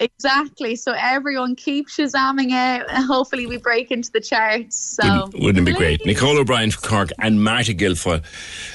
Exactly. 0.00 0.74
So 0.74 0.92
everyone 0.96 1.54
keep 1.54 1.88
Shazamming 1.88 2.46
it, 2.48 2.86
and 2.88 3.04
hopefully 3.04 3.46
we 3.46 3.58
break 3.58 3.90
into 3.90 4.10
the 4.10 4.20
charts. 4.20 4.76
So 4.76 5.02
Wouldn't, 5.04 5.42
wouldn't 5.42 5.68
it 5.68 5.72
be 5.72 5.76
great? 5.78 6.06
Nicole 6.06 6.38
O'Brien 6.38 6.70
from 6.70 6.88
Cork 6.88 7.10
and 7.18 7.44
Marty 7.44 7.74
Guilfoyle, 7.74 8.18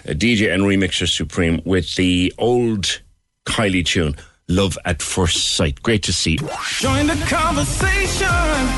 uh, 0.07 0.13
DJ 0.13 0.53
and 0.53 0.63
remixer 0.63 1.07
supreme, 1.07 1.61
with 1.65 1.95
the 1.95 2.33
old 2.37 3.01
Kylie 3.45 3.85
tune, 3.85 4.15
Love 4.49 4.77
at 4.83 4.99
First 5.01 5.55
Sight. 5.55 5.81
Great 5.83 6.01
to 6.03 6.11
see. 6.11 6.31
you. 6.31 6.49
Join 6.79 7.05
the 7.05 7.13
conversation. 7.29 8.27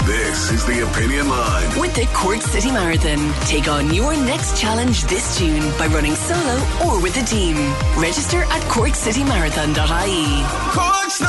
This 0.05 0.51
is 0.51 0.65
the 0.65 0.85
Opinion 0.85 1.29
Line. 1.29 1.79
With 1.79 1.95
the 1.95 2.05
Cork 2.13 2.41
City 2.41 2.71
Marathon, 2.71 3.33
take 3.47 3.69
on 3.69 3.93
your 3.93 4.13
next 4.13 4.59
challenge 4.59 5.03
this 5.05 5.39
June 5.39 5.61
by 5.79 5.87
running 5.87 6.15
solo 6.15 6.61
or 6.85 7.01
with 7.01 7.15
a 7.15 7.25
team. 7.25 7.55
Register 7.97 8.43
at 8.43 8.61
corkcitymarathon.ie. 8.63 10.43
Cork's 10.75 11.21